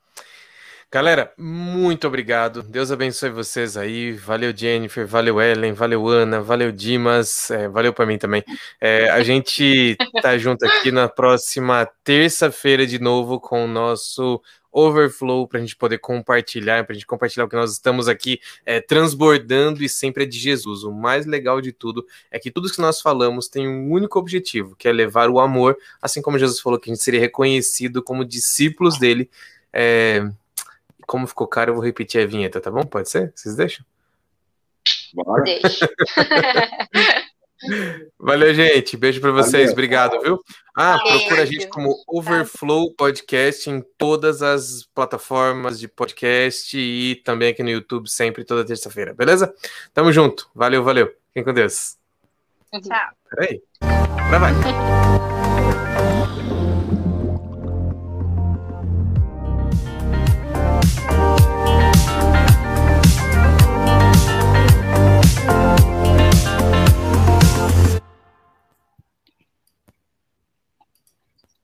Galera, 0.94 1.32
muito 1.38 2.06
obrigado. 2.06 2.62
Deus 2.62 2.92
abençoe 2.92 3.30
vocês 3.30 3.78
aí. 3.78 4.12
Valeu, 4.12 4.52
Jennifer. 4.54 5.08
Valeu, 5.08 5.40
Ellen. 5.40 5.72
Valeu, 5.72 6.06
Ana. 6.06 6.42
Valeu, 6.42 6.70
Dimas. 6.70 7.50
É, 7.50 7.70
valeu 7.70 7.94
para 7.94 8.06
mim 8.06 8.18
também. 8.18 8.44
É, 8.80 9.10
a 9.10 9.24
gente 9.24 9.96
tá 10.22 10.38
junto 10.38 10.66
aqui 10.66 10.92
na 10.92 11.08
próxima 11.08 11.90
terça-feira 12.04 12.86
de 12.86 13.00
novo 13.00 13.40
com 13.40 13.64
o 13.64 13.68
nosso 13.70 14.42
overflow 14.70 15.48
para 15.48 15.60
a 15.60 15.62
gente 15.62 15.78
poder 15.78 15.98
compartilhar, 15.98 16.84
para 16.84 16.92
a 16.92 16.96
gente 16.96 17.08
compartilhar 17.08 17.46
o 17.46 17.48
que 17.48 17.56
nós 17.56 17.72
estamos 17.72 18.10
aqui 18.10 18.42
é, 18.66 18.82
transbordando 18.82 19.82
e 19.82 19.88
sempre 19.88 20.26
é 20.26 20.28
de 20.28 20.38
Jesus. 20.38 20.84
O 20.84 20.92
mais 20.92 21.26
legal 21.26 21.62
de 21.62 21.72
tudo 21.72 22.06
é 22.30 22.38
que 22.38 22.52
tudo 22.52 22.70
que 22.70 22.82
nós 22.82 23.00
falamos 23.00 23.48
tem 23.48 23.66
um 23.66 23.90
único 23.90 24.20
objetivo, 24.20 24.76
que 24.76 24.90
é 24.90 24.92
levar 24.92 25.30
o 25.30 25.40
amor, 25.40 25.78
assim 26.02 26.22
como 26.22 26.38
Jesus 26.38 26.60
falou 26.60 26.78
que 26.78 26.92
a 26.92 26.94
gente 26.94 27.04
seria 27.04 27.22
reconhecido 27.22 28.04
como 28.04 28.26
discípulos 28.26 29.00
dele. 29.00 29.30
É, 29.74 30.30
como 31.08 31.28
ficou 31.28 31.48
caro, 31.48 31.72
eu 31.72 31.76
vou 31.76 31.84
repetir 31.84 32.24
a 32.24 32.28
vinheta, 32.28 32.62
tá 32.62 32.72
bom? 32.72 32.84
Pode 32.84 33.10
ser? 33.10 33.32
Vocês 33.36 33.56
deixam? 33.56 33.86
Bora. 35.14 35.44
Deixa. 35.44 35.90
Valeu, 38.18 38.54
gente. 38.54 38.98
Beijo 38.98 39.22
para 39.22 39.32
vocês. 39.32 39.52
Valeu. 39.52 39.74
Obrigado, 39.74 40.20
viu? 40.22 40.40
Ah, 40.76 40.98
procura 41.00 41.44
a 41.44 41.46
gente 41.46 41.68
como 41.68 41.96
Overflow 42.08 42.94
Podcast 42.94 43.70
em 43.70 43.84
todas 43.98 44.42
as 44.42 44.84
plataformas 44.96 45.80
de 45.80 45.88
podcast 45.88 46.78
e 46.78 47.16
também 47.24 47.50
aqui 47.50 47.62
no 47.62 47.70
YouTube, 47.70 48.10
sempre 48.10 48.44
toda 48.44 48.66
terça-feira, 48.66 49.14
beleza? 49.14 49.54
Tamo 49.94 50.12
junto. 50.12 50.50
Valeu, 50.56 50.84
valeu. 50.84 51.14
Fiquem 51.28 51.44
com 51.44 51.54
Deus. 51.54 51.98
Tchau. 52.72 53.12
Peraí. 53.30 53.62
Vai, 54.30 54.40
vai. 54.40 55.31